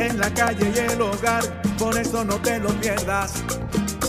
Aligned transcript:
en 0.00 0.18
la 0.18 0.32
calle 0.32 0.72
y 0.74 0.78
el 0.78 1.00
hogar, 1.00 1.44
por 1.78 1.96
eso 1.98 2.24
no 2.24 2.36
te 2.40 2.58
lo 2.58 2.70
pierdas. 2.80 3.34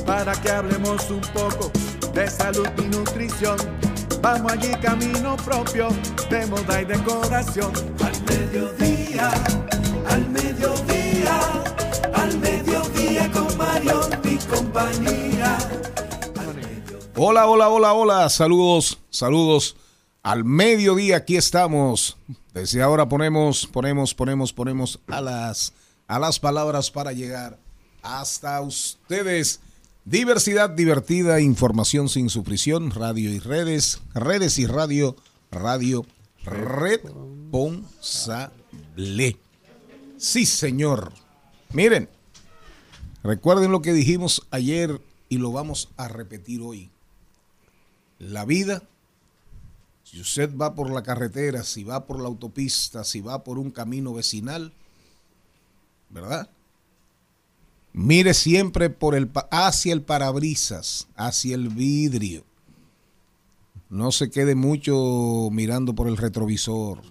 Para 0.05 0.33
que 0.33 0.49
hablemos 0.49 1.09
un 1.09 1.21
poco 1.33 1.71
de 2.13 2.29
salud 2.29 2.67
y 2.77 2.81
nutrición. 2.83 3.57
Vamos 4.21 4.51
allí 4.51 4.71
camino 4.81 5.35
propio 5.37 5.89
de 6.29 6.45
moda 6.47 6.81
y 6.81 6.85
decoración. 6.85 7.71
Al 8.03 8.23
mediodía, 8.23 9.31
al 10.07 10.29
mediodía, 10.29 11.39
al 12.13 12.37
mediodía 12.37 13.31
con 13.31 13.57
Mario 13.57 14.01
y 14.23 14.37
compañía. 14.37 15.57
Hola, 17.15 17.47
hola, 17.47 17.69
hola, 17.69 17.93
hola. 17.93 18.29
Saludos, 18.29 18.99
saludos. 19.09 19.75
Al 20.23 20.45
mediodía 20.45 21.17
aquí 21.17 21.35
estamos. 21.35 22.17
Desde 22.53 22.81
ahora 22.81 23.07
ponemos, 23.07 23.65
ponemos, 23.65 24.13
ponemos, 24.13 24.53
ponemos 24.53 24.99
a 25.07 25.21
las, 25.21 25.73
a 26.11 26.19
las 26.19 26.39
palabras 26.41 26.91
para 26.91 27.13
llegar 27.13 27.57
hasta 28.01 28.59
ustedes. 28.59 29.61
Diversidad 30.03 30.69
divertida, 30.69 31.39
información 31.39 32.09
sin 32.09 32.29
sufrición, 32.29 32.91
radio 32.91 33.31
y 33.31 33.39
redes, 33.39 34.01
redes 34.13 34.59
y 34.59 34.65
radio, 34.65 35.15
radio 35.51 36.05
responsable. 36.43 39.37
Sí, 40.17 40.45
señor. 40.45 41.13
Miren, 41.71 42.09
recuerden 43.23 43.71
lo 43.71 43.81
que 43.81 43.93
dijimos 43.93 44.45
ayer 44.51 44.99
y 45.29 45.37
lo 45.37 45.53
vamos 45.53 45.87
a 45.95 46.09
repetir 46.09 46.61
hoy. 46.61 46.89
La 48.19 48.43
vida, 48.43 48.83
si 50.03 50.19
usted 50.19 50.53
va 50.57 50.75
por 50.75 50.91
la 50.91 51.03
carretera, 51.03 51.63
si 51.63 51.85
va 51.85 52.05
por 52.05 52.19
la 52.19 52.27
autopista, 52.27 53.05
si 53.05 53.21
va 53.21 53.45
por 53.45 53.57
un 53.57 53.71
camino 53.71 54.13
vecinal, 54.13 54.73
¿verdad? 56.11 56.49
Mire 57.93 58.33
siempre 58.33 58.89
por 58.89 59.15
el 59.15 59.29
hacia 59.51 59.93
el 59.93 60.01
parabrisas, 60.01 61.07
hacia 61.15 61.55
el 61.55 61.69
vidrio. 61.69 62.45
No 63.89 64.11
se 64.11 64.29
quede 64.29 64.55
mucho 64.55 65.49
mirando 65.51 65.93
por 65.93 66.07
el 66.07 66.17
retrovisor. 66.17 67.01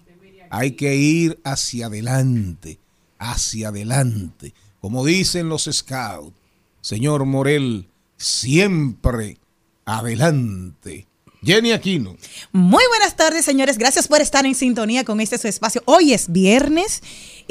Hay 0.49 0.71
que 0.71 0.95
ir 0.95 1.39
hacia 1.43 1.85
adelante, 1.85 2.79
hacia 3.19 3.67
adelante. 3.67 4.53
Como 4.81 5.05
dicen 5.05 5.47
los 5.47 5.69
scouts, 5.71 6.35
señor 6.81 7.25
Morel, 7.25 7.87
siempre 8.17 9.37
adelante. 9.85 11.07
Jenny 11.43 11.71
Aquino. 11.71 12.15
Muy 12.51 12.83
buenas 12.89 13.15
tardes, 13.15 13.45
señores. 13.45 13.77
Gracias 13.77 14.07
por 14.07 14.21
estar 14.21 14.45
en 14.45 14.53
sintonía 14.53 15.03
con 15.03 15.19
este 15.21 15.39
su 15.39 15.47
espacio. 15.47 15.81
Hoy 15.85 16.13
es 16.13 16.31
viernes 16.31 17.01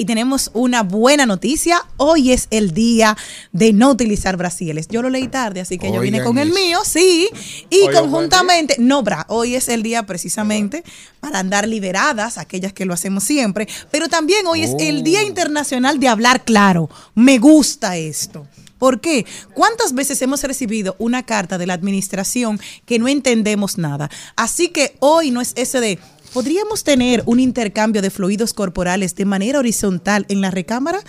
y 0.00 0.06
tenemos 0.06 0.50
una 0.55 0.83
buena 0.83 1.27
noticia. 1.27 1.84
Hoy 1.99 2.33
es 2.33 2.49
el 2.50 2.72
día 2.72 3.19
de 3.53 3.75
no 3.75 3.91
utilizar 3.91 4.38
brasiles. 4.38 4.88
Yo 4.88 5.03
lo 5.03 5.11
leí 5.11 5.28
tarde, 5.28 5.61
así 5.61 5.77
que 5.77 5.93
yo 5.93 6.00
vine 6.00 6.22
con 6.22 6.38
el 6.38 6.53
mío, 6.55 6.78
sí. 6.87 7.28
Y 7.69 7.87
conjuntamente, 7.93 8.77
no, 8.78 9.03
bra, 9.03 9.27
hoy 9.28 9.56
es 9.56 9.69
el 9.69 9.83
día 9.83 10.06
precisamente 10.06 10.84
para 11.21 11.41
andar 11.41 11.69
liberadas, 11.69 12.39
aquellas 12.39 12.72
que 12.72 12.87
lo 12.87 12.94
hacemos 12.94 13.25
siempre. 13.25 13.69
Pero 13.91 14.09
también 14.09 14.47
hoy 14.47 14.62
es 14.62 14.75
el 14.78 15.03
Día 15.03 15.22
Internacional 15.22 16.00
de 16.00 16.09
Hablar 16.09 16.44
Claro. 16.47 16.89
Me 17.15 17.39
gusta 17.39 17.99
esto. 17.99 18.47
¿Por 18.78 19.03
qué? 19.03 19.27
¿Cuántas 19.53 19.93
veces 19.93 20.22
hemos 20.22 20.43
recibido 20.43 20.97
una 20.99 21.25
carta 21.27 21.59
de 21.59 21.66
la 21.66 21.75
administración 21.75 22.59
que 22.87 22.99
no 22.99 23.06
entendemos 23.06 23.77
nada? 23.77 24.10
Así 24.37 24.69
que 24.69 24.97
hoy 25.00 25.31
no 25.31 25.43
es 25.43 25.53
ese 25.56 25.81
de, 25.81 25.99
¿podríamos 26.32 26.84
tener 26.84 27.22
un 27.26 27.41
intercambio 27.41 28.02
de 28.02 28.10
fluidos 28.10 28.54
corporales 28.54 29.14
de 29.14 29.24
manera 29.24 29.58
horizontal 29.58 30.26
en 30.28 30.41
la 30.41 30.50
recámara? 30.50 31.00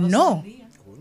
No. 0.00 0.44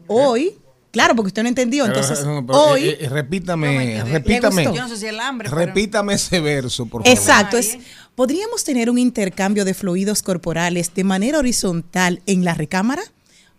Hoy, 0.07 0.53
claro, 0.91 1.15
porque 1.15 1.27
usted 1.27 1.43
no 1.43 1.49
entendió. 1.49 1.85
Entonces, 1.85 2.19
Pero, 2.19 2.45
pero, 2.45 2.59
hoy... 2.63 2.83
eh, 2.89 2.97
eh, 3.01 3.09
repítame, 3.09 3.95
¿Le 3.97 4.03
repítame. 4.05 4.63
Yo 4.63 4.73
no 4.75 4.87
sé 4.87 4.97
si 4.97 5.05
el 5.07 5.19
hambre. 5.19 5.49
pero- 5.49 5.65
Repítame 5.65 6.13
ese 6.13 6.39
verso, 6.39 6.85
por 6.85 7.03
favor. 7.03 7.17
Exacto, 7.17 7.57
es, 7.57 7.77
¿podríamos 8.15 8.63
tener 8.63 8.89
un 8.89 8.97
intercambio 8.97 9.65
de 9.65 9.73
fluidos 9.73 10.21
corporales 10.23 10.93
de 10.93 11.03
manera 11.03 11.39
horizontal 11.39 12.21
en 12.25 12.45
la 12.45 12.53
recámara? 12.53 13.01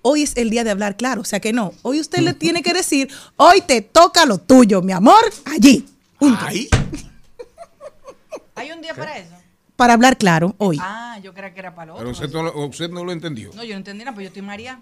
Hoy 0.01 0.23
es 0.23 0.37
el 0.37 0.49
día 0.49 0.63
de 0.65 0.71
hablar 0.71 0.97
claro, 0.97 1.21
o 1.21 1.25
sea 1.25 1.41
que 1.41 1.53
no. 1.53 1.73
Hoy 1.83 2.01
usted 2.01 2.21
le 2.21 2.33
tiene 2.35 2.63
que 2.63 2.73
decir, 2.73 3.09
hoy 3.37 3.61
te 3.61 3.83
toca 3.83 4.25
lo 4.27 4.39
tuyo, 4.39 4.81
mi 4.81 4.93
amor, 4.93 5.23
allí. 5.45 5.85
Punto. 6.19 6.39
Ay, 6.41 6.69
¿Hay 8.55 8.73
un 8.73 8.81
día 8.81 8.95
para 8.95 9.19
eso? 9.19 9.35
Para 9.79 9.93
hablar 9.93 10.19
claro, 10.19 10.57
hoy. 10.59 10.77
Ah, 10.83 11.21
yo 11.23 11.33
creía 11.33 11.55
que 11.55 11.61
era 11.61 11.73
para 11.73 11.93
lo 11.93 11.99
pero 11.99 12.11
otro. 12.11 12.25
usted 12.27 12.37
no, 12.37 12.43
lo- 12.43 12.67
usted 12.67 12.91
no 12.91 13.05
lo 13.05 13.13
entendió. 13.13 13.53
No, 13.55 13.63
yo 13.63 13.75
no 13.75 13.77
entendí 13.79 14.03
nada, 14.05 14.13
pues 14.13 14.25
yo 14.25 14.27
estoy 14.29 14.43
María. 14.43 14.81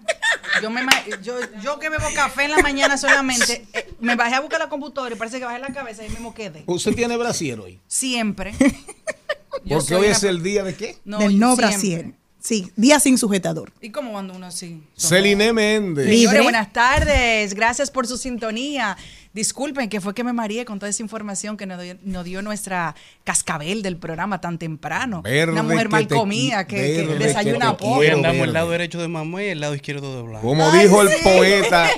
Yo, 0.59 0.71
me, 0.71 0.81
yo, 1.21 1.35
yo 1.61 1.77
que 1.77 1.89
bebo 1.89 2.07
café 2.15 2.45
en 2.45 2.51
la 2.51 2.57
mañana 2.63 2.97
solamente, 2.97 3.67
eh, 3.73 3.93
me 3.99 4.15
bajé 4.15 4.33
a 4.33 4.39
buscar 4.39 4.57
la 4.59 4.69
computadora 4.69 5.13
y 5.13 5.17
parece 5.19 5.37
que 5.37 5.45
bajé 5.45 5.59
la 5.59 5.67
cabeza 5.67 6.03
y 6.03 6.09
mismo 6.09 6.33
quedé. 6.33 6.63
¿Usted 6.65 6.95
tiene 6.95 7.15
brasier 7.15 7.59
hoy? 7.59 7.79
Siempre. 7.85 8.53
Yo 9.63 9.77
Porque 9.77 9.81
soy 9.87 9.97
hoy 9.97 10.07
una- 10.07 10.15
es 10.17 10.23
el 10.23 10.41
día 10.41 10.63
de 10.63 10.73
qué? 10.73 10.97
No, 11.05 11.19
del 11.19 11.33
yo 11.33 11.37
no 11.37 11.55
siempre. 11.55 11.67
brasier. 11.67 12.13
Sí, 12.47 12.71
día 12.77 12.97
sin 13.01 13.17
sujetador. 13.17 13.73
¿Y 13.81 13.89
cómo 13.89 14.17
anda 14.17 14.33
uno 14.33 14.45
así? 14.45 14.81
Celine 14.95 15.51
Méndez. 15.51 16.05
Libre. 16.05 16.17
Señores, 16.17 16.43
buenas 16.43 16.71
tardes. 16.71 17.53
Gracias 17.53 17.91
por 17.91 18.07
su 18.07 18.15
sintonía. 18.15 18.95
Disculpen 19.33 19.89
que 19.89 19.99
fue 19.99 20.15
que 20.15 20.23
me 20.23 20.31
mareé 20.31 20.63
con 20.63 20.79
toda 20.79 20.89
esa 20.89 21.03
información 21.03 21.57
que 21.57 21.65
nos 21.65 21.81
dio, 21.81 21.97
nos 22.03 22.23
dio 22.23 22.41
nuestra 22.41 22.95
cascabel 23.25 23.81
del 23.81 23.97
programa 23.97 24.39
tan 24.39 24.57
temprano. 24.59 25.23
Verde 25.23 25.51
Una 25.51 25.63
mujer 25.63 25.87
que 25.87 25.89
mal 25.89 26.07
te 26.07 26.15
comida 26.15 26.65
que, 26.65 27.05
desayuna 27.19 27.75
poco. 27.75 27.95
Hoy 27.97 28.07
andamos 28.07 28.37
verde. 28.37 28.43
el 28.45 28.53
lado 28.53 28.69
derecho 28.71 29.01
de 29.01 29.09
mamá 29.09 29.43
y 29.43 29.47
el 29.47 29.59
lado 29.59 29.75
izquierdo 29.75 30.15
de 30.15 30.21
Blanco. 30.21 30.47
Como 30.47 30.69
Ay, 30.69 30.83
dijo 30.83 31.01
el 31.01 31.09
poeta, 31.21 31.89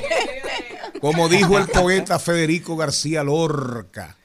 como 0.99 1.29
dijo 1.29 1.59
el 1.59 1.67
poeta 1.67 2.17
Federico 2.17 2.75
García 2.75 3.23
Lorca, 3.23 4.17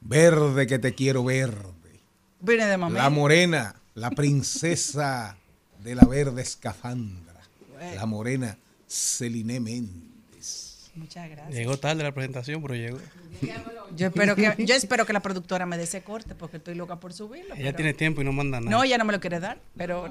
verde 0.00 0.66
que 0.66 0.78
te 0.78 0.94
quiero 0.94 1.24
verde. 1.24 2.00
Viene 2.40 2.64
de 2.64 2.78
mamá. 2.78 2.98
La 2.98 3.10
morena, 3.10 3.74
la 3.92 4.10
princesa 4.12 5.36
de 5.82 5.94
la 5.94 6.04
verde 6.04 6.42
escafandra, 6.42 7.40
la 7.94 8.06
morena 8.06 8.56
Celine 8.86 9.60
Méndez. 9.60 10.90
Muchas 10.94 11.28
gracias. 11.30 11.54
Llegó 11.54 11.78
tarde 11.78 12.02
la 12.02 12.12
presentación, 12.12 12.60
pero 12.62 12.74
llegó. 12.74 12.98
Yo 13.96 14.06
espero 14.08 14.36
que 14.36 14.54
yo 14.58 14.74
espero 14.74 15.06
que 15.06 15.12
la 15.12 15.20
productora 15.20 15.64
me 15.66 15.76
dé 15.78 15.84
ese 15.84 16.02
corte 16.02 16.34
porque 16.34 16.58
estoy 16.58 16.74
loca 16.74 16.96
por 17.00 17.12
subirlo. 17.12 17.54
Ella 17.54 17.64
pero- 17.64 17.76
tiene 17.76 17.94
tiempo 17.94 18.20
y 18.20 18.24
no 18.24 18.32
manda 18.32 18.60
nada. 18.60 18.70
No, 18.70 18.84
ella 18.84 18.98
no 18.98 19.04
me 19.04 19.12
lo 19.12 19.20
quiere 19.20 19.40
dar, 19.40 19.58
pero 19.76 20.10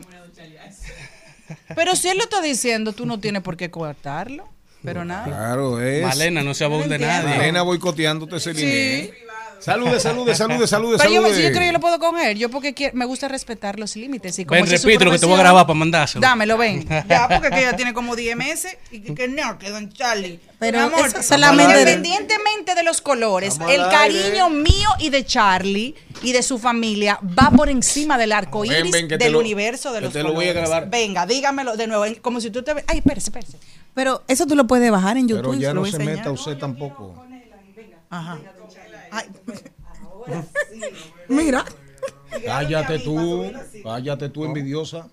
Pero 1.76 1.96
si 1.96 2.10
él 2.10 2.18
lo 2.18 2.24
está 2.24 2.42
diciendo, 2.42 2.94
tú 2.94 3.06
no 3.06 3.20
tienes 3.20 3.42
por 3.44 3.58
qué 3.58 3.70
cortarlo, 3.70 4.48
pero 4.84 5.06
nada. 5.06 5.26
Claro, 5.26 5.82
es. 5.82 6.02
Malena, 6.04 6.42
no 6.44 6.54
se 6.54 6.64
aborde 6.64 6.98
nadie. 6.98 7.30
Malena 7.38 7.62
boicoteándote, 7.62 8.40
Celine. 8.40 9.04
Sí. 9.04 9.12
Salude, 9.62 10.00
salude, 10.00 10.34
salude, 10.36 10.66
salude, 10.68 10.98
Pero 10.98 11.10
yo, 11.12 11.22
salude. 11.22 11.36
si 11.38 11.44
yo 11.44 11.50
creo 11.50 11.60
que 11.62 11.66
yo 11.68 11.72
lo 11.72 11.80
puedo 11.80 12.00
coger, 12.00 12.36
yo 12.38 12.50
porque 12.50 12.74
quiero- 12.74 12.98
me 12.98 13.06
gusta 13.06 13.28
respetar 13.28 13.80
los 13.80 13.96
límites. 13.96 14.38
Y 14.40 14.46
como 14.46 14.60
Ven, 14.62 14.70
repite 14.70 15.06
lo 15.06 15.12
que 15.12 15.20
te 15.20 15.26
voy 15.28 15.36
a 15.36 15.40
grabar 15.40 15.68
para 15.68 15.78
mandárselo. 15.78 16.22
Dámelo, 16.22 16.58
ven. 16.58 16.88
Ya, 17.08 17.28
porque 17.30 17.50
que 17.50 17.60
ella 17.60 17.76
tiene 17.76 17.94
como 17.94 18.16
10 18.16 18.36
meses 18.36 18.76
y 18.92 19.02
que, 19.02 19.14
que 19.14 19.28
no, 19.28 19.58
que 19.60 19.70
don 19.70 19.92
Charlie. 19.94 20.40
Pero 20.60 20.80
Mi 20.80 20.84
amor, 20.86 21.24
solamente- 21.24 21.80
independientemente 21.80 22.76
de 22.76 22.84
los 22.84 23.02
colores, 23.02 23.60
el 23.70 23.82
cariño 23.90 24.50
mío 24.50 24.90
y 25.00 25.10
de 25.10 25.26
Charlie 25.26 25.96
y 26.24 26.32
de 26.32 26.42
su 26.44 26.58
familia 26.60 27.20
va 27.24 27.52
por 27.52 27.70
encima 27.70 28.18
del 28.18 28.32
arco 28.32 28.66
iris 28.66 28.92
ven, 28.92 29.08
que 29.08 29.18
te 29.18 29.24
del 29.26 29.34
lo- 29.34 29.40
universo 29.40 29.92
de 29.92 30.00
que 30.00 30.06
los 30.06 30.14
te 30.14 30.24
lo 30.24 30.34
voy 30.34 30.46
a 30.46 30.54
colores. 30.54 30.70
grabar. 30.70 30.90
Venga, 30.90 31.26
dígamelo 31.26 31.78
de 31.78 31.88
nuevo, 31.88 32.06
como 32.22 32.42
si 32.42 32.50
tú 32.50 32.64
te... 32.64 32.72
Ay, 32.88 32.98
espérese, 33.00 33.30
espérese. 33.30 33.58
Pero 33.94 34.24
eso 34.28 34.46
tú 34.48 34.56
lo 34.56 34.66
puedes 34.68 34.90
bajar 34.90 35.18
en 35.18 35.28
YouTube. 35.28 35.44
Pero 35.52 35.54
y 35.56 35.60
ya 35.60 35.74
no 35.74 35.86
se 35.86 36.00
meta 36.00 36.32
usted 36.32 36.58
tampoco. 36.58 37.26
Ajá. 38.10 38.40
Ay. 39.12 39.30
Mira. 41.28 41.66
Cállate 42.46 43.00
tú, 43.00 43.52
cállate 43.84 44.30
tú, 44.30 44.46
envidiosa. 44.46 45.08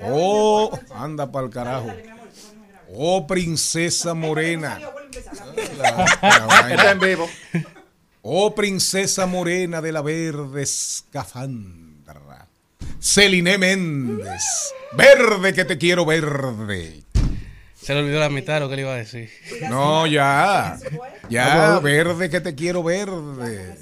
Oh, 0.00 0.78
anda 0.94 1.30
para 1.30 1.46
el 1.46 1.52
carajo. 1.52 1.92
Oh, 2.94 3.26
princesa 3.26 4.14
morena. 4.14 4.80
Está 6.70 6.92
en 6.92 7.00
vivo. 7.00 7.28
Oh, 8.22 8.54
princesa 8.54 9.26
morena 9.26 9.80
de 9.80 9.92
la 9.92 10.02
verde 10.02 10.62
escafandra. 10.62 12.48
Celine 13.00 13.58
Méndez. 13.58 14.72
Verde 14.92 15.52
que 15.52 15.64
te 15.64 15.76
quiero 15.78 16.06
verde. 16.06 17.02
Se 17.82 17.94
le 17.94 18.00
olvidó 18.00 18.20
la 18.20 18.28
mitad 18.28 18.54
de 18.54 18.60
lo 18.60 18.68
que 18.68 18.76
le 18.76 18.82
iba 18.82 18.92
a 18.92 18.96
decir. 18.96 19.28
No, 19.68 20.06
ya. 20.06 20.78
Ya, 21.28 21.80
verde 21.80 22.30
que 22.30 22.40
te 22.40 22.54
quiero 22.54 22.84
verde. 22.84 23.76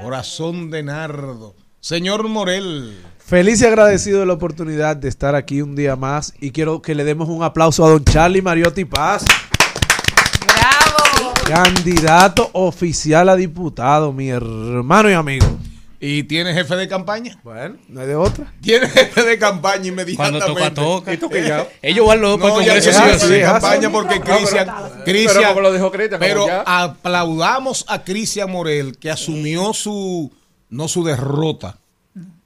Corazón 0.00 0.70
de 0.70 0.82
nardo. 0.82 1.54
Señor 1.80 2.28
Morel. 2.28 3.00
Feliz 3.18 3.62
y 3.62 3.66
agradecido 3.66 4.20
de 4.20 4.26
la 4.26 4.34
oportunidad 4.34 4.96
de 4.96 5.08
estar 5.08 5.34
aquí 5.34 5.62
un 5.62 5.74
día 5.74 5.96
más 5.96 6.34
y 6.38 6.50
quiero 6.50 6.82
que 6.82 6.94
le 6.94 7.04
demos 7.04 7.30
un 7.30 7.42
aplauso 7.42 7.84
a 7.86 7.88
don 7.88 8.04
Charlie 8.04 8.42
Mariotti 8.42 8.84
Paz, 8.84 9.24
¡Bravo! 10.46 11.32
candidato 11.46 12.50
oficial 12.52 13.28
a 13.30 13.36
diputado, 13.36 14.12
mi 14.12 14.28
hermano 14.28 15.08
y 15.08 15.14
amigo. 15.14 15.59
¿Y 16.02 16.22
tiene 16.22 16.54
jefe 16.54 16.76
de 16.76 16.88
campaña? 16.88 17.38
Bueno, 17.44 17.76
no 17.88 18.00
hay 18.00 18.06
de 18.06 18.16
otra. 18.16 18.50
Tiene 18.62 18.88
jefe 18.88 19.22
de 19.22 19.38
campaña 19.38 19.92
Cuando 20.16 20.38
inmediatamente. 20.38 20.46
toca, 20.46 20.74
toca. 20.74 21.12
¿Y 21.12 21.18
tú 21.18 21.28
qué 21.28 21.46
ya? 21.46 21.68
Ellos 21.82 22.06
van 22.06 22.22
locos 22.22 22.48
No, 22.48 22.62
ya 22.62 22.80
jefe 22.80 23.28
de 23.28 23.44
ah, 23.44 23.52
campaña 23.52 23.92
porque 23.92 24.18
Cristian, 24.18 24.66
Pero 24.66 25.04
Cristian, 25.04 25.48
como 25.48 25.60
lo 25.60 25.72
dijo 25.74 25.92
Cristian, 25.92 26.18
como 26.18 26.26
pero 26.26 26.46
ya. 26.46 26.62
aplaudamos 26.62 27.84
a 27.86 28.02
Cristian 28.02 28.50
Morel 28.50 28.96
que 28.96 29.10
asumió 29.10 29.74
su, 29.74 30.32
no 30.70 30.88
su 30.88 31.04
derrota, 31.04 31.76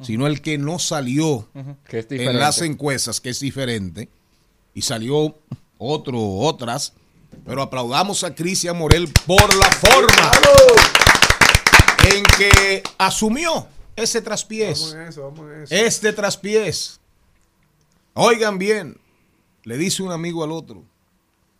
sino 0.02 0.26
el 0.26 0.42
que 0.42 0.58
no 0.58 0.80
salió 0.80 1.48
Que 1.88 2.00
es 2.00 2.06
en 2.10 2.38
las 2.38 2.60
encuestas, 2.60 3.20
que 3.20 3.30
es 3.30 3.38
diferente, 3.38 4.08
y 4.74 4.82
salió 4.82 5.38
otro, 5.78 6.20
otras, 6.20 6.92
pero 7.46 7.62
aplaudamos 7.62 8.24
a 8.24 8.34
Cristian 8.34 8.76
Morel 8.76 9.08
por 9.26 9.54
la 9.54 9.66
forma 9.66 10.32
en 12.12 12.22
que 12.36 12.82
asumió 12.98 13.66
ese 13.96 14.20
traspiés. 14.20 14.94
eso, 15.08 15.22
vamos 15.22 15.50
en 15.50 15.62
eso. 15.62 15.74
Este 15.74 16.12
traspiés. 16.12 17.00
Oigan 18.14 18.58
bien, 18.58 18.98
le 19.64 19.76
dice 19.76 20.02
un 20.02 20.12
amigo 20.12 20.44
al 20.44 20.52
otro, 20.52 20.84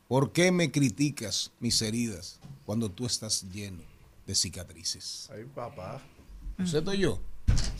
¿por 0.09 0.33
qué 0.33 0.53
me 0.53 0.71
criticas 0.71 1.51
mis 1.59 1.81
heridas 1.83 2.39
cuando 2.65 2.91
tú 2.91 3.07
estás 3.07 3.45
lleno 3.53 3.83
de 4.27 4.35
cicatrices? 4.35 5.29
Ay, 5.33 5.45
papá. 5.55 6.01
¿Usted 6.59 6.85
yo? 6.93 7.21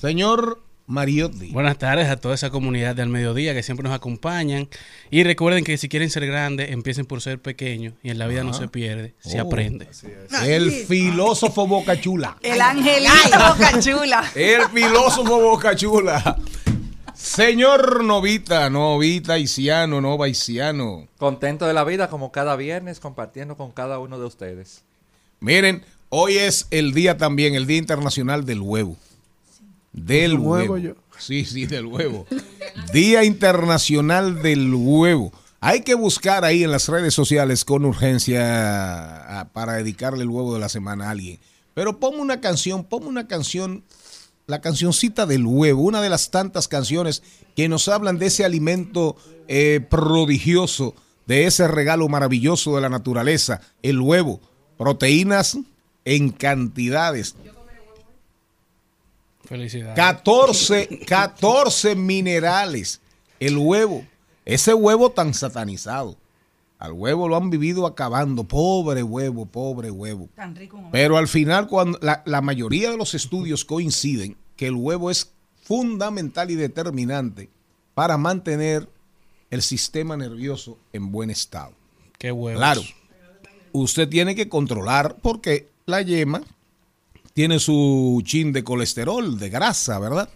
Señor 0.01 0.61
Mariotti. 0.87 1.51
Buenas 1.51 1.79
tardes 1.79 2.09
a 2.09 2.17
toda 2.17 2.35
esa 2.35 2.51
comunidad 2.51 2.95
del 2.95 3.09
mediodía 3.09 3.55
que 3.55 3.63
siempre 3.63 3.85
nos 3.85 3.95
acompañan. 3.97 4.69
Y 5.11 5.25
recuerden 5.25 5.65
que 5.65 5.79
si 5.79 5.89
quieren 5.89 6.11
ser 6.11 6.27
grandes, 6.27 6.71
empiecen 6.71 7.07
por 7.07 7.23
ser 7.23 7.41
pequeños. 7.41 7.95
Y 8.03 8.11
en 8.11 8.19
la 8.19 8.27
vida 8.27 8.45
no 8.45 8.53
se 8.53 8.69
pierde, 8.69 9.15
se 9.21 9.41
Oh. 9.41 9.47
aprende. 9.47 9.89
El 10.45 10.71
filósofo 10.71 11.67
Boca 11.67 11.99
Chula. 12.01 12.37
El 12.43 12.61
angelito 12.61 13.13
Boca 13.49 13.81
Chula. 13.81 14.31
El 14.35 14.63
filósofo 14.69 15.41
Boca 15.41 15.75
Chula. 15.75 16.37
Señor 17.15 18.05
Novita, 18.05 18.69
Novita 18.69 19.35
Haitiano, 19.35 20.01
Nova 20.01 20.27
Haitiano. 20.27 21.07
Contento 21.17 21.67
de 21.67 21.73
la 21.73 21.85
vida 21.85 22.09
como 22.11 22.33
cada 22.33 22.57
viernes 22.57 23.01
compartiendo 23.01 23.57
con 23.57 23.71
cada 23.73 23.99
uno 24.01 24.19
de 24.19 24.27
ustedes. 24.27 24.83
Miren, 25.41 25.85
hoy 26.11 26.37
es 26.37 26.67
el 26.71 26.93
día 26.93 27.17
también, 27.17 27.55
el 27.55 27.67
Día 27.67 27.79
Internacional 27.79 28.45
del 28.45 28.61
Huevo. 28.61 28.97
Del 29.95 30.35
¿Un 30.35 30.47
huevo 30.47 30.75
huevo. 30.75 30.97
Sí, 31.19 31.45
sí, 31.45 31.67
del 31.67 31.87
huevo. 31.87 32.27
Día 32.93 33.25
Internacional 33.25 34.43
del 34.43 34.75
Huevo. 34.75 35.33
Hay 35.61 35.81
que 35.81 35.95
buscar 35.95 36.45
ahí 36.45 36.65
en 36.65 36.71
las 36.71 36.89
redes 36.89 37.15
sociales 37.15 37.65
con 37.65 37.85
urgencia 37.85 39.41
ah, 39.41 39.49
para 39.53 39.75
dedicarle 39.75 40.25
el 40.25 40.29
huevo 40.29 40.53
de 40.53 40.61
la 40.61 40.69
semana 40.69 41.07
a 41.07 41.11
alguien. 41.13 41.39
Pero 41.73 41.99
ponme 41.99 42.19
una 42.19 42.41
canción, 42.41 42.85
ponme 42.85 43.07
una 43.07 43.29
canción, 43.29 43.85
la 44.47 44.61
cancioncita 44.61 45.25
del 45.25 45.47
huevo, 45.47 45.83
una 45.83 46.03
de 46.03 46.11
las 46.11 46.31
tantas 46.31 46.69
canciones 46.69 47.23
que 47.57 47.69
nos 47.69 47.89
hablan 47.89 48.19
de 48.19 48.27
ese 48.27 48.45
alimento 48.45 49.17
eh, 49.49 49.81
prodigioso, 49.89 50.95
de 51.27 51.47
ese 51.47 51.67
regalo 51.69 52.09
maravilloso 52.09 52.75
de 52.75 52.83
la 52.83 52.91
naturaleza, 52.91 53.61
el 53.83 54.01
huevo. 54.01 54.41
Proteínas 54.77 55.57
en 56.05 56.31
cantidades. 56.31 57.37
Felicidades. 59.47 59.95
14, 59.97 61.01
14 61.07 61.95
minerales. 61.97 63.01
El 63.41 63.59
huevo. 63.59 64.05
Ese 64.45 64.75
huevo 64.75 65.11
tan 65.11 65.35
satanizado. 65.35 66.17
Al 66.79 66.93
huevo 66.93 67.29
lo 67.29 67.37
han 67.37 67.51
vivido 67.51 67.87
acabando. 67.87 68.45
Pobre 68.45 69.03
huevo, 69.03 69.47
pobre 69.47 69.91
huevo. 69.91 70.29
Tan 70.35 70.55
rico. 70.55 70.77
un- 70.77 70.91
Pero 70.91 71.17
al 71.17 71.29
final, 71.29 71.67
cuando 71.67 71.99
la, 72.03 72.23
la 72.27 72.41
mayoría 72.43 72.91
de 72.91 72.97
los 72.97 73.15
estudios 73.15 73.65
coinciden 73.65 74.37
que 74.57 74.67
el 74.67 74.75
huevo 74.75 75.11
es 75.11 75.31
fundamental 75.63 76.51
y 76.51 76.57
determinante 76.57 77.49
para 77.95 78.19
mantener 78.19 78.89
el 79.51 79.63
sistema 79.63 80.17
nervioso 80.17 80.79
en 80.93 81.11
buen 81.11 81.31
estado. 81.31 81.73
Qué 82.19 82.33
huevos. 82.33 82.59
Claro, 82.61 82.83
usted 83.73 84.09
tiene 84.09 84.35
que 84.35 84.49
controlar 84.49 85.17
porque 85.23 85.69
la 85.87 86.03
yema 86.03 86.43
tiene 87.35 87.59
su 87.59 88.23
chin 88.25 88.53
de 88.53 88.65
colesterol, 88.65 89.39
de 89.39 89.51
grasa, 89.51 89.99
¿verdad? 89.99 90.29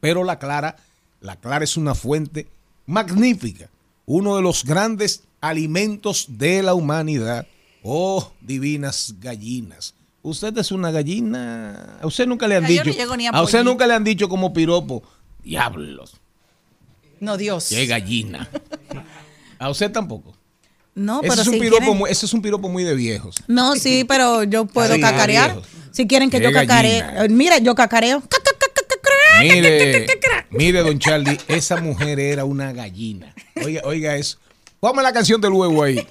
Pero 0.00 0.24
la 0.24 0.38
clara, 0.38 0.76
la 1.20 1.36
clara 1.36 1.64
es 1.64 1.76
una 1.76 1.94
fuente 1.94 2.48
magnífica, 2.86 3.68
uno 4.06 4.36
de 4.36 4.42
los 4.42 4.64
grandes 4.64 5.22
alimentos 5.40 6.26
de 6.28 6.62
la 6.62 6.74
humanidad. 6.74 7.46
Oh, 7.82 8.32
divinas 8.40 9.14
gallinas. 9.20 9.94
Usted 10.22 10.56
es 10.58 10.72
una 10.72 10.90
gallina. 10.90 11.98
A 12.02 12.06
usted 12.06 12.26
nunca 12.26 12.48
le 12.48 12.56
han 12.56 12.66
dicho. 12.66 12.84
no 12.84 12.92
llego 12.92 13.16
ni 13.16 13.26
a 13.26 13.30
a 13.30 13.42
usted 13.42 13.62
nunca 13.62 13.86
le 13.86 13.94
han 13.94 14.02
dicho 14.02 14.28
como 14.28 14.52
piropo. 14.52 15.02
Diablos, 15.44 16.14
No, 17.20 17.36
Dios. 17.36 17.66
qué 17.68 17.86
gallina. 17.86 18.48
A 19.58 19.70
usted 19.70 19.92
tampoco. 19.92 20.34
No, 20.96 21.20
Ese 21.20 21.28
pero 21.28 21.42
es, 21.42 21.46
un 21.48 21.54
si 21.54 21.60
piropo 21.60 21.78
quieren- 21.82 21.98
muy, 21.98 22.10
ese 22.10 22.26
es 22.26 22.32
un 22.32 22.42
piropo 22.42 22.68
muy 22.68 22.82
de 22.82 22.94
viejos. 22.94 23.36
No, 23.46 23.76
sí, 23.76 24.04
pero 24.04 24.42
yo 24.44 24.64
puedo 24.64 24.98
cacarear. 24.98 25.60
Si 25.96 26.06
quieren 26.06 26.28
que 26.28 26.38
Qué 26.38 26.44
yo 26.44 26.52
cacaree. 26.52 27.00
gallina. 27.00 27.24
Eh, 27.24 27.28
Mira, 27.30 27.56
yo 27.56 27.74
cacareo. 27.74 28.20
Ca, 28.20 28.36
ca, 28.44 28.50
ca, 28.58 28.66
ca, 28.74 28.82
ca, 28.86 28.96
ca. 29.00 29.40
Mire, 29.40 30.06
mire, 30.50 30.80
don 30.82 30.98
Charlie, 30.98 31.38
esa 31.48 31.76
mujer 31.78 32.20
era 32.20 32.44
una 32.44 32.72
gallina. 32.72 33.34
Oiga, 33.64 33.80
oiga 33.84 34.14
eso. 34.16 34.36
Ponme 34.78 35.02
la 35.02 35.10
canción 35.14 35.40
del 35.40 35.52
huevo 35.52 35.82
ahí. 35.82 36.06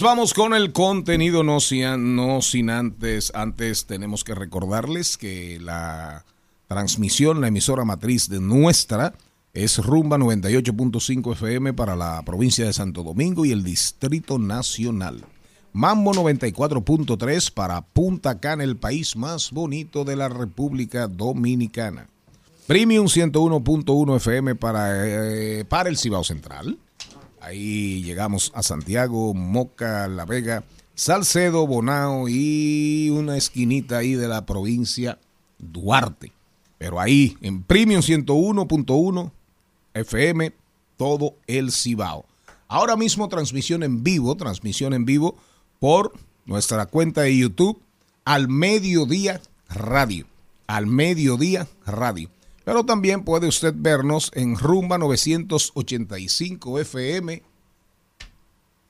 Vamos 0.00 0.34
con 0.34 0.54
el 0.54 0.72
contenido, 0.72 1.42
no, 1.42 1.58
no 1.98 2.42
sin 2.42 2.70
antes, 2.70 3.32
antes 3.34 3.86
tenemos 3.86 4.24
que 4.24 4.34
recordarles 4.34 5.16
que 5.16 5.58
la 5.60 6.24
transmisión, 6.66 7.40
la 7.40 7.48
emisora 7.48 7.84
matriz 7.84 8.28
de 8.28 8.40
nuestra 8.40 9.14
es 9.52 9.78
Rumba 9.78 10.18
98.5 10.18 11.32
FM 11.32 11.74
para 11.74 11.94
la 11.96 12.22
provincia 12.22 12.66
de 12.66 12.72
Santo 12.72 13.02
Domingo 13.02 13.44
y 13.44 13.52
el 13.52 13.62
Distrito 13.62 14.38
Nacional. 14.38 15.24
Mambo 15.72 16.12
94.3 16.12 17.52
para 17.52 17.82
Punta 17.82 18.40
Cana, 18.40 18.64
el 18.64 18.76
país 18.76 19.16
más 19.16 19.50
bonito 19.52 20.04
de 20.04 20.16
la 20.16 20.28
República 20.28 21.08
Dominicana. 21.08 22.08
Premium 22.66 23.06
101.1 23.06 24.16
FM 24.16 24.54
para, 24.56 25.06
eh, 25.06 25.64
para 25.64 25.88
el 25.88 25.98
Cibao 25.98 26.24
Central. 26.24 26.78
Ahí 27.44 28.02
llegamos 28.02 28.50
a 28.54 28.62
Santiago, 28.62 29.34
Moca, 29.34 30.08
La 30.08 30.24
Vega, 30.24 30.64
Salcedo, 30.94 31.66
Bonao 31.66 32.26
y 32.26 33.10
una 33.10 33.36
esquinita 33.36 33.98
ahí 33.98 34.14
de 34.14 34.28
la 34.28 34.46
provincia 34.46 35.18
Duarte. 35.58 36.32
Pero 36.78 36.98
ahí 36.98 37.36
en 37.42 37.62
Premium 37.62 38.00
101.1 38.00 39.30
FM, 39.92 40.54
todo 40.96 41.34
el 41.46 41.70
Cibao. 41.70 42.24
Ahora 42.66 42.96
mismo 42.96 43.28
transmisión 43.28 43.82
en 43.82 44.02
vivo, 44.02 44.34
transmisión 44.36 44.94
en 44.94 45.04
vivo 45.04 45.36
por 45.80 46.14
nuestra 46.46 46.86
cuenta 46.86 47.20
de 47.22 47.36
YouTube 47.36 47.78
al 48.24 48.48
mediodía 48.48 49.42
radio. 49.68 50.26
Al 50.66 50.86
mediodía 50.86 51.68
radio. 51.84 52.30
Pero 52.64 52.84
también 52.84 53.24
puede 53.24 53.46
usted 53.46 53.74
vernos 53.76 54.30
en 54.34 54.56
Rumba 54.56 54.96
985 54.98 56.80
FM, 56.80 57.42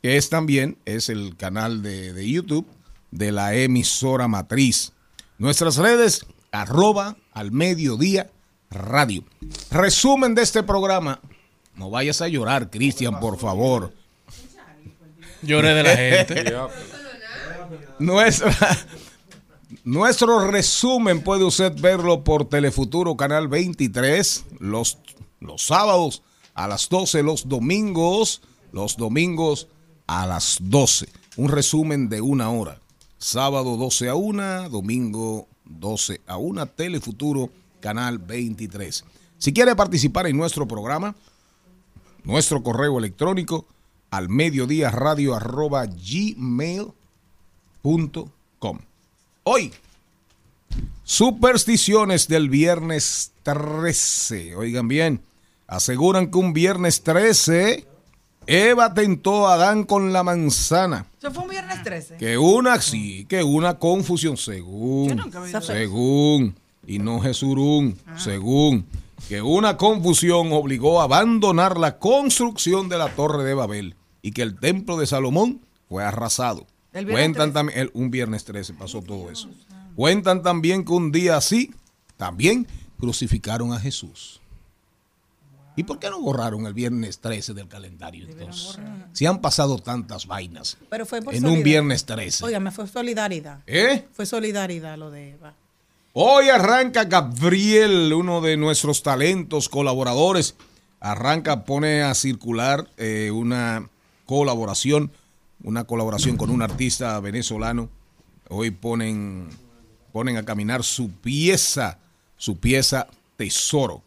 que 0.02 0.16
es 0.16 0.28
también 0.28 0.78
es 0.84 1.08
el 1.08 1.36
canal 1.36 1.82
de, 1.82 2.12
de 2.12 2.28
YouTube 2.30 2.66
de 3.10 3.32
la 3.32 3.54
emisora 3.54 4.28
matriz. 4.28 4.92
Nuestras 5.38 5.76
redes, 5.76 6.26
arroba 6.52 7.16
al 7.32 7.50
mediodía 7.52 8.30
radio. 8.70 9.24
Resumen 9.70 10.34
de 10.34 10.42
este 10.42 10.62
programa. 10.62 11.20
No 11.74 11.90
vayas 11.90 12.20
a 12.20 12.28
llorar, 12.28 12.70
Cristian, 12.70 13.18
por 13.18 13.38
favor. 13.38 13.92
Lloré 15.42 15.74
de 15.74 15.82
la 15.82 15.96
gente. 15.96 16.54
Nuestra, 17.98 18.50
nuestro 19.82 20.46
resumen 20.50 21.22
puede 21.22 21.44
usted 21.44 21.72
verlo 21.80 22.22
por 22.22 22.48
Telefuturo 22.48 23.16
Canal 23.16 23.48
23 23.48 24.44
los, 24.60 24.98
los 25.40 25.62
sábados 25.66 26.22
a 26.54 26.68
las 26.68 26.88
12, 26.88 27.22
los 27.22 27.48
domingos, 27.48 28.42
los 28.72 28.96
domingos 28.96 29.68
a 30.06 30.26
las 30.26 30.58
12. 30.60 31.08
Un 31.36 31.48
resumen 31.50 32.08
de 32.08 32.20
una 32.20 32.50
hora. 32.50 32.78
Sábado 33.18 33.76
12 33.76 34.08
a 34.08 34.14
1, 34.14 34.68
domingo 34.68 35.48
12 35.64 36.20
a 36.26 36.36
1, 36.36 36.66
Telefuturo 36.66 37.50
Canal 37.80 38.18
23. 38.18 39.04
Si 39.38 39.52
quiere 39.52 39.74
participar 39.74 40.26
en 40.26 40.36
nuestro 40.36 40.68
programa, 40.68 41.14
nuestro 42.22 42.62
correo 42.62 42.98
electrónico 42.98 43.66
al 44.10 44.28
mediodía 44.28 44.90
radio 44.90 45.34
arroba 45.34 45.86
gmail.com. 45.86 46.94
Hoy, 49.46 49.74
supersticiones 51.02 52.28
del 52.28 52.48
viernes 52.48 53.32
13. 53.42 54.56
Oigan 54.56 54.88
bien, 54.88 55.20
aseguran 55.66 56.30
que 56.30 56.38
un 56.38 56.54
viernes 56.54 57.02
13 57.02 57.86
Eva 58.46 58.94
tentó 58.94 59.46
a 59.46 59.54
Adán 59.54 59.84
con 59.84 60.14
la 60.14 60.22
manzana. 60.22 61.04
Eso 61.18 61.30
fue 61.30 61.42
un 61.42 61.50
viernes 61.50 61.82
13. 61.82 62.16
Que 62.16 62.38
una, 62.38 62.80
sí, 62.80 63.26
que 63.26 63.42
una 63.42 63.78
confusión, 63.78 64.38
según, 64.38 65.30
Yo 65.52 65.60
según, 65.60 66.56
y 66.86 66.98
no 66.98 67.20
Jesurún, 67.20 67.98
según, 68.16 68.86
que 69.28 69.42
una 69.42 69.76
confusión 69.76 70.54
obligó 70.54 71.02
a 71.02 71.04
abandonar 71.04 71.76
la 71.76 71.98
construcción 71.98 72.88
de 72.88 72.96
la 72.96 73.10
Torre 73.10 73.44
de 73.44 73.52
Babel 73.52 73.94
y 74.22 74.32
que 74.32 74.40
el 74.40 74.58
templo 74.58 74.96
de 74.96 75.06
Salomón 75.06 75.60
fue 75.86 76.02
arrasado. 76.02 76.66
Cuentan 77.02 77.50
13. 77.50 77.52
también, 77.52 77.78
el- 77.78 77.90
un 77.94 78.10
viernes 78.10 78.44
13 78.44 78.74
pasó 78.74 79.02
todo 79.02 79.30
eso. 79.30 79.48
Cuentan 79.96 80.42
también 80.42 80.84
que 80.84 80.92
un 80.92 81.10
día 81.12 81.36
así, 81.36 81.72
también 82.16 82.66
crucificaron 82.98 83.72
a 83.72 83.80
Jesús. 83.80 84.40
¿Y 85.76 85.82
por 85.82 85.98
qué 85.98 86.08
no 86.08 86.20
borraron 86.20 86.66
el 86.66 86.72
viernes 86.72 87.18
13 87.18 87.52
del 87.52 87.66
calendario 87.66 88.28
entonces? 88.28 88.78
Si 89.12 89.26
han 89.26 89.40
pasado 89.40 89.78
tantas 89.78 90.26
vainas 90.26 90.76
Pero 90.88 91.04
fue 91.04 91.20
por 91.20 91.34
en 91.34 91.44
un 91.46 91.64
viernes 91.64 92.04
13. 92.04 92.44
Oiga, 92.44 92.60
me 92.60 92.70
fue 92.70 92.86
solidaridad. 92.86 93.60
¿Eh? 93.66 94.06
Fue 94.12 94.24
solidaridad 94.24 94.96
lo 94.96 95.10
de 95.10 95.30
Eva. 95.32 95.54
Hoy 96.12 96.48
arranca 96.48 97.04
Gabriel, 97.04 98.12
uno 98.12 98.40
de 98.40 98.56
nuestros 98.56 99.02
talentos 99.02 99.68
colaboradores. 99.68 100.54
Arranca, 101.00 101.64
pone 101.64 102.02
a 102.02 102.14
circular 102.14 102.88
eh, 102.96 103.32
una 103.32 103.90
colaboración, 104.26 105.10
una 105.64 105.84
colaboración 105.84 106.36
con 106.36 106.50
un 106.50 106.62
artista 106.62 107.18
venezolano. 107.20 107.88
Hoy 108.50 108.70
ponen, 108.70 109.48
ponen 110.12 110.36
a 110.36 110.44
caminar 110.44 110.84
su 110.84 111.10
pieza, 111.10 111.98
su 112.36 112.58
pieza 112.58 113.08
Tesoro. 113.36 114.02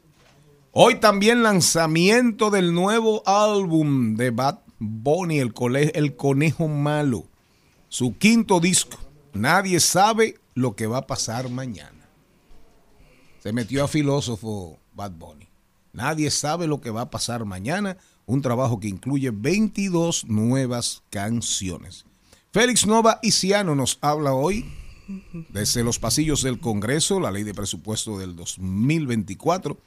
Hoy 0.71 0.99
también 0.99 1.41
lanzamiento 1.41 2.51
del 2.51 2.73
nuevo 2.73 3.23
álbum 3.25 4.15
de 4.15 4.29
Bad 4.29 4.59
Bunny, 4.77 5.39
el, 5.39 5.53
el 5.93 6.15
Conejo 6.15 6.67
Malo. 6.67 7.25
Su 7.89 8.15
quinto 8.17 8.59
disco. 8.59 8.97
Nadie 9.33 9.79
sabe 9.79 10.35
lo 10.53 10.75
que 10.75 10.85
va 10.85 10.99
a 10.99 11.07
pasar 11.07 11.49
mañana. 11.49 12.07
Se 13.39 13.51
metió 13.51 13.83
a 13.83 13.87
filósofo 13.87 14.77
Bad 14.93 15.11
Bunny. 15.11 15.47
Nadie 15.93 16.29
sabe 16.29 16.67
lo 16.67 16.79
que 16.79 16.91
va 16.91 17.01
a 17.01 17.09
pasar 17.09 17.45
mañana. 17.45 17.97
Un 18.27 18.41
trabajo 18.41 18.79
que 18.79 18.87
incluye 18.89 19.31
22 19.31 20.25
nuevas 20.25 21.01
canciones. 21.09 22.05
Félix 22.51 22.85
Nova 22.85 23.19
Iciano 23.23 23.73
nos 23.73 23.97
habla 24.01 24.33
hoy 24.33 24.65
desde 25.49 25.83
los 25.83 25.97
pasillos 25.99 26.43
del 26.43 26.59
Congreso, 26.59 27.19
la 27.21 27.31
ley 27.31 27.43
de 27.43 27.53
presupuesto 27.53 28.19
del 28.19 28.35
2024 28.35 29.77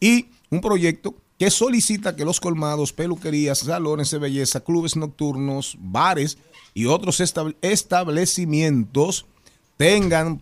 y 0.00 0.28
un 0.50 0.62
proyecto 0.62 1.14
que 1.38 1.50
solicita 1.50 2.16
que 2.16 2.24
los 2.24 2.40
colmados, 2.40 2.92
peluquerías, 2.94 3.58
salones 3.58 4.10
de 4.10 4.18
belleza, 4.18 4.60
clubes 4.60 4.96
nocturnos, 4.96 5.76
bares 5.78 6.38
y 6.72 6.86
otros 6.86 7.20
estab- 7.20 7.54
establecimientos 7.60 9.26
tengan, 9.76 10.40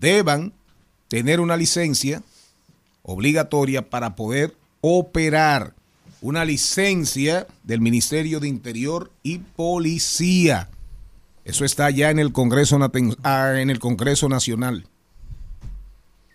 deban 0.00 0.54
tener 1.08 1.40
una 1.40 1.56
licencia 1.58 2.22
obligatoria 3.02 3.88
para 3.90 4.16
poder 4.16 4.56
operar. 4.80 5.74
Una 6.20 6.44
licencia 6.44 7.46
del 7.62 7.80
Ministerio 7.80 8.40
de 8.40 8.48
Interior 8.48 9.10
y 9.22 9.38
Policía. 9.38 10.68
Eso 11.44 11.64
está 11.64 11.90
ya 11.90 12.10
en 12.10 12.18
el 12.18 12.32
Congreso, 12.32 12.78
ah, 13.22 13.52
en 13.56 13.70
el 13.70 13.78
Congreso 13.78 14.28
Nacional. 14.28 14.86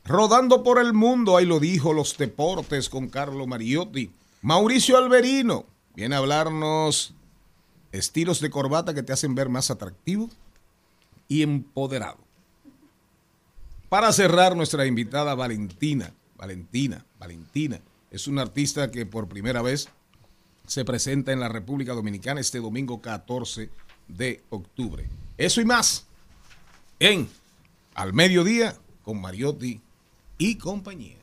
Rodando 0.05 0.63
por 0.63 0.79
el 0.79 0.93
mundo, 0.93 1.37
ahí 1.37 1.45
lo 1.45 1.59
dijo 1.59 1.93
los 1.93 2.17
deportes 2.17 2.89
con 2.89 3.07
Carlo 3.07 3.45
Mariotti. 3.45 4.11
Mauricio 4.41 4.97
Alberino 4.97 5.65
viene 5.95 6.15
a 6.15 6.17
hablarnos 6.17 7.13
estilos 7.91 8.41
de 8.41 8.49
corbata 8.49 8.93
que 8.93 9.03
te 9.03 9.13
hacen 9.13 9.35
ver 9.35 9.49
más 9.49 9.69
atractivo 9.69 10.29
y 11.27 11.43
empoderado. 11.43 12.17
Para 13.87 14.11
cerrar, 14.11 14.55
nuestra 14.55 14.85
invitada 14.87 15.35
Valentina, 15.35 16.11
Valentina, 16.35 17.05
Valentina, 17.19 17.79
es 18.13 18.27
una 18.27 18.43
artista 18.43 18.91
que 18.91 19.05
por 19.07 19.27
primera 19.27 19.61
vez 19.61 19.89
se 20.67 20.85
presenta 20.85 21.33
en 21.33 21.39
la 21.39 21.49
República 21.49 21.93
Dominicana 21.93 22.39
este 22.39 22.59
domingo 22.59 23.01
14 23.01 23.69
de 24.07 24.41
octubre. 24.49 25.09
Eso 25.37 25.59
y 25.59 25.65
más 25.65 26.05
en 26.99 27.27
Al 27.95 28.13
Mediodía 28.13 28.77
con 29.03 29.19
Mariotti 29.19 29.81
y 30.37 30.57
compañía. 30.57 31.17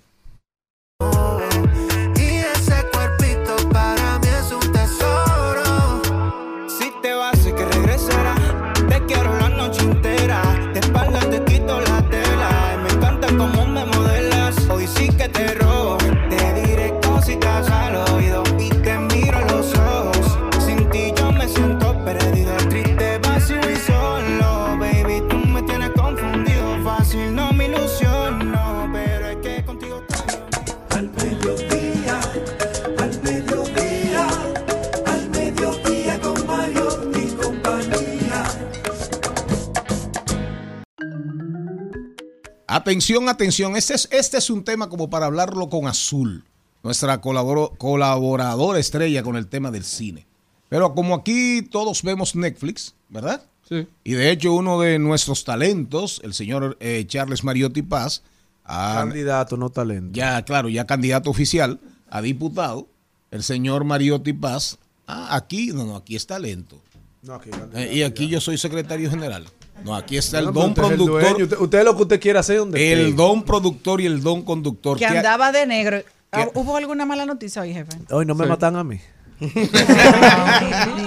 Atención, 42.80 43.28
atención, 43.28 43.76
este 43.76 43.94
es, 43.94 44.08
este 44.10 44.38
es 44.38 44.48
un 44.50 44.64
tema 44.64 44.88
como 44.88 45.10
para 45.10 45.26
hablarlo 45.26 45.68
con 45.68 45.86
azul. 45.86 46.44
nuestra 46.82 47.20
colaboro- 47.20 47.76
colaboradora 47.76 48.78
estrella 48.78 49.22
con 49.22 49.36
el 49.36 49.46
tema 49.48 49.70
del 49.70 49.84
cine. 49.84 50.26
Pero 50.70 50.94
como 50.94 51.14
aquí 51.14 51.60
todos 51.62 52.02
vemos 52.02 52.34
Netflix, 52.34 52.94
¿verdad? 53.10 53.42
Sí. 53.68 53.86
Y 54.02 54.12
de 54.14 54.30
hecho 54.30 54.54
uno 54.54 54.80
de 54.80 54.98
nuestros 54.98 55.44
talentos, 55.44 56.22
el 56.24 56.32
señor 56.32 56.78
eh, 56.80 57.04
Charles 57.06 57.44
Mariotti 57.44 57.82
Paz, 57.82 58.22
ha- 58.64 58.94
Candidato, 59.00 59.58
no 59.58 59.68
talento. 59.68 60.12
ya, 60.18 60.42
claro, 60.42 60.70
ya 60.70 60.86
candidato 60.86 61.28
oficial 61.28 61.80
a 62.08 62.22
diputado, 62.22 62.86
el 63.30 63.42
señor 63.42 63.84
Mariotti 63.84 64.32
Paz, 64.32 64.78
ah, 65.06 65.36
aquí, 65.36 65.72
no, 65.74 65.84
no, 65.84 65.96
aquí 65.96 66.16
es 66.16 66.26
talento. 66.26 66.80
No, 67.22 67.34
aquí, 67.34 67.50
Eh, 67.74 67.90
y 67.96 68.02
aquí 68.04 68.26
yo 68.28 68.40
soy 68.40 68.56
secretario 68.56 69.10
general. 69.10 69.46
No, 69.84 69.94
aquí 69.94 70.16
está 70.16 70.38
el 70.38 70.46
don 70.52 70.70
usted 70.70 70.82
el 70.82 70.88
productor. 70.88 71.22
dueño. 71.36 71.48
Usted, 71.60 71.78
es 71.78 71.84
lo 71.84 71.96
que 71.96 72.02
usted 72.02 72.20
quiere 72.20 72.38
hacer 72.38 72.58
donde 72.58 72.92
El 72.92 73.00
esté. 73.00 73.12
don 73.14 73.42
productor 73.44 74.00
y 74.00 74.06
el 74.06 74.22
don 74.22 74.42
conductor. 74.42 74.98
Que 74.98 75.06
¿Qué- 75.06 75.16
andaba 75.18 75.52
de 75.52 75.66
negro. 75.66 76.02
Ah, 76.32 76.44
¿Qué? 76.44 76.50
¿Hubo 76.58 76.76
alguna 76.76 77.06
mala 77.06 77.26
noticia 77.26 77.62
hoy, 77.62 77.72
jefe? 77.72 77.90
Hoy 78.10 78.24
no 78.26 78.34
me 78.34 78.44
Sí. 78.44 78.48
matan 78.50 78.76
a 78.76 78.84
mí. 78.84 79.00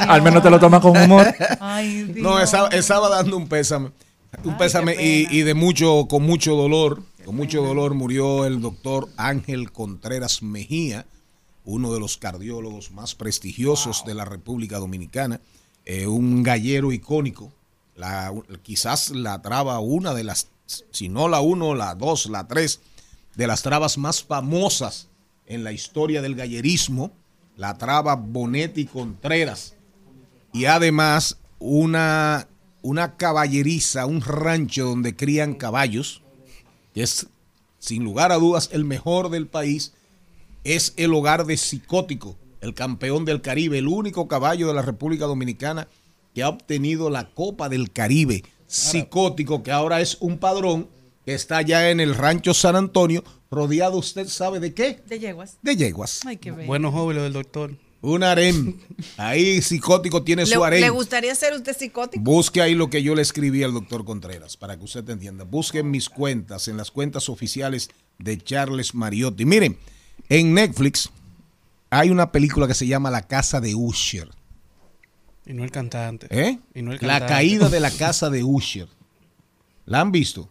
Al 0.08 0.22
menos 0.22 0.42
te 0.44 0.50
lo 0.50 0.60
tomas 0.60 0.82
con 0.82 0.98
humor. 0.98 1.28
Ay, 1.60 2.04
Dios. 2.04 2.18
No, 2.24 2.40
estaba, 2.40 2.68
estaba 2.70 3.10
dando 3.10 3.38
un 3.38 3.48
pésame. 3.48 3.92
Un 4.44 4.52
Ay, 4.54 4.58
pésame 4.58 4.96
y 5.00 5.42
de 5.44 5.54
mucho, 5.54 6.08
con 6.10 6.24
mucho 6.24 6.56
dolor, 6.56 7.04
con 7.26 7.36
mucho 7.36 7.62
dolor 7.62 7.94
murió 7.94 8.46
el 8.46 8.62
doctor 8.62 9.08
Ángel 9.18 9.72
Contreras 9.72 10.42
Mejía, 10.42 11.06
uno 11.66 11.94
de 11.94 12.00
los 12.00 12.18
cardiólogos 12.18 12.92
más 12.92 13.14
prestigiosos 13.16 14.04
de 14.06 14.16
la 14.16 14.26
República 14.26 14.80
Dominicana, 14.80 15.40
eh, 15.86 16.08
un 16.08 16.42
gallero 16.44 16.92
icónico, 16.92 17.52
la, 17.96 18.34
quizás 18.62 19.10
la 19.12 19.42
traba 19.42 19.80
una 19.80 20.14
de 20.14 20.24
las, 20.24 20.50
si 20.92 21.10
no 21.10 21.28
la 21.28 21.42
uno, 21.42 21.76
la 21.76 21.96
dos, 21.96 22.28
la 22.28 22.48
tres, 22.48 22.82
de 23.36 23.48
las 23.48 23.62
trabas 23.64 23.98
más 23.98 24.24
famosas 24.24 25.10
en 25.46 25.64
la 25.64 25.72
historia 25.72 26.22
del 26.22 26.36
gallerismo, 26.36 27.12
la 27.58 27.78
traba 27.78 28.16
Bonetti 28.16 28.86
Contreras. 28.86 29.76
Y 30.52 30.66
además 30.66 31.38
una, 31.60 32.48
una 32.82 33.16
caballeriza, 33.18 34.06
un 34.06 34.22
rancho 34.22 34.86
donde 34.86 35.16
crían 35.16 35.56
caballos, 35.56 36.22
que 36.94 37.04
es 37.04 37.28
sin 37.80 38.04
lugar 38.04 38.32
a 38.32 38.36
dudas 38.36 38.70
el 38.72 38.86
mejor 38.86 39.30
del 39.30 39.48
país, 39.48 39.94
es 40.64 40.94
el 40.96 41.14
hogar 41.14 41.46
de 41.46 41.58
Psicótico, 41.58 42.38
el 42.62 42.74
campeón 42.74 43.26
del 43.26 43.42
Caribe, 43.42 43.78
el 43.78 43.88
único 43.88 44.28
caballo 44.28 44.68
de 44.68 44.74
la 44.74 44.82
República 44.82 45.26
Dominicana 45.26 45.88
que 46.34 46.44
ha 46.44 46.50
obtenido 46.50 47.10
la 47.10 47.30
Copa 47.30 47.70
del 47.70 47.92
Caribe. 47.92 48.44
Psicótico, 48.68 49.62
que 49.62 49.72
ahora 49.72 50.02
es 50.02 50.18
un 50.20 50.40
padrón 50.40 50.90
que 51.26 51.34
está 51.34 51.62
ya 51.62 51.90
en 51.90 52.00
el 52.00 52.16
rancho 52.16 52.54
San 52.54 52.76
Antonio, 52.76 53.24
rodeado, 53.52 53.98
¿usted 53.98 54.28
sabe 54.28 54.60
de 54.60 54.74
qué? 54.74 55.02
De 55.08 55.20
yeguas. 55.20 55.58
De 55.62 55.76
yeguas. 55.76 56.22
Ay, 56.26 56.38
qué 56.38 56.52
bello. 56.52 56.68
Buenos 56.68 56.94
jóvenes 56.94 57.24
del 57.24 57.34
doctor. 57.34 57.76
Un 58.02 58.24
harem. 58.24 58.78
Ahí 59.16 59.62
Psicótico 59.62 60.24
tiene 60.24 60.46
su 60.46 60.60
¿Le, 60.60 60.66
harem. 60.66 60.82
le 60.82 60.90
gustaría 60.90 61.34
ser 61.36 61.54
usted 61.54 61.78
psicótico? 61.78 62.22
Busque 62.22 62.62
ahí 62.62 62.76
lo 62.76 62.90
que 62.90 63.02
yo 63.02 63.16
le 63.16 63.22
escribí 63.22 63.64
al 63.64 63.74
doctor 63.74 64.04
Contreras, 64.04 64.58
para 64.58 64.76
que 64.78 64.84
usted 64.84 65.08
entienda. 65.10 65.46
Busque 65.46 65.80
en 65.80 65.90
mis 65.92 66.10
cuentas, 66.10 66.68
en 66.68 66.76
las 66.76 66.92
cuentas 66.92 67.30
oficiales 67.30 67.90
de 68.20 68.38
Charles 68.38 68.94
Mariotti. 68.94 69.46
Miren, 69.46 69.78
en 70.28 70.54
Netflix 70.54 71.10
hay 71.90 72.10
una 72.10 72.32
película 72.32 72.68
que 72.68 72.74
se 72.74 72.88
llama 72.88 73.10
La 73.10 73.22
Casa 73.22 73.62
de 73.62 73.74
Usher. 73.76 74.30
Y 75.46 75.54
no 75.54 75.64
el 75.64 75.72
cantante. 75.72 76.28
¿eh? 76.30 76.60
Y 76.74 76.82
no 76.82 76.94
el 76.94 77.00
La 77.02 77.26
caída 77.26 77.70
de 77.70 77.80
la 77.80 77.92
Casa 77.98 78.30
de 78.30 78.44
Usher. 78.44 78.88
¿La 79.86 80.00
han 80.02 80.12
visto? 80.12 80.50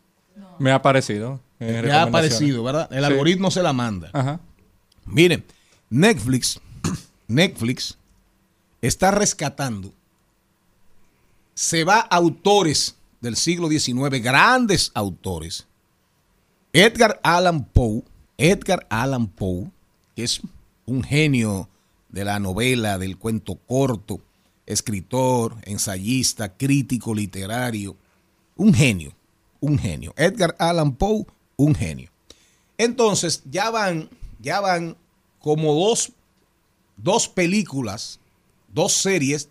Me 0.58 0.70
ha 0.70 0.82
parecido. 0.82 1.40
en 1.60 1.86
Ya 1.86 2.00
ha 2.00 2.02
aparecido, 2.04 2.62
¿verdad? 2.64 2.88
El 2.92 2.98
Sí. 3.00 3.04
algoritmo 3.04 3.50
se 3.50 3.62
la 3.62 3.72
manda. 3.72 4.10
Ajá. 4.12 4.40
Miren, 5.06 5.44
Netflix, 5.90 6.60
Netflix 7.28 7.96
está 8.82 9.10
rescatando, 9.10 9.92
se 11.54 11.84
va 11.84 12.00
a 12.00 12.16
autores 12.16 12.96
del 13.20 13.36
siglo 13.36 13.68
XIX, 13.68 14.20
grandes 14.22 14.90
autores. 14.94 15.66
Edgar 16.72 17.20
Allan 17.22 17.64
Poe, 17.64 18.02
Edgar 18.38 18.86
Allan 18.88 19.26
Poe, 19.28 19.70
que 20.16 20.24
es 20.24 20.40
un 20.86 21.02
genio 21.02 21.68
de 22.08 22.24
la 22.24 22.38
novela, 22.38 22.98
del 22.98 23.16
cuento 23.18 23.56
corto, 23.66 24.20
escritor, 24.72 25.56
ensayista, 25.62 26.56
crítico 26.56 27.14
literario, 27.14 27.96
un 28.56 28.74
genio, 28.74 29.12
un 29.60 29.78
genio. 29.78 30.12
Edgar 30.16 30.54
Allan 30.58 30.94
Poe, 30.94 31.26
un 31.56 31.74
genio. 31.74 32.10
Entonces, 32.78 33.42
ya 33.50 33.70
van, 33.70 34.08
ya 34.40 34.60
van 34.60 34.96
como 35.38 35.74
dos, 35.74 36.12
dos 36.96 37.28
películas, 37.28 38.18
dos 38.72 38.92
series 38.92 39.48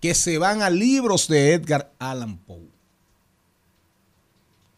que 0.00 0.14
se 0.14 0.38
van 0.38 0.62
a 0.62 0.70
libros 0.70 1.28
de 1.28 1.54
Edgar 1.54 1.92
Allan 1.98 2.36
Poe. 2.38 2.68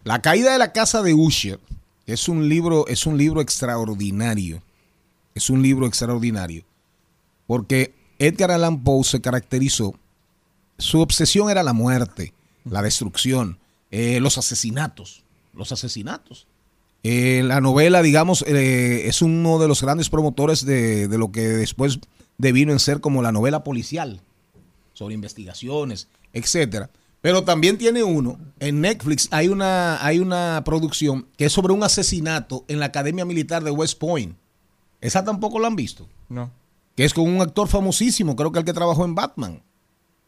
La 0.04 0.22
caída 0.22 0.52
de 0.52 0.58
la 0.58 0.72
casa 0.72 1.02
de 1.02 1.14
Usher 1.14 1.58
es 2.06 2.28
un 2.28 2.48
libro, 2.48 2.86
es 2.86 3.06
un 3.06 3.18
libro 3.18 3.40
extraordinario. 3.40 4.62
Es 5.34 5.50
un 5.50 5.62
libro 5.62 5.86
extraordinario. 5.86 6.64
Porque 7.48 7.92
Edgar 8.18 8.50
Allan 8.50 8.82
Poe 8.82 9.04
se 9.04 9.20
caracterizó, 9.20 9.94
su 10.78 11.00
obsesión 11.00 11.50
era 11.50 11.62
la 11.62 11.72
muerte, 11.72 12.32
la 12.64 12.82
destrucción, 12.82 13.58
eh, 13.90 14.20
los 14.20 14.38
asesinatos, 14.38 15.22
los 15.54 15.72
asesinatos. 15.72 16.46
Eh, 17.02 17.42
la 17.44 17.60
novela, 17.60 18.02
digamos, 18.02 18.42
eh, 18.48 19.06
es 19.06 19.22
uno 19.22 19.58
de 19.58 19.68
los 19.68 19.80
grandes 19.80 20.10
promotores 20.10 20.66
de, 20.66 21.08
de 21.08 21.18
lo 21.18 21.30
que 21.30 21.42
después 21.42 22.00
devino 22.36 22.72
en 22.72 22.80
ser 22.80 23.00
como 23.00 23.22
la 23.22 23.32
novela 23.32 23.62
policial, 23.62 24.20
sobre 24.92 25.14
investigaciones, 25.14 26.08
etcétera. 26.32 26.90
Pero 27.20 27.44
también 27.44 27.78
tiene 27.78 28.04
uno, 28.04 28.38
en 28.60 28.80
Netflix 28.80 29.28
hay 29.30 29.48
una, 29.48 30.04
hay 30.04 30.18
una 30.18 30.62
producción 30.64 31.26
que 31.36 31.46
es 31.46 31.52
sobre 31.52 31.72
un 31.72 31.82
asesinato 31.82 32.64
en 32.68 32.78
la 32.78 32.86
Academia 32.86 33.24
Militar 33.24 33.64
de 33.64 33.70
West 33.70 33.98
Point. 33.98 34.36
Esa 35.00 35.24
tampoco 35.24 35.58
la 35.58 35.68
han 35.68 35.76
visto. 35.76 36.08
No. 36.28 36.50
Que 36.96 37.04
es 37.04 37.14
con 37.14 37.28
un 37.28 37.40
actor 37.40 37.68
famosísimo, 37.68 38.34
creo 38.34 38.50
que 38.50 38.58
el 38.58 38.64
que 38.64 38.72
trabajó 38.72 39.04
en 39.04 39.14
Batman. 39.14 39.62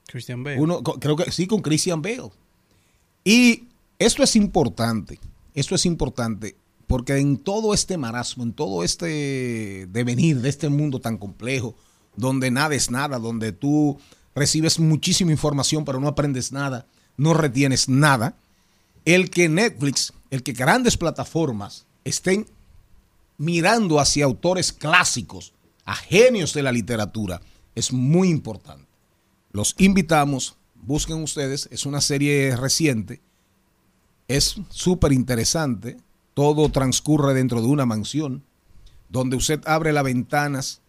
Christian 0.07 0.45
Bale. 0.45 0.61
Uno, 0.61 0.83
creo 0.83 1.17
que 1.17 1.33
sí, 1.33 1.47
con 1.47 1.61
Christian 1.61 2.03
Bale. 2.03 2.31
Y 3.25 3.65
esto 3.99 4.23
es 4.23 4.37
importante, 4.37 5.19
esto 5.55 5.75
es 5.75 5.85
importante, 5.87 6.57
porque 6.87 7.17
en 7.19 7.39
todo 7.39 7.75
este 7.75 7.97
marasmo, 7.97 8.45
en 8.45 8.53
todo 8.53 8.85
este 8.85 9.87
devenir 9.91 10.41
de 10.41 10.49
este 10.49 10.69
mundo 10.69 11.01
tan 11.01 11.19
complejo, 11.19 11.75
donde 12.17 12.51
nada 12.51 12.75
es 12.75 12.91
nada, 12.91 13.19
donde 13.19 13.53
tú 13.53 13.99
recibes 14.35 14.79
muchísima 14.79 15.33
información 15.33 15.85
pero 15.85 16.01
no 16.01 16.09
aprendes 16.09 16.53
nada, 16.53 16.87
no 17.17 17.35
retienes 17.35 17.89
nada, 17.89 18.35
el 19.05 19.31
que 19.31 19.49
Netflix, 19.49 20.13
el 20.31 20.43
que 20.43 20.53
grandes 20.53 20.97
plataformas 20.97 21.87
estén 22.05 22.47
mirando 23.37 24.01
hacia 24.01 24.25
autores 24.25 24.73
clásicos, 24.73 25.53
a 25.89 25.95
genios 25.95 26.53
de 26.53 26.63
la 26.63 26.71
literatura, 26.71 27.41
es 27.75 27.95
muy 27.95 28.29
importante. 28.29 28.87
Los 29.53 29.75
invitamos, 29.79 30.59
busquen 30.75 31.23
ustedes, 31.23 31.67
es 31.73 31.87
una 31.87 32.03
serie 32.03 32.55
reciente, 32.57 33.23
es 34.29 34.57
súper 34.69 35.13
interesante, 35.13 35.97
todo 36.35 36.69
transcurre 36.69 37.33
dentro 37.33 37.63
de 37.63 37.69
una 37.69 37.87
mansión, 37.87 38.45
donde 39.09 39.37
usted 39.37 39.63
abre 39.65 39.95
las 39.95 40.05
ventanas 40.05 40.83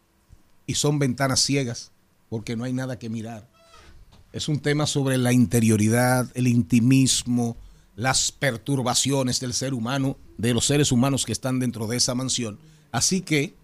y 0.68 0.74
son 0.74 1.00
ventanas 1.00 1.40
ciegas, 1.40 1.94
porque 2.28 2.58
no 2.58 2.66
hay 2.66 2.74
nada 2.74 3.00
que 3.00 3.08
mirar. 3.08 3.48
Es 4.34 4.50
un 4.50 4.60
tema 4.60 4.86
sobre 4.86 5.18
la 5.18 5.32
interioridad, 5.32 6.30
el 6.34 6.48
intimismo, 6.48 7.56
las 7.96 8.34
perturbaciones 8.34 9.40
del 9.40 9.54
ser 9.54 9.74
humano, 9.74 10.18
de 10.38 10.54
los 10.54 10.66
seres 10.66 10.92
humanos 10.92 11.26
que 11.26 11.32
están 11.32 11.60
dentro 11.60 11.88
de 11.88 11.96
esa 11.96 12.16
mansión. 12.16 12.60
Así 12.92 13.22
que 13.22 13.56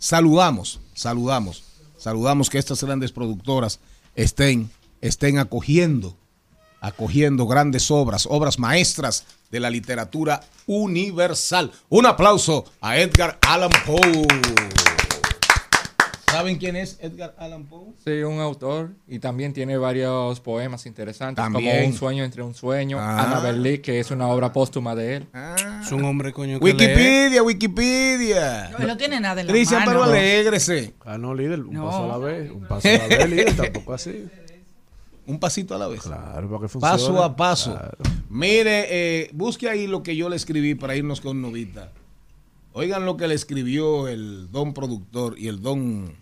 saludamos, 0.00 0.80
saludamos, 0.94 1.62
saludamos 1.96 2.50
que 2.50 2.58
estas 2.58 2.82
grandes 2.82 3.12
productoras 3.12 3.78
estén, 4.16 4.70
estén 5.00 5.38
acogiendo, 5.38 6.16
acogiendo 6.80 7.46
grandes 7.46 7.90
obras, 7.92 8.26
obras 8.28 8.58
maestras 8.58 9.24
de 9.50 9.60
la 9.60 9.70
literatura 9.70 10.40
universal. 10.66 11.70
Un 11.88 12.06
aplauso 12.06 12.64
a 12.80 12.98
Edgar 12.98 13.38
Allan 13.42 13.70
Poe. 13.86 14.99
¿Saben 16.30 16.58
quién 16.58 16.76
es 16.76 16.98
Edgar 17.00 17.34
Allan 17.38 17.64
Poe? 17.66 17.88
Sí, 18.04 18.10
un 18.22 18.40
autor 18.40 18.90
y 19.08 19.18
también 19.18 19.52
tiene 19.52 19.76
varios 19.76 20.38
poemas 20.40 20.86
interesantes, 20.86 21.42
También. 21.42 21.76
como 21.76 21.88
Un 21.88 21.92
sueño 21.94 22.24
entre 22.24 22.42
un 22.42 22.54
sueño, 22.54 22.98
Ah. 23.00 23.22
Annabel 23.24 23.62
Lee, 23.62 23.78
que 23.78 23.98
es 24.00 24.10
una 24.10 24.28
obra 24.28 24.52
póstuma 24.52 24.94
de 24.94 25.16
él. 25.16 25.26
Es 25.82 25.90
un 25.92 26.04
hombre 26.04 26.32
coño 26.32 26.60
que 26.60 26.64
lee. 26.66 26.72
Wikipedia, 26.72 27.42
Wikipedia. 27.42 28.68
No, 28.70 28.78
él 28.78 28.86
no 28.86 28.96
tiene 28.96 29.20
nada 29.20 29.40
en 29.40 29.46
la 29.48 29.52
Cristian, 29.52 29.80
mano. 29.80 29.90
pero 29.92 30.04
alégrese. 30.04 30.94
Ah, 31.04 31.18
no, 31.18 31.34
líder, 31.34 31.60
un 31.60 31.74
No. 31.74 31.86
paso 31.86 32.04
a 32.04 32.08
la 32.08 32.18
vez. 32.18 32.50
Un 32.50 32.60
paso 32.68 32.88
a 32.88 32.92
la 32.92 33.06
vez, 33.08 33.28
líder, 33.30 33.56
tampoco 33.56 33.94
así. 33.94 34.26
Un 35.26 35.38
pasito 35.38 35.74
a 35.74 35.78
la 35.78 35.86
vez. 35.88 36.00
Claro, 36.02 36.48
para 36.48 36.62
que 36.62 36.68
funcione. 36.68 36.92
Paso 36.92 37.22
a 37.22 37.36
paso. 37.36 37.72
Claro. 37.72 37.98
Mire, 38.28 38.86
eh, 39.22 39.30
busque 39.32 39.68
ahí 39.68 39.86
lo 39.86 40.02
que 40.02 40.16
yo 40.16 40.28
le 40.28 40.36
escribí 40.36 40.74
para 40.74 40.96
irnos 40.96 41.20
con 41.20 41.40
Novita. 41.42 41.92
Oigan 42.72 43.04
lo 43.04 43.16
que 43.16 43.26
le 43.26 43.34
escribió 43.34 44.06
el 44.06 44.48
don 44.52 44.72
productor 44.74 45.36
y 45.38 45.48
el 45.48 45.60
don 45.60 46.14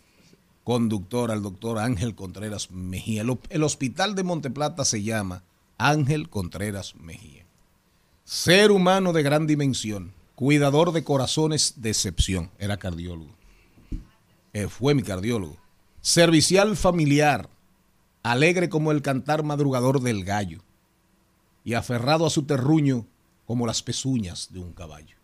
conductor 0.69 1.31
al 1.31 1.41
doctor 1.41 1.79
Ángel 1.79 2.15
Contreras 2.15 2.71
Mejía. 2.71 3.25
El, 3.49 3.63
hospital 3.63 4.15
de 4.15 4.23
Monteplata 4.23 4.85
se 4.85 5.03
llama 5.03 5.43
Ángel 5.79 6.29
Contreras 6.29 6.95
Mejía. 6.95 7.47
Ser 8.25 8.71
humano 8.71 9.15
de 9.15 9.23
gran 9.23 9.47
dimensión, 9.47 10.13
cuidador 10.35 10.93
de 10.93 11.05
corazones 11.05 11.81
de 11.81 11.89
excepción, 11.89 12.51
era 12.59 12.77
cardiólogo. 12.77 13.35
Eh, 14.53 14.69
fue 14.69 14.95
mi 14.95 15.03
cardiólogo. 15.03 15.57
Servicial 16.03 16.77
familiar, 16.77 17.49
alegre 18.23 18.69
como 18.69 18.93
el 18.93 19.01
cantar 19.01 19.45
madrugador 19.45 20.03
del 20.03 20.23
gallo 20.23 20.61
y 21.65 21.73
aferrado 21.73 22.27
a 22.27 22.31
su 22.31 22.43
terruño 22.43 23.07
como 23.47 23.67
las 23.67 23.83
pezuñas 23.83 24.53
de 24.53 24.59
un 24.59 24.75
caballo. 24.75 25.17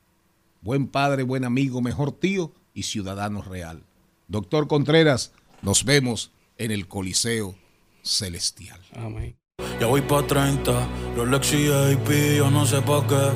Buen 0.63 0.89
padre, 0.89 1.23
buen 1.23 1.45
amigo, 1.45 1.83
mejor 1.83 2.13
tío 2.13 2.55
y 2.73 2.85
ciudadano 2.85 3.43
real. 3.43 3.85
Doctor 4.35 4.67
Contreras, 4.67 5.31
nos 5.63 5.85
vemos 5.85 6.33
en 6.59 6.73
el 6.73 6.89
Coliseo 6.89 7.55
Celestial. 8.03 8.81
Amén. 8.97 9.37
Ya 9.79 9.87
voy 9.87 10.01
pa' 10.01 10.27
30, 10.27 10.73
Rolex 11.15 11.53
y 11.53 11.69
AP, 11.69 12.39
yo 12.39 12.51
no 12.51 12.67
sé 12.67 12.83
pa' 12.83 13.07
qué. 13.07 13.31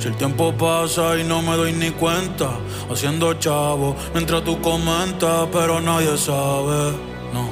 Si 0.00 0.08
el 0.08 0.16
tiempo 0.16 0.52
pasa 0.56 1.16
y 1.16 1.22
no 1.22 1.42
me 1.42 1.56
doy 1.56 1.72
ni 1.72 1.90
cuenta, 1.92 2.58
haciendo 2.90 3.34
chavo 3.34 3.94
mientras 4.14 4.42
tú 4.42 4.60
comentas, 4.60 5.46
pero 5.52 5.80
nadie 5.80 6.18
sabe, 6.18 6.90
no, 7.32 7.48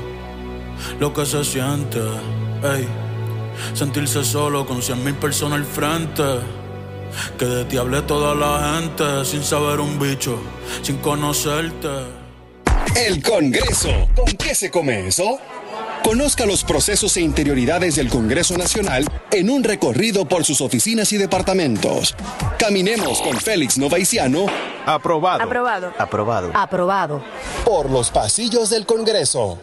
lo 0.98 1.12
que 1.12 1.24
se 1.24 1.44
siente, 1.44 2.00
ey. 2.64 2.88
Sentirse 3.72 4.24
solo 4.24 4.66
con 4.66 4.82
cien 4.82 5.04
mil 5.04 5.14
personas 5.14 5.60
al 5.60 5.64
frente. 5.64 6.24
Que 7.38 7.44
de 7.44 7.64
ti 7.66 7.76
hable 7.76 8.02
toda 8.02 8.34
la 8.34 8.80
gente, 8.80 9.24
sin 9.24 9.44
saber 9.44 9.78
un 9.78 9.96
bicho, 10.00 10.40
sin 10.82 10.96
conocerte. 10.96 12.19
El 12.96 13.22
Congreso. 13.22 14.08
¿Con 14.16 14.26
qué 14.36 14.54
se 14.54 14.70
come 14.70 15.06
eso? 15.06 15.38
Conozca 16.02 16.44
los 16.44 16.64
procesos 16.64 17.16
e 17.16 17.20
interioridades 17.20 17.96
del 17.96 18.08
Congreso 18.08 18.58
Nacional 18.58 19.04
en 19.30 19.48
un 19.48 19.62
recorrido 19.62 20.26
por 20.26 20.44
sus 20.44 20.60
oficinas 20.60 21.12
y 21.12 21.16
departamentos. 21.16 22.16
Caminemos 22.58 23.22
con 23.22 23.36
Félix 23.36 23.78
Novaiciano. 23.78 24.46
Aprobado. 24.86 25.42
Aprobado. 25.42 25.92
Aprobado. 25.98 26.50
Aprobado. 26.52 27.24
Por 27.64 27.90
los 27.90 28.10
pasillos 28.10 28.70
del 28.70 28.86
Congreso. 28.86 29.58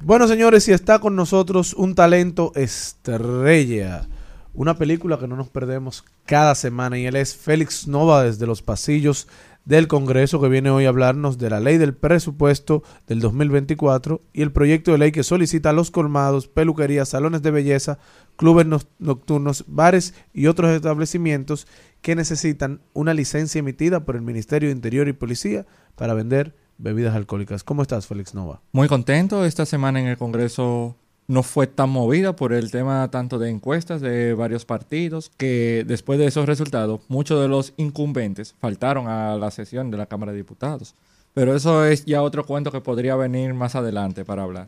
Bueno, 0.00 0.28
señores, 0.28 0.68
y 0.68 0.72
está 0.72 1.00
con 1.00 1.16
nosotros 1.16 1.74
un 1.74 1.94
talento 1.94 2.52
estrella. 2.54 4.06
Una 4.52 4.76
película 4.76 5.18
que 5.18 5.28
no 5.28 5.36
nos 5.36 5.48
perdemos 5.48 6.04
cada 6.24 6.54
semana 6.54 6.98
y 6.98 7.06
él 7.06 7.16
es 7.16 7.36
Félix 7.36 7.86
Nova 7.86 8.24
desde 8.24 8.46
los 8.46 8.62
pasillos 8.62 9.28
del 9.64 9.88
Congreso 9.88 10.40
que 10.40 10.48
viene 10.48 10.70
hoy 10.70 10.86
a 10.86 10.88
hablarnos 10.88 11.38
de 11.38 11.50
la 11.50 11.60
ley 11.60 11.78
del 11.78 11.94
presupuesto 11.94 12.82
del 13.06 13.20
2024 13.20 14.20
y 14.32 14.42
el 14.42 14.52
proyecto 14.52 14.92
de 14.92 14.98
ley 14.98 15.12
que 15.12 15.22
solicita 15.22 15.70
a 15.70 15.72
los 15.72 15.90
colmados, 15.90 16.48
peluquerías, 16.48 17.10
salones 17.10 17.42
de 17.42 17.50
belleza, 17.50 17.98
clubes 18.36 18.66
no- 18.66 18.80
nocturnos, 18.98 19.64
bares 19.68 20.14
y 20.32 20.46
otros 20.46 20.70
establecimientos 20.70 21.66
que 22.00 22.16
necesitan 22.16 22.80
una 22.94 23.14
licencia 23.14 23.58
emitida 23.58 24.04
por 24.04 24.16
el 24.16 24.22
Ministerio 24.22 24.70
de 24.70 24.74
Interior 24.74 25.08
y 25.08 25.12
Policía 25.12 25.66
para 25.94 26.14
vender 26.14 26.56
bebidas 26.78 27.14
alcohólicas. 27.14 27.62
¿Cómo 27.62 27.82
estás, 27.82 28.06
Félix 28.06 28.34
Nova? 28.34 28.62
Muy 28.72 28.88
contento. 28.88 29.44
Esta 29.44 29.66
semana 29.66 30.00
en 30.00 30.06
el 30.06 30.16
Congreso 30.16 30.96
no 31.30 31.44
fue 31.44 31.68
tan 31.68 31.90
movida 31.90 32.34
por 32.34 32.52
el 32.52 32.72
tema 32.72 33.08
tanto 33.08 33.38
de 33.38 33.50
encuestas 33.50 34.00
de 34.00 34.34
varios 34.34 34.64
partidos 34.64 35.30
que 35.36 35.84
después 35.86 36.18
de 36.18 36.26
esos 36.26 36.44
resultados 36.44 37.02
muchos 37.06 37.40
de 37.40 37.46
los 37.46 37.72
incumbentes 37.76 38.56
faltaron 38.58 39.06
a 39.06 39.36
la 39.36 39.52
sesión 39.52 39.92
de 39.92 39.96
la 39.96 40.06
Cámara 40.06 40.32
de 40.32 40.38
Diputados. 40.38 40.96
Pero 41.32 41.54
eso 41.54 41.84
es 41.84 42.04
ya 42.04 42.22
otro 42.22 42.44
cuento 42.44 42.72
que 42.72 42.80
podría 42.80 43.14
venir 43.14 43.54
más 43.54 43.76
adelante 43.76 44.24
para 44.24 44.42
hablar. 44.42 44.66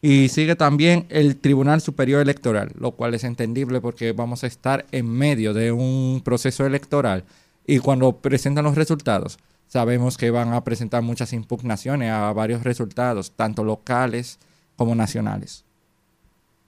Y 0.00 0.28
sigue 0.28 0.54
también 0.54 1.06
el 1.08 1.38
Tribunal 1.38 1.80
Superior 1.80 2.22
Electoral, 2.22 2.70
lo 2.78 2.92
cual 2.92 3.14
es 3.14 3.24
entendible 3.24 3.80
porque 3.80 4.12
vamos 4.12 4.44
a 4.44 4.46
estar 4.46 4.86
en 4.92 5.10
medio 5.10 5.54
de 5.54 5.72
un 5.72 6.22
proceso 6.24 6.64
electoral 6.64 7.24
y 7.68 7.80
cuando 7.80 8.16
presentan 8.16 8.64
los 8.64 8.76
resultados, 8.76 9.38
sabemos 9.66 10.16
que 10.16 10.30
van 10.30 10.54
a 10.54 10.64
presentar 10.64 11.02
muchas 11.02 11.34
impugnaciones 11.34 12.10
a 12.10 12.32
varios 12.32 12.64
resultados, 12.64 13.32
tanto 13.32 13.62
locales 13.62 14.38
como 14.74 14.94
nacionales. 14.94 15.64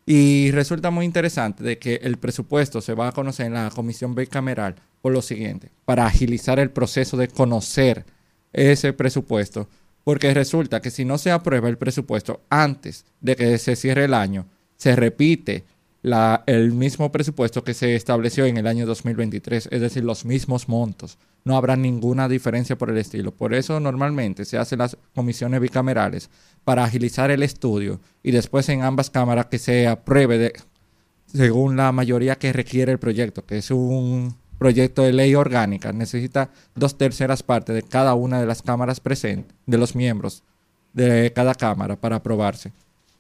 Y 0.05 0.51
resulta 0.51 0.91
muy 0.91 1.07
interesante 1.07 1.65
de 1.65 1.79
que 1.79 1.95
el 2.03 2.19
presupuesto 2.19 2.83
se 2.83 2.93
va 2.93 3.09
a 3.09 3.13
conocer 3.13 3.47
en 3.47 3.55
la 3.55 3.71
comisión 3.71 4.15
bicameral 4.15 4.75
por 5.01 5.15
lo 5.15 5.23
siguiente, 5.23 5.71
para 5.87 6.05
agilizar 6.05 6.59
el 6.59 6.71
proceso 6.71 7.17
de 7.17 7.29
conocer 7.29 8.05
ese 8.53 8.93
presupuesto, 8.93 9.69
porque 10.05 10.35
resulta 10.35 10.83
que 10.83 10.91
si 10.91 11.07
no 11.07 11.17
se 11.17 11.31
aprueba 11.31 11.71
el 11.71 11.79
presupuesto 11.79 12.43
antes 12.51 13.07
de 13.23 13.37
que 13.37 13.57
se 13.57 13.75
cierre 13.75 14.05
el 14.05 14.13
año, 14.13 14.45
se 14.77 14.95
repite 14.97 15.65
el 16.03 16.73
mismo 16.73 17.13
presupuesto 17.13 17.63
que 17.63 17.75
se 17.75 17.95
estableció 17.95 18.47
en 18.47 18.57
el 18.57 18.67
año 18.67 18.87
2023, 18.87 19.69
es 19.71 19.81
decir, 19.81 20.05
los 20.05 20.25
mismos 20.25 20.69
montos. 20.69 21.19
No 21.45 21.57
habrá 21.57 21.77
ninguna 21.77 22.29
diferencia 22.29 22.77
por 22.77 22.91
el 22.91 22.99
estilo. 22.99 23.33
Por 23.33 23.55
eso 23.55 23.81
normalmente 23.81 24.45
se 24.45 24.59
hacen 24.59 24.79
las 24.79 24.97
comisiones 25.15 25.61
bicamerales 25.61 26.31
para 26.65 26.85
agilizar 26.85 27.31
el 27.31 27.43
estudio 27.43 28.01
y 28.23 28.31
después 28.31 28.69
en 28.69 28.83
ambas 28.83 29.11
cámaras 29.11 29.47
que 29.47 29.59
se 29.59 29.87
apruebe 29.87 30.53
según 31.27 31.77
la 31.77 31.93
mayoría 31.93 32.37
que 32.37 32.53
requiere 32.53 32.93
el 32.93 32.99
proyecto, 32.99 33.45
que 33.45 33.59
es 33.59 33.71
un 33.71 34.35
proyecto 34.59 35.03
de 35.03 35.13
ley 35.13 35.35
orgánica. 35.35 35.93
Necesita 35.93 36.51
dos 36.75 36.99
terceras 36.99 37.43
partes 37.43 37.75
de 37.75 37.83
cada 37.83 38.15
una 38.15 38.41
de 38.41 38.47
las 38.47 38.63
cámaras 38.63 39.01
presentes, 39.01 39.55
de 39.67 39.79
los 39.79 39.95
miembros 39.95 40.43
de 40.93 41.33
cada 41.35 41.55
cámara 41.55 41.97
para 41.97 42.17
aprobarse. 42.17 42.73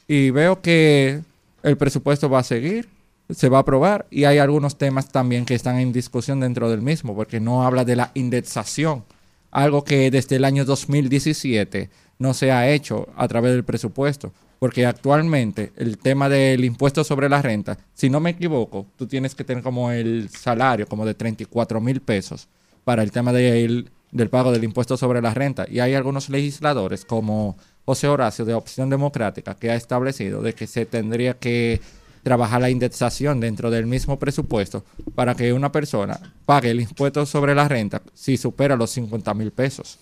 Y 0.08 0.30
veo 0.30 0.60
que 0.60 1.22
el 1.62 1.76
presupuesto 1.76 2.28
va 2.28 2.40
a 2.40 2.44
seguir, 2.44 2.88
se 3.28 3.48
va 3.48 3.58
a 3.58 3.60
aprobar 3.60 4.06
y 4.10 4.24
hay 4.24 4.38
algunos 4.38 4.76
temas 4.76 5.08
también 5.08 5.44
que 5.44 5.54
están 5.54 5.78
en 5.78 5.92
discusión 5.92 6.40
dentro 6.40 6.70
del 6.70 6.82
mismo, 6.82 7.14
porque 7.14 7.40
no 7.40 7.64
habla 7.64 7.84
de 7.84 7.96
la 7.96 8.10
indexación, 8.14 9.04
algo 9.50 9.84
que 9.84 10.10
desde 10.10 10.36
el 10.36 10.44
año 10.44 10.64
2017 10.64 11.90
no 12.18 12.34
se 12.34 12.52
ha 12.52 12.70
hecho 12.70 13.08
a 13.16 13.26
través 13.28 13.52
del 13.52 13.64
presupuesto. 13.64 14.32
Porque 14.60 14.84
actualmente 14.84 15.72
el 15.76 15.96
tema 15.96 16.28
del 16.28 16.66
impuesto 16.66 17.02
sobre 17.02 17.30
la 17.30 17.40
renta, 17.40 17.78
si 17.94 18.10
no 18.10 18.20
me 18.20 18.30
equivoco, 18.30 18.86
tú 18.96 19.06
tienes 19.06 19.34
que 19.34 19.42
tener 19.42 19.62
como 19.62 19.90
el 19.90 20.28
salario 20.28 20.86
como 20.86 21.06
de 21.06 21.14
34 21.14 21.80
mil 21.80 22.02
pesos 22.02 22.46
para 22.84 23.02
el 23.02 23.10
tema 23.10 23.32
del, 23.32 23.90
del 24.12 24.28
pago 24.28 24.52
del 24.52 24.64
impuesto 24.64 24.96
sobre 24.96 25.20
la 25.22 25.32
renta. 25.34 25.66
Y 25.70 25.80
hay 25.80 25.94
algunos 25.94 26.28
legisladores 26.28 27.04
como 27.04 27.56
José 27.84 28.08
Horacio 28.08 28.44
de 28.44 28.54
Opción 28.54 28.90
Democrática 28.90 29.54
que 29.54 29.70
ha 29.70 29.74
establecido 29.76 30.42
de 30.42 30.54
que 30.54 30.66
se 30.66 30.86
tendría 30.86 31.34
que 31.34 31.80
trabajar 32.22 32.60
la 32.60 32.68
indexación 32.70 33.40
dentro 33.40 33.70
del 33.70 33.86
mismo 33.86 34.18
presupuesto 34.18 34.84
para 35.14 35.34
que 35.34 35.52
una 35.54 35.72
persona 35.72 36.20
pague 36.44 36.70
el 36.70 36.80
impuesto 36.82 37.24
sobre 37.24 37.54
la 37.54 37.66
renta 37.66 38.02
si 38.14 38.36
supera 38.36 38.76
los 38.76 38.90
50 38.90 39.32
mil 39.34 39.50
pesos. 39.52 39.98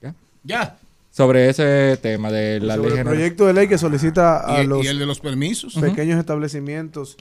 ¿Ya? 0.00 0.14
Ya. 0.44 0.78
Sobre 1.10 1.48
ese 1.48 1.98
tema 2.02 2.30
de 2.30 2.60
la 2.60 2.74
Sobre 2.76 2.88
ley 2.90 2.92
el 2.92 2.98
general. 2.98 3.14
proyecto 3.14 3.46
de 3.46 3.52
ley 3.54 3.68
que 3.68 3.78
solicita 3.78 4.54
a 4.54 4.62
¿Y, 4.62 4.66
los 4.66 4.84
y 4.84 4.88
el 4.88 4.98
de 4.98 5.06
los 5.06 5.18
permisos? 5.18 5.74
pequeños 5.74 6.18
establecimientos 6.20 7.16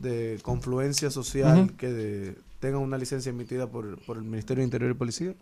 de 0.00 0.38
confluencia 0.42 1.10
social 1.10 1.72
que 1.76 1.88
de- 1.92 2.34
tengan 2.64 2.80
una 2.80 2.96
licencia 2.96 3.28
emitida 3.28 3.66
por, 3.66 4.00
por 4.06 4.16
el 4.16 4.22
Ministerio 4.22 4.62
de 4.62 4.64
Interior 4.64 4.90
y 4.90 4.94
Policía. 4.94 5.34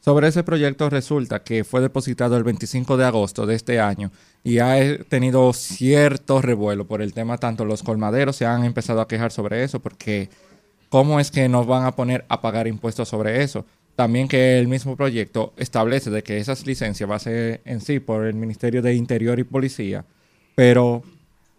Sobre 0.00 0.28
ese 0.28 0.42
proyecto 0.42 0.88
resulta 0.88 1.42
que 1.42 1.62
fue 1.62 1.82
depositado 1.82 2.38
el 2.38 2.42
25 2.42 2.96
de 2.96 3.04
agosto 3.04 3.44
de 3.44 3.54
este 3.54 3.80
año 3.80 4.10
y 4.42 4.60
ha 4.60 4.80
eh, 4.80 5.04
tenido 5.06 5.52
cierto 5.52 6.40
revuelo 6.40 6.86
por 6.86 7.02
el 7.02 7.12
tema, 7.12 7.36
tanto 7.36 7.66
los 7.66 7.82
colmaderos 7.82 8.36
se 8.36 8.46
han 8.46 8.64
empezado 8.64 9.02
a 9.02 9.08
quejar 9.08 9.30
sobre 9.30 9.62
eso, 9.62 9.80
porque 9.80 10.30
¿cómo 10.88 11.20
es 11.20 11.30
que 11.30 11.50
nos 11.50 11.66
van 11.66 11.84
a 11.84 11.94
poner 11.94 12.24
a 12.30 12.40
pagar 12.40 12.66
impuestos 12.66 13.10
sobre 13.10 13.42
eso? 13.42 13.66
También 13.94 14.26
que 14.26 14.58
el 14.58 14.66
mismo 14.66 14.96
proyecto 14.96 15.52
establece 15.58 16.08
de 16.08 16.22
que 16.22 16.38
esas 16.38 16.66
licencias 16.66 17.10
va 17.10 17.16
a 17.16 17.18
ser 17.18 17.60
en 17.66 17.82
sí 17.82 18.00
por 18.00 18.24
el 18.24 18.36
Ministerio 18.36 18.80
de 18.80 18.94
Interior 18.94 19.38
y 19.38 19.44
Policía, 19.44 20.06
pero 20.54 21.02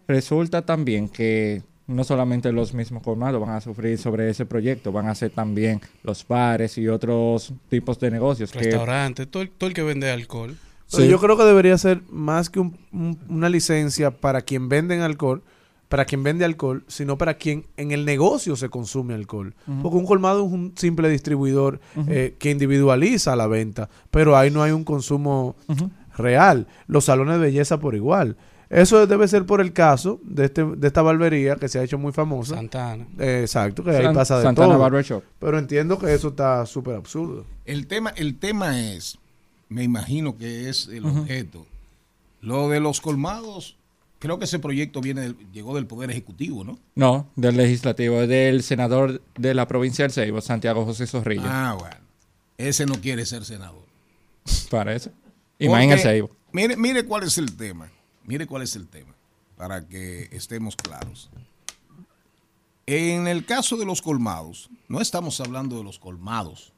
resulta 0.07 0.63
también 0.63 1.10
que 1.10 1.62
no 1.91 2.04
solamente 2.04 2.51
los 2.51 2.73
mismos 2.73 3.04
colmados 3.04 3.39
van 3.41 3.51
a 3.51 3.62
sufrir 3.62 3.97
sobre 3.97 4.30
ese 4.30 4.45
proyecto, 4.45 4.91
van 4.91 5.08
a 5.08 5.15
ser 5.15 5.32
también 5.32 5.82
los 6.04 6.27
bares 6.27 6.77
y 6.77 6.88
otros 6.88 7.54
tipos 7.69 7.99
de 7.99 8.12
negocios. 8.12 8.51
que- 8.51 8.60
Restaurante, 8.60 9.25
todo 9.25 9.43
el, 9.43 9.49
todo 9.51 9.67
el 9.67 9.73
que 9.73 9.84
vende 9.84 10.10
alcohol. 10.12 10.58
Sí. 10.88 11.08
yo 11.08 11.19
creo 11.21 11.38
que 11.38 11.43
debería 11.45 11.77
ser 11.77 12.01
más 12.10 12.49
que 12.49 12.60
un- 12.60 12.77
un- 12.91 13.17
una 13.30 13.47
licencia 13.49 14.12
para 14.12 14.41
quien 14.41 14.67
vende 14.67 15.01
alcohol, 15.01 15.41
para 15.88 16.04
quien 16.06 16.21
vende 16.23 16.43
alcohol, 16.43 16.84
sino 16.88 17.17
para 17.17 17.36
quien 17.36 17.65
en 17.77 17.91
el 17.91 18.04
negocio 18.06 18.56
se 18.58 18.67
consume 18.69 19.13
alcohol. 19.13 19.54
Porque 19.82 19.97
un 19.97 20.06
colmado 20.06 20.45
es 20.45 20.51
un 20.51 20.73
simple 20.75 21.08
distribuidor 21.10 21.80
eh, 22.08 22.36
que 22.39 22.51
individualiza 22.51 23.36
la 23.38 23.47
venta, 23.47 23.89
pero 24.10 24.36
ahí 24.38 24.51
no 24.51 24.63
hay 24.63 24.71
un 24.71 24.84
consumo 24.84 25.56
real. 26.17 26.67
Los 26.88 27.06
salones 27.06 27.36
de 27.36 27.39
belleza 27.41 27.80
por 27.80 27.95
igual. 27.95 28.36
Eso 28.73 29.05
debe 29.05 29.27
ser 29.27 29.45
por 29.45 29.60
el 29.60 29.73
caso 29.73 30.19
de, 30.23 30.45
este, 30.45 30.63
de 30.63 30.88
esta 30.88 31.01
barbería 31.01 31.57
que 31.57 31.67
se 31.67 31.77
ha 31.77 31.84
hecho 31.84 31.97
muy 31.97 32.13
famosa. 32.13 32.55
Santana. 32.55 33.05
Eh, 33.19 33.41
exacto, 33.41 33.84
que 33.84 33.91
ahí 33.91 34.03
San- 34.03 34.15
pasa 34.15 34.38
de 34.38 34.43
Santana 34.43 34.69
todo. 34.69 34.79
Barber 34.79 35.03
Shop. 35.03 35.23
Pero 35.39 35.60
entiendo 35.60 35.99
que 35.99 36.13
eso 36.13 36.29
está 36.29 36.65
súper 36.65 36.95
absurdo. 36.95 37.45
El 37.65 37.86
tema, 37.88 38.12
el 38.15 38.38
tema 38.39 38.79
es, 38.93 39.17
me 39.67 39.84
imagino 39.84 40.38
que 40.38 40.69
es 40.69 40.88
el 40.88 41.05
objeto. 41.05 41.65
Lo 42.39 42.69
de 42.69 42.79
los 42.79 43.01
colmados, 43.01 43.75
creo 44.19 44.39
que 44.39 44.45
ese 44.45 44.57
proyecto 44.60 45.01
viene 45.01 45.21
del- 45.21 45.38
llegó 45.51 45.75
del 45.75 45.86
Poder 45.86 46.10
Ejecutivo, 46.10 46.63
¿no? 46.63 46.79
No, 46.95 47.27
del 47.36 47.57
legislativo, 47.57 48.21
es 48.21 48.29
del 48.29 48.63
senador 48.63 49.21
de 49.38 49.53
la 49.53 49.67
provincia 49.67 50.05
del 50.05 50.12
Ceibo, 50.13 50.39
Santiago 50.39 50.86
José 50.86 51.07
Zorrilla. 51.07 51.43
Ah, 51.45 51.73
bueno. 51.77 51.97
Ese 52.57 52.86
no 52.86 52.95
quiere 53.01 53.25
ser 53.25 53.43
senador. 53.43 53.84
Parece. 54.69 55.12
Y 55.60 55.67
más 55.67 55.84
en 55.84 55.91
el 55.91 55.99
Ceibo. 55.99 56.29
Mire, 56.53 56.77
mire 56.77 57.03
cuál 57.05 57.23
es 57.23 57.38
el 57.38 57.55
tema. 57.55 57.89
Mire 58.25 58.47
cuál 58.47 58.63
es 58.63 58.75
el 58.75 58.88
tema. 58.88 59.13
Para 59.57 59.88
que 59.88 60.29
estemos 60.31 60.75
claros. 60.75 61.29
En 62.86 63.27
el 63.27 63.45
caso 63.45 63.77
de 63.77 63.86
los 63.86 64.01
colmados, 64.01 64.69
no 64.88 65.01
estamos 65.01 65.39
hablando 65.39 65.77
de 65.77 65.84
los 65.84 65.99
colmados. 65.99 66.73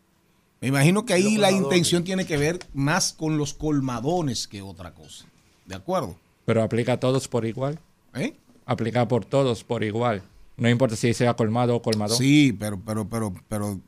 Me 0.61 0.67
imagino 0.67 1.05
que 1.05 1.13
ahí 1.13 1.37
la 1.37 1.51
intención 1.51 2.03
tiene 2.03 2.25
que 2.25 2.37
ver 2.37 2.59
más 2.73 3.13
con 3.13 3.37
los 3.37 3.53
colmadones 3.53 4.47
que 4.47 4.61
otra 4.61 4.93
cosa. 4.93 5.25
¿De 5.65 5.75
acuerdo? 5.75 6.15
Pero 6.45 6.61
aplica 6.61 6.93
a 6.93 6.99
todos 6.99 7.27
por 7.27 7.45
igual. 7.45 7.79
¿Eh? 8.13 8.35
Aplica 8.65 9.07
por 9.07 9.25
todos 9.25 9.63
por 9.63 9.83
igual. 9.83 10.23
No 10.55 10.69
importa 10.69 10.95
si 10.95 11.13
sea 11.13 11.35
colmado 11.35 11.75
o 11.75 11.81
colmado. 11.81 12.15
Sí, 12.15 12.53
pero, 12.53 12.79
pero, 12.79 13.07
pero, 13.09 13.33
pero, 13.47 13.79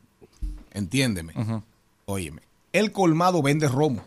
entiéndeme. 0.72 1.32
Ujú. 1.36 1.62
Óyeme. 2.06 2.42
El 2.72 2.92
colmado 2.92 3.40
vende 3.40 3.68
romo. 3.68 4.04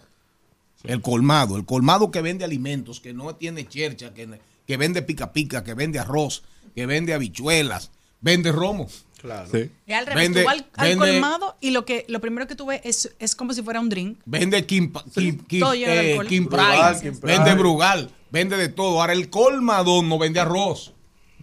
El 0.83 1.01
colmado, 1.01 1.57
el 1.57 1.65
colmado 1.65 2.09
que 2.11 2.21
vende 2.21 2.45
alimentos, 2.45 2.99
que 2.99 3.13
no 3.13 3.35
tiene 3.35 3.67
chercha, 3.67 4.13
que, 4.13 4.39
que 4.65 4.77
vende 4.77 5.01
pica 5.01 5.33
pica, 5.33 5.63
que 5.63 5.73
vende 5.73 5.99
arroz, 5.99 6.43
que 6.75 6.85
vende 6.85 7.13
habichuelas, 7.13 7.91
vende 8.21 8.51
romo. 8.51 8.87
Claro. 9.21 9.49
Sí. 9.51 9.69
Y 9.85 9.91
al 9.91 10.05
revés, 10.05 10.29
Vende- 10.29 10.41
tú 10.43 10.45
vas 10.47 10.53
al, 10.55 10.65
al 10.75 10.87
vende- 10.87 11.11
colmado 11.11 11.57
y 11.59 11.71
lo 11.71 11.83
que 11.83 12.05
lo 12.07 12.21
primero 12.21 12.47
que 12.47 12.55
tú 12.55 12.67
ves 12.67 12.79
es, 12.85 13.13
es 13.19 13.35
como 13.35 13.53
si 13.53 13.61
fuera 13.61 13.81
un 13.81 13.89
drink. 13.89 14.19
Vende 14.25 14.65
Kim, 14.65 14.93
Kim, 15.13 15.39
Kim- 15.45 15.63
eh, 15.85 16.17
Brugal, 16.47 17.01
vende 17.21 17.55
Brugal, 17.55 18.09
vende 18.31 18.55
de 18.55 18.69
todo. 18.69 19.01
Ahora 19.01 19.11
el 19.11 19.29
colmadón 19.29 20.07
no 20.07 20.17
vende 20.17 20.39
arroz. 20.39 20.93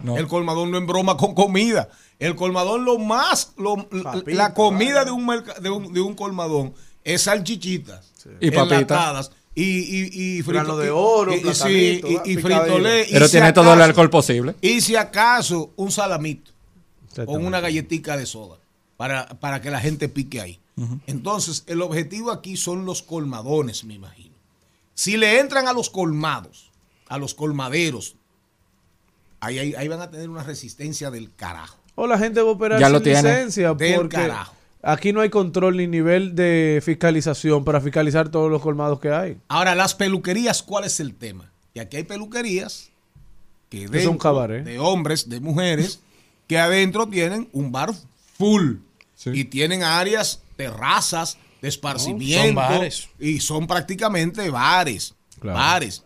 No. 0.03 0.17
El 0.17 0.27
colmadón 0.27 0.71
no 0.71 0.79
embroma 0.79 1.19
con 1.19 1.35
comida. 1.35 1.91
El 2.19 2.35
colmadón 2.35 2.87
lo 2.87 2.99
más, 2.99 3.53
lo- 3.59 3.87
la 4.25 4.55
comida 4.55 4.95
vale. 4.95 5.05
de 5.07 5.11
un, 5.11 5.27
merca- 5.27 5.59
de 5.61 5.69
un, 5.69 5.93
de 5.93 6.01
un 6.01 6.15
colmadón 6.15 6.73
es 7.05 7.23
salchichitas, 7.23 8.11
Y 8.41 8.51
papita. 8.51 8.75
enlatadas, 8.77 9.31
y, 9.55 9.63
y, 9.63 10.39
y 10.39 10.43
frito- 10.43 10.77
de 10.77 10.87
y- 10.87 10.91
oro, 10.93 11.33
y, 11.35 11.37
y- 11.49 11.55
sí, 11.55 11.69
y- 12.05 12.15
¿va? 12.15 12.23
y 12.25 12.37
picadillo. 12.37 12.41
fritolé. 12.65 13.07
y 13.09 13.13
Pero 13.13 13.27
si 13.27 13.33
tiene 13.33 13.53
todo 13.53 13.73
el 13.75 13.81
alcohol 13.83 14.11
posible. 14.11 14.55
Y 14.61 14.81
si 14.81 14.97
acaso, 14.97 15.73
un 15.77 15.91
salamito 15.91 16.51
con 16.53 17.09
Exactamente. 17.09 17.47
una 17.47 17.61
galletita 17.61 18.17
de 18.17 18.27
soda 18.27 18.57
para, 18.97 19.27
para 19.41 19.61
que 19.63 19.71
la 19.71 19.81
gente 19.81 20.09
pique 20.09 20.41
ahí. 20.41 20.61
Entonces, 21.07 21.65
el 21.69 21.81
objetivo 21.81 22.31
aquí 22.31 22.57
son 22.59 22.85
los 22.85 23.03
colmadones, 23.03 23.85
me 23.85 23.95
imagino. 23.95 24.35
Si 24.93 25.17
le 25.17 25.41
entran 25.41 25.69
a 25.69 25.73
los 25.73 25.89
colmados, 25.89 26.71
a 27.09 27.17
los 27.17 27.33
colmaderos, 27.35 28.17
ahí, 29.41 29.59
ahí, 29.59 29.75
ahí 29.75 29.89
van 29.89 30.01
a 30.01 30.11
tener 30.11 30.29
una 30.29 30.43
resistencia 30.43 31.11
del 31.11 31.33
carajo. 31.35 31.79
O 31.95 32.07
la 32.07 32.19
gente 32.19 32.43
va 32.43 32.49
a 32.51 32.53
operar 32.53 32.79
Ya 32.79 32.87
sin 32.89 32.93
lo 32.93 33.01
tiene. 33.03 33.23
licencia 33.23 33.73
Del 33.75 33.95
porque 33.97 34.17
carajo. 34.17 34.55
Aquí 34.87 35.13
no 35.13 35.21
hay 35.21 35.31
control 35.31 35.77
ni 35.77 35.87
nivel 35.87 36.35
de 36.35 36.81
fiscalización 36.85 37.65
para 37.65 37.81
fiscalizar 37.81 38.29
todos 38.31 38.51
los 38.51 38.63
colmados 38.63 39.01
que 39.01 39.11
hay. 39.11 39.37
Ahora, 39.49 39.75
las 39.75 39.95
peluquerías, 39.95 40.63
¿cuál 40.63 40.85
es 40.85 41.01
el 41.01 41.15
tema? 41.15 41.51
Que 41.75 41.81
aquí 41.81 41.97
hay 41.99 42.05
peluquerías 42.05 42.91
que 43.69 43.83
Es 43.85 43.87
un 43.87 43.93
dentro 43.93 44.19
cabaret. 44.19 44.65
de 44.65 44.79
hombres, 44.79 45.29
de 45.29 45.41
mujeres, 45.41 46.01
que 46.47 46.59
adentro 46.59 47.09
tienen 47.09 47.49
un 47.53 47.73
bar 47.73 47.91
full 48.39 48.77
Sí. 49.15 49.31
y 49.35 49.45
tienen 49.45 49.83
áreas, 49.83 50.43
terrazas 50.57 51.39
de 51.63 51.69
esparcimiento 51.69 52.45
son 52.47 52.55
bares. 52.55 53.09
y 53.19 53.41
son 53.41 53.67
prácticamente 53.67 54.51
bares, 54.51 55.15
Claro. 55.41 55.59
bares 55.59 56.03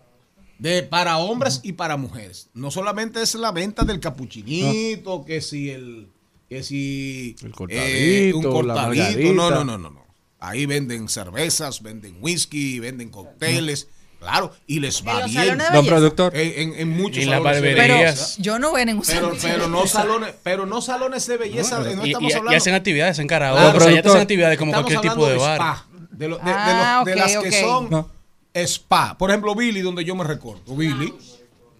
de 0.58 0.82
para 0.82 1.18
hombres 1.18 1.60
y 1.62 1.72
para 1.72 1.96
mujeres. 1.96 2.48
No 2.54 2.70
solamente 2.70 3.20
es 3.22 3.34
la 3.34 3.50
venta 3.50 3.82
del 3.84 3.98
capuchinito, 3.98 5.24
que 5.24 5.40
si 5.40 5.70
el 5.70 6.08
que 6.50 6.62
si 6.64 7.36
El 7.42 7.48
eh, 7.48 7.52
cortadito, 7.52 8.38
un 8.38 8.66
la 8.68 8.74
cortadito, 8.74 9.32
no, 9.32 9.50
no, 9.50 9.64
no, 9.64 9.78
no, 9.78 9.90
no. 9.90 10.04
Ahí 10.40 10.66
venden 10.66 11.08
cervezas, 11.08 11.80
venden 11.82 12.16
whisky, 12.20 12.80
venden 12.80 13.08
cócteles, 13.10 13.86
claro, 14.18 14.52
y 14.66 14.80
les 14.80 15.06
va 15.06 15.20
En 15.20 15.30
bien. 15.30 15.58
de 15.58 15.64
Don 15.72 15.86
productor. 15.86 16.34
En, 16.36 16.72
en- 16.72 16.80
en 16.80 16.88
muchos 16.90 17.24
las 17.26 17.38
salones 17.38 17.62
de 17.62 17.74
barberías. 17.74 18.14
belleza. 18.16 18.42
Yo 18.42 18.58
no 18.58 18.70
voy 18.70 18.80
a 18.80 18.84
ningún 18.86 19.04
Pero, 19.06 19.20
salón. 19.20 19.38
pero 19.42 19.68
no 19.68 19.86
salones, 19.86 20.34
pero 20.42 20.66
no 20.66 20.80
salones 20.82 21.26
de 21.28 21.36
belleza, 21.36 21.78
no, 21.78 22.04
Y, 22.04 22.08
estamos 22.10 22.30
y- 22.30 22.32
y 22.32 22.36
hablando. 22.36 22.56
hacen 22.56 22.74
actividades 22.74 23.18
en 23.20 23.26
karaoke. 23.28 23.60
Claro, 23.62 23.78
o 23.78 23.80
sea, 23.82 23.92
ya 23.92 24.00
hacen 24.00 24.20
actividades 24.22 24.58
como 24.58 24.72
estamos 24.72 24.90
cualquier 24.90 25.12
tipo 25.12 25.26
de 25.26 25.32
hablando 25.34 25.64
bar. 25.64 25.76
spa, 25.78 25.86
de, 26.10 26.28
lo- 26.28 26.38
de- 26.38 26.44
de 26.44 26.50
Ah, 26.52 27.02
los- 27.04 27.14
de 27.14 27.16
las 27.16 27.36
que 27.36 27.60
son 27.60 27.90
No. 27.90 28.10
spa. 28.54 29.16
Por 29.16 29.30
ejemplo, 29.30 29.54
Billy, 29.54 29.82
donde 29.82 30.04
yo 30.04 30.16
me 30.16 30.24
recorto. 30.24 30.74
Billy. 30.74 31.14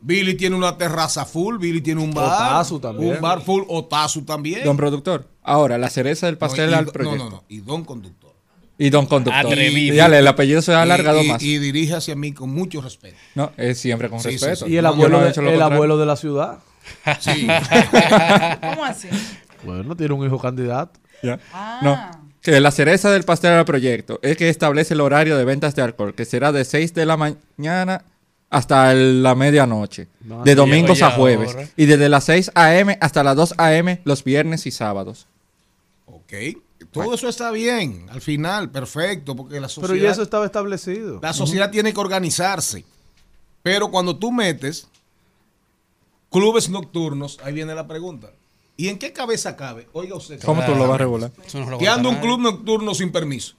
Billy 0.03 0.35
tiene 0.35 0.57
una 0.57 0.77
terraza 0.79 1.25
full, 1.25 1.59
Billy 1.59 1.81
tiene 1.81 2.01
un 2.03 2.13
bar. 2.15 2.27
Otazu 2.53 2.81
también. 2.81 3.15
Un 3.17 3.21
bar 3.21 3.43
full, 3.43 3.65
Otazu 3.69 4.23
también. 4.23 4.65
Don 4.65 4.77
productor. 4.77 5.27
Ahora, 5.43 5.77
la 5.79 5.91
cereza 5.91 6.27
del 6.27 6.37
No, 6.37 6.39
pastel 6.39 6.71
y- 6.71 6.75
al 6.75 6.87
no, 6.87 6.93
proyecto. 6.93 7.25
no, 7.25 7.31
no. 7.31 7.45
Y 7.49 7.61
don 7.61 7.85
conductor. 7.85 8.31
Y 8.79 8.89
don 8.89 9.05
conductor. 9.07 9.45
Atrevido. 9.47 9.95
Y 9.95 9.99
dale, 9.99 10.19
el 10.21 10.27
apellido 10.27 10.63
se 10.63 10.73
ha 10.73 10.81
alargado 10.83 11.23
y, 11.23 11.29
más. 11.29 11.43
Y 11.43 11.59
dirige 11.59 11.95
hacia 11.95 12.17
mí 12.17 12.33
con 12.33 12.49
mucho 12.51 12.81
respeto. 12.81 13.17
no, 13.35 13.53
es 13.59 13.79
siempre 13.79 14.09
con 14.09 14.21
Sí, 14.21 14.31
respeto. 14.31 14.65
sí. 14.67 14.73
Y 14.73 14.77
el 14.79 14.87
abuelo, 14.87 15.21
no 15.21 15.27
he 15.27 15.33
de, 15.33 15.55
el 15.55 15.61
abuelo 15.63 15.99
de 15.99 16.07
la 16.07 16.17
ciudad. 16.17 16.61
Sí. 17.21 17.47
¿Cómo 18.61 18.85
así? 18.85 19.09
Bueno, 19.65 19.95
tiene 19.97 20.15
un 20.15 20.25
hijo 20.27 20.39
candidato. 20.39 20.99
Ya. 21.23 21.39
Ah. 21.53 21.81
No. 21.83 22.31
Que 22.41 22.59
la 22.59 22.71
cereza 22.71 23.11
del 23.11 23.25
pastel 23.25 23.53
al 23.53 23.67
proyecto 23.67 24.19
es 24.23 24.37
que 24.39 24.49
establece 24.49 24.95
el 24.95 25.03
horario 25.03 25.37
de 25.37 25.45
ventas 25.45 25.75
de 25.75 25.83
alcohol, 25.83 26.15
que 26.15 26.25
será 26.25 26.53
de 26.53 26.65
6 26.65 26.95
de 26.95 27.05
la 27.05 27.19
mañana 27.19 28.05
hasta 28.51 28.93
el- 28.93 29.23
la 29.23 29.35
medianoche, 29.35 30.09
No, 30.23 30.43
de 30.45 30.55
domingos 30.55 31.01
a 31.03 31.13
jueves, 31.13 31.51
ahora. 31.55 31.69
y 31.77 31.87
desde 31.87 32.09
las 32.09 32.25
6 32.25 32.51
a.m. 32.55 32.99
hasta 33.01 33.23
las 33.23 33.37
2 33.37 33.55
a.m. 33.57 34.01
los 34.05 34.23
viernes 34.25 34.67
y 34.67 34.71
sábados. 34.71 35.27
ok. 36.07 36.33
Todo 36.93 37.15
eso 37.15 37.29
está 37.29 37.51
bien. 37.53 38.07
Al 38.11 38.21
final, 38.21 38.71
perfecto. 38.71 39.37
Porque 39.37 39.61
la 39.61 39.69
sociedad. 39.69 39.93
Pero 39.95 40.03
ya 40.05 40.11
eso 40.11 40.23
estaba 40.23 40.45
establecido. 40.47 41.21
La 41.23 41.33
sociedad 41.33 41.71
tiene 41.71 41.93
que 41.93 42.01
organizarse. 42.01 42.85
Pero 43.63 43.91
cuando 43.93 44.17
tú 44.17 44.33
metes 44.33 44.89
clubes 46.31 46.69
nocturnos, 46.69 47.39
ahí 47.45 47.53
viene 47.53 47.75
la 47.75 47.87
pregunta. 47.87 48.31
¿Y 48.77 48.89
en 48.89 48.99
qué 48.99 49.13
cabeza 49.13 49.57
cabe? 49.57 49.89
Oiga 49.93 50.17
usted. 50.17 50.41
¿Cómo 50.43 50.65
tú 50.65 50.75
lo 50.75 50.89
vas 50.89 50.95
a 50.95 50.99
regular? 50.99 51.31
Que 51.79 51.89
anda 51.89 52.09
un 52.09 52.17
club 52.17 52.41
nocturno 52.41 52.95
sin 52.95 53.13
permiso. 53.13 53.55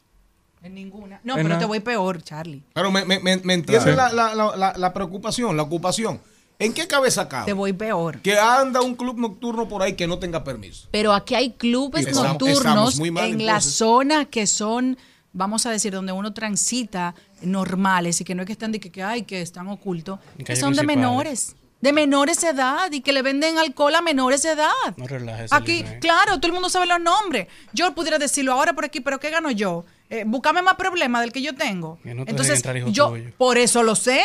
En 0.63 0.76
ninguna. 0.76 1.19
No, 1.24 1.34
En 1.38 1.43
pero 1.43 1.56
la- 1.56 1.60
te 1.60 1.65
voy 1.65 1.80
peor, 1.80 2.21
Charlie. 2.21 2.62
Pero 2.74 2.91
me, 2.91 3.04
me, 3.06 3.19
me, 3.19 3.38
me 3.38 3.54
entiende 3.56 3.93
Claro. 3.93 4.13
la, 4.15 4.34
la- 4.34 4.36
la- 4.36 4.56
la- 4.58 4.74
la 4.78 4.93
preocupación, 4.93 5.58
la 5.58 5.63
ocupación. 5.63 6.21
¿En 6.60 6.74
qué 6.74 6.88
cabeza 6.88 7.28
cabe? 7.28 7.45
Te 7.47 7.54
voy 7.54 7.74
peor. 7.74 8.19
Que 8.21 8.38
anda 8.38 8.82
un 8.82 8.93
club 8.95 9.17
nocturno 9.17 9.67
por 9.67 9.82
ahí 9.82 9.93
que 9.93 10.06
no 10.06 10.19
tenga 10.19 10.43
permiso. 10.43 10.88
Pero 10.91 11.13
aquí 11.13 11.34
hay 11.34 11.54
clubes 11.54 12.06
Estamos- 12.06 12.28
nocturnos 12.34 12.58
estamos 12.60 13.00
muy 13.00 13.10
mal, 13.10 13.26
en 13.32 13.38
la 13.45 13.54
entonces. 13.54 13.74
zona 13.74 14.26
que 14.26 14.45
son, 14.45 14.95
vamos 15.34 15.65
a 15.65 15.71
decir, 15.71 15.91
donde 15.91 16.12
uno 16.12 16.34
transita 16.34 17.15
normales 17.41 18.21
y 18.21 18.24
que 18.24 18.36
no 18.36 18.43
es 18.43 18.45
que 18.45 18.52
están 18.54 18.71
de 18.71 18.80
que, 18.80 18.91
que, 18.91 19.02
ay, 19.02 19.24
que 19.24 19.41
están 19.41 19.67
ocultos, 19.69 20.19
que 20.45 20.56
son 20.56 20.74
de 20.76 20.84
menores, 20.84 21.56
de 21.82 21.94
menores 21.94 22.41
de 22.41 22.50
edad 22.50 22.91
y 22.91 23.02
que 23.02 23.12
le 23.12 23.22
venden 23.22 23.58
alcohol 23.58 23.96
a 23.96 24.02
menores 24.02 24.44
de 24.44 24.52
edad. 24.52 24.70
No 24.98 25.08
relajes. 25.08 25.52
Aquí, 25.52 25.80
eh. 25.80 25.98
claro, 26.00 26.38
todo 26.38 26.48
el 26.48 26.54
mundo 26.54 26.70
sabe 26.70 26.86
los 26.86 27.02
nombres. 27.02 27.48
Yo 27.74 27.94
pudiera 27.94 28.20
decirlo 28.20 28.54
ahora 28.54 28.74
por 28.74 28.86
aquí, 28.86 29.02
pero 29.02 29.20
¿qué 29.20 29.30
gano 29.30 29.52
yo? 29.52 29.84
Eh, 30.10 30.24
buscame 30.26 30.62
más 30.62 30.76
problemas 30.76 31.22
del 31.22 31.32
que 31.32 31.41
yo 31.41 31.56
tengo. 31.56 31.98
Que 32.04 32.13
no 32.13 32.26
te 32.26 32.32
Entonces, 32.32 32.63
yo 32.88 33.13
por 33.38 33.58
eso 33.58 33.82
lo 33.82 33.96
sé, 33.96 34.24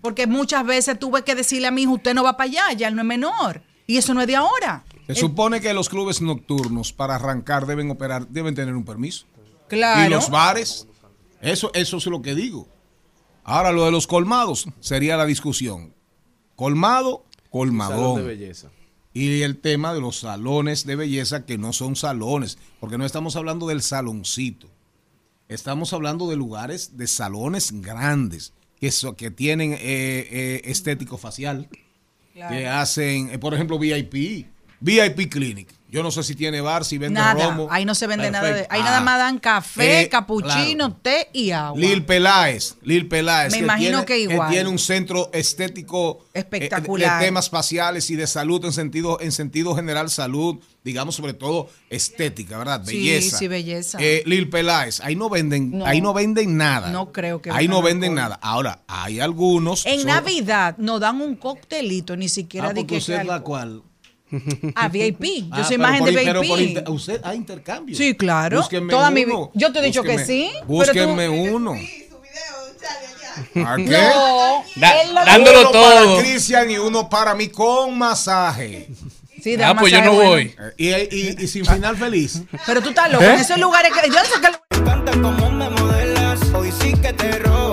porque 0.00 0.26
muchas 0.26 0.64
veces 0.64 0.98
tuve 0.98 1.22
que 1.22 1.34
decirle 1.34 1.68
a 1.68 1.70
mi 1.70 1.82
hijo, 1.82 1.92
usted 1.92 2.14
no 2.14 2.24
va 2.24 2.36
para 2.36 2.50
allá, 2.50 2.72
ya 2.72 2.88
él 2.88 2.96
no 2.96 3.02
es 3.02 3.06
menor. 3.06 3.62
Y 3.86 3.98
eso 3.98 4.14
no 4.14 4.20
es 4.20 4.26
de 4.26 4.34
ahora. 4.34 4.84
Se 5.06 5.14
supone 5.14 5.60
que 5.60 5.72
los 5.72 5.88
clubes 5.88 6.20
nocturnos 6.20 6.92
para 6.92 7.14
arrancar 7.14 7.66
deben 7.66 7.90
operar, 7.90 8.26
deben 8.26 8.54
tener 8.54 8.74
un 8.74 8.84
permiso. 8.84 9.26
Claro. 9.68 10.06
Y 10.06 10.10
los 10.10 10.30
bares, 10.30 10.88
eso, 11.40 11.70
eso 11.74 11.98
es 11.98 12.06
lo 12.06 12.22
que 12.22 12.34
digo. 12.34 12.66
Ahora 13.44 13.70
lo 13.70 13.84
de 13.84 13.92
los 13.92 14.08
colmados 14.08 14.66
sería 14.80 15.16
la 15.16 15.24
discusión. 15.24 15.94
Colmado, 16.56 17.24
Salón 17.24 17.42
de 17.42 17.48
colmadón. 17.50 18.26
belleza. 18.26 18.70
Y 19.14 19.42
el 19.42 19.56
tema 19.58 19.94
de 19.94 20.00
los 20.00 20.18
salones 20.20 20.84
de 20.84 20.96
belleza 20.96 21.46
que 21.46 21.56
no 21.56 21.72
son 21.72 21.96
salones, 21.96 22.58
porque 22.80 22.98
no 22.98 23.06
estamos 23.06 23.36
hablando 23.36 23.66
del 23.68 23.80
saloncito. 23.82 24.68
Estamos 25.48 25.92
hablando 25.92 26.28
de 26.28 26.36
lugares, 26.36 26.96
de 26.98 27.06
salones 27.06 27.80
grandes, 27.80 28.52
que, 28.80 28.90
so- 28.90 29.16
que 29.16 29.30
tienen 29.30 29.72
eh, 29.72 29.78
eh, 29.80 30.62
estético 30.64 31.16
facial, 31.18 31.68
que 32.34 32.66
hacen, 32.66 33.30
eh, 33.30 33.38
por 33.38 33.54
ejemplo, 33.54 33.78
VIP, 33.78 34.46
VIP 34.80 35.30
Clinic. 35.30 35.68
Yo 35.88 36.02
no 36.02 36.10
sé 36.10 36.24
si 36.24 36.34
tiene 36.34 36.60
bar, 36.60 36.84
si 36.84 36.98
vende 36.98 37.20
Nada, 37.20 37.44
romo. 37.46 37.68
ahí 37.70 37.84
no 37.84 37.94
se 37.94 38.08
vende 38.08 38.28
nada 38.30 38.48
de. 38.52 38.66
Ahí 38.70 38.80
Ah, 38.80 38.84
nada 38.86 39.00
más 39.02 39.18
dan 39.18 39.38
café, 39.38 40.00
eh, 40.02 40.08
capuchino, 40.08 40.88
claro. 40.88 41.00
té 41.00 41.28
y 41.32 41.52
agua. 41.52 41.78
Lil 41.80 42.04
Peláez, 42.04 42.74
Lil 42.82 43.06
Peláez. 43.06 43.52
Me 43.52 43.58
imagino 43.58 44.04
tiene, 44.04 44.26
que 44.26 44.34
igual. 44.34 44.50
tiene 44.50 44.68
un 44.68 44.80
centro 44.80 45.30
estético 45.32 46.26
eh, 46.34 46.40
Espectacular. 46.40 47.20
de 47.20 47.26
temas 47.26 47.48
faciales 47.50 48.10
y 48.10 48.16
de 48.16 48.26
salud 48.26 48.64
en 48.64 48.72
sentido, 48.72 49.20
en 49.20 49.30
sentido 49.30 49.76
general, 49.76 50.10
salud, 50.10 50.56
digamos 50.82 51.14
sobre 51.14 51.34
todo 51.34 51.68
estética, 51.88 52.58
¿verdad? 52.58 52.82
Sí, 52.84 52.96
Belleza. 52.96 53.38
sí, 53.38 53.48
belleza. 53.48 53.98
Eh, 54.00 54.22
Lil 54.26 54.50
Peláez, 54.50 55.00
ahí 55.00 55.14
no 55.14 55.30
venden, 55.30 55.78
No. 55.78 55.86
ahí 55.86 56.00
no 56.00 56.12
venden 56.12 56.56
nada. 56.56 56.90
No 56.90 57.12
creo 57.12 57.40
que 57.40 57.50
Ahí 57.52 57.68
no 57.68 57.80
venden 57.80 58.18
alcohol. 58.18 58.28
nada. 58.30 58.38
Ahora, 58.42 58.82
hay 58.88 59.20
algunos. 59.20 59.86
En 59.86 59.98
son- 60.00 60.08
Navidad 60.08 60.76
nos 60.78 61.00
dan 61.00 61.20
un 61.20 61.36
coctelito, 61.36 62.16
ni 62.16 62.28
siquiera 62.28 62.68
Ah, 62.70 62.72
de 62.72 62.84
que. 62.86 62.96
usted 62.96 63.22
la 63.24 63.40
cual. 63.40 63.82
Ah, 64.74 64.88
VIP. 64.88 65.24
Yo 65.48 65.48
Ah, 65.52 65.64
soy 65.64 65.76
imagen 65.76 65.98
por 66.00 66.12
de 66.12 66.20
in- 66.22 66.26
pero 66.26 66.40
por 66.42 66.58
VIP. 66.58 66.68
inter- 66.70 66.84
usted 66.90 67.20
hay 67.24 67.36
intercambio. 67.36 67.96
Sí, 67.96 68.14
claro. 68.14 68.58
Búsquenme 68.58 68.90
Toda 68.90 69.10
mi 69.10 69.24
uno. 69.24 69.50
vi- 69.54 69.60
yo 69.60 69.72
te 69.72 69.78
he 69.78 69.82
dicho 69.82 70.02
que 70.02 70.16
Búsquenme- 70.18 70.26
sí, 70.26 70.50
pero 70.52 70.66
tú- 70.66 70.72
Búsquenme 70.72 71.28
uno. 71.28 71.74
¿A 73.66 73.76
qué? 73.76 73.84
No, 73.84 74.64
Da- 74.76 75.24
dándolo 75.26 75.60
uno 75.60 75.70
todo. 75.70 76.14
para 76.16 76.22
Cristian 76.22 76.70
y 76.70 76.78
uno 76.78 77.08
para 77.08 77.34
mí 77.34 77.48
con 77.48 77.96
masaje. 77.96 78.88
Sí, 79.42 79.54
Ah, 79.54 79.58
da 79.58 79.76
pues 79.76 79.92
yo 79.92 80.02
no 80.02 80.12
bueno. 80.14 80.30
voy. 80.30 80.54
Y, 80.76 80.88
y- 80.88 81.36
y 81.38 81.46
sin 81.46 81.64
final 81.64 81.96
feliz. 81.96 82.42
Pero 82.66 82.80
tú 82.82 82.88
estás 82.90 83.12
loco. 83.12 83.22
¿Eh? 83.24 83.34
En 83.34 83.40
esos 83.40 83.58
lugares 83.58 83.92
que. 83.92 84.08
Yo 84.08 84.14
no 84.16 84.24
sé 84.24 84.40
qué. 84.40 84.76
encanta 84.78 85.12
cómo 85.12 85.50
me 85.50 85.68
modelas. 85.70 86.40
Hoy 86.54 86.72
sí 86.80 86.92
que 86.94 87.12
te 87.12 87.38
robo. 87.40 87.65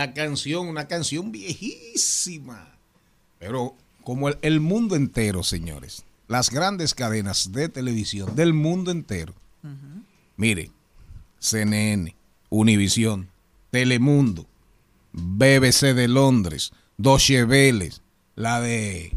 La 0.00 0.14
canción, 0.14 0.66
una 0.66 0.88
canción 0.88 1.30
viejísima. 1.30 2.74
Pero 3.38 3.74
como 4.02 4.30
el, 4.30 4.38
el 4.40 4.58
mundo 4.58 4.96
entero, 4.96 5.42
señores, 5.42 6.04
las 6.26 6.48
grandes 6.48 6.94
cadenas 6.94 7.52
de 7.52 7.68
televisión 7.68 8.34
del 8.34 8.54
mundo 8.54 8.90
entero. 8.92 9.34
Mire, 10.38 10.70
CNN, 11.38 12.16
Univisión, 12.48 13.28
Telemundo, 13.70 14.46
BBC 15.12 15.92
de 15.92 16.08
Londres, 16.08 16.72
Deutsche 16.96 17.44
Welle, 17.44 17.92
la 18.36 18.58
de 18.62 19.12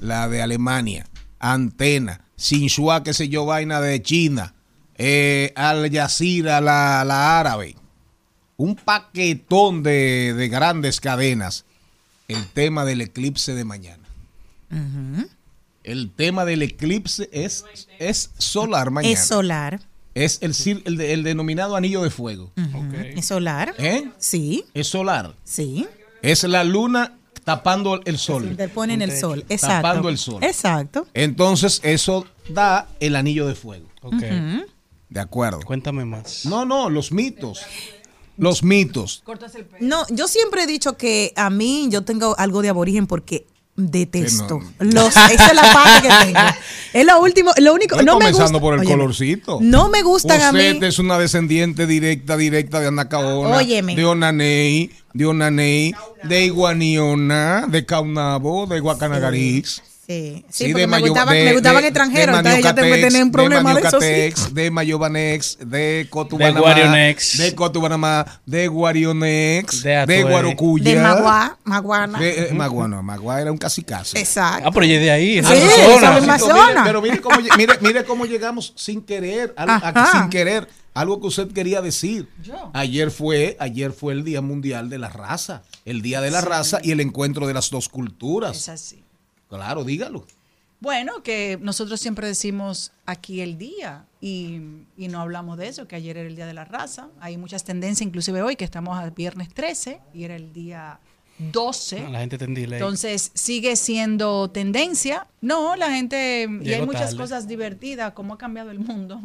la 0.00 0.28
de 0.28 0.42
Alemania, 0.42 1.08
Antena, 1.40 2.24
Xinhua, 2.36 3.02
qué 3.02 3.14
sé 3.14 3.28
yo, 3.28 3.46
vaina 3.46 3.80
de 3.80 4.00
China, 4.00 4.54
eh, 4.96 5.52
Al 5.56 5.90
Jazeera, 5.90 6.60
la, 6.60 7.04
la 7.04 7.40
árabe 7.40 7.79
un 8.60 8.76
paquetón 8.76 9.82
de, 9.82 10.34
de 10.36 10.48
grandes 10.48 11.00
cadenas 11.00 11.64
el 12.28 12.46
tema 12.46 12.84
del 12.84 13.00
eclipse 13.00 13.54
de 13.54 13.64
mañana. 13.64 14.04
El 15.82 16.10
tema 16.10 16.44
del 16.44 16.62
eclipse 16.62 17.28
es, 17.32 17.64
es 17.98 18.30
solar 18.38 18.90
mañana. 18.90 19.12
Es 19.14 19.26
solar. 19.26 19.80
Es 20.14 20.38
el, 20.42 20.54
el, 20.84 20.96
de- 20.96 21.12
el 21.14 21.22
denominado 21.22 21.74
anillo 21.76 22.02
de 22.02 22.10
fuego. 22.10 22.52
Es 23.16 23.26
solar. 23.26 23.74
¿Eh? 23.78 24.10
Sí, 24.18 24.64
Es 24.74 24.88
solar. 24.88 25.34
sí. 25.44 25.86
Es 26.22 26.44
la 26.44 26.64
luna 26.64 27.16
tapando 27.44 28.02
el 28.04 28.18
sol. 28.18 28.54
Te 28.54 28.68
ponen 28.68 29.00
el 29.00 29.16
sol. 29.18 29.42
Exacto. 29.48 29.88
Tapando 29.88 30.08
el 30.10 30.18
sol. 30.18 30.44
Exacto. 30.44 31.06
Entonces 31.14 31.80
eso 31.82 32.26
da 32.50 32.86
el 33.00 33.16
anillo 33.16 33.46
de 33.46 33.54
fuego. 33.54 33.86
Ok. 34.02 34.22
De 35.08 35.18
acuerdo. 35.20 35.60
Cuéntame 35.62 36.04
más. 36.04 36.44
No, 36.44 36.66
no, 36.66 36.90
los 36.90 37.10
mitos. 37.10 37.62
Los 38.40 38.62
mitos. 38.62 39.22
No, 39.80 40.04
yo 40.10 40.26
siempre 40.28 40.64
he 40.64 40.66
dicho 40.66 40.96
que 40.96 41.32
a 41.36 41.50
mí 41.50 41.88
yo 41.90 42.02
tengo 42.02 42.34
algo 42.38 42.62
de 42.62 42.68
aborigen 42.70 43.06
porque 43.06 43.46
detesto. 43.76 44.58
No. 44.78 44.84
Los, 44.92 45.16
esa 45.16 45.46
es 45.48 45.54
la 45.54 45.72
parte 45.72 46.08
que 46.08 46.14
tengo. 46.26 46.38
Es 46.92 47.06
lo 47.06 47.20
último, 47.20 47.52
lo 47.58 47.72
único. 47.72 47.94
No 48.02 48.14
me 48.18 48.24
comenzando 48.24 48.58
gusta. 48.58 48.60
por 48.60 48.74
el 48.74 48.80
Óyeme, 48.80 48.94
colorcito. 48.96 49.58
No 49.62 49.88
me 49.88 50.02
gustan 50.02 50.40
a 50.42 50.50
Usted 50.50 50.80
mí. 50.80 50.86
es 50.86 50.98
una 50.98 51.18
descendiente 51.18 51.86
directa, 51.86 52.36
directa 52.36 52.80
de 52.80 52.88
Anacaona, 52.88 53.56
Óyeme. 53.58 53.94
de 53.94 54.04
Onaney, 54.04 54.90
de 55.14 55.24
Onaney, 55.26 55.94
de 56.24 56.44
Iguaniona, 56.46 57.66
de 57.68 57.86
Caunabo, 57.86 58.66
de 58.66 58.80
Guacanagaris. 58.80 59.74
Sí, 59.76 59.82
sí, 60.10 60.44
Sí, 60.50 60.64
porque 60.72 60.86
me, 60.86 60.90
Mayo- 60.98 61.06
gustaban, 61.08 61.34
de- 61.34 61.44
me 61.44 61.52
gustaban 61.52 61.82
de- 61.82 61.88
extranjeros, 61.88 62.42
de 62.42 62.50
entonces 62.50 64.00
de, 64.00 64.26
eso. 64.28 64.46
sí. 64.48 64.52
De 64.54 64.70
Mayobanex, 64.70 65.58
de 65.60 66.06
Cotubanamá, 66.10 66.60
Guarionex. 66.60 67.38
de 67.38 67.54
Cotubanamá, 67.54 68.40
de 68.46 68.68
Guarionex, 68.68 69.82
De 69.82 70.06
de. 70.06 70.22
Guarocuya. 70.24 70.84
De 70.94 71.00
Maguá, 71.00 71.58
Maguana. 71.64 72.18
de, 72.18 72.48
eh, 72.48 72.52
Magua, 72.54 72.88
no, 72.88 73.02
Magua 73.02 73.40
era 73.40 73.52
un 73.52 73.58
cacicazo. 73.58 74.16
Exacto. 74.16 74.68
Ah, 74.68 74.70
pero 74.72 74.86
ya 74.86 74.94
es 74.94 75.00
de 75.00 75.10
ahí. 75.10 75.42
Sí, 75.42 75.52
es 75.52 75.72
Pero 75.76 76.38
zona. 76.38 76.66
mire, 76.66 76.80
pero 76.84 77.02
mire 77.02 77.20
cómo, 77.20 77.36
mire, 77.56 77.72
mire 77.80 78.04
cómo 78.04 78.24
llegamos 78.26 78.72
sin 78.76 79.02
querer, 79.02 79.54
a- 79.56 80.10
sin 80.20 80.30
querer, 80.30 80.68
algo 80.94 81.20
que 81.20 81.28
usted 81.28 81.48
quería 81.52 81.80
decir. 81.80 82.28
Ayer 82.72 83.10
fue, 83.10 83.56
ayer 83.60 83.92
fue 83.92 84.12
el 84.12 84.24
Día 84.24 84.40
Mundial 84.40 84.88
de 84.90 84.98
la 84.98 85.08
Raza, 85.08 85.62
el 85.84 86.02
Día 86.02 86.20
de 86.20 86.30
la 86.30 86.40
Raza 86.40 86.78
y 86.82 86.90
el 86.90 87.00
encuentro 87.00 87.46
de 87.46 87.54
las 87.54 87.70
dos 87.70 87.88
culturas. 87.88 88.56
Es 88.56 88.68
así. 88.68 89.04
Claro, 89.50 89.84
dígalo. 89.84 90.24
Bueno, 90.80 91.22
que 91.22 91.58
nosotros 91.60 92.00
siempre 92.00 92.26
decimos 92.26 92.92
aquí 93.04 93.42
el 93.42 93.58
día 93.58 94.06
y, 94.20 94.60
y 94.96 95.08
no 95.08 95.20
hablamos 95.20 95.58
de 95.58 95.68
eso, 95.68 95.86
que 95.86 95.96
ayer 95.96 96.16
era 96.16 96.26
el 96.26 96.36
Día 96.36 96.46
de 96.46 96.54
la 96.54 96.64
Raza. 96.64 97.08
Hay 97.20 97.36
muchas 97.36 97.64
tendencias, 97.64 98.06
inclusive 98.06 98.40
hoy 98.40 98.56
que 98.56 98.64
estamos 98.64 98.98
a 98.98 99.10
viernes 99.10 99.52
13 99.52 100.00
y 100.14 100.24
era 100.24 100.36
el 100.36 100.54
Día 100.54 100.98
12. 101.52 102.08
La 102.08 102.20
gente 102.20 102.38
delay. 102.38 102.78
Entonces, 102.78 103.30
sigue 103.34 103.76
siendo 103.76 104.50
tendencia. 104.50 105.26
No, 105.40 105.76
la 105.76 105.90
gente. 105.90 106.48
y 106.62 106.72
hay 106.72 106.86
muchas 106.86 107.10
tarde. 107.10 107.16
cosas 107.16 107.48
divertidas, 107.48 108.12
cómo 108.12 108.34
ha 108.34 108.38
cambiado 108.38 108.70
el 108.70 108.78
mundo, 108.78 109.20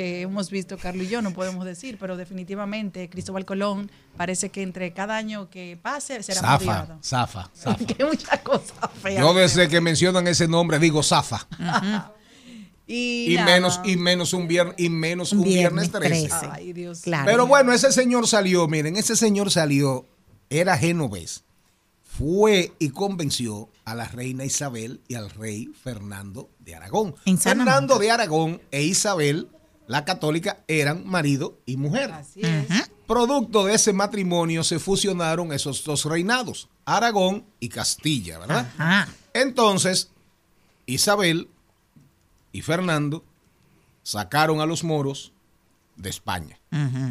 que 0.00 0.22
hemos 0.22 0.50
visto 0.50 0.78
Carlos 0.78 1.06
y 1.06 1.10
yo, 1.10 1.20
no 1.20 1.34
podemos 1.34 1.66
decir, 1.66 1.98
pero 2.00 2.16
definitivamente 2.16 3.10
Cristóbal 3.10 3.44
Colón 3.44 3.90
parece 4.16 4.48
que 4.48 4.62
entre 4.62 4.94
cada 4.94 5.14
año 5.14 5.50
que 5.50 5.78
pase 5.80 6.22
será 6.22 6.40
más 6.40 6.62
Zafa, 6.62 6.82
odiado. 6.82 6.98
zafa, 7.02 7.50
zafa. 7.54 7.84
que 7.84 8.02
muchas 8.04 8.40
cosas 8.40 8.72
feas. 9.02 9.20
Yo 9.20 9.34
desde 9.34 9.68
que 9.68 9.82
mencionan 9.82 10.26
ese 10.26 10.48
nombre 10.48 10.78
digo 10.78 11.02
zafa. 11.02 11.46
Y, 12.92 13.36
menos, 13.44 13.80
y 13.84 13.96
menos 13.96 14.32
un 14.32 14.48
viernes, 14.48 14.74
y 14.76 14.88
menos 14.90 15.32
un 15.32 15.44
viernes 15.44 15.92
13. 15.92 16.28
Ay, 16.50 16.72
Dios. 16.72 17.02
Pero 17.24 17.46
bueno, 17.46 17.72
ese 17.72 17.92
señor 17.92 18.26
salió, 18.26 18.66
miren, 18.66 18.96
ese 18.96 19.14
señor 19.14 19.52
salió, 19.52 20.06
era 20.48 20.76
genovés. 20.76 21.44
Fue 22.02 22.72
y 22.80 22.88
convenció 22.90 23.68
a 23.84 23.94
la 23.94 24.08
reina 24.08 24.44
Isabel 24.44 25.00
y 25.06 25.14
al 25.14 25.30
rey 25.30 25.70
Fernando 25.84 26.50
de 26.58 26.74
Aragón. 26.74 27.14
Fernando 27.38 27.96
de 28.00 28.10
Aragón 28.10 28.60
e 28.72 28.82
Isabel, 28.82 29.46
la 29.90 30.04
católica, 30.04 30.60
eran 30.68 31.04
marido 31.04 31.58
y 31.66 31.76
mujer. 31.76 32.12
Así 32.12 32.40
es. 32.42 32.88
Producto 33.08 33.64
de 33.64 33.74
ese 33.74 33.92
matrimonio 33.92 34.62
se 34.62 34.78
fusionaron 34.78 35.52
esos 35.52 35.82
dos 35.82 36.04
reinados, 36.04 36.68
Aragón 36.84 37.44
y 37.58 37.68
Castilla, 37.68 38.38
¿verdad? 38.38 39.08
Entonces, 39.34 40.10
Isabel 40.86 41.48
y 42.52 42.62
Fernando 42.62 43.24
sacaron 44.04 44.60
a 44.60 44.66
los 44.66 44.84
moros 44.84 45.32
de 45.96 46.10
España. 46.10 46.60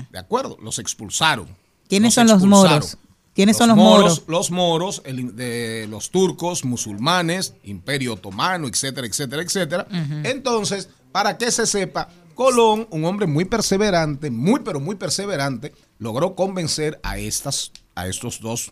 ¿De 0.10 0.18
acuerdo? 0.18 0.58
Los 0.62 0.80
expulsaron. 0.80 1.48
¿Quiénes 1.90 2.16
Los 2.16 2.16
son 2.16 2.28
los 2.28 2.44
moros? 2.46 2.98
¿Quiénes 3.36 3.58
son 3.58 3.68
los 3.70 3.78
moros? 3.78 4.24
Los 4.28 4.52
moros, 4.52 5.02
el- 5.04 5.36
de 5.36 5.86
los 5.90 6.12
turcos, 6.12 6.64
musulmanes, 6.64 7.56
imperio 7.64 8.14
otomano, 8.14 8.68
etcétera, 8.70 9.06
etcétera, 9.06 9.42
etcétera. 9.44 9.88
Entonces, 10.24 10.88
para 11.12 11.38
que 11.38 11.52
se 11.52 11.66
sepa, 11.66 12.10
Colón, 12.40 12.88
un 12.92 13.04
hombre 13.04 13.28
muy 13.28 13.44
perseverante, 13.44 14.32
muy 14.32 14.62
pero 14.62 14.80
muy 14.80 14.96
perseverante, 14.96 15.74
logró 15.98 16.36
convencer 16.36 16.98
a, 17.04 17.18
estas, 17.18 17.74
a 17.96 18.08
estos 18.08 18.40
dos 18.40 18.72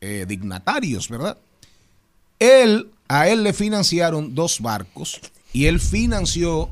eh, 0.00 0.24
dignatarios, 0.28 1.08
¿verdad? 1.08 1.36
Él, 2.38 2.92
a 3.08 3.26
él 3.26 3.42
le 3.42 3.54
financiaron 3.54 4.36
dos 4.36 4.60
barcos 4.60 5.20
y 5.52 5.66
él 5.66 5.80
financió, 5.80 6.70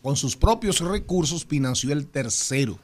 con 0.00 0.14
sus 0.14 0.36
propios 0.36 0.78
recursos, 0.78 1.44
financió 1.44 1.92
el 1.92 2.06
tercero. 2.06 2.78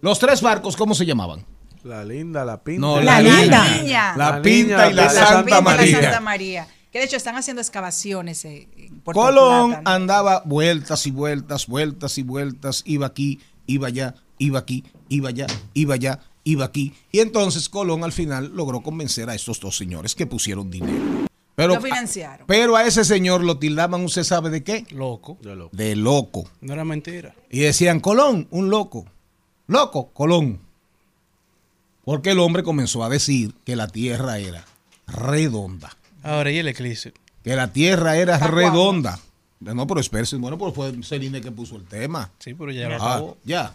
Los 0.00 0.18
tres 0.18 0.40
barcos, 0.40 0.78
¿cómo 0.78 0.94
se 0.94 1.04
llamaban? 1.04 1.44
La 1.84 2.02
linda, 2.02 2.46
la 2.46 2.62
pinta. 2.62 2.80
No, 2.80 2.98
y 2.98 3.04
la, 3.04 3.20
linda. 3.20 3.76
Niña. 3.76 4.16
La 4.16 4.40
pinta 4.40 4.90
y 4.90 4.94
la, 4.94 5.04
La 5.04 5.10
Santa 5.10 5.44
Pinta 5.44 5.60
y 5.60 5.60
la 5.60 5.60
María. 5.60 6.00
Santa 6.00 6.20
María. 6.20 6.68
Que 6.90 6.98
de 6.98 7.04
hecho 7.04 7.16
están 7.16 7.36
haciendo 7.36 7.60
excavaciones 7.62 8.44
eh, 8.44 8.68
en 8.76 9.00
Puerto 9.00 9.20
Colón 9.20 9.70
Plata, 9.70 9.82
¿no? 9.82 9.90
andaba 9.90 10.42
vueltas 10.44 11.06
y 11.06 11.12
vueltas, 11.12 11.66
vueltas 11.68 12.18
y 12.18 12.22
vueltas, 12.22 12.82
iba 12.84 13.06
aquí, 13.06 13.38
iba 13.66 13.86
allá, 13.88 14.14
iba 14.38 14.58
aquí, 14.58 14.84
iba 15.08 15.28
allá, 15.28 15.46
iba 15.74 15.94
allá, 15.94 16.20
iba 16.42 16.64
aquí. 16.64 16.92
Y 17.12 17.20
entonces 17.20 17.68
Colón 17.68 18.02
al 18.02 18.12
final 18.12 18.50
logró 18.54 18.80
convencer 18.82 19.30
a 19.30 19.34
estos 19.36 19.60
dos 19.60 19.76
señores 19.76 20.14
que 20.16 20.26
pusieron 20.26 20.68
dinero. 20.70 21.28
Pero, 21.54 21.74
Lo 21.74 21.80
financiaron. 21.80 22.46
pero 22.46 22.74
a 22.74 22.84
ese 22.86 23.04
señor 23.04 23.44
lo 23.44 23.58
tildaban, 23.58 24.02
¿usted 24.02 24.24
sabe 24.24 24.48
de 24.50 24.64
qué? 24.64 24.86
Loco. 24.90 25.36
De 25.72 25.94
loco. 25.94 26.48
No 26.62 26.72
era 26.72 26.84
mentira. 26.84 27.34
Y 27.50 27.60
decían, 27.60 28.00
Colón, 28.00 28.48
un 28.50 28.70
loco. 28.70 29.04
Loco, 29.66 30.08
Colón. 30.14 30.58
Porque 32.02 32.30
el 32.30 32.38
hombre 32.38 32.62
comenzó 32.62 33.04
a 33.04 33.10
decir 33.10 33.54
que 33.64 33.76
la 33.76 33.88
tierra 33.88 34.38
era 34.38 34.64
redonda. 35.06 35.96
Ahora, 36.22 36.50
¿y 36.50 36.58
el 36.58 36.68
eclipse? 36.68 37.12
Que 37.44 37.54
la 37.56 37.72
tierra 37.72 38.16
era 38.16 38.34
¿Hasta 38.34 38.48
redonda. 38.48 39.18
No, 39.60 39.86
pero 39.86 40.00
espérese. 40.00 40.36
Bueno, 40.36 40.56
pues 40.58 40.74
fue 40.74 40.92
Celine 41.02 41.40
que 41.40 41.50
puso 41.52 41.76
el 41.76 41.84
tema. 41.84 42.30
Sí, 42.38 42.54
pero 42.54 42.70
ya 42.70 42.88
lo 42.88 42.94
Ah, 43.02 43.14
acabó. 43.14 43.36
ya. 43.44 43.74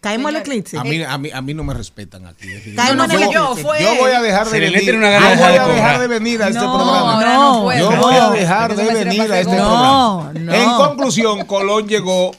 Caemos 0.00 0.30
al 0.30 0.36
eclipse. 0.40 0.76
A 0.76 0.82
mí, 0.82 1.00
a, 1.02 1.16
mí, 1.16 1.30
a 1.32 1.40
mí 1.40 1.54
no 1.54 1.62
me 1.62 1.74
respetan 1.74 2.26
aquí. 2.26 2.48
Caemos 2.74 3.08
en 3.08 3.22
el 3.22 3.30
yo, 3.32 3.52
eclipse. 3.52 3.62
yo, 3.84 3.94
yo 3.94 4.00
voy 4.00 4.10
a 4.10 4.20
dejar 4.20 4.44
de 4.46 4.50
Celine 4.50 4.70
venir. 4.72 4.82
tiene 4.82 4.98
una 4.98 5.10
gana 5.10 5.30
de 5.30 5.36
voy 5.36 5.44
a 5.56 5.66
de 5.68 5.74
dejar 5.74 6.00
de 6.00 6.06
venir 6.08 6.42
a 6.42 6.48
este 6.48 6.60
No, 6.60 6.74
programa. 6.76 7.24
no. 7.24 7.78
Yo 7.78 7.90
No, 7.92 8.02
voy 8.02 8.14
a 8.16 8.30
dejar 8.30 8.74
de 8.76 8.84
venir 8.94 9.20
a 9.32 9.40
este 9.40 9.56
No, 9.56 10.28
programa. 10.28 10.32
no. 10.40 10.52
En 10.54 10.70
conclusión, 10.88 11.44
Colón 11.46 11.86
llegó, 11.88 12.32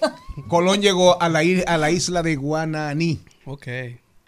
Colón 0.50 0.82
llegó 0.82 1.22
a 1.22 1.30
la, 1.30 1.40
a 1.68 1.78
la 1.78 1.90
isla 1.92 2.22
de 2.22 2.36
Guananí 2.36 3.22
Ok. 3.46 3.68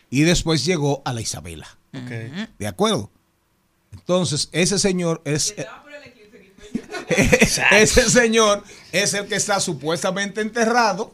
y 0.09 0.21
después 0.21 0.63
llegó 0.65 1.01
a 1.03 1.11
la 1.11 1.19
Isabela. 1.21 1.67
Ok. 1.93 2.47
¿De 2.57 2.67
acuerdo? 2.67 3.11
Entonces, 3.99 4.49
ese 4.51 4.77
señor 4.77 5.21
es. 5.25 5.55
ese 7.71 8.09
señor 8.09 8.63
es 8.91 9.13
el 9.13 9.27
que 9.27 9.35
está 9.35 9.59
supuestamente 9.59 10.41
enterrado 10.41 11.11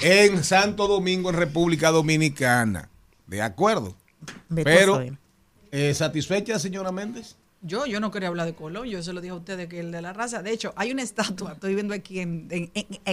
en 0.00 0.42
Santo 0.42 0.88
Domingo, 0.88 1.30
en 1.30 1.36
República 1.36 1.90
Dominicana. 1.90 2.88
¿De 3.26 3.42
acuerdo? 3.42 3.94
Pero, 4.54 5.02
eh, 5.70 5.94
¿satisfecha, 5.94 6.58
señora 6.58 6.90
Méndez? 6.90 7.36
Yo, 7.64 7.86
yo 7.86 8.00
no 8.00 8.10
quería 8.10 8.26
hablar 8.28 8.46
de 8.46 8.54
Colón, 8.54 8.88
yo 8.88 9.00
se 9.04 9.12
lo 9.12 9.20
dije 9.20 9.30
a 9.30 9.36
ustedes 9.36 9.68
que 9.68 9.78
el 9.78 9.92
de 9.92 10.02
la 10.02 10.12
raza. 10.12 10.42
De 10.42 10.50
hecho, 10.50 10.72
hay 10.74 10.90
una 10.90 11.02
estatua, 11.02 11.52
estoy 11.52 11.74
viendo 11.74 11.94
aquí 11.94 12.18
en, 12.18 12.48
en- 12.50 12.70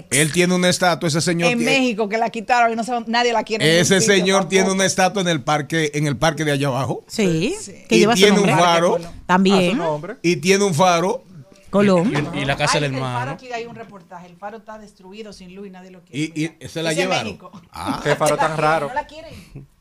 Él 0.09 0.31
tiene 0.31 0.55
una 0.55 0.69
estatua, 0.69 1.07
ese 1.07 1.21
señor. 1.21 1.51
en 1.51 1.59
tiene- 1.59 1.79
México, 1.79 2.09
que 2.09 2.17
la 2.17 2.31
quitaron 2.31 2.73
y 2.73 2.75
no 2.75 2.83
sabe- 2.83 3.05
nadie 3.07 3.31
la 3.31 3.43
quiere. 3.43 3.79
ese 3.79 4.01
sitio 4.01 4.15
señor 4.15 4.49
tiene 4.49 4.71
una 4.71 4.85
estatua 4.85 5.21
en 5.21 5.27
el 5.27 5.43
parque, 5.43 5.91
en 5.93 6.07
el 6.07 6.17
parque 6.17 6.45
de 6.45 6.51
allá 6.53 6.67
abajo. 6.69 7.03
Sí, 7.07 7.55
que 7.87 7.95
Y 7.95 7.99
lleva 7.99 8.15
su 8.15 8.23
tiene 8.23 8.39
un 8.39 8.47
nombre. 8.47 8.65
faro. 8.65 8.97
También. 9.27 9.79
Y 10.23 10.37
tiene 10.37 10.63
un 10.63 10.73
faro. 10.73 11.23
Colón. 11.69 12.11
Y, 12.33 12.39
y 12.39 12.45
la 12.45 12.57
casa 12.57 12.77
Ay, 12.77 12.81
del 12.81 12.93
el 12.95 12.99
faro 12.99 13.11
hermano. 13.11 13.31
aquí 13.33 13.51
hay 13.51 13.67
un 13.67 13.75
reportaje. 13.75 14.25
El 14.25 14.35
faro 14.35 14.57
está 14.57 14.79
destruido 14.79 15.31
sin 15.31 15.53
luz 15.53 15.67
y 15.67 15.69
nadie 15.69 15.91
lo 15.91 16.01
quiere. 16.03 16.33
Y, 16.35 16.65
y 16.65 16.67
se 16.67 16.81
la 16.81 16.93
llevaron. 16.93 17.37
Ah. 17.71 18.01
Qué 18.03 18.15
faro 18.15 18.35
tan 18.37 18.57
raro. 18.57 18.87
No 18.87 18.95
la 18.95 19.05
quieren. 19.05 19.31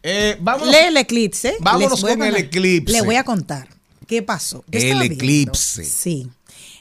Eh, 0.03 0.37
vámonos. 0.39 0.69
Lee 0.69 0.89
el 0.89 0.97
eclipse. 0.99 1.57
Vámonos 1.61 1.99
con 2.03 2.23
el 2.23 2.37
eclipse. 2.37 2.93
Le 2.93 3.01
voy 3.01 3.17
a 3.17 3.25
contar 3.25 3.69
qué 4.09 4.23
pasó. 4.23 4.65
Yo 4.67 4.79
El 4.81 4.85
viendo- 4.85 5.05
eclipse. 5.05 5.85
Sí. 5.85 6.29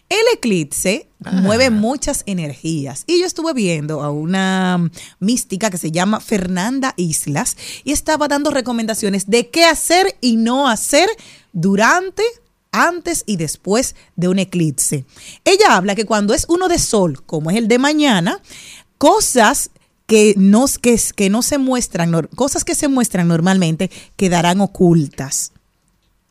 El 0.10 0.24
eclipse 0.34 1.10
mueve 1.20 1.70
muchas 1.70 2.24
energías. 2.28 3.04
Y 3.08 3.20
yo 3.20 3.26
estuve 3.26 3.54
viendo 3.54 4.02
a 4.02 4.10
una 4.10 4.90
mística 5.20 5.70
que 5.70 5.78
se 5.78 5.92
llama 5.92 6.22
Fernanda 6.22 6.94
Islas 6.96 7.58
y 7.84 7.92
estaba 7.92 8.30
dando 8.30 8.50
recomendaciones 8.50 9.28
de 9.30 9.50
qué 9.50 9.66
hacer 9.66 10.16
y 10.22 10.38
no 10.38 10.70
hacer 10.70 11.10
durante, 11.52 12.24
antes 12.72 13.24
y 13.28 13.36
después 13.36 13.96
de 14.16 14.30
un 14.30 14.40
eclipse. 14.40 15.04
Ella 15.44 15.76
habla 15.76 15.94
que 15.94 16.06
cuando 16.06 16.34
es 16.34 16.46
uno 16.48 16.70
de 16.70 16.80
sol, 16.80 17.22
como 17.26 17.52
es 17.52 17.58
el 17.58 17.68
de 17.68 17.78
mañana, 17.78 18.42
cosas 18.98 19.72
que 20.06 20.36
no, 20.38 20.66
que, 20.82 20.98
que 21.18 21.30
no 21.30 21.42
se 21.42 21.58
muestran, 21.58 22.14
cosas 22.36 22.64
que 22.64 22.76
se 22.76 22.88
muestran 22.88 23.28
normalmente 23.28 23.92
quedarán 24.16 24.62
ocultas. 24.62 25.52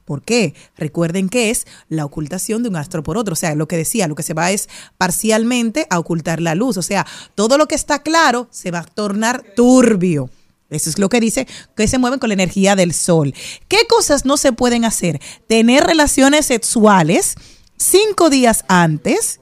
¿Por 0.07 0.23
qué? 0.23 0.55
Recuerden 0.79 1.29
que 1.29 1.51
es 1.51 1.67
la 1.91 2.07
ocultación 2.07 2.63
de 2.63 2.71
un 2.71 2.77
astro 2.77 3.03
por 3.03 3.19
otro. 3.19 3.35
O 3.35 3.37
sea, 3.37 3.55
lo 3.55 3.69
que 3.69 3.77
decía, 3.77 4.07
lo 4.07 4.15
que 4.15 4.23
se 4.23 4.33
va 4.33 4.51
es 4.53 4.69
parcialmente 4.97 5.87
a 5.91 5.99
ocultar 5.99 6.41
la 6.41 6.55
luz. 6.55 6.77
O 6.79 6.83
sea, 6.83 7.07
todo 7.35 7.59
lo 7.59 7.67
que 7.67 7.75
está 7.75 8.03
claro 8.03 8.49
se 8.51 8.71
va 8.71 8.79
a 8.79 8.85
tornar 8.85 9.45
turbio. 9.57 10.31
Eso 10.71 10.91
es 10.91 10.99
lo 10.99 11.09
que 11.09 11.21
dice 11.21 11.47
que 11.77 11.87
se 11.89 11.99
mueven 11.99 12.19
con 12.19 12.29
la 12.29 12.35
energía 12.35 12.75
del 12.77 12.93
sol. 12.95 13.35
¿Qué 13.69 13.79
cosas 13.89 14.25
no 14.25 14.37
se 14.37 14.53
pueden 14.53 14.85
hacer? 14.85 15.21
Tener 15.49 15.85
relaciones 15.85 16.47
sexuales 16.47 17.35
cinco 17.77 18.31
días 18.31 18.65
antes 18.69 19.39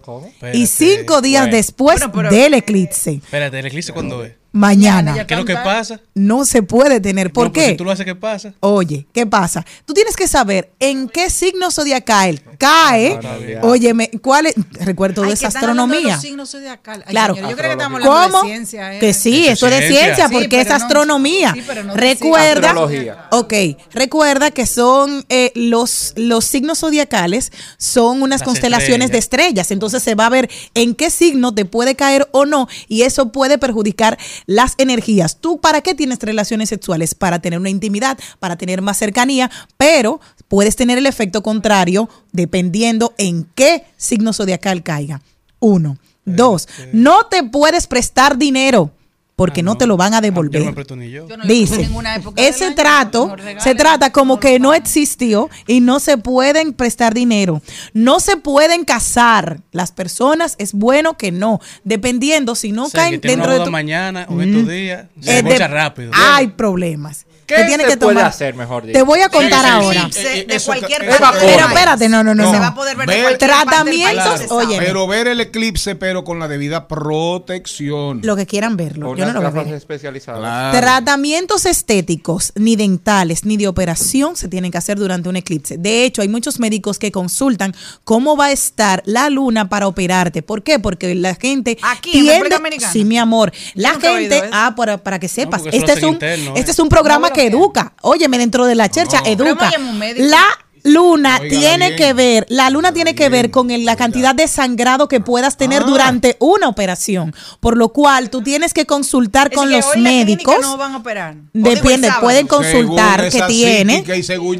y 0.52 0.66
cinco 0.66 1.20
días 1.22 1.42
Bueno. 1.44 1.56
después 1.56 1.98
Bueno, 2.00 2.12
pero- 2.12 2.30
del 2.30 2.54
eclipse. 2.54 3.12
Espérate, 3.22 3.58
¿el 3.58 3.66
eclipse 3.66 3.92
cuándo 3.92 4.24
es? 4.24 4.32
Mañana. 4.54 5.26
¿Qué 5.26 5.34
es 5.34 5.40
lo 5.40 5.44
que 5.44 5.56
pasa? 5.56 6.00
No 6.14 6.44
se 6.44 6.62
puede 6.62 7.00
tener. 7.00 7.32
¿Por 7.32 7.46
No, 7.48 7.52
pues 7.52 7.64
qué? 7.66 7.70
si 7.72 7.76
tú 7.76 7.84
lo 7.84 7.90
haces, 7.90 8.04
¿qué 8.06 8.14
pasa? 8.14 8.54
Oye, 8.60 9.08
¿qué 9.12 9.26
pasa? 9.26 9.66
Tú 9.84 9.92
tienes 9.94 10.14
que 10.16 10.28
saber 10.28 10.70
en 10.78 11.08
qué 11.08 11.28
signo 11.28 11.72
zodiacal 11.72 12.40
cae. 12.56 13.18
Óyeme, 13.62 14.10
¿cuál 14.22 14.46
es? 14.46 14.54
Recuerdo 14.80 15.22
de 15.22 15.32
esa 15.32 15.48
de 15.48 15.58
astronomía. 15.58 16.14
los 16.14 16.20
signos. 16.22 16.54
Ay, 16.54 17.02
Claro. 17.08 17.34
señor, 17.34 17.50
yo 17.50 17.56
creo 17.56 17.68
que 17.70 17.72
estamos 17.82 18.00
hablando 18.04 18.30
¿Cómo? 18.38 18.42
de 18.44 18.48
ciencia. 18.54 18.94
¿eh? 18.94 18.98
Que 19.00 19.12
sí, 19.12 19.48
Esto 19.48 19.66
eso 19.66 19.76
es 19.76 19.80
de 19.80 19.88
ciencia. 19.88 20.28
Sí, 20.28 20.34
porque 20.34 20.60
es 20.60 20.68
no- 20.68 20.74
astronomía. 20.76 21.52
sí, 21.52 21.64
pero 21.66 21.82
no 21.82 21.94
recuerda, 21.94 22.68
Astrología. 22.68 23.26
ok, 23.32 23.52
recuerda 23.92 24.52
que 24.52 24.66
son 24.66 25.24
eh, 25.30 25.50
los, 25.56 26.12
los 26.16 26.44
signos 26.44 26.78
zodiacales 26.78 27.50
son 27.76 28.22
unas 28.22 28.40
Las 28.40 28.46
constelaciones 28.46 29.10
de 29.10 29.18
estrellas. 29.18 29.70
Entonces 29.72 30.02
se 30.02 30.14
va 30.14 30.26
a 30.26 30.30
ver 30.30 30.48
en 30.74 30.94
qué 30.94 31.10
signo 31.10 31.52
te 31.54 31.64
puede 31.64 31.96
caer 31.96 32.28
o 32.30 32.46
no 32.46 32.68
y 32.86 33.02
eso 33.02 33.32
puede 33.32 33.58
perjudicar 33.58 34.16
las 34.46 34.74
energías. 34.78 35.36
¿Tú 35.40 35.60
para 35.60 35.80
qué 35.80 35.94
tienes 35.94 36.18
relaciones 36.20 36.68
sexuales? 36.68 37.14
Para 37.14 37.40
tener 37.40 37.58
una 37.58 37.70
intimidad, 37.70 38.18
para 38.38 38.56
tener 38.56 38.82
más 38.82 38.98
cercanía, 38.98 39.50
pero 39.76 40.20
puedes 40.48 40.76
tener 40.76 40.98
el 40.98 41.06
efecto 41.06 41.42
contrario 41.42 42.08
dependiendo 42.32 43.14
en 43.18 43.46
qué 43.54 43.84
signo 43.96 44.32
zodiacal 44.32 44.82
caiga. 44.82 45.22
Uno. 45.60 45.98
Dos, 46.26 46.68
no 46.94 47.26
te 47.26 47.42
puedes 47.42 47.86
prestar 47.86 48.38
dinero. 48.38 48.90
Porque 49.36 49.62
no 49.62 49.76
te 49.76 49.86
lo 49.86 49.96
van 49.96 50.14
a 50.14 50.20
Yo 50.20 50.30
no 50.30 50.42
me 50.42 50.48
devolver. 50.48 50.74
presto 50.74 50.96
ni 50.96 51.10
yo. 51.10 51.28
Yo 51.28 51.36
no 51.36 51.44
Dice, 51.44 51.88
ese 52.36 52.66
año, 52.66 52.74
trato 52.74 53.34
se 53.58 53.74
trata 53.74 54.10
como 54.12 54.38
que 54.38 54.58
no 54.60 54.74
existió 54.74 55.50
y 55.66 55.80
no 55.80 55.98
se 56.00 56.18
pueden 56.18 56.72
prestar 56.72 57.14
dinero. 57.14 57.60
No 57.92 58.20
se 58.20 58.36
pueden 58.36 58.84
casar. 58.84 59.60
Las 59.72 59.90
personas 59.92 60.54
es 60.58 60.72
bueno 60.72 61.16
que 61.16 61.32
no, 61.32 61.60
dependiendo 61.82 62.54
si 62.54 62.70
no 62.72 62.84
O 62.84 62.88
sea, 62.88 63.02
caen 63.04 63.20
que 63.20 63.28
dentro 63.28 63.50
una 63.50 63.58
de 63.58 63.64
tu... 63.64 63.70
mañana 63.70 64.26
o 64.28 64.40
estos 64.40 64.62
Mm. 64.62 64.68
días, 64.68 65.04
Eh, 65.04 65.08
se 65.20 65.32
de- 65.34 65.42
bocha 65.42 65.68
rápido. 65.68 66.12
Hay 66.14 66.48
problemas. 66.48 67.26
¿Qué 67.46 67.54
que 67.56 67.64
tiene 67.64 67.84
se 67.84 67.90
que 67.90 67.96
puede 67.96 68.14
tomar. 68.14 68.26
hacer, 68.26 68.54
mejor 68.54 68.84
dicho? 68.86 68.98
Te 68.98 69.02
voy 69.02 69.20
a 69.20 69.28
contar 69.28 69.64
ahora. 69.66 70.08
sí. 70.10 70.22
de, 70.22 70.40
Eh, 70.40 70.44
de 70.46 70.54
eso 70.56 70.66
cualquier 70.66 71.04
eso 71.04 71.18
parte 71.18 71.44
del 71.46 71.54
Pero 71.56 71.68
espérate, 71.68 72.08
no, 72.08 72.24
no, 72.24 72.34
no, 72.34 72.46
Se 72.50 72.52
no. 72.56 72.60
va 72.60 72.66
a 72.68 72.74
poder 72.74 72.96
ver 72.96 73.08
de 73.08 73.14
Ver- 73.14 73.24
cualquier 73.24 73.50
parte 73.50 73.64
del 73.64 73.84
país, 73.84 74.02
Tratamientos, 74.14 74.40
se 74.48 74.54
oye. 74.54 74.78
Pero 74.78 75.06
ver 75.06 75.28
el 75.28 75.40
eclipse, 75.40 75.94
pero 75.94 76.24
con 76.24 76.38
la 76.38 76.48
debida 76.48 76.88
protección. 76.88 78.20
Lo 78.22 78.36
que 78.36 78.46
quieran 78.46 78.76
verlo. 78.76 79.08
Con 79.08 79.16
Yo 79.18 79.26
no 79.26 79.32
lo 79.32 79.40
voy 79.40 79.46
a 79.48 79.50
gafas 79.50 79.66
ver. 79.66 79.74
especializadas. 79.74 80.40
Claro. 80.40 80.78
Tratamientos 80.78 81.66
estéticos, 81.66 82.52
ni 82.56 82.76
dentales, 82.76 83.44
ni 83.44 83.56
de 83.56 83.68
operación 83.68 84.36
se 84.36 84.48
tienen 84.48 84.70
que 84.70 84.78
hacer 84.78 84.98
durante 84.98 85.28
un 85.28 85.36
eclipse. 85.36 85.76
De 85.78 86.04
hecho, 86.04 86.22
hay 86.22 86.28
muchos 86.28 86.58
médicos 86.58 86.98
que 86.98 87.12
consultan 87.12 87.74
cómo 88.04 88.36
va 88.36 88.46
a 88.46 88.52
estar 88.52 89.02
la 89.06 89.28
luna 89.30 89.68
para 89.68 89.86
operarte. 89.86 90.42
¿Por 90.42 90.62
qué? 90.62 90.78
Porque 90.78 91.14
la 91.14 91.34
gente 91.34 91.78
Aquí, 91.82 92.10
en 92.10 92.12
tiende- 92.24 92.32
República 92.32 92.56
Dominicana. 92.56 92.92
Sí, 92.92 93.04
mi 93.04 93.18
amor. 93.18 93.52
La 93.74 93.98
gente, 94.00 94.42
ah, 94.52 94.74
para, 94.76 94.98
para 94.98 95.18
que 95.18 95.28
sepas, 95.28 95.62
este 95.72 95.92
es 95.92 96.02
un 96.02 96.10
interno, 96.14 96.52
este 96.56 96.70
¿eh? 96.70 96.72
es 96.72 96.78
un 96.78 96.88
programa 96.88 97.30
que 97.34 97.46
educa. 97.46 97.92
Óyeme, 98.02 98.38
dentro 98.38 98.64
de 98.64 98.74
la 98.74 98.88
chercha 98.88 99.20
educa. 99.26 99.70
La 100.16 100.44
luna 100.84 101.40
tiene 101.40 101.88
bien. 101.88 101.96
que 101.96 102.12
ver, 102.12 102.46
la 102.50 102.68
luna 102.70 102.92
tiene 102.92 103.14
que 103.14 103.28
ver 103.30 103.50
con 103.50 103.70
el- 103.70 103.84
la 103.84 103.96
cantidad 103.96 104.34
de 104.34 104.46
sangrado 104.46 105.08
que 105.08 105.18
puedas 105.18 105.56
tener 105.56 105.82
Ah. 105.82 105.86
durante 105.86 106.36
una 106.40 106.68
operación, 106.68 107.34
por 107.60 107.76
lo 107.76 107.88
cual 107.88 108.28
tú 108.30 108.42
tienes 108.42 108.74
que 108.74 108.84
consultar 108.86 109.48
Es 109.50 109.56
con 109.56 109.68
que 109.70 109.76
los 109.76 109.86
hoy 109.86 110.00
la 110.02 110.10
médicos. 110.10 110.56
no 110.60 110.76
van 110.76 110.92
a 110.92 110.98
operar. 110.98 111.34
Depende, 111.54 112.10
pueden 112.20 112.46
consultar 112.46 113.30
Según 113.30 113.46
que 113.48 113.52
tiene. 113.52 114.04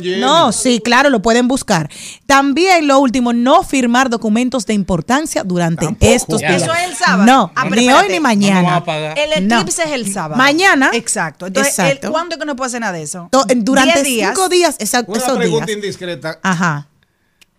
y. 0.03 0.16
No, 0.20 0.51
sí, 0.53 0.81
claro, 0.83 1.11
lo 1.11 1.20
pueden 1.22 1.47
buscar. 1.47 1.91
También 2.27 2.87
lo 2.89 2.99
último, 2.99 3.33
no 3.33 3.62
firmar 3.62 4.09
documentos 4.11 4.64
de 4.66 4.75
importancia 4.75 5.45
durante 5.45 5.85
Tampoco. 5.85 6.11
estos 6.12 6.41
días. 6.41 6.62
Eso 6.62 6.72
es 6.72 6.85
el 6.91 6.97
sábado. 6.97 7.25
No, 7.27 7.53
Ah, 7.55 7.64
ni 7.68 7.81
espérate. 7.85 8.07
hoy 8.07 8.12
ni 8.12 8.20
mañana. 8.20 8.83
El 9.16 9.47
No. 9.49 9.57
eclipse 9.61 9.83
es 9.83 9.91
el 9.93 10.12
sábado. 10.12 10.37
Mañana. 10.37 10.91
Exacto. 10.95 11.47
Entonces, 11.47 11.79
el- 11.79 11.87
Exacto. 11.87 12.11
¿cuándo 12.12 12.35
es 12.35 12.41
que 12.41 12.47
no 12.47 12.57
puede 12.57 12.68
hacer 12.68 12.81
nada 12.81 12.93
de 12.95 13.03
eso? 13.03 13.29
To- 13.31 13.45
Durante 13.57 13.93
Diez 14.03 14.05
días. 14.05 14.31
cinco 14.35 14.49
días, 14.49 14.77
exacto, 14.79 15.12
Una 15.12 15.20
esos 15.20 15.37
pregunta 15.37 15.66
días. 15.66 15.77
indiscreta. 15.77 16.14
Ajá. 16.43 16.89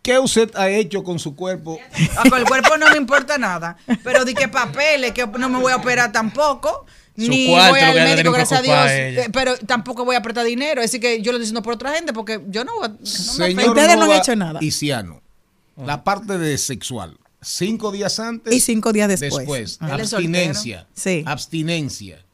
¿Qué 0.01 0.20
usted 0.20 0.51
ha 0.56 0.70
hecho 0.70 1.03
con 1.03 1.18
su 1.18 1.36
cuerpo? 1.36 1.80
Ah, 2.18 2.30
Con 2.30 2.39
el 2.39 2.45
cuerpo 2.45 2.78
no 2.78 2.89
me 2.91 2.97
importa 2.97 3.38
nada. 3.39 3.76
Pero 4.03 4.24
di 4.24 4.36
que 4.36 4.47
papeles, 4.47 5.14
que 5.14 5.26
no 5.26 5.49
me 5.49 5.60
voy 5.60 5.72
a 5.72 5.78
operar 5.78 6.12
tampoco. 6.12 6.86
Su 7.18 7.30
ni 7.30 7.47
cuarto, 7.47 7.72
voy 7.72 7.80
al 7.80 7.95
médico, 7.95 8.32
gracias 8.32 8.60
a 8.60 8.62
Dios. 8.62 8.78
eh, 8.91 9.30
Pero 9.34 9.58
tampoco 9.58 10.03
voy 10.06 10.16
a 10.16 10.20
apretar 10.20 10.45
dinero. 10.45 10.82
Así 10.84 10.99
que 10.99 11.22
yo 11.22 11.32
lo 11.32 11.38
estoy 11.38 11.45
diciendo 11.45 11.64
por 11.64 11.74
otra 11.74 11.93
gente 11.93 12.14
porque 12.14 12.41
yo 12.49 12.64
no 12.66 12.76
voy 12.76 12.86
a. 12.86 12.89
no 12.89 12.97
me 12.99 13.06
Señor 13.08 13.70
Ustedes 13.70 13.97
no 13.97 14.03
han 14.03 14.12
hecho 14.12 14.36
nada. 14.36 14.60
Isiano, 14.62 15.22
la 15.78 16.03
parte 16.03 16.38
de 16.38 16.58
sexual, 16.58 17.18
cinco 17.41 17.91
días 17.91 18.20
antes 18.20 18.53
Y 18.53 18.60
cinco 18.60 18.91
días 18.93 19.08
después. 19.08 19.38
después, 19.38 19.78
abstinencia, 19.82 20.88
Sí. 20.93 21.24
abstinencia. 21.26 22.24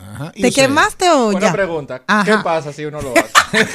Ajá. 0.00 0.32
¿Y 0.34 0.42
¿Te 0.42 0.52
quemaste 0.52 1.10
o 1.10 1.26
Buena 1.32 1.40
ya? 1.48 1.52
pregunta. 1.52 2.02
Ajá. 2.06 2.24
¿Qué 2.24 2.42
pasa 2.42 2.72
si 2.72 2.84
uno 2.84 3.00
lo 3.02 3.12
hace? 3.16 3.58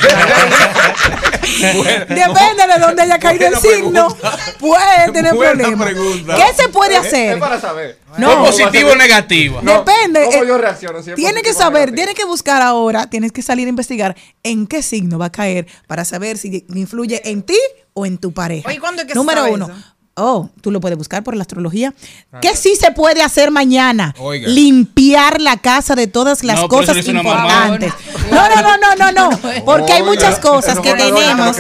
Depende 2.09 2.67
de 2.73 2.79
dónde 2.79 3.01
haya 3.01 3.19
caído 3.19 3.47
el 3.47 3.55
signo. 3.57 4.07
pregunta. 4.09 4.37
Puede 4.59 5.11
tener 5.11 5.31
problemas. 5.35 5.89
¿Qué 6.37 6.53
se 6.63 6.69
puede 6.69 6.95
Es- 6.97 7.05
hacer? 7.07 7.33
Es 7.33 7.39
para 7.39 7.59
saber. 7.59 7.99
¿Fue 8.15 8.23
¿Cómo 8.25 8.45
positivo 8.45 8.91
o 8.91 8.95
negativo? 8.95 9.59
No, 9.61 9.79
Depende. 9.83 10.25
¿Cómo 10.25 10.43
eh, 10.43 10.47
yo 10.47 10.57
reacciono? 10.57 11.01
Si 11.01 11.09
es 11.11 11.15
Tiene 11.15 11.41
que 11.41 11.51
o 11.51 11.53
saber, 11.53 11.91
negativo. 11.91 11.95
tiene 11.95 12.13
que 12.15 12.25
buscar 12.25 12.61
ahora, 12.61 13.07
tienes 13.09 13.31
que 13.31 13.41
salir 13.41 13.67
a 13.67 13.69
investigar 13.69 14.15
en 14.43 14.67
qué 14.67 14.81
signo 14.83 15.17
va 15.17 15.25
a 15.27 15.31
caer 15.31 15.67
para 15.87 16.05
saber 16.05 16.37
si 16.37 16.65
influye 16.69 17.21
en 17.29 17.41
ti 17.43 17.57
o 17.93 18.05
en 18.05 18.17
tu 18.17 18.33
pareja. 18.33 18.67
Oye, 18.69 18.79
¿cuándo 18.79 19.01
es 19.01 19.07
que 19.07 19.13
se 19.13 19.19
Número 19.19 19.45
uno. 19.45 19.65
eso? 19.65 19.75
Oh, 20.15 20.49
tú 20.61 20.69
lo 20.69 20.79
puedes 20.79 20.97
buscar 20.97 21.23
por 21.23 21.35
la 21.35 21.41
astrología. 21.41 21.93
¿Qué 22.39 22.55
sí 22.55 22.75
se 22.75 22.91
puede 22.91 23.23
hacer 23.23 23.49
mañana? 23.49 24.13
Oiga. 24.19 24.47
Limpiar 24.47 25.41
la 25.41 25.57
casa 25.57 25.95
de 25.95 26.05
todas 26.05 26.43
las 26.43 26.55
No, 26.57 26.61
eso 26.61 26.69
cosas 26.69 27.07
importantes. 27.07 27.91
No, 28.29 28.47
no, 28.47 28.61
no, 28.61 28.77
no, 28.95 29.11
no, 29.11 29.29
no. 29.29 29.39
Porque 29.65 29.93
hay 29.93 30.03
muchas 30.03 30.37
cosas 30.39 30.73
Eso 30.73 30.81
que 30.83 30.93
tenemos. 30.93 31.57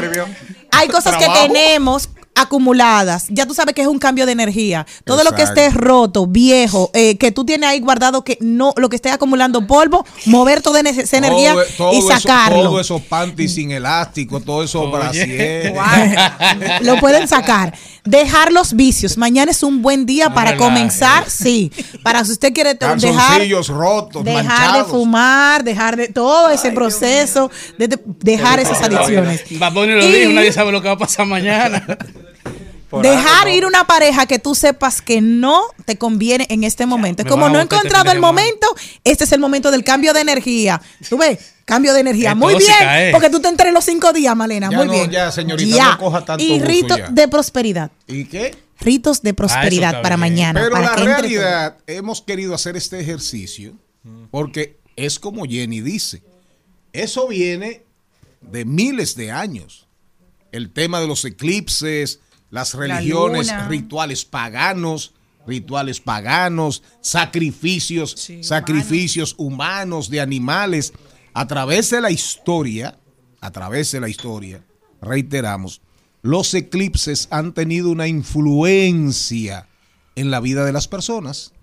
Hay 0.71 0.87
cosas 0.87 1.15
que 1.17 1.27
tenemos 1.47 2.09
acumuladas. 2.35 3.25
Ya 3.29 3.45
tú 3.45 3.53
sabes 3.53 3.75
que 3.75 3.81
es 3.81 3.87
un 3.87 3.99
cambio 3.99 4.25
de 4.25 4.31
energía. 4.31 4.85
Todo 5.03 5.23
lo 5.23 5.33
que 5.33 5.43
esté 5.43 5.69
roto, 5.69 6.25
viejo, 6.27 6.89
eh, 6.93 7.17
que 7.17 7.31
tú 7.31 7.45
tienes 7.45 7.69
ahí 7.69 7.79
guardado 7.79 8.23
que 8.23 8.37
no, 8.41 8.73
lo 8.77 8.89
que 8.89 8.95
esté 8.95 9.11
acumulando 9.11 9.65
polvo, 9.67 10.05
mover 10.25 10.61
toda 10.61 10.79
esa 10.81 11.17
energía 11.17 11.53
Todo- 11.53 11.63
todo 11.77 11.93
y 11.93 11.97
eso- 11.99 12.07
sacarlo. 12.09 12.63
Todo 12.63 12.79
esos 12.79 13.01
panties 13.03 13.53
sin 13.53 13.71
elástico, 13.71 14.39
todo 14.39 14.63
eso 14.63 14.89
brasier. 14.91 15.73
lo 16.81 16.99
pueden 16.99 17.27
sacar. 17.27 17.73
Dejar 18.05 18.51
los 18.51 18.73
vicios. 18.73 19.17
Mañana 19.17 19.51
es 19.51 19.63
un 19.63 19.81
buen 19.81 20.05
día 20.05 20.27
No 20.27 20.35
para 20.35 20.51
relaje. 20.51 20.69
comenzar. 20.69 21.29
Sí. 21.29 21.71
Para 22.03 22.25
si 22.25 22.33
usted 22.33 22.51
quiere 22.53 22.73
dejar, 22.73 23.41
rotos, 23.69 24.23
dejar 24.25 24.77
de 24.77 24.83
fumar, 24.83 25.63
dejar 25.63 25.95
de 25.95 26.09
todo 26.09 26.49
ese 26.49 26.71
proceso, 26.71 27.49
de, 27.77 27.87
de- 27.87 27.99
dejar 28.19 28.59
esas 28.59 28.81
adicciones. 28.81 29.43
Bad 29.57 29.71
Bunny 29.73 29.93
lo 29.93 30.05
Y- 30.05 30.11
dijo, 30.11 30.31
nadie 30.33 30.51
sabe 30.51 30.71
lo 30.73 30.81
que 30.81 30.89
va 30.89 30.95
a 30.95 30.97
pasar 30.97 31.25
mañana. 31.25 31.85
Por 32.93 33.01
Dejar 33.03 33.47
ir 33.47 33.65
una 33.65 33.87
pareja 33.87 34.27
que 34.27 34.37
tú 34.37 34.53
sepas 34.53 35.01
que 35.01 35.19
no 35.19 35.63
te 35.85 35.97
conviene 35.97 36.45
en 36.51 36.63
este 36.63 36.85
momento. 36.85 37.25
Como 37.25 37.49
no 37.49 37.57
he 37.59 37.63
encontrado 37.63 38.11
el 38.11 38.19
momento, 38.19 38.67
este 39.03 39.23
es 39.23 39.31
el 39.31 39.39
momento 39.39 39.71
del 39.71 39.83
cambio 39.83 40.13
de 40.13 40.21
energía. 40.21 40.79
¿Tú 41.09 41.17
ves? 41.17 41.39
Cambio 41.65 41.91
de 41.95 42.01
energía. 42.01 42.35
Muy 42.35 42.53
bien. 42.53 43.11
Porque 43.11 43.31
tú 43.31 43.39
te 43.39 43.47
enteras 43.47 43.73
los 43.73 43.83
cinco 43.83 44.13
días, 44.13 44.35
Malena. 44.35 44.69
Ya 44.69 44.77
Muy 44.77 44.85
no, 44.85 44.93
bien. 44.93 45.09
ya, 45.09 45.31
señorita, 45.31 45.93
no 45.93 45.97
coja 45.97 46.23
tanto 46.23 46.43
Y 46.43 46.59
ritos 46.59 46.99
ya. 46.99 47.07
de 47.09 47.27
prosperidad. 47.27 47.89
¿Y 48.05 48.25
qué? 48.25 48.55
Ritos 48.79 49.23
de 49.23 49.33
prosperidad 49.33 49.89
está 49.89 50.01
para 50.03 50.15
bien. 50.15 50.19
mañana. 50.19 50.59
Pero 50.61 50.71
para 50.73 50.89
la 50.91 50.95
que 50.95 51.03
realidad, 51.03 51.77
hemos 51.87 52.21
querido 52.21 52.53
hacer 52.53 52.77
este 52.77 52.99
ejercicio 52.99 53.73
porque 54.29 54.77
es 54.95 55.17
como 55.17 55.45
Jenny 55.45 55.81
dice. 55.81 56.21
Eso 56.91 57.27
viene 57.27 57.85
de 58.41 58.65
miles 58.65 59.15
de 59.15 59.31
años. 59.31 59.87
El 60.51 60.69
tema 60.69 60.99
de 60.99 61.07
los 61.07 61.25
eclipses, 61.25 62.19
las 62.53 62.75
religiones, 62.75 63.51
rituales 63.67 64.25
paganos, 64.25 65.15
rituales 65.47 65.99
paganos, 65.99 66.83
sacrificios, 67.01 68.13
Sí, 68.15 68.43
sacrificios 68.43 69.33
humanos 69.39 70.07
de 70.11 70.21
animales. 70.21 70.93
A 71.33 71.47
través 71.47 71.89
de 71.89 71.99
la 71.99 72.11
historia, 72.11 72.99
a 73.41 73.49
través 73.49 73.91
de 73.91 73.99
la 73.99 74.07
historia, 74.07 74.63
reiteramos, 75.01 75.81
los 76.21 76.53
eclipses 76.53 77.27
han 77.31 77.53
tenido 77.55 77.89
una 77.89 78.07
influencia 78.07 79.67
en 80.15 80.29
la 80.29 80.39
vida 80.39 80.63
de 80.63 80.73
las 80.73 80.87
personas. 80.87 81.53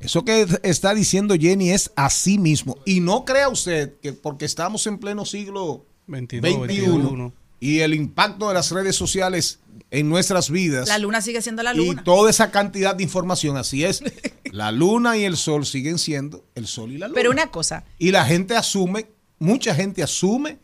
Eso 0.00 0.24
que 0.24 0.44
está 0.64 0.92
diciendo 0.92 1.36
Jenny 1.38 1.70
es 1.70 1.92
así 1.94 2.38
mismo. 2.38 2.78
Y 2.84 2.98
no 2.98 3.24
crea 3.24 3.48
usted 3.48 3.94
que 4.02 4.12
porque 4.12 4.44
estamos 4.44 4.88
en 4.88 4.98
pleno 4.98 5.24
siglo 5.24 5.86
22, 6.08 6.66
21 6.66 6.66
21. 6.66 7.43
Y 7.60 7.80
el 7.80 7.94
impacto 7.94 8.48
de 8.48 8.54
las 8.54 8.70
redes 8.70 8.96
sociales 8.96 9.60
en 9.90 10.08
nuestras 10.08 10.50
vidas 10.50 10.88
La 10.88 10.98
luna 10.98 11.20
sigue 11.20 11.40
siendo 11.40 11.62
la 11.62 11.72
y 11.72 11.76
luna. 11.76 12.02
toda 12.04 12.28
esa 12.30 12.50
cantidad 12.50 12.94
de 12.94 13.02
información, 13.04 13.56
así 13.56 13.84
es. 13.84 14.02
La 14.52 14.70
luna 14.70 15.16
y 15.16 15.24
el 15.24 15.36
sol 15.36 15.66
siguen 15.66 15.98
siendo 15.98 16.44
el 16.54 16.68
sol 16.68 16.92
y 16.92 16.98
la 16.98 17.08
luna. 17.08 17.16
Pero 17.16 17.30
una 17.32 17.48
cosa, 17.48 17.84
Y 17.98 18.12
la 18.12 18.24
gente 18.24 18.54
asume, 18.56 19.06
mucha 19.40 19.74
gente 19.74 20.00
asume 20.02 20.58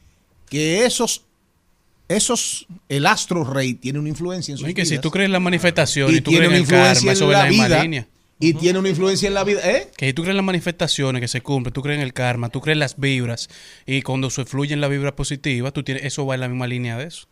que 0.48 0.84
esos, 0.84 1.24
esos, 2.08 2.66
el 2.88 3.06
astro 3.06 3.42
rey 3.44 3.74
tiene 3.74 3.98
una 3.98 4.08
influencia 4.08 4.52
en 4.52 4.58
sus 4.58 4.68
y 4.68 4.74
que 4.74 4.86
si 4.86 4.98
tú 5.00 5.10
crees 5.10 5.26
en 5.26 5.32
la 5.32 5.40
manifestación 5.40 6.12
y, 6.12 6.18
y 6.18 6.20
tú 6.20 6.30
tiene 6.30 6.46
crees 6.46 6.48
una 6.50 6.56
en 6.56 6.62
el 6.62 6.62
influencia 6.62 7.00
karma, 7.00 7.12
eso 7.12 7.24
en 7.24 7.30
la 7.32 7.38
la 7.44 7.48
misma 7.50 7.66
vida. 7.66 7.82
línea. 7.82 8.08
Y 8.40 8.54
tiene 8.54 8.78
una 8.78 8.88
influencia 8.88 9.28
en 9.28 9.34
la 9.34 9.44
vida. 9.44 9.60
¿Eh? 9.62 9.90
Que 9.96 10.06
si 10.06 10.12
tú 10.14 10.22
crees 10.22 10.32
en 10.32 10.38
las 10.38 10.46
manifestaciones 10.46 11.20
que 11.20 11.28
se 11.28 11.42
cumplen, 11.42 11.72
tú 11.72 11.82
crees 11.82 11.98
en 11.98 12.02
el 12.02 12.12
karma, 12.12 12.48
tú 12.48 12.60
crees 12.60 12.74
en 12.74 12.80
las 12.80 12.98
vibras, 12.98 13.48
y 13.86 14.02
cuando 14.02 14.30
se 14.30 14.44
fluye 14.46 14.74
en 14.74 14.80
la 14.80 14.88
vibra 14.88 15.14
positiva, 15.14 15.70
tú 15.70 15.82
tienes, 15.82 16.04
eso 16.04 16.26
va 16.26 16.34
en 16.34 16.40
la 16.40 16.48
misma 16.48 16.66
línea 16.66 16.96
de 16.96 17.04
eso. 17.04 17.28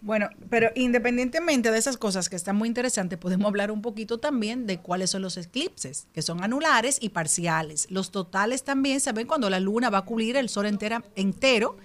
Bueno, 0.00 0.28
pero 0.48 0.70
independientemente 0.76 1.72
de 1.72 1.78
esas 1.78 1.96
cosas 1.96 2.28
que 2.28 2.36
están 2.36 2.54
muy 2.54 2.68
interesantes, 2.68 3.18
podemos 3.18 3.48
hablar 3.48 3.72
un 3.72 3.82
poquito 3.82 4.18
también 4.18 4.66
de 4.66 4.78
cuáles 4.78 5.10
son 5.10 5.22
los 5.22 5.36
eclipses, 5.36 6.06
que 6.12 6.22
son 6.22 6.44
anulares 6.44 6.98
y 7.00 7.08
parciales. 7.08 7.88
Los 7.90 8.12
totales 8.12 8.62
también 8.62 9.00
se 9.00 9.12
ven 9.12 9.26
cuando 9.26 9.50
la 9.50 9.58
luna 9.58 9.90
va 9.90 9.98
a 9.98 10.04
cubrir 10.04 10.36
el 10.36 10.48
sol 10.48 10.66
entera, 10.66 11.02
entero 11.16 11.76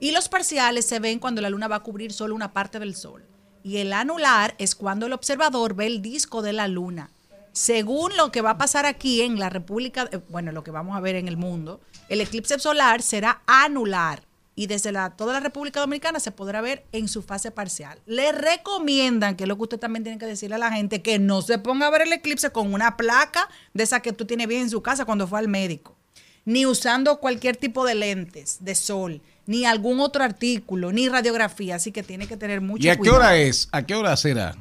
y 0.00 0.12
los 0.12 0.28
parciales 0.28 0.84
se 0.84 1.00
ven 1.00 1.18
cuando 1.18 1.40
la 1.40 1.50
luna 1.50 1.68
va 1.68 1.76
a 1.76 1.82
cubrir 1.82 2.12
solo 2.12 2.34
una 2.34 2.52
parte 2.52 2.78
del 2.78 2.94
sol. 2.94 3.24
Y 3.62 3.78
el 3.78 3.92
anular 3.92 4.54
es 4.58 4.74
cuando 4.74 5.06
el 5.06 5.12
observador 5.12 5.74
ve 5.74 5.86
el 5.86 6.02
disco 6.02 6.42
de 6.42 6.52
la 6.52 6.68
luna. 6.68 7.10
Según 7.52 8.16
lo 8.16 8.30
que 8.30 8.42
va 8.42 8.50
a 8.50 8.58
pasar 8.58 8.86
aquí 8.86 9.22
en 9.22 9.38
la 9.38 9.50
República, 9.50 10.08
eh, 10.12 10.20
bueno, 10.28 10.52
lo 10.52 10.62
que 10.62 10.70
vamos 10.70 10.96
a 10.96 11.00
ver 11.00 11.16
en 11.16 11.28
el 11.28 11.36
mundo, 11.36 11.80
el 12.08 12.20
eclipse 12.20 12.58
solar 12.58 13.02
será 13.02 13.42
anular 13.46 14.22
y 14.54 14.66
desde 14.66 14.92
la, 14.92 15.10
toda 15.10 15.32
la 15.32 15.40
República 15.40 15.80
Dominicana 15.80 16.20
se 16.20 16.32
podrá 16.32 16.60
ver 16.60 16.84
en 16.92 17.08
su 17.08 17.22
fase 17.22 17.50
parcial. 17.50 17.98
Le 18.06 18.30
recomiendan, 18.32 19.36
que 19.36 19.44
es 19.44 19.48
lo 19.48 19.56
que 19.56 19.62
usted 19.62 19.78
también 19.78 20.02
tiene 20.04 20.18
que 20.18 20.26
decirle 20.26 20.56
a 20.56 20.58
la 20.58 20.70
gente, 20.72 21.02
que 21.02 21.18
no 21.18 21.40
se 21.40 21.58
ponga 21.58 21.86
a 21.86 21.90
ver 21.90 22.02
el 22.02 22.12
eclipse 22.12 22.50
con 22.50 22.74
una 22.74 22.96
placa 22.96 23.48
de 23.72 23.84
esa 23.84 24.00
que 24.00 24.12
tú 24.12 24.26
tienes 24.26 24.48
bien 24.48 24.62
en 24.62 24.70
su 24.70 24.82
casa 24.82 25.04
cuando 25.04 25.26
fue 25.26 25.38
al 25.38 25.48
médico, 25.48 25.96
ni 26.44 26.66
usando 26.66 27.20
cualquier 27.20 27.56
tipo 27.56 27.86
de 27.86 27.94
lentes 27.94 28.58
de 28.60 28.74
sol, 28.74 29.22
ni 29.46 29.64
algún 29.64 29.98
otro 29.98 30.22
artículo, 30.22 30.92
ni 30.92 31.08
radiografía, 31.08 31.76
así 31.76 31.90
que 31.90 32.02
tiene 32.02 32.26
que 32.26 32.36
tener 32.36 32.60
mucho 32.60 32.86
¿Y 32.86 32.90
a 32.90 32.94
qué 32.94 32.98
cuidado. 32.98 33.18
hora 33.18 33.36
es? 33.36 33.68
¿A 33.72 33.86
qué 33.86 33.94
hora 33.94 34.16
será? 34.16 34.56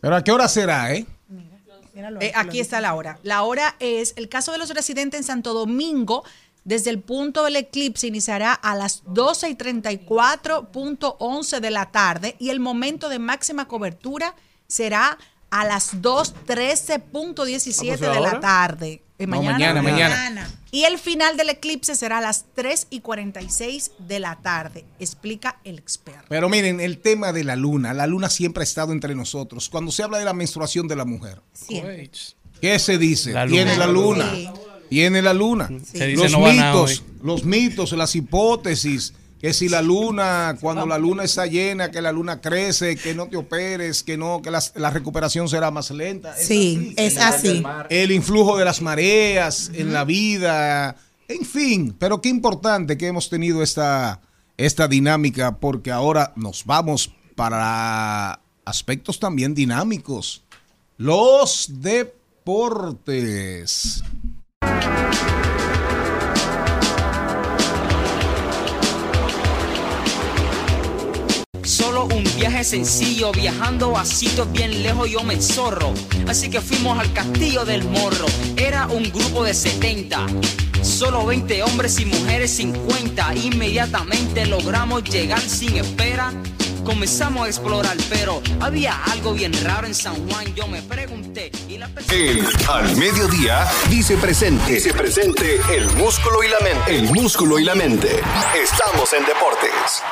Pero 0.00 0.16
a 0.16 0.22
qué 0.22 0.32
hora 0.32 0.48
será, 0.48 0.94
¿eh? 0.94 1.06
Eh, 2.20 2.32
aquí 2.34 2.60
está 2.60 2.80
la 2.80 2.94
hora. 2.94 3.18
La 3.22 3.42
hora 3.42 3.76
es, 3.80 4.14
el 4.16 4.28
caso 4.28 4.52
de 4.52 4.58
los 4.58 4.70
residentes 4.70 5.18
en 5.18 5.24
Santo 5.24 5.52
Domingo, 5.52 6.22
desde 6.64 6.90
el 6.90 7.00
punto 7.00 7.42
del 7.44 7.56
eclipse 7.56 8.06
iniciará 8.06 8.52
a 8.52 8.76
las 8.76 9.02
12 9.06 9.48
y 9.48 9.56
34.11 9.56 11.60
de 11.60 11.70
la 11.70 11.90
tarde 11.90 12.36
y 12.38 12.50
el 12.50 12.60
momento 12.60 13.08
de 13.08 13.18
máxima 13.18 13.66
cobertura 13.66 14.34
será 14.66 15.16
a 15.50 15.64
las 15.64 16.02
2.13.17 16.02 17.00
Ah, 17.00 17.96
pues 17.98 18.00
de 18.00 18.20
la 18.20 18.40
tarde. 18.40 19.02
Eh, 19.18 19.26
No, 19.26 19.42
mañana, 19.42 19.82
mañana. 19.82 20.50
Y 20.70 20.84
el 20.84 20.98
final 20.98 21.36
del 21.36 21.48
eclipse 21.50 21.96
será 21.96 22.18
a 22.18 22.20
las 22.20 22.44
3 22.54 22.88
y 22.90 23.00
46 23.00 23.92
de 23.98 24.20
la 24.20 24.36
tarde, 24.36 24.84
explica 25.00 25.58
el 25.64 25.78
experto. 25.78 26.26
Pero 26.28 26.48
miren, 26.48 26.80
el 26.80 26.98
tema 26.98 27.32
de 27.32 27.42
la 27.42 27.56
luna. 27.56 27.94
La 27.94 28.06
luna 28.06 28.28
siempre 28.28 28.62
ha 28.62 28.64
estado 28.64 28.92
entre 28.92 29.14
nosotros. 29.14 29.68
Cuando 29.70 29.90
se 29.90 30.02
habla 30.02 30.18
de 30.18 30.24
la 30.24 30.34
menstruación 30.34 30.86
de 30.86 30.96
la 30.96 31.04
mujer, 31.04 31.40
Siempre. 31.52 32.10
¿qué 32.60 32.78
se 32.78 32.98
dice? 32.98 33.32
La. 33.32 33.46
Tiene 33.46 33.76
la 33.76 33.86
luna. 33.86 34.30
Sí. 34.34 34.48
Tiene 34.90 35.20
la 35.22 35.34
luna. 35.34 35.68
Se 35.90 36.06
dice 36.06 36.22
Los 36.24 36.32
no 36.32 36.40
mitos, 36.40 37.02
los 37.22 37.44
mitos, 37.44 37.92
las 37.92 38.14
hipótesis, 38.14 39.14
que 39.40 39.52
si 39.52 39.68
la 39.68 39.82
luna, 39.82 40.56
cuando 40.60 40.86
la 40.86 40.98
luna 40.98 41.24
está 41.24 41.46
llena, 41.46 41.90
que 41.90 42.00
la 42.02 42.10
luna 42.10 42.40
crece, 42.40 42.96
que 42.96 43.14
no 43.14 43.28
te 43.28 43.36
operes, 43.36 44.02
que 44.02 44.16
no, 44.16 44.42
que 44.42 44.50
la, 44.50 44.90
recuperación 44.90 45.48
será 45.48 45.70
más 45.70 45.90
lenta. 45.90 46.36
Es 46.36 46.46
Sí, 46.46 46.94
es 46.96 47.18
así. 47.18 47.62
el 47.88 48.10
influjo 48.10 48.58
de 48.58 48.64
las 48.64 48.82
mareas 48.82 49.70
en 49.74 49.92
la 49.92 50.04
vida, 50.04 50.96
en 51.28 51.44
fin, 51.44 51.94
pero 51.98 52.20
qué 52.20 52.30
importante 52.30 52.98
que 52.98 53.06
hemos 53.06 53.28
tenido 53.28 53.62
esta, 53.62 54.20
esta 54.56 54.88
dinámica 54.88 55.58
porque 55.58 55.92
ahora 55.92 56.32
nos 56.34 56.64
vamos 56.64 57.14
para 57.36 58.40
aspectos 58.64 59.20
también 59.20 59.54
dinámicos. 59.54 60.42
Los 60.96 61.70
deportes. 61.80 64.02
Solo 71.68 72.06
un 72.06 72.24
viaje 72.34 72.64
sencillo, 72.64 73.30
viajando 73.30 73.94
a 73.98 74.06
sitios 74.06 74.50
bien 74.52 74.82
lejos 74.82 75.10
yo 75.10 75.22
me 75.22 75.34
enzorro. 75.34 75.92
Así 76.26 76.48
que 76.48 76.62
fuimos 76.62 76.98
al 76.98 77.12
castillo 77.12 77.66
del 77.66 77.84
morro. 77.84 78.24
Era 78.56 78.86
un 78.86 79.02
grupo 79.12 79.44
de 79.44 79.52
70. 79.52 80.28
Solo 80.80 81.26
20 81.26 81.62
hombres 81.64 82.00
y 82.00 82.06
mujeres 82.06 82.52
50. 82.52 83.34
Inmediatamente 83.34 84.46
logramos 84.46 85.04
llegar 85.04 85.42
sin 85.42 85.76
espera. 85.76 86.32
Comenzamos 86.86 87.44
a 87.44 87.48
explorar, 87.48 87.98
pero 88.08 88.40
había 88.60 89.04
algo 89.04 89.34
bien 89.34 89.52
raro 89.62 89.86
en 89.86 89.94
San 89.94 90.14
Juan. 90.26 90.46
Yo 90.54 90.66
me 90.68 90.80
pregunté 90.80 91.52
la. 91.68 91.90
El 92.10 92.48
al 92.66 92.96
mediodía 92.96 93.68
dice 93.90 94.16
presente. 94.16 94.72
Dice 94.72 94.94
presente 94.94 95.60
el 95.76 95.84
músculo 95.96 96.42
y 96.42 96.48
la 96.48 96.60
mente. 96.60 96.96
El 96.96 97.12
músculo 97.12 97.58
y 97.58 97.64
la 97.64 97.74
mente. 97.74 98.22
Estamos 98.56 99.12
en 99.12 99.26
deportes. 99.26 100.02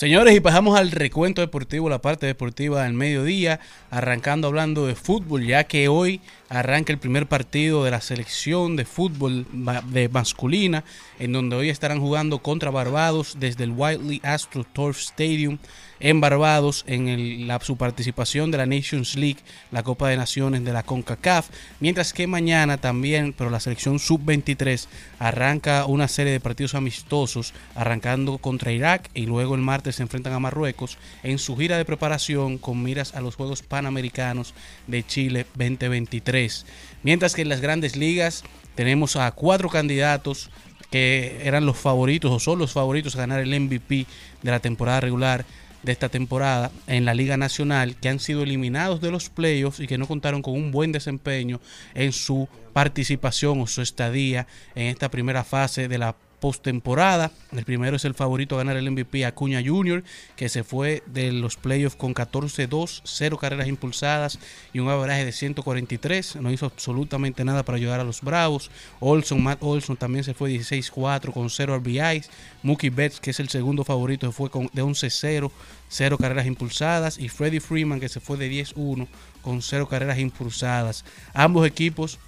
Señores, 0.00 0.34
y 0.34 0.40
pasamos 0.40 0.78
al 0.78 0.92
recuento 0.92 1.42
deportivo, 1.42 1.90
la 1.90 2.00
parte 2.00 2.24
deportiva 2.24 2.84
del 2.84 2.94
mediodía, 2.94 3.60
arrancando 3.90 4.48
hablando 4.48 4.86
de 4.86 4.94
fútbol, 4.94 5.44
ya 5.44 5.64
que 5.64 5.88
hoy 5.88 6.22
arranca 6.48 6.90
el 6.90 6.98
primer 6.98 7.26
partido 7.26 7.84
de 7.84 7.90
la 7.90 8.00
selección 8.00 8.76
de 8.76 8.86
fútbol 8.86 9.44
de 9.92 10.08
masculina, 10.08 10.84
en 11.18 11.34
donde 11.34 11.56
hoy 11.56 11.68
estarán 11.68 12.00
jugando 12.00 12.38
contra 12.38 12.70
Barbados 12.70 13.36
desde 13.38 13.64
el 13.64 13.72
Whiteley 13.72 14.22
Astro 14.24 14.64
Turf 14.64 14.98
Stadium 14.98 15.58
en 16.00 16.20
Barbados 16.20 16.84
en 16.86 17.46
la, 17.46 17.60
su 17.60 17.76
participación 17.76 18.50
de 18.50 18.58
la 18.58 18.66
Nations 18.66 19.16
League, 19.16 19.40
la 19.70 19.82
Copa 19.82 20.08
de 20.08 20.16
Naciones 20.16 20.64
de 20.64 20.72
la 20.72 20.82
CONCACAF, 20.82 21.48
mientras 21.78 22.12
que 22.12 22.26
mañana 22.26 22.78
también, 22.78 23.34
pero 23.36 23.50
la 23.50 23.60
selección 23.60 23.98
sub-23 23.98 24.86
arranca 25.18 25.84
una 25.84 26.08
serie 26.08 26.32
de 26.32 26.40
partidos 26.40 26.74
amistosos, 26.74 27.52
arrancando 27.74 28.38
contra 28.38 28.72
Irak 28.72 29.10
y 29.14 29.26
luego 29.26 29.54
el 29.54 29.60
martes 29.60 29.96
se 29.96 30.02
enfrentan 30.02 30.32
a 30.32 30.40
Marruecos 30.40 30.98
en 31.22 31.38
su 31.38 31.56
gira 31.56 31.76
de 31.76 31.84
preparación 31.84 32.58
con 32.58 32.82
miras 32.82 33.14
a 33.14 33.20
los 33.20 33.36
Juegos 33.36 33.62
Panamericanos 33.62 34.54
de 34.86 35.06
Chile 35.06 35.46
2023. 35.54 36.66
Mientras 37.02 37.34
que 37.34 37.42
en 37.42 37.48
las 37.50 37.60
grandes 37.60 37.96
ligas 37.96 38.42
tenemos 38.74 39.16
a 39.16 39.30
cuatro 39.32 39.68
candidatos 39.68 40.50
que 40.90 41.42
eran 41.44 41.66
los 41.66 41.76
favoritos 41.76 42.32
o 42.32 42.40
son 42.40 42.58
los 42.58 42.72
favoritos 42.72 43.14
a 43.14 43.20
ganar 43.20 43.40
el 43.40 43.60
MVP 43.60 44.06
de 44.42 44.50
la 44.50 44.60
temporada 44.60 45.00
regular 45.00 45.44
de 45.82 45.92
esta 45.92 46.08
temporada 46.08 46.70
en 46.86 47.04
la 47.04 47.14
Liga 47.14 47.36
Nacional 47.36 47.96
que 47.96 48.08
han 48.08 48.20
sido 48.20 48.42
eliminados 48.42 49.00
de 49.00 49.10
los 49.10 49.30
playoffs 49.30 49.80
y 49.80 49.86
que 49.86 49.98
no 49.98 50.06
contaron 50.06 50.42
con 50.42 50.54
un 50.54 50.70
buen 50.70 50.92
desempeño 50.92 51.60
en 51.94 52.12
su 52.12 52.48
participación 52.72 53.60
o 53.60 53.66
su 53.66 53.82
estadía 53.82 54.46
en 54.74 54.86
esta 54.86 55.10
primera 55.10 55.44
fase 55.44 55.88
de 55.88 55.98
la 55.98 56.14
postemporada. 56.40 57.30
El 57.52 57.64
primero 57.64 57.96
es 57.96 58.04
el 58.04 58.14
favorito 58.14 58.54
a 58.54 58.58
ganar 58.58 58.76
el 58.76 58.90
MVP 58.90 59.24
Acuña 59.24 59.62
Jr., 59.64 60.02
que 60.36 60.48
se 60.48 60.64
fue 60.64 61.02
de 61.06 61.32
los 61.32 61.56
playoffs 61.56 61.96
con 61.96 62.14
14-2, 62.14 63.02
0 63.04 63.38
carreras 63.38 63.68
impulsadas 63.68 64.38
y 64.72 64.80
un 64.80 64.88
average 64.88 65.24
de 65.24 65.32
143. 65.32 66.36
No 66.36 66.50
hizo 66.50 66.66
absolutamente 66.66 67.44
nada 67.44 67.62
para 67.62 67.76
ayudar 67.76 68.00
a 68.00 68.04
los 68.04 68.22
Bravos. 68.22 68.70
Olson, 69.00 69.42
Matt 69.42 69.62
Olson 69.62 69.96
también 69.96 70.24
se 70.24 70.34
fue 70.34 70.50
16-4 70.50 71.32
con 71.32 71.50
0 71.50 71.78
RBIs. 71.78 72.30
Mookie 72.62 72.90
Betts, 72.90 73.20
que 73.20 73.30
es 73.30 73.40
el 73.40 73.48
segundo 73.48 73.84
favorito, 73.84 74.26
se 74.26 74.32
fue 74.32 74.50
con, 74.50 74.70
de 74.72 74.82
11-0, 74.82 75.50
0 75.88 76.18
carreras 76.18 76.46
impulsadas. 76.46 77.18
Y 77.18 77.28
Freddie 77.28 77.60
Freeman, 77.60 78.00
que 78.00 78.08
se 78.08 78.20
fue 78.20 78.36
de 78.36 78.50
10-1 78.50 79.06
con 79.42 79.62
0 79.62 79.88
carreras 79.88 80.18
impulsadas. 80.18 81.04
Ambos 81.34 81.66
equipos 81.66 82.18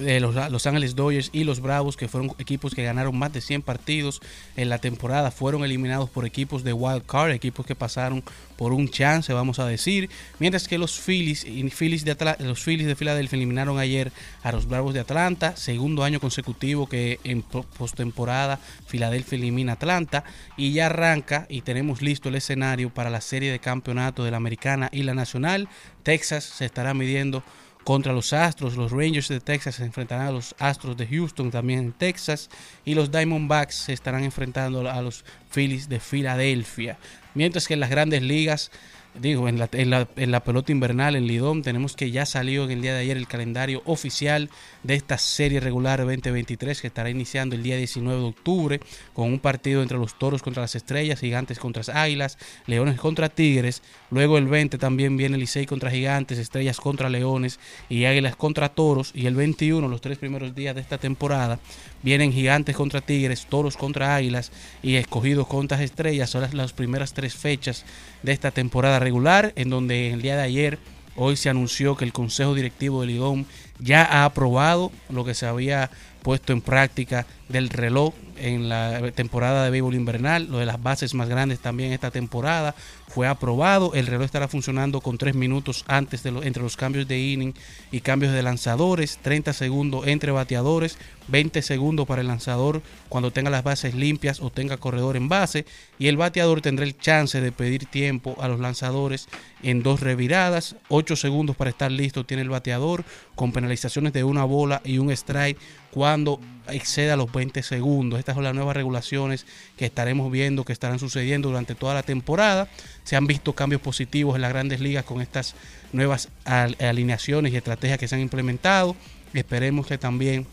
eh, 0.00 0.20
los 0.20 0.34
Los 0.50 0.66
Ángeles 0.66 0.94
Dodgers 0.94 1.30
y 1.32 1.44
los 1.44 1.60
Bravos, 1.60 1.96
que 1.96 2.08
fueron 2.08 2.32
equipos 2.38 2.74
que 2.74 2.82
ganaron 2.84 3.16
más 3.18 3.32
de 3.32 3.40
100 3.40 3.62
partidos 3.62 4.20
en 4.56 4.68
la 4.68 4.78
temporada, 4.78 5.30
fueron 5.30 5.64
eliminados 5.64 6.10
por 6.10 6.24
equipos 6.26 6.64
de 6.64 6.72
wild 6.72 7.04
card, 7.06 7.30
equipos 7.32 7.66
que 7.66 7.74
pasaron 7.74 8.22
por 8.56 8.72
un 8.72 8.88
chance, 8.88 9.32
vamos 9.32 9.58
a 9.58 9.66
decir, 9.66 10.08
mientras 10.38 10.68
que 10.68 10.78
los 10.78 10.98
Phillies, 11.00 11.44
Phillies 11.76 12.04
de 12.04 12.12
Atla- 12.12 12.36
los 12.38 12.62
Phillies 12.62 12.86
de 12.86 12.94
Filadelfia 12.94 13.36
eliminaron 13.36 13.78
ayer 13.78 14.12
a 14.42 14.52
los 14.52 14.66
Bravos 14.68 14.94
de 14.94 15.00
Atlanta, 15.00 15.56
segundo 15.56 16.04
año 16.04 16.20
consecutivo 16.20 16.88
que 16.88 17.18
en 17.24 17.42
po- 17.42 17.64
postemporada 17.76 18.60
Filadelfia 18.86 19.36
elimina 19.38 19.72
a 19.72 19.74
Atlanta 19.74 20.24
y 20.56 20.72
ya 20.72 20.86
arranca 20.86 21.46
y 21.48 21.62
tenemos 21.62 22.00
listo 22.02 22.28
el 22.28 22.36
escenario 22.36 22.90
para 22.90 23.10
la 23.10 23.20
serie 23.20 23.50
de 23.50 23.58
campeonato 23.58 24.22
de 24.24 24.30
la 24.30 24.36
Americana 24.36 24.88
y 24.92 25.02
la 25.02 25.14
Nacional. 25.14 25.68
Texas 26.02 26.44
se 26.44 26.64
estará 26.64 26.94
midiendo 26.94 27.42
contra 27.84 28.12
los 28.12 28.32
Astros. 28.32 28.76
Los 28.76 28.90
Rangers 28.90 29.28
de 29.28 29.40
Texas 29.40 29.76
se 29.76 29.84
enfrentarán 29.84 30.26
a 30.26 30.32
los 30.32 30.54
Astros 30.58 30.96
de 30.96 31.06
Houston 31.06 31.50
también 31.50 31.78
en 31.78 31.92
Texas. 31.92 32.50
Y 32.84 32.94
los 32.94 33.12
Diamondbacks 33.12 33.76
se 33.76 33.92
estarán 33.92 34.24
enfrentando 34.24 34.90
a 34.90 35.02
los 35.02 35.24
Phillies 35.50 35.88
de 35.88 36.00
Filadelfia. 36.00 36.98
Mientras 37.34 37.68
que 37.68 37.74
en 37.74 37.80
las 37.80 37.90
grandes 37.90 38.22
ligas, 38.22 38.70
digo, 39.14 39.48
en 39.48 39.58
la, 39.58 39.68
en 39.72 39.90
la- 39.90 40.08
en 40.16 40.30
la 40.30 40.42
pelota 40.42 40.72
invernal, 40.72 41.14
en 41.16 41.26
Lidón, 41.26 41.62
tenemos 41.62 41.94
que 41.96 42.10
ya 42.10 42.26
salió 42.26 42.64
en 42.64 42.72
el 42.72 42.82
día 42.82 42.94
de 42.94 43.00
ayer 43.00 43.16
el 43.16 43.28
calendario 43.28 43.82
oficial 43.84 44.50
de 44.82 44.94
esta 44.94 45.18
serie 45.18 45.60
regular 45.60 46.00
2023 46.00 46.80
que 46.80 46.88
estará 46.88 47.10
iniciando 47.10 47.54
el 47.54 47.62
día 47.62 47.76
19 47.76 48.20
de 48.20 48.26
octubre 48.26 48.80
con 49.12 49.32
un 49.32 49.38
partido 49.38 49.82
entre 49.82 49.98
los 49.98 50.18
Toros 50.18 50.42
contra 50.42 50.62
las 50.62 50.74
Estrellas, 50.74 51.20
Gigantes 51.20 51.58
contra 51.58 51.80
las 51.80 51.88
Águilas, 51.90 52.38
Leones 52.66 52.98
contra 52.98 53.28
Tigres. 53.28 53.82
Luego 54.10 54.36
el 54.38 54.46
20 54.46 54.78
también 54.78 55.16
viene 55.16 55.38
Licey 55.38 55.66
contra 55.66 55.90
Gigantes, 55.90 56.38
Estrellas 56.38 56.78
contra 56.80 57.08
Leones 57.08 57.60
y 57.88 58.04
Águilas 58.06 58.36
contra 58.36 58.68
Toros. 58.68 59.12
Y 59.14 59.26
el 59.26 59.34
21, 59.36 59.86
los 59.88 60.00
tres 60.00 60.18
primeros 60.18 60.54
días 60.54 60.74
de 60.74 60.80
esta 60.80 60.98
temporada, 60.98 61.60
vienen 62.04 62.32
Gigantes 62.32 62.76
contra 62.76 63.00
Tigres, 63.00 63.46
Toros 63.46 63.76
contra 63.76 64.14
Águilas 64.14 64.52
y 64.82 64.96
Escogidos 64.96 65.48
contra 65.48 65.82
Estrellas. 65.82 66.30
Son 66.30 66.46
las, 66.52 66.72
primeras 66.74 67.14
tres 67.14 67.34
fechas 67.34 67.84
de 68.22 68.32
esta 68.32 68.50
temporada 68.50 68.98
regular, 68.98 69.52
en 69.56 69.70
donde 69.70 70.12
el 70.12 70.22
día 70.22 70.36
de 70.36 70.42
ayer, 70.42 70.78
hoy 71.16 71.36
se 71.36 71.48
anunció 71.48 71.96
que 71.96 72.04
el 72.04 72.12
Consejo 72.12 72.54
Directivo 72.54 73.00
de 73.00 73.08
Lidón 73.08 73.46
ya 73.78 74.04
ha 74.04 74.26
aprobado 74.26 74.92
lo 75.08 75.24
que 75.24 75.34
se 75.34 75.46
había 75.46 75.90
puesto 76.22 76.52
en 76.52 76.60
práctica 76.60 77.26
del 77.48 77.70
reloj 77.70 78.14
en 78.36 78.68
la 78.68 79.10
temporada 79.12 79.64
de 79.64 79.70
béisbol 79.70 79.94
invernal, 79.94 80.48
lo 80.50 80.58
de 80.58 80.66
las 80.66 80.82
bases 80.82 81.14
más 81.14 81.28
grandes 81.28 81.60
también 81.60 81.92
esta 81.92 82.10
temporada 82.10 82.74
fue 83.14 83.28
aprobado, 83.28 83.94
el 83.94 84.08
reloj 84.08 84.24
estará 84.24 84.48
funcionando 84.48 85.00
con 85.00 85.18
3 85.18 85.36
minutos 85.36 85.84
antes 85.86 86.24
de 86.24 86.30
entre 86.30 86.64
los 86.64 86.76
cambios 86.76 87.06
de 87.06 87.20
inning 87.20 87.54
y 87.92 88.00
cambios 88.00 88.32
de 88.32 88.42
lanzadores, 88.42 89.20
30 89.22 89.52
segundos 89.52 90.08
entre 90.08 90.32
bateadores, 90.32 90.98
20 91.28 91.62
segundos 91.62 92.08
para 92.08 92.22
el 92.22 92.26
lanzador 92.26 92.82
cuando 93.08 93.30
tenga 93.30 93.50
las 93.50 93.62
bases 93.62 93.94
limpias 93.94 94.40
o 94.40 94.50
tenga 94.50 94.78
corredor 94.78 95.16
en 95.16 95.28
base 95.28 95.64
y 95.96 96.08
el 96.08 96.16
bateador 96.16 96.60
tendrá 96.60 96.84
el 96.84 96.98
chance 96.98 97.40
de 97.40 97.52
pedir 97.52 97.86
tiempo 97.86 98.34
a 98.40 98.48
los 98.48 98.58
lanzadores 98.58 99.28
en 99.62 99.84
dos 99.84 100.00
reviradas, 100.00 100.74
8 100.88 101.14
segundos 101.14 101.54
para 101.54 101.70
estar 101.70 101.92
listo 101.92 102.26
tiene 102.26 102.42
el 102.42 102.48
bateador 102.48 103.04
con 103.36 103.52
penalizaciones 103.52 104.12
de 104.12 104.24
una 104.24 104.42
bola 104.42 104.82
y 104.84 104.98
un 104.98 105.12
strike 105.12 105.56
cuando 105.92 106.40
exceda 106.68 107.16
los 107.16 107.30
20 107.32 107.62
segundos. 107.62 108.18
Estas 108.18 108.34
son 108.34 108.44
las 108.44 108.54
nuevas 108.54 108.74
regulaciones 108.76 109.46
que 109.76 109.84
estaremos 109.86 110.30
viendo 110.32 110.64
que 110.64 110.72
estarán 110.72 110.98
sucediendo 110.98 111.48
durante 111.48 111.74
toda 111.74 111.94
la 111.94 112.02
temporada. 112.02 112.68
Se 113.04 113.16
han 113.16 113.26
visto 113.26 113.52
cambios 113.54 113.80
positivos 113.80 114.36
en 114.36 114.42
las 114.42 114.50
grandes 114.50 114.80
ligas 114.80 115.04
con 115.04 115.20
estas 115.20 115.54
nuevas 115.92 116.28
al- 116.44 116.76
alineaciones 116.80 117.52
y 117.52 117.56
estrategias 117.56 117.98
que 117.98 118.08
se 118.08 118.14
han 118.14 118.20
implementado. 118.20 118.96
Esperemos 119.32 119.86
que 119.86 119.98
también 119.98 120.46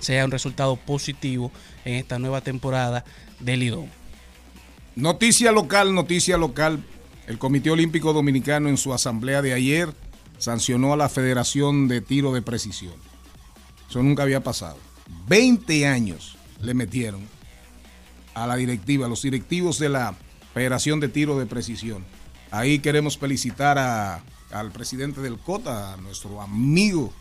sea 0.00 0.24
un 0.24 0.30
resultado 0.30 0.76
positivo 0.76 1.50
en 1.84 1.94
esta 1.94 2.18
nueva 2.18 2.40
temporada 2.40 3.04
del 3.38 3.60
Lidón. 3.60 3.86
Noticia 4.96 5.52
local, 5.52 5.94
noticia 5.94 6.36
local. 6.36 6.82
El 7.26 7.38
Comité 7.38 7.70
Olímpico 7.70 8.12
Dominicano 8.12 8.68
en 8.68 8.76
su 8.76 8.92
asamblea 8.92 9.40
de 9.40 9.52
ayer 9.52 9.88
sancionó 10.38 10.92
a 10.92 10.96
la 10.96 11.08
Federación 11.08 11.86
de 11.86 12.00
Tiro 12.00 12.32
de 12.32 12.42
Precisión. 12.42 12.94
Eso 13.88 14.02
nunca 14.02 14.22
había 14.24 14.40
pasado. 14.40 14.78
20 15.28 15.86
años 15.86 16.36
le 16.60 16.74
metieron 16.74 17.20
a 18.34 18.46
la 18.46 18.56
directiva, 18.56 19.06
a 19.06 19.08
los 19.08 19.22
directivos 19.22 19.78
de 19.78 19.88
la 19.88 20.14
Federación 20.54 21.00
de 21.00 21.08
Tiro 21.08 21.38
de 21.38 21.46
Precisión. 21.46 22.04
Ahí 22.50 22.78
queremos 22.80 23.16
felicitar 23.18 23.78
a- 23.78 24.22
al 24.50 24.70
presidente 24.72 25.20
del 25.20 25.38
COTA, 25.38 25.94
a 25.94 25.96
nuestro 25.98 26.40
amigo, 26.40 27.12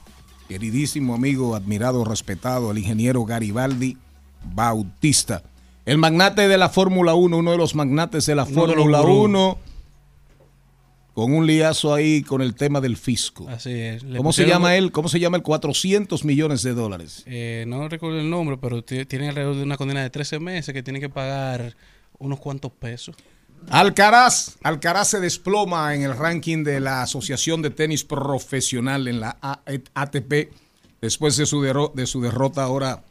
queridísimo 0.48 1.14
amigo, 1.14 1.56
admirado, 1.56 2.04
respetado, 2.04 2.72
el 2.72 2.80
ingeniero 2.80 3.24
Garibaldi 3.26 3.98
Bautista. 4.56 5.44
El 5.86 5.98
magnate 5.98 6.48
de 6.48 6.58
la 6.58 6.70
Fórmula 6.70 7.14
1, 7.14 7.38
uno 7.38 7.52
de 7.52 7.58
los 7.58 7.76
magnates 7.76 8.26
de 8.26 8.36
la 8.36 8.46
Fórmula 8.46 9.00
gurús. 9.02 9.26
1, 9.26 9.58
con 11.20 11.34
un 11.34 11.46
liazo 11.48 11.94
ahí 11.94 12.22
con 12.24 12.42
el 12.42 12.56
tema 12.56 12.82
del 12.82 12.98
fisco. 12.98 13.48
Así 13.50 13.72
es. 13.72 14.04
Le 14.04 14.18
¿Cómo 14.18 14.34
se 14.34 14.46
llama 14.46 14.76
él? 14.76 14.92
¿Cómo 14.92 15.10
se 15.10 15.20
llama 15.20 15.38
el 15.38 15.44
400 15.44 16.24
millones 16.26 16.64
de 16.64 16.74
dólares? 16.74 17.24
Eh, 17.26 17.66
no 17.68 17.88
recuerdo 17.90 18.20
el 18.20 18.30
nombre, 18.30 18.58
pero 18.58 18.84
ti- 18.84 19.06
tiene 19.06 19.30
alrededor 19.30 19.56
de 19.56 19.64
una 19.64 19.78
condena 19.78 20.02
de 20.02 20.10
13 20.10 20.40
meses 20.40 20.74
que 20.74 20.84
tiene 20.84 21.00
que 21.00 21.10
pagar 21.10 21.76
unos 22.18 22.40
cuantos 22.40 22.72
pesos. 22.72 23.16
Alcaraz, 23.70 24.58
Alcaraz 24.64 25.10
se 25.10 25.20
desploma 25.20 25.94
en 25.94 26.04
el 26.04 26.16
ranking 26.18 26.64
de 26.64 26.80
la 26.80 27.02
Asociación 27.04 27.62
de 27.62 27.70
Tenis 27.70 28.04
Profesional 28.06 29.08
en 29.08 29.20
la 29.20 29.38
ATP 29.94 30.50
después 31.02 31.36
de 31.38 31.46
su, 31.46 31.62
derro- 31.62 31.94
de 31.94 32.08
su 32.08 32.22
derrota 32.22 32.64
ahora 32.64 33.04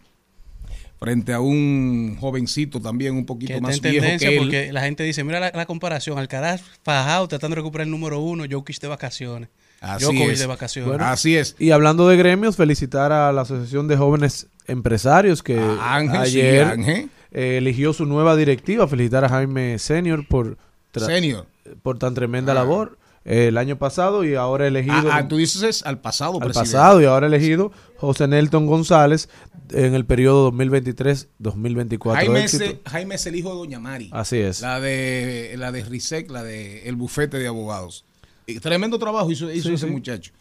frente 0.99 1.33
a 1.33 1.41
un 1.41 2.17
jovencito 2.21 2.81
también 2.81 3.15
un 3.15 3.21
Que 3.23 3.27
poquito 3.27 3.53
está 3.55 3.63
más 3.67 3.77
en 3.77 3.83
viejo 3.83 4.01
tendencia 4.03 4.29
que 4.29 4.35
él. 4.37 4.41
porque 4.43 4.73
la 4.73 4.81
gente 4.83 5.03
dice, 5.05 5.23
mira 5.25 5.39
la, 5.41 5.53
la 5.55 5.67
comparación, 5.67 6.19
Alcaraz 6.19 6.63
fajado 6.83 7.29
tratando 7.29 7.55
de 7.55 7.61
recuperar 7.61 7.87
el 7.87 7.91
número 7.91 8.21
uno, 8.21 8.45
Jokic 8.51 8.81
de 8.81 8.89
vacaciones. 8.89 9.49
Así 9.81 10.05
Djokovic 10.07 10.31
es. 10.33 10.39
de 10.41 10.47
vacaciones. 10.47 10.89
Bueno, 10.89 11.05
Así 11.05 11.37
es. 11.37 11.55
Y 11.59 11.71
hablando 11.71 12.09
de 12.09 12.17
gremios, 12.17 12.57
felicitar 12.57 13.13
a 13.13 13.31
la 13.33 13.43
Asociación 13.43 13.87
de 13.87 13.97
Jóvenes 13.97 14.49
Empresarios 14.67 15.43
que 15.45 15.59
A 15.61 15.95
Ángel, 15.95 16.27
sí, 16.27 16.41
ayer 16.41 16.65
Ángel. 16.65 17.11
eh, 17.31 17.59
eligió 17.59 17.93
su 17.93 18.05
nueva 18.05 18.35
directiva. 18.37 18.89
Felicitar 18.89 19.25
a 19.25 19.29
Jaime 19.29 19.79
Senior 19.79 20.27
por, 20.27 20.59
Senior. 20.95 21.47
por 21.83 21.99
tan 21.99 22.15
tremenda 22.15 22.53
Ah. 22.53 22.57
labor 22.57 22.99
eh, 23.25 23.49
el 23.49 23.59
año 23.59 23.79
pasado 23.79 24.25
y 24.25 24.35
ahora 24.35 24.67
elegido 24.67 24.95
Ah, 25.11 25.19
ah, 25.19 25.29
tú 25.29 25.37
dices 25.37 25.63
es 25.63 25.83
al 25.87 26.01
pasado, 26.01 26.35
al 26.35 26.39
presidente. 26.41 26.73
pasado 26.73 27.01
y 27.03 27.05
ahora 27.05 27.27
elegido 27.27 27.73
José 27.97 28.27
Nelton 28.29 28.67
González 28.67 29.29
en 29.71 29.95
el 29.95 30.07
periodo 30.07 30.51
2023-2024. 30.53 32.15
Jaime 32.15 32.45
es. 32.45 32.63
Jaime 32.87 33.15
es 33.17 33.27
el 33.27 33.37
hijo 33.37 33.51
de 33.51 33.57
Doña 33.57 33.79
Mari. 33.81 34.11
Así 34.13 34.39
es. 34.39 34.61
La 34.63 34.81
de 34.81 35.55
la 35.59 35.73
de 35.73 35.85
RISEC, 35.85 36.31
la 36.31 36.43
de 36.43 36.89
el 36.89 36.97
bufete 36.97 37.39
de 37.39 37.49
abogados. 37.49 38.05
Y 38.47 38.61
tremendo 38.61 38.99
trabajo 38.99 39.31
hizo, 39.31 39.51
hizo 39.53 39.69
Sí, 39.69 39.75
ese 39.75 39.87
sí. 39.87 39.93
muchacho. 39.93 40.33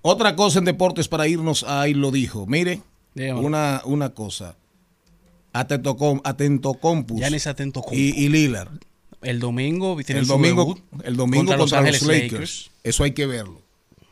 Otra 0.00 0.34
cosa 0.36 0.58
en 0.60 0.64
deportes 0.64 1.08
para 1.08 1.26
irnos 1.28 1.64
ahí 1.64 1.94
lo 1.94 2.10
dijo. 2.10 2.46
Mire, 2.46 2.80
una, 3.36 3.82
una 3.84 4.10
cosa. 4.14 4.56
Atentocom, 5.52 6.20
Atentocompus 6.24 7.18
Giannis 7.18 7.46
Antetokounmpo. 7.46 7.94
y, 7.94 8.10
y 8.24 8.28
Lillard. 8.28 8.68
El 9.24 9.40
domingo 9.40 9.96
tiene 10.04 10.20
El 10.20 10.26
domingo, 10.26 10.78
el 11.02 11.16
domingo 11.16 11.56
contra 11.56 11.58
contra, 11.58 11.82
Los 11.82 12.02
Lakers. 12.02 12.70
Eso 12.82 13.04
hay 13.04 13.12
que 13.12 13.26
verlo. 13.26 13.62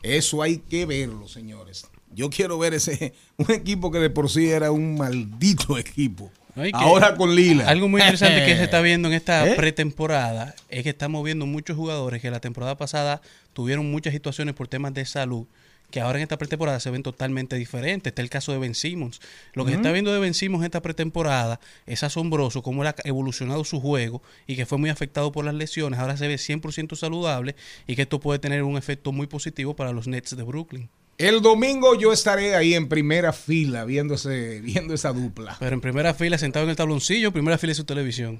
Eso 0.01 0.41
hay 0.41 0.57
que 0.57 0.85
verlo, 0.85 1.27
señores. 1.27 1.85
Yo 2.13 2.29
quiero 2.29 2.57
ver 2.59 2.73
ese 2.73 3.13
un 3.37 3.51
equipo 3.51 3.91
que 3.91 3.99
de 3.99 4.09
por 4.09 4.29
sí 4.29 4.49
era 4.49 4.71
un 4.71 4.95
maldito 4.95 5.77
equipo. 5.77 6.31
¿no? 6.55 6.65
Y 6.65 6.71
que 6.71 6.77
Ahora 6.77 7.15
con 7.15 7.35
Lillard. 7.35 7.67
Algo 7.67 7.87
muy 7.87 8.01
interesante 8.01 8.45
que 8.45 8.55
se 8.55 8.63
está 8.63 8.81
viendo 8.81 9.07
en 9.07 9.13
esta 9.13 9.47
¿Eh? 9.47 9.55
pretemporada 9.55 10.55
es 10.69 10.83
que 10.83 10.89
estamos 10.89 11.23
viendo 11.23 11.45
muchos 11.45 11.77
jugadores 11.77 12.21
que 12.21 12.29
la 12.29 12.39
temporada 12.39 12.77
pasada 12.77 13.21
tuvieron 13.53 13.89
muchas 13.89 14.13
situaciones 14.13 14.53
por 14.53 14.67
temas 14.67 14.93
de 14.93 15.05
salud 15.05 15.45
que 15.93 16.01
ahora 16.01 16.17
en 16.17 16.23
esta 16.23 16.39
pretemporada 16.39 16.79
se 16.79 16.89
ven 16.89 17.03
totalmente 17.03 17.55
diferentes. 17.55 18.09
Está 18.09 18.23
el 18.23 18.29
caso 18.31 18.51
de 18.51 18.57
Ben 18.57 18.73
Simmons. 18.73 19.21
Lo 19.53 19.63
que 19.63 19.69
se 19.69 19.77
está 19.77 19.91
viendo 19.91 20.11
de 20.11 20.17
Ben 20.17 20.33
Simmons 20.33 20.63
en 20.63 20.65
esta 20.65 20.81
pretemporada 20.81 21.59
es 21.85 22.01
asombroso 22.01 22.63
cómo 22.63 22.81
ha 22.81 22.95
evolucionado 23.03 23.63
su 23.63 23.79
juego 23.79 24.23
y 24.47 24.55
que 24.55 24.65
fue 24.65 24.79
muy 24.79 24.89
afectado 24.89 25.31
por 25.31 25.45
las 25.45 25.53
lesiones. 25.53 25.99
Ahora 25.99 26.17
se 26.17 26.27
ve 26.27 26.37
100% 26.37 26.95
saludable 26.95 27.55
y 27.85 27.95
que 27.95 28.01
esto 28.01 28.19
puede 28.19 28.39
tener 28.39 28.63
un 28.63 28.75
efecto 28.75 29.11
muy 29.11 29.27
positivo 29.27 29.75
para 29.75 29.91
los 29.91 30.07
Nets 30.07 30.35
de 30.35 30.41
Brooklyn. 30.41 30.89
El 31.19 31.43
domingo 31.43 31.93
yo 31.93 32.11
estaré 32.11 32.55
ahí 32.55 32.73
en 32.73 32.89
primera 32.89 33.31
fila 33.31 33.85
viendo, 33.85 34.15
ese, 34.15 34.61
viendo 34.61 34.95
esa 34.95 35.13
dupla. 35.13 35.57
Pero 35.59 35.75
en 35.75 35.81
primera 35.81 36.15
fila, 36.15 36.39
sentado 36.39 36.63
en 36.63 36.71
el 36.71 36.75
tabloncillo, 36.75 37.31
primera 37.31 37.59
fila 37.59 37.69
de 37.69 37.75
su 37.75 37.85
televisión. 37.85 38.39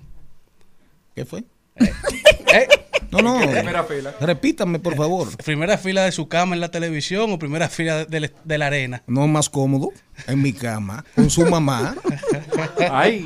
¿Qué 1.14 1.24
fue? 1.24 1.44
¿Eh? 1.76 2.68
No, 3.14 3.40
no. 3.40 3.40
Primera 3.52 3.84
fila. 3.84 4.14
Repítame, 4.20 4.80
por 4.80 4.96
favor. 4.96 5.36
¿Primera 5.46 5.78
fila 5.78 6.04
de 6.06 6.12
su 6.12 6.28
cama 6.28 6.56
en 6.56 6.62
la 6.62 6.70
televisión 6.72 7.32
o 7.32 7.40
primera 7.40 7.70
fila 7.70 8.06
de, 8.06 8.20
la- 8.20 8.32
de 8.44 8.58
la 8.58 8.68
arena? 8.68 9.04
No 9.08 9.28
más 9.28 9.50
cómodo 9.50 9.90
en 10.28 10.42
mi 10.42 10.54
cama 10.54 11.04
con 11.16 11.30
su 11.30 11.46
mamá. 11.46 11.96
Ay. 12.92 13.26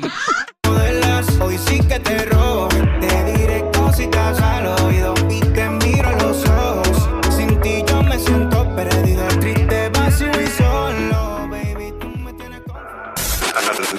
hoy 1.40 1.58
sí 1.66 1.80
que 1.80 1.98
te 2.00 2.24
robo. 2.26 2.68
Te 3.00 3.24
diré 3.32 3.64
cositas 3.74 4.40
al 4.40 4.66
oído 4.84 5.14
y 5.30 5.40
te 5.40 5.68
miro 5.68 6.08
a 6.08 6.12
los 6.22 6.44
ojos. 6.48 7.08
Sin 7.36 7.60
ti 7.60 7.82
yo 7.88 8.02
me 8.02 8.18
siento 8.18 8.74
perdido, 8.74 9.26
triste, 9.40 9.88
vacío 9.90 10.30
y 10.42 10.46
solo. 10.48 11.48
Baby, 11.50 11.92
tú 12.00 12.08
me 12.08 12.32
tienes 12.34 12.60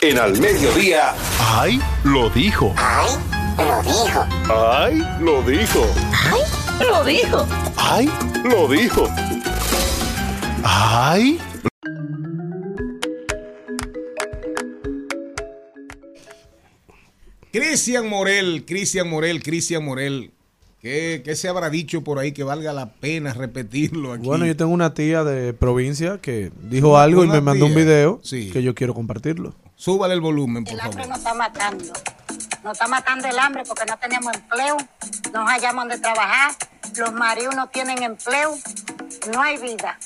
En 0.01 0.17
al 0.19 0.37
mediodía, 0.39 1.13
¡Ay! 1.39 1.81
Lo 2.03 2.29
dijo. 2.29 2.73
¡Ay! 2.77 3.09
Lo 3.59 3.81
dijo. 3.83 4.25
¡Ay! 4.49 5.03
Lo 5.19 5.41
dijo. 5.43 5.85
¡Ay! 6.13 6.41
Lo 6.87 7.03
dijo. 7.03 7.47
¡Ay! 7.77 8.09
Lo 8.43 8.67
dijo. 8.67 9.07
¡Ay! 10.63 11.39
Cristian 17.51 18.07
Morel, 18.07 18.63
Cristian 18.65 19.09
Morel, 19.09 19.41
Cristian 19.41 19.83
Morel. 19.83 20.31
¿Qué, 20.81 21.21
¿Qué 21.25 21.35
se 21.35 21.49
habrá 21.49 21.69
dicho 21.69 22.03
por 22.03 22.19
ahí 22.19 22.31
que 22.31 22.43
valga 22.43 22.71
la 22.71 22.93
pena 22.93 23.33
repetirlo 23.33 24.13
aquí? 24.13 24.25
Bueno, 24.25 24.45
yo 24.45 24.55
tengo 24.55 24.71
una 24.71 24.93
tía 24.93 25.23
de 25.25 25.53
provincia 25.53 26.19
que 26.21 26.51
dijo 26.69 26.97
algo 26.97 27.23
y 27.23 27.27
me 27.27 27.41
mandó 27.41 27.65
un 27.65 27.75
video 27.75 28.21
Sí. 28.23 28.49
que 28.51 28.63
yo 28.63 28.73
quiero 28.75 28.93
compartirlo. 28.93 29.55
Súbale 29.75 30.13
el 30.13 30.21
volumen, 30.21 30.63
por 30.63 30.73
El 30.73 30.79
hambre 30.79 31.03
favor. 31.03 31.09
nos 31.09 31.17
está 31.17 31.33
matando. 31.33 31.85
Nos 32.63 32.73
está 32.73 32.87
matando 32.87 33.27
el 33.27 33.39
hambre 33.39 33.63
porque 33.65 33.85
no 33.85 33.97
tenemos 33.97 34.33
empleo, 34.33 34.77
no 35.33 35.45
hallamos 35.47 35.83
donde 35.85 35.97
trabajar, 35.99 36.51
los 36.97 37.13
maridos 37.13 37.55
no 37.55 37.67
tienen 37.67 38.03
empleo, 38.03 38.57
no 39.31 39.41
hay 39.41 39.57
vida. 39.57 39.97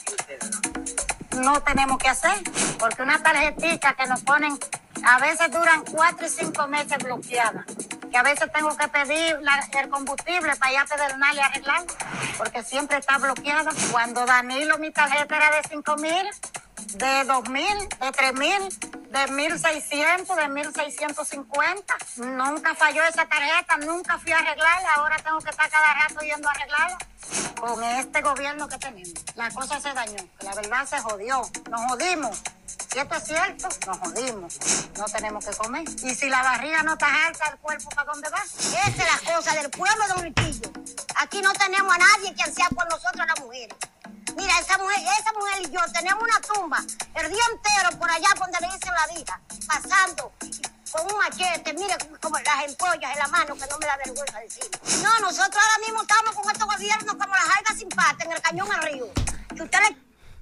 No 1.37 1.61
tenemos 1.61 1.97
que 1.97 2.09
hacer, 2.09 2.37
porque 2.77 3.01
una 3.01 3.21
tarjetita 3.23 3.93
que 3.93 4.05
nos 4.05 4.21
ponen, 4.21 4.57
a 5.03 5.17
veces 5.19 5.51
duran 5.51 5.83
cuatro 5.91 6.27
y 6.27 6.29
cinco 6.29 6.67
meses 6.67 6.97
bloqueadas, 6.99 7.65
que 8.11 8.17
a 8.17 8.21
veces 8.23 8.51
tengo 8.53 8.77
que 8.77 8.87
pedir 8.87 9.39
la- 9.41 9.67
el 9.81 9.89
combustible 9.89 10.55
para 10.57 10.69
allá 10.69 10.85
pedernal 10.85 11.35
y 11.35 11.39
arreglar, 11.39 11.83
porque 12.37 12.63
siempre 12.63 12.99
está 12.99 13.17
bloqueada. 13.17 13.71
Cuando 13.91 14.25
Danilo 14.27 14.77
mi 14.77 14.91
tarjeta 14.91 15.35
era 15.35 15.49
de 15.55 15.61
cinco 15.69 15.95
mil, 15.97 16.27
de 16.87 17.23
dos 17.25 17.49
mil, 17.49 17.89
de 17.99 18.11
tres 18.11 18.33
mil, 18.33 18.69
de 19.09 19.27
1600, 19.27 20.35
de 20.35 20.47
1650. 20.49 21.95
Nunca 22.17 22.75
falló 22.75 23.03
esa 23.03 23.25
tarjeta, 23.25 23.77
nunca 23.77 24.17
fui 24.17 24.31
a 24.31 24.39
arreglarla, 24.39 24.93
ahora 24.95 25.17
tengo 25.17 25.39
que 25.39 25.51
estar 25.51 25.69
cada 25.69 25.93
rato 25.93 26.19
yendo 26.21 26.47
a 26.47 26.51
arreglarla. 26.51 26.97
Con 27.59 27.83
este 27.83 28.21
gobierno 28.21 28.67
que 28.67 28.77
tenemos, 28.77 29.13
la 29.35 29.49
cosa 29.51 29.79
se 29.79 29.93
dañó, 29.93 30.27
la 30.41 30.55
verdad 30.55 30.85
se 30.85 30.99
jodió, 30.99 31.41
nos 31.69 31.81
jodimos. 31.91 32.41
Si 32.91 32.99
esto 32.99 33.15
es 33.15 33.23
cierto, 33.23 33.69
nos 33.87 33.97
jodimos. 33.97 34.59
No 34.97 35.05
tenemos 35.05 35.45
que 35.45 35.55
comer. 35.55 35.83
Y 36.03 36.13
si 36.13 36.29
la 36.29 36.43
barriga 36.43 36.83
no 36.83 36.93
está 36.93 37.25
alta, 37.25 37.49
el 37.49 37.57
cuerpo 37.57 37.89
para 37.89 38.11
dónde 38.11 38.29
va. 38.29 38.43
Esa 38.43 38.87
es 38.87 38.97
la 38.97 39.33
cosa 39.33 39.55
del 39.55 39.71
pueblo 39.71 40.07
de 40.07 40.13
Uniquillo. 40.21 40.71
Aquí 41.15 41.41
no 41.41 41.53
tenemos 41.53 41.91
a 41.93 41.97
nadie 41.97 42.33
quien 42.35 42.53
sea 42.53 42.69
por 42.69 42.87
nosotros 42.89 43.25
las 43.25 43.39
mujeres. 43.39 43.75
Mira, 44.35 44.59
esa 44.59 44.77
mujer, 44.77 44.99
esa 45.19 45.31
mujer 45.33 45.61
y 45.61 45.71
yo 45.71 45.79
tenemos 45.93 46.23
una 46.23 46.41
tumba 46.41 46.77
el 47.15 47.29
día 47.31 47.43
entero 47.51 47.99
por 47.99 48.09
allá 48.09 48.29
donde 48.37 48.59
le 48.61 48.67
dicen 48.73 48.93
la 48.93 49.13
vida, 49.13 49.41
pasando 49.67 50.31
con 50.91 51.11
un 51.11 51.17
machete, 51.17 51.73
mire 51.73 51.95
como 52.21 52.39
las 52.39 52.65
empollas 52.65 53.11
en 53.13 53.19
la 53.19 53.27
mano, 53.27 53.55
que 53.55 53.65
no 53.67 53.77
me 53.79 53.85
da 53.85 53.97
vergüenza 53.97 54.39
decir. 54.39 54.69
No, 55.01 55.19
nosotros 55.19 55.63
ahora 55.63 55.85
mismo 55.85 56.01
estamos 56.01 56.35
con 56.35 56.51
estos 56.51 56.67
gobiernos 56.67 57.15
como 57.15 57.33
las 57.33 57.45
jaigas 57.45 57.77
sin 57.77 57.89
pata 57.89 58.23
en 58.25 58.31
el 58.31 58.41
cañón 58.41 58.71
al 58.71 58.83
río. 58.83 59.07
Que 59.55 59.63
usted 59.63 59.79
le 59.79 59.97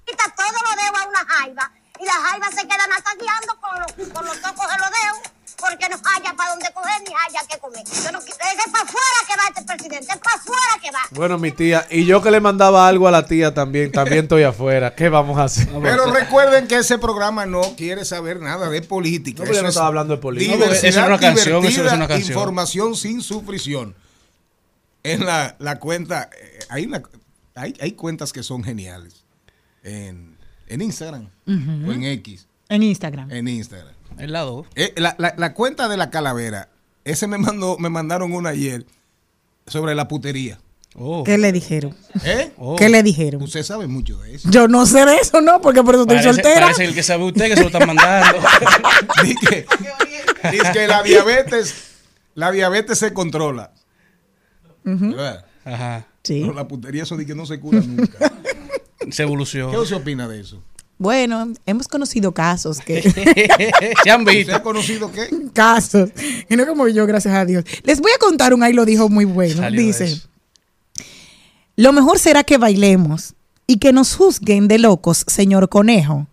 quita 0.06 0.24
todo 0.36 0.52
lo 0.52 0.82
dedo 0.82 0.98
a 0.98 1.08
una 1.08 1.26
jaiba 1.26 1.72
y 2.00 2.06
las 2.06 2.16
jaivas 2.16 2.50
se 2.56 2.68
quedan 2.68 2.92
ataqueando 2.92 3.60
con 3.62 3.80
los, 3.80 4.10
con 4.14 4.26
los 4.26 4.42
tocos 4.42 4.68
de 4.72 4.78
los 4.78 4.90
dedos 4.90 5.41
porque 5.62 5.88
no 5.90 5.96
haya 5.96 6.36
para 6.36 6.52
dónde 6.52 6.66
coger 6.74 7.02
ni 7.08 7.14
haya 7.14 7.48
que 7.48 7.58
comer. 7.60 7.84
Pero 8.04 8.20
que- 8.20 8.32
ese 8.32 8.62
es 8.66 8.72
para 8.72 8.84
afuera 8.84 9.18
que 9.28 9.34
va 9.38 9.44
este 9.50 9.64
presidente, 9.64 10.12
es 10.14 10.20
para 10.20 10.36
afuera 10.36 10.62
que 10.82 10.92
va. 10.92 11.00
Bueno, 11.12 11.38
mi 11.38 11.52
tía, 11.52 11.88
y 11.90 12.06
yo 12.06 12.22
que 12.22 12.32
le 12.32 12.42
mandaba 12.42 12.88
algo 12.88 13.08
a 13.08 13.12
la 13.12 13.26
tía 13.26 13.54
también, 13.54 13.92
también 13.92 14.24
estoy 14.26 14.44
afuera. 14.44 14.96
¿Qué 14.96 15.08
vamos 15.10 15.38
a 15.38 15.44
hacer? 15.46 15.68
Pero 15.82 16.12
recuerden 16.12 16.68
que 16.68 16.78
ese 16.78 16.98
programa 16.98 17.46
no 17.46 17.62
quiere 17.78 18.04
saber 18.04 18.40
nada 18.42 18.70
de 18.70 18.82
política. 18.82 19.44
No, 19.46 19.52
yo 19.54 19.62
no 19.62 19.68
es 19.68 19.74
estaba 19.74 19.88
hablando 19.88 20.16
de 20.16 20.22
política. 20.22 20.58
No, 20.58 20.66
porque 20.66 20.88
eso 20.88 21.00
era 21.00 21.08
una 21.08 21.20
canción, 21.20 21.66
eso 21.66 21.86
es 21.86 21.94
una 21.94 22.08
canción. 22.08 22.30
Información 22.32 22.96
sin 22.96 23.22
sufrición. 23.22 23.96
En 25.04 25.26
la, 25.26 25.56
la 25.60 25.80
cuenta, 25.80 26.30
eh, 26.40 26.60
hay, 26.70 26.86
una, 26.86 27.02
hay, 27.56 27.74
hay 27.82 27.92
cuentas 27.94 28.32
que 28.34 28.44
son 28.44 28.64
geniales. 28.64 29.24
En, 29.84 30.38
en 30.68 30.82
Instagram 30.82 31.28
o 31.48 31.92
en 31.92 32.04
X. 32.04 32.48
En 32.70 32.84
Instagram. 32.84 33.32
En 33.32 33.48
Instagram. 33.48 33.94
El 34.22 34.32
lado. 34.34 34.66
Eh, 34.76 34.94
la, 34.98 35.16
la- 35.18 35.34
la 35.38 35.54
cuenta 35.54 35.88
de 35.90 35.98
la 35.98 36.10
calavera, 36.10 36.70
ese 37.06 37.28
me 37.28 37.38
mandó, 37.38 37.78
me 37.78 37.90
mandaron 37.90 38.34
una 38.34 38.50
ayer 38.50 38.86
sobre 39.68 39.96
la 39.96 40.08
putería. 40.08 40.60
¿Qué 41.26 41.38
le 41.38 41.54
dijeron? 41.54 41.96
¿Eh? 42.26 42.52
¿Qué 42.78 42.90
le 42.90 43.02
dijeron? 43.02 43.42
Usted 43.42 43.64
sabe 43.64 43.88
mucho 43.88 44.18
de 44.20 44.36
eso. 44.36 44.50
Yo 44.52 44.68
no 44.68 44.86
sé 44.86 45.06
de 45.06 45.16
eso, 45.16 45.40
¿no? 45.40 45.62
Porque 45.62 45.82
por 45.84 45.96
eso 45.96 46.02
estoy 46.04 46.18
Parece, 46.18 46.34
soltera. 46.34 46.62
parece 46.66 46.84
el 46.84 46.94
que 46.94 47.02
sabe 47.02 47.24
usted 47.24 47.48
que 47.48 47.56
se 47.56 47.62
lo 47.62 47.68
están 47.68 47.88
mandando. 47.88 48.38
Dice 49.24 49.66
dice 50.52 50.72
que 50.74 50.88
la 50.88 51.02
diabetes, 51.02 51.76
la 52.36 52.52
diabetes 52.52 53.00
se 53.00 53.14
controla. 53.14 53.72
Ujú. 54.86 55.12
¿verdad? 55.12 55.46
Ajá. 55.64 56.08
Sí. 56.24 56.42
Pero 56.42 56.54
la 56.54 56.68
putería 56.68 57.04
eso 57.04 57.16
de 57.16 57.26
que 57.26 57.36
no 57.36 57.46
se 57.46 57.60
cura 57.60 57.80
nunca. 57.80 58.32
Se 59.12 59.24
evolucionó. 59.24 59.72
¿Qué 59.72 59.78
usted 59.78 59.96
opina 59.96 60.28
de 60.28 60.42
eso? 60.42 60.62
Bueno, 61.02 61.52
hemos 61.66 61.88
conocido 61.88 62.32
casos 62.32 62.80
que... 62.80 63.02
Se 64.04 64.12
han 64.12 64.22
¿Usted 64.22 64.34
visto. 64.38 64.56
ha 64.56 64.62
conocido 64.62 65.12
qué? 65.12 65.28
casos. 65.52 66.12
Y 66.48 66.56
no 66.56 66.68
como 66.68 66.88
yo, 66.88 67.08
gracias 67.08 67.34
a 67.34 67.44
Dios. 67.44 67.66
Les 67.84 68.00
voy 68.00 68.12
a 68.16 68.20
contar 68.20 68.54
un 68.54 68.62
ahí 68.62 68.72
lo 68.74 68.86
dijo 68.86 69.10
muy 69.10 69.26
bueno. 69.26 69.56
Salió 69.58 69.82
Dice, 69.82 70.22
lo 71.76 71.92
mejor 71.92 72.20
será 72.20 72.44
que 72.44 72.60
bailemos 72.60 73.34
y 73.66 73.80
que 73.80 73.92
nos 73.94 74.14
juzguen 74.16 74.68
de 74.68 74.78
locos, 74.78 75.26
señor 75.28 75.70
conejo. 75.70 76.28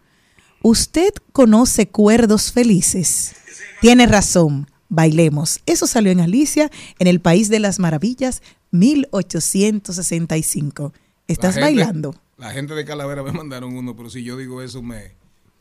Usted 0.60 1.14
conoce 1.32 1.88
cuerdos 1.88 2.52
felices. 2.52 3.36
Tiene 3.80 4.06
razón, 4.06 4.68
bailemos. 4.90 5.60
Eso 5.64 5.86
salió 5.86 6.12
en 6.12 6.20
Alicia, 6.20 6.70
en 6.98 7.06
el 7.06 7.20
País 7.20 7.48
de 7.48 7.60
las 7.60 7.78
Maravillas, 7.78 8.42
1865. 8.72 10.92
¿Estás 11.26 11.56
La 11.56 11.68
gente- 11.68 11.80
bailando? 11.80 12.14
La 12.38 12.50
gente 12.52 12.74
de 12.74 12.84
Calavera 12.84 13.22
me 13.22 13.32
mandaron 13.40 13.76
uno, 13.76 13.94
pero 13.96 14.08
si 14.10 14.22
yo 14.24 14.36
digo 14.36 14.62
eso 14.62 14.80
me, 14.82 15.12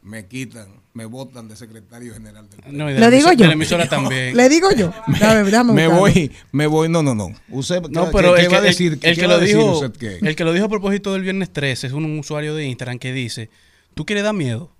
me 0.03 0.27
quitan, 0.27 0.67
me 0.93 1.05
votan 1.05 1.47
de 1.47 1.55
secretario 1.55 2.13
general 2.13 2.47
del 2.49 2.77
No, 2.77 2.85
de 2.87 2.99
¿Lo 2.99 3.09
digo 3.11 3.31
yo? 3.31 3.37
de 3.39 3.47
la 3.47 3.53
emisora 3.53 3.87
también. 3.89 4.35
Le 4.37 4.47
digo 4.49 4.69
yo. 4.71 4.91
Dame, 5.19 5.73
Me 5.73 5.87
voy, 5.87 6.31
me 6.51 6.67
voy, 6.67 6.87
no, 6.89 7.01
no, 7.03 7.13
no. 7.15 7.29
Usted, 7.49 7.81
No, 7.89 8.05
¿qué- 8.05 8.11
pero 8.13 8.35
qué 8.35 8.43
el, 8.45 8.53
va 8.53 8.57
a 8.57 8.61
decir? 8.61 8.93
el- 8.93 8.99
¿Qué 8.99 9.09
el 9.09 9.15
que 9.15 9.27
va 9.27 9.33
a 9.33 9.35
lo 9.37 9.41
decir 9.41 9.57
dijo, 9.57 9.79
usted 9.79 9.91
qué? 9.99 10.19
el 10.27 10.35
que 10.35 10.43
lo 10.43 10.53
dijo 10.53 10.65
a 10.65 10.69
propósito 10.69 11.13
del 11.13 11.23
viernes 11.23 11.51
13 11.51 11.87
es 11.87 11.93
un, 11.93 12.05
un 12.05 12.19
usuario 12.19 12.53
de 12.55 12.65
Instagram 12.65 12.99
que 12.99 13.11
dice, 13.11 13.49
¿tú 13.95 14.05
quieres 14.05 14.23
dar 14.23 14.33
miedo? 14.35 14.71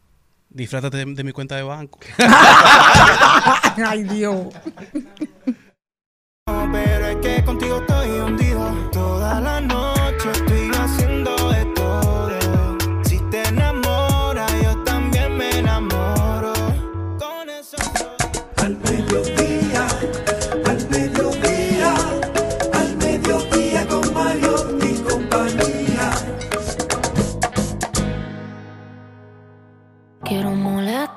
Disfrátate 0.50 0.98
de, 0.98 1.06
de 1.14 1.24
mi 1.24 1.34
cuenta 1.34 1.56
de 1.58 1.64
banco. 1.64 2.00
Ay, 3.86 4.04
Dios. 4.04 4.48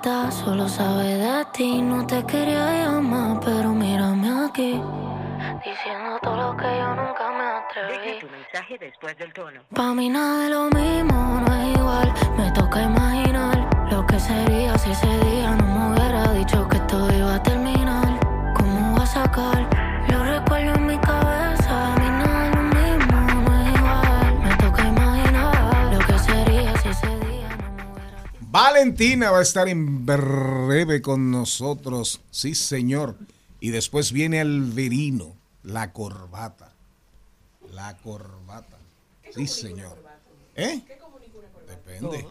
Molestar, 0.01 0.33
solo 0.33 0.69
sabe 0.69 1.17
de 1.17 1.45
ti. 1.53 1.83
No 1.83 2.07
te 2.07 2.25
quería 2.25 2.85
llamar, 2.85 3.41
pero 3.45 3.73
mírame 3.73 4.47
aquí. 4.47 4.81
Diciendo 5.65 6.19
todo 6.23 6.37
lo 6.37 6.57
que 6.57 6.65
yo 6.65 6.95
nunca 6.95 7.31
me 7.33 7.45
atreví. 7.45 8.21
tu 8.21 8.29
mensaje 8.29 8.79
después 8.79 9.17
del 9.19 9.33
tono. 9.33 9.61
Pa' 9.75 9.95
mí 9.95 10.09
nada 10.09 10.45
de 10.45 10.51
lo 10.51 10.71
mismo, 10.71 11.41
no 11.41 11.55
es 11.55 11.79
igual. 11.79 12.15
Me 12.37 12.51
toca 12.53 12.83
imaginar 12.83 13.69
lo 13.91 14.07
que 14.07 14.19
sería 14.19 14.77
si 14.79 14.91
ese 14.91 15.19
día 15.25 15.55
no 15.57 15.67
me 15.67 15.95
hubiera 15.95 16.33
dicho 16.33 16.67
que 16.69 16.79
todo 16.81 17.13
iba 17.13 17.35
a 17.35 17.43
terminar. 17.43 18.21
¿Cómo 18.57 18.93
voy 18.93 19.03
a 19.03 19.07
sacar 19.07 19.90
Valentina 28.51 29.31
va 29.31 29.39
a 29.39 29.43
estar 29.43 29.69
en 29.69 30.05
breve 30.05 31.01
con 31.01 31.31
nosotros. 31.31 32.21
Sí, 32.31 32.55
señor. 32.55 33.17
Y 33.61 33.71
después 33.71 34.13
viene 34.13 34.41
Alverino, 34.41 35.37
la 35.63 35.93
corbata. 35.93 36.73
La 37.73 37.97
corbata. 37.99 38.79
Sí, 39.35 39.47
señor. 39.47 39.97
¿Eh? 40.57 40.83
Depende. 41.69 42.27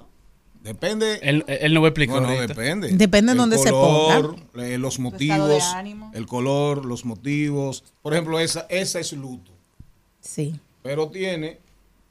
Depende. 0.64 1.20
Él, 1.24 1.46
él 1.48 1.74
no 1.74 1.82
va 1.82 1.88
a 1.88 1.90
explicar 1.92 2.20
Bueno, 2.20 2.28
ahorita. 2.34 2.54
depende. 2.54 2.90
Depende 2.90 3.32
de 3.32 3.38
dónde 3.38 3.58
se 3.58 3.72
ponga. 3.72 4.36
eh, 4.56 4.78
los 4.78 5.00
motivos, 5.00 5.64
ánimo. 5.74 6.12
el 6.14 6.26
color, 6.26 6.84
los 6.86 7.06
motivos. 7.06 7.86
Por 8.02 8.14
ejemplo, 8.14 8.40
esa, 8.40 8.66
esa 8.70 9.00
es 9.00 9.14
luto. 9.14 9.52
Sí. 10.20 10.60
Pero 10.84 11.08
tiene, 11.10 11.60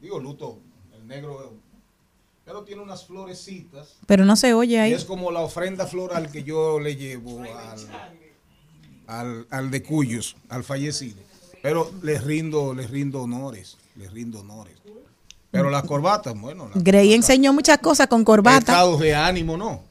digo 0.00 0.18
luto, 0.18 0.58
el 0.94 1.06
negro, 1.06 1.52
pero 2.48 2.62
tiene 2.64 2.80
unas 2.80 3.04
florecitas. 3.06 3.96
Pero 4.06 4.24
no 4.24 4.34
se 4.34 4.54
oye 4.54 4.76
Y 4.76 4.78
ahí. 4.78 4.92
es 4.94 5.04
como 5.04 5.30
la 5.30 5.40
ofrenda 5.40 5.86
floral 5.86 6.30
que 6.30 6.44
yo 6.44 6.80
le 6.80 6.96
llevo 6.96 7.42
al, 7.42 7.86
al, 9.06 9.46
al 9.50 9.70
de 9.70 9.82
Cuyos, 9.82 10.34
al 10.48 10.64
fallecido. 10.64 11.18
Pero 11.62 11.90
les 12.02 12.24
rindo, 12.24 12.72
les 12.72 12.88
rindo 12.90 13.20
honores, 13.20 13.76
les 13.96 14.10
rindo 14.10 14.40
honores. 14.40 14.76
Pero 15.50 15.68
las 15.68 15.82
corbatas, 15.84 16.38
bueno, 16.40 16.70
las 16.74 16.82
Grey 16.82 17.12
enseñó 17.12 17.52
muchas 17.52 17.78
cosas 17.78 18.06
con 18.06 18.24
corbata. 18.24 18.58
estados 18.72 18.98
de 19.00 19.14
ánimo, 19.14 19.58
no. 19.58 19.82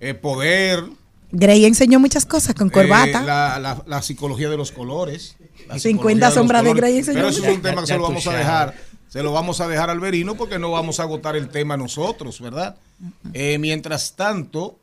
El 0.00 0.16
poder, 0.16 0.82
Grey 1.30 1.66
enseñó 1.66 2.00
muchas 2.00 2.24
cosas 2.24 2.54
con 2.54 2.70
corbata. 2.70 3.20
eh, 3.22 3.26
la, 3.26 3.58
la- 3.58 3.82
la 3.86 4.00
psicología 4.02 4.48
de 4.48 4.56
los 4.56 4.72
colores. 4.72 5.36
la 5.66 5.78
50 5.78 5.80
psicología 5.80 6.24
los 6.26 6.34
sombras 6.34 6.62
de 6.62 6.68
colores. 6.70 6.80
Grey 6.90 6.98
enseñó 6.98 7.16
Pero 7.18 7.28
eso 7.28 7.42
es 7.46 7.54
un 7.56 7.62
tema 7.62 7.80
que 7.82 7.86
se 7.86 7.96
lo 7.96 8.02
vamos 8.02 8.26
a 8.26 8.32
dejar. 8.36 8.74
Se 9.16 9.22
lo 9.22 9.32
vamos 9.32 9.62
a 9.62 9.66
dejar 9.66 9.88
al 9.88 9.98
Verino 9.98 10.34
porque 10.34 10.58
no 10.58 10.72
vamos 10.72 11.00
a 11.00 11.04
agotar 11.04 11.36
el 11.36 11.48
tema 11.48 11.78
nosotros, 11.78 12.38
¿verdad? 12.38 12.76
Eh, 13.32 13.56
mientras 13.56 14.14
tanto, 14.14 14.78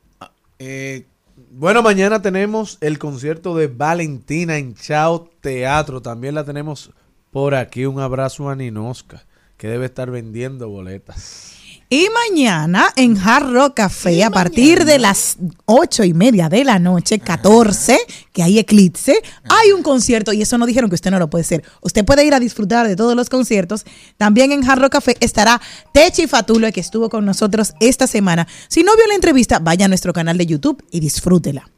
eh, 0.58 1.06
Bueno, 1.52 1.84
mañana 1.84 2.20
tenemos 2.20 2.80
el 2.82 2.98
concierto 2.98 3.56
de 3.56 3.68
Valentina 3.68 4.58
en 4.58 4.74
Chao 4.74 5.30
Teatro. 5.40 6.02
También 6.02 6.34
la 6.34 6.44
tenemos 6.44 6.90
por 7.30 7.54
aquí. 7.54 7.86
Un 7.86 8.00
abrazo 8.00 8.50
a 8.50 8.56
Ninosca, 8.56 9.24
que 9.56 9.68
debe 9.68 9.86
estar 9.86 10.10
vendiendo 10.10 10.68
boletas. 10.68 11.53
Y 11.94 12.08
mañana 12.32 12.92
en 12.96 13.16
Hard 13.20 13.54
Rock 13.54 13.76
Café, 13.76 14.24
a 14.24 14.32
partir 14.32 14.84
de 14.84 14.98
las 14.98 15.38
ocho 15.66 16.04
y 16.04 16.16
media 16.16 16.50
de 16.50 16.64
la 16.64 16.80
noche, 16.80 17.20
14, 17.20 18.00
que 18.32 18.42
hay 18.42 18.58
eclipse, 18.58 19.22
hay 19.48 19.74
un 19.74 19.84
concierto, 19.84 20.34
y 20.34 20.42
eso 20.42 20.58
no 20.58 20.66
dijeron 20.66 20.90
que 20.90 20.96
usted 20.96 21.12
no 21.12 21.20
lo 21.20 21.30
puede 21.30 21.44
hacer. 21.44 21.64
Usted 21.82 22.04
puede 22.04 22.26
ir 22.26 22.34
a 22.34 22.40
disfrutar 22.40 22.88
de 22.88 22.96
todos 22.96 23.16
los 23.16 23.30
conciertos. 23.30 23.86
También 24.18 24.52
en 24.52 24.68
Hard 24.68 24.82
Rock 24.82 24.94
Café 24.94 25.18
estará 25.20 25.62
Techi 25.94 26.26
Fatulo, 26.26 26.72
que 26.72 26.80
estuvo 26.80 27.10
con 27.10 27.26
nosotros 27.26 27.76
esta 27.80 28.08
semana. 28.08 28.48
Si 28.70 28.82
no 28.82 28.96
vio 28.96 29.06
la 29.06 29.14
entrevista, 29.14 29.60
vaya 29.60 29.86
a 29.86 29.88
nuestro 29.88 30.14
canal 30.14 30.40
de 30.40 30.48
YouTube 30.48 30.84
y 30.90 31.00
disfrútela. 31.00 31.70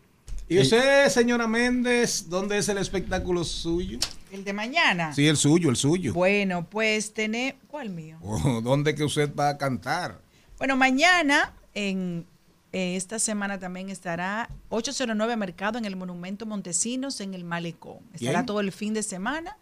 ¿Y 0.48 0.60
usted, 0.60 1.10
señora 1.10 1.48
Méndez, 1.48 2.30
dónde 2.30 2.58
es 2.60 2.70
el 2.70 2.78
espectáculo 2.78 3.44
suyo? 3.44 3.98
El 4.32 4.44
de 4.44 4.54
mañana. 4.54 5.14
Sí, 5.14 5.28
el 5.28 5.38
suyo, 5.38 5.70
el 5.70 5.76
suyo. 5.76 6.14
Bueno, 6.14 6.68
pues 6.70 7.14
tener. 7.14 7.56
¿Cuál 7.68 7.90
mío? 7.90 8.18
Oh, 8.22 8.62
¿Dónde 8.62 8.94
que 8.94 9.04
usted 9.04 9.34
va 9.34 9.50
a 9.50 9.58
cantar? 9.58 10.20
Bueno, 10.60 10.76
mañana, 10.76 11.54
en 11.74 12.26
eh, 12.74 12.96
esta 12.96 13.18
semana 13.18 13.58
también 13.58 13.90
estará 13.90 14.50
809 14.70 15.36
Mercado 15.36 15.78
en 15.80 15.86
el 15.86 15.96
Monumento 15.96 16.46
Montesinos 16.46 17.22
en 17.22 17.34
el 17.34 17.44
Malecón. 17.44 18.00
Estará 18.14 18.46
todo 18.46 18.60
el 18.60 18.72
fin 18.72 18.94
de 18.94 19.02
semana. 19.02 19.58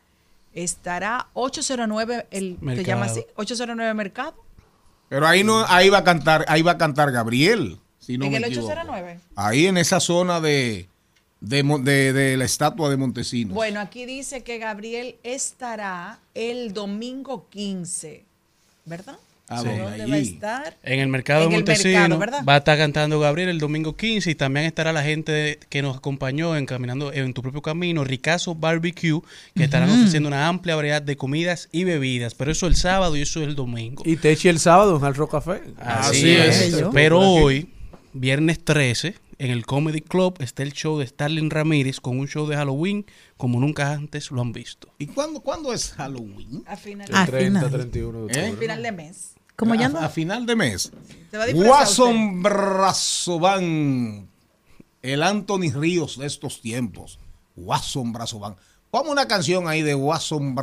Estará 0.54 1.28
809, 1.34 2.28
el, 2.30 2.58
¿te 2.58 2.66
Mercado. 2.66 2.88
llama 2.88 3.06
así? 3.06 3.26
809 3.36 3.94
Mercado. 3.94 4.36
Pero 5.10 5.28
ahí 5.28 5.44
no, 5.44 5.66
ahí 5.68 5.90
va 5.90 6.00
a 6.00 6.04
cantar, 6.04 6.44
ahí 6.48 6.62
va 6.62 6.72
a 6.72 6.78
cantar 6.78 7.12
Gabriel, 7.12 7.80
si 8.06 8.18
no 8.18 8.26
en 8.26 8.32
me 8.32 8.38
el 8.38 8.44
equivoco. 8.46 8.68
809. 8.72 9.20
Ahí 9.36 9.68
en 9.68 9.78
esa 9.78 10.00
zona 10.00 10.40
de, 10.42 10.88
de, 11.42 11.64
de- 11.82 12.14
de 12.14 12.38
la 12.38 12.46
estatua 12.46 12.90
de 12.90 12.98
Montesinos. 12.98 13.54
Bueno, 13.54 13.80
aquí 13.80 14.06
dice 14.06 14.44
que 14.44 14.58
Gabriel 14.60 15.16
estará 15.24 16.20
el 16.34 16.74
domingo 16.74 17.48
15, 17.50 18.24
¿verdad? 18.86 19.16
Ah, 19.50 19.60
Sí. 19.62 19.68
bueno, 19.68 19.84
¿Dónde 19.90 20.04
ahí. 20.06 20.10
va 20.10 20.16
a 20.16 20.20
estar? 20.20 20.78
En 20.84 21.00
el 21.02 21.08
mercado 21.10 21.44
En 21.44 21.50
de 21.50 21.56
Montesinos 21.58 22.20
va 22.48 22.54
a 22.54 22.58
estar 22.58 22.78
cantando 22.78 23.20
Gabriel 23.20 23.50
el 23.50 23.60
domingo 23.60 23.96
15 23.98 24.32
y 24.32 24.36
también 24.36 24.66
estará 24.66 24.94
la 24.94 25.04
gente 25.04 25.60
que 25.70 25.82
nos 25.82 25.98
acompañó 25.98 26.56
en 26.56 26.66
Caminando 26.66 27.12
en 27.12 27.34
tu 27.34 27.42
propio 27.42 27.62
camino, 27.62 28.06
Ricazo 28.06 28.56
Barbecue, 28.56 29.20
que 29.54 29.66
estarán 29.66 29.90
ofreciendo 29.92 30.30
una 30.30 30.48
amplia 30.48 30.78
variedad 30.78 31.02
de 31.02 31.18
comidas 31.18 31.68
y 31.74 31.84
bebidas, 31.84 32.36
pero 32.36 32.54
eso 32.54 32.68
el 32.68 32.78
sábado 32.78 33.18
y 33.18 33.22
eso 33.22 33.44
el 33.44 33.54
domingo. 33.54 34.02
Y 34.06 34.16
Techi 34.16 34.48
el 34.48 34.60
sábado 34.60 35.00
en 35.06 35.14
Rock 35.14 35.32
Café. 35.32 35.62
Así 35.78 36.32
es. 36.32 36.82
Pero 36.94 37.20
hoy, 37.20 37.70
viernes 38.14 38.64
13, 38.64 39.16
en 39.40 39.52
el 39.52 39.66
Comedy 39.66 40.02
Club 40.02 40.38
está 40.40 40.64
el 40.64 40.74
show 40.74 41.00
de 41.00 41.08
Starling 41.08 41.50
Ramírez 41.50 42.00
con 42.00 42.20
un 42.20 42.28
show 42.28 42.48
de 42.48 42.56
Halloween 42.56 43.06
como 43.38 43.60
nunca 43.60 43.92
antes 43.92 44.32
lo 44.32 44.42
han 44.42 44.54
visto. 44.54 44.90
¿Y 45.00 45.08
cuándo, 45.08 45.42
cuándo 45.42 45.74
es 45.74 45.92
Halloween? 45.92 46.64
A 46.66 46.78
final, 46.78 47.08
A 47.14 47.26
30, 47.26 47.60
final. 47.60 47.72
31 47.72 48.26
de 48.28 48.48
a 48.48 48.56
final 48.56 48.84
de 48.84 48.92
mes. 48.92 49.34
¿Cómo 49.56 49.76
ya 49.76 49.88
a, 49.88 49.90
no? 49.90 50.00
a 50.00 50.10
final 50.10 50.46
de 50.46 50.56
mes. 50.56 50.92
¿Te 51.30 51.38
va 51.38 51.44
a 51.44 51.48
disfrazar 51.48 52.14
Watson 52.80 54.30
el 55.04 55.22
Anthony 55.22 55.72
Ríos 55.74 56.18
de 56.18 56.26
estos 56.26 56.62
tiempos. 56.62 57.20
Watson 57.56 58.14
Brazovan. 58.14 58.56
Ponme 58.90 59.12
una 59.12 59.28
canción 59.28 59.68
ahí 59.68 59.82
de 59.82 59.96
Watson 59.96 60.56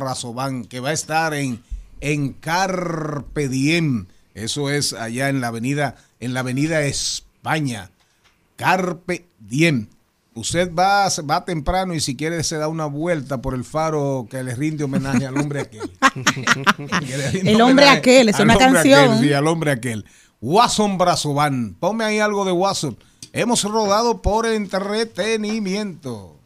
que 0.67 0.79
va 0.79 0.89
a 0.89 0.93
estar 0.93 1.33
en, 1.33 1.61
en 2.01 2.33
Carpe 2.33 3.47
Diem. 3.47 4.07
Eso 4.33 4.69
es 4.69 4.93
allá 4.93 5.29
en 5.29 5.41
la 5.41 5.47
avenida, 5.47 5.95
en 6.19 6.33
la 6.33 6.39
avenida 6.41 6.81
España. 6.81 7.30
Carpe 8.55 9.25
Diem. 9.39 9.87
Usted 10.33 10.73
va, 10.73 11.09
va 11.29 11.43
temprano 11.43 11.93
y 11.93 11.99
si 11.99 12.15
quiere 12.15 12.41
se 12.43 12.55
da 12.57 12.69
una 12.69 12.85
vuelta 12.85 13.41
por 13.41 13.53
el 13.53 13.65
faro 13.65 14.27
que 14.29 14.41
le 14.43 14.55
rinde 14.55 14.85
homenaje 14.85 15.25
al 15.25 15.37
hombre 15.37 15.61
aquel. 15.61 15.91
El 17.43 17.61
hombre 17.61 17.89
aquel, 17.89 18.29
es 18.29 18.35
al 18.35 18.45
una 18.45 18.53
hombre 18.53 18.73
canción. 18.73 19.11
aquel, 19.11 19.19
sí, 19.19 19.33
al 19.33 19.47
hombre 19.47 19.71
aquel. 19.71 20.05
Watson 20.39 20.97
Brazovan. 20.97 21.75
Ponme 21.79 22.05
ahí 22.05 22.19
algo 22.19 22.45
de 22.45 22.53
Watson. 22.53 22.97
Hemos 23.33 23.63
rodado 23.63 24.21
por 24.21 24.45
entretenimiento. 24.45 26.37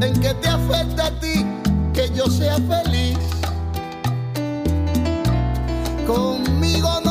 ¿En 0.00 0.20
qué 0.20 0.34
te 0.34 0.48
afecta 0.48 1.06
a 1.06 1.20
ti 1.20 1.44
que 1.92 2.10
yo 2.16 2.26
sea 2.26 2.56
feliz? 2.56 3.03
Conmigo 6.06 7.03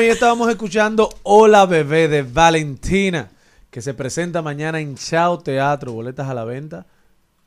Bueno, 0.00 0.12
y 0.12 0.14
estábamos 0.14 0.48
escuchando 0.48 1.10
Hola 1.24 1.66
Bebé 1.66 2.08
de 2.08 2.22
Valentina, 2.22 3.28
que 3.70 3.82
se 3.82 3.92
presenta 3.92 4.40
mañana 4.40 4.80
en 4.80 4.94
Chao 4.94 5.40
Teatro. 5.40 5.92
Boletas 5.92 6.26
a 6.26 6.32
la 6.32 6.46
venta 6.46 6.86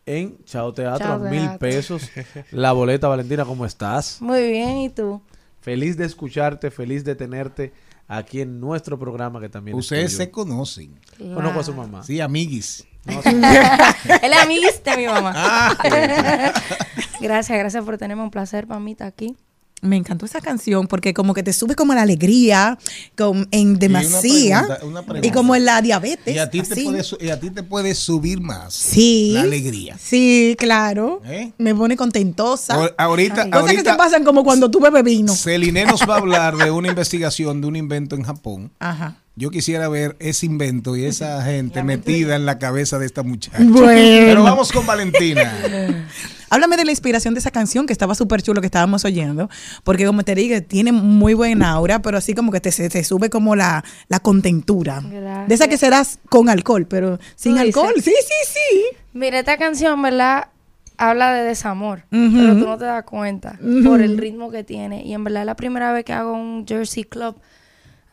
en 0.05 0.37
Chao 0.45 0.71
Teatro 0.71 1.03
Chao 1.03 1.15
a 1.15 1.29
mil 1.31 1.39
Teatro. 1.39 1.57
pesos. 1.57 2.11
La 2.51 2.71
boleta, 2.73 3.07
Valentina, 3.07 3.43
¿cómo 3.43 3.65
estás? 3.65 4.21
Muy 4.21 4.51
bien, 4.51 4.77
¿y 4.77 4.89
tú? 4.91 5.19
Feliz 5.61 5.97
de 5.97 6.05
escucharte, 6.05 6.69
feliz 6.69 7.03
de 7.03 7.15
tenerte 7.15 7.73
aquí 8.07 8.41
en 8.41 8.59
nuestro 8.59 8.99
programa 8.99 9.41
que 9.41 9.49
también 9.49 9.75
es 9.75 9.85
Ustedes 9.85 10.15
se 10.15 10.29
conocen. 10.29 10.93
Claro. 11.17 11.33
Conozco 11.33 11.59
a 11.59 11.63
su 11.63 11.73
mamá. 11.73 12.03
Sí, 12.03 12.21
amiguis. 12.21 12.85
Él 13.07 14.31
es 14.31 14.43
amiguista 14.43 14.91
de 14.91 14.97
mi 14.97 15.07
mamá. 15.07 15.33
Ah. 15.35 16.53
gracias, 17.19 17.57
gracias 17.57 17.83
por 17.83 17.97
tenerme 17.97 18.21
un 18.21 18.29
placer 18.29 18.67
para 18.67 18.79
mí 18.79 18.91
estar 18.91 19.07
aquí. 19.07 19.35
Me 19.83 19.97
encantó 19.97 20.25
esa 20.25 20.41
canción 20.41 20.87
porque 20.87 21.13
como 21.13 21.33
que 21.33 21.43
te 21.43 21.53
sube 21.53 21.75
como 21.75 21.93
la 21.93 22.01
alegría, 22.01 22.77
con, 23.17 23.47
en 23.51 23.77
demasía, 23.77 24.61
pregunta, 24.61 24.85
una 24.85 25.01
pregunta. 25.03 25.27
y 25.27 25.31
como 25.31 25.55
en 25.55 25.65
la 25.65 25.81
diabetes. 25.81 26.33
Y 26.35 26.39
a 26.39 26.49
ti, 26.49 26.61
te 26.61 26.83
puede, 26.83 27.03
su- 27.03 27.17
y 27.19 27.29
a 27.29 27.39
ti 27.39 27.49
te 27.49 27.63
puede 27.63 27.93
subir 27.93 28.39
más. 28.41 28.73
Sí. 28.73 29.31
La 29.33 29.41
alegría. 29.41 29.97
Sí, 30.01 30.55
claro. 30.57 31.21
¿Eh? 31.25 31.51
Me 31.57 31.75
pone 31.75 31.97
contentosa. 31.97 32.79
O- 32.79 32.89
ahorita- 32.97 33.49
Cosas 33.51 33.71
que 33.75 33.83
te 33.83 33.93
pasan 33.95 34.23
como 34.23 34.43
cuando 34.43 34.71
tú 34.71 34.79
bebes 34.79 35.03
vino. 35.03 35.33
Celine 35.35 35.85
nos 35.85 36.01
va 36.07 36.15
a 36.15 36.17
hablar 36.19 36.55
de 36.57 36.71
una 36.71 36.87
investigación 36.89 37.61
de 37.61 37.67
un 37.67 37.75
invento 37.75 38.15
en 38.15 38.23
Japón. 38.23 38.71
Ajá. 38.79 39.17
Yo 39.35 39.49
quisiera 39.49 39.89
ver 39.89 40.15
ese 40.19 40.45
invento 40.45 40.95
y 40.95 41.05
esa 41.05 41.41
gente 41.45 41.83
metida 41.83 42.35
en 42.35 42.45
la 42.45 42.59
cabeza 42.59 42.99
de 42.99 43.05
esta 43.05 43.23
muchacha. 43.23 43.57
Bueno. 43.59 44.25
Pero 44.27 44.43
vamos 44.43 44.71
con 44.71 44.85
Valentina. 44.85 45.51
Háblame 46.53 46.77
de 46.77 46.85
la 46.85 46.91
inspiración 46.91 47.33
de 47.33 47.39
esa 47.39 47.49
canción 47.49 47.87
que 47.87 47.93
estaba 47.93 48.13
súper 48.13 48.43
chulo 48.43 48.61
que 48.61 48.67
estábamos 48.67 49.05
oyendo, 49.05 49.49
porque 49.83 50.05
como 50.05 50.21
te 50.21 50.35
digo, 50.35 50.61
tiene 50.61 50.91
muy 50.91 51.33
buena 51.33 51.71
aura, 51.71 52.03
pero 52.03 52.19
así 52.19 52.35
como 52.35 52.51
que 52.51 52.61
te, 52.61 52.71
se 52.71 52.89
te 52.89 53.03
sube 53.03 53.31
como 53.31 53.55
la, 53.55 53.83
la 54.07 54.19
contentura. 54.19 55.01
Gracias. 55.03 55.47
De 55.47 55.55
esa 55.55 55.67
que 55.67 55.79
serás 55.79 56.19
con 56.29 56.49
alcohol, 56.49 56.85
pero 56.85 57.17
sin 57.35 57.57
alcohol. 57.57 57.95
Sí, 57.95 58.13
sí, 58.21 58.53
sí. 58.53 58.83
Mira, 59.13 59.39
esta 59.39 59.57
canción, 59.57 59.99
¿verdad? 60.03 60.49
Habla 60.97 61.33
de 61.33 61.43
desamor, 61.43 62.03
pero 62.11 62.53
tú 62.53 62.67
no 62.67 62.77
te 62.77 62.85
das 62.85 63.03
cuenta 63.03 63.57
por 63.83 63.99
el 64.03 64.19
ritmo 64.19 64.51
que 64.51 64.63
tiene. 64.63 65.03
Y 65.03 65.13
en 65.15 65.23
verdad 65.23 65.41
es 65.41 65.47
la 65.47 65.55
primera 65.55 65.91
vez 65.91 66.05
que 66.05 66.13
hago 66.13 66.33
un 66.33 66.67
Jersey 66.67 67.03
Club, 67.03 67.35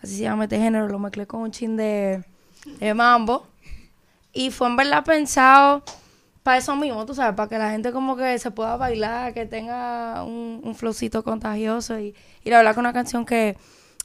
así 0.02 0.16
se 0.16 0.22
llama 0.22 0.44
este 0.44 0.58
género, 0.58 0.88
lo 0.88 0.98
mezclé 0.98 1.26
con 1.26 1.40
un 1.40 1.50
chin 1.50 1.76
de, 1.76 2.24
de 2.78 2.94
mambo. 2.94 3.46
Y 4.32 4.50
fue 4.50 4.68
en 4.68 4.76
verdad 4.76 5.04
pensado 5.04 5.82
para 6.42 6.58
eso 6.58 6.74
mismo, 6.76 7.04
tú 7.04 7.14
sabes, 7.14 7.34
para 7.34 7.48
que 7.48 7.58
la 7.58 7.70
gente 7.70 7.92
como 7.92 8.16
que 8.16 8.38
se 8.38 8.50
pueda 8.50 8.76
bailar, 8.76 9.34
que 9.34 9.46
tenga 9.46 10.22
un, 10.24 10.60
un 10.64 10.74
flowcito 10.74 11.22
contagioso. 11.22 11.98
Y, 11.98 12.14
y 12.44 12.50
la 12.50 12.58
verdad 12.58 12.74
que 12.74 12.80
una 12.80 12.92
canción 12.92 13.26
que 13.26 13.56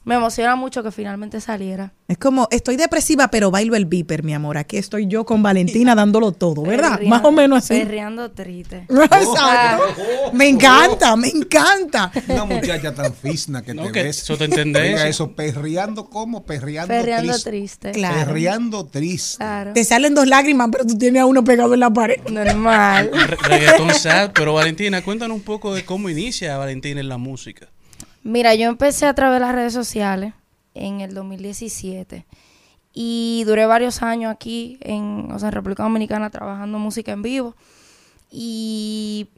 me 0.06 0.14
emociona 0.14 0.54
mucho 0.56 0.82
que 0.84 0.92
finalmente 0.92 1.40
saliera. 1.40 1.92
Es 2.06 2.16
como, 2.16 2.46
estoy 2.52 2.76
depresiva, 2.76 3.26
pero 3.28 3.50
bailo 3.50 3.74
el 3.74 3.86
viper, 3.86 4.22
mi 4.22 4.32
amor. 4.34 4.56
Aquí 4.56 4.76
estoy 4.76 5.08
yo 5.08 5.26
con 5.26 5.42
Valentina 5.42 5.96
dándolo 5.96 6.30
todo, 6.30 6.62
¿verdad? 6.62 6.92
Perreando- 7.00 7.08
Más 7.08 7.24
o 7.24 7.32
menos 7.32 7.58
así. 7.58 7.74
Perreando 7.80 8.30
triste. 8.30 8.86
Exacto. 8.88 9.84
Me 10.32 10.48
encanta, 10.48 11.16
me 11.16 11.26
encanta. 11.28 12.12
Una 12.28 12.44
muchacha 12.44 12.94
tan 12.94 13.12
fisna 13.12 13.62
que 13.62 13.74
No, 13.74 13.86
te 13.86 13.92
que 13.92 14.02
ves. 14.04 14.22
eso 14.22 14.36
te 14.38 14.44
entendés. 14.44 15.00
Eso, 15.02 15.32
perreando 15.34 16.08
como, 16.08 16.44
perreando, 16.46 16.86
Perreando 16.88 17.32
triste. 17.32 17.50
triste. 17.50 17.90
Claro. 17.92 18.14
Perreando 18.26 18.86
triste. 18.86 19.38
Claro. 19.38 19.72
Te 19.72 19.82
salen 19.84 20.14
dos 20.14 20.28
lágrimas, 20.28 20.68
pero 20.70 20.86
tú 20.86 20.96
tienes 20.96 21.22
a 21.22 21.26
uno 21.26 21.42
pegado 21.42 21.74
en 21.74 21.80
la 21.80 21.90
pared. 21.92 22.20
Normal. 22.30 23.10
Reggaetón 23.42 23.92
sad, 23.92 24.30
pero 24.32 24.54
Valentina, 24.54 25.02
cuéntanos 25.02 25.36
un 25.36 25.42
poco 25.42 25.74
de 25.74 25.84
cómo 25.84 26.08
inicia 26.08 26.56
Valentina 26.56 27.00
en 27.00 27.08
la 27.08 27.18
música. 27.18 27.66
Mira, 28.26 28.54
yo 28.54 28.68
empecé 28.68 29.06
a 29.06 29.14
través 29.14 29.36
de 29.36 29.46
las 29.46 29.54
redes 29.54 29.72
sociales 29.72 30.34
en 30.74 31.00
el 31.00 31.14
2017 31.14 32.26
y 32.92 33.44
duré 33.46 33.66
varios 33.66 34.02
años 34.02 34.32
aquí 34.32 34.78
en, 34.80 35.30
o 35.32 35.38
sea, 35.38 35.48
en 35.48 35.54
República 35.54 35.82
Dominicana 35.84 36.30
trabajando 36.30 36.78
música 36.78 37.12
en 37.12 37.22
vivo 37.22 37.54
y 38.30 39.28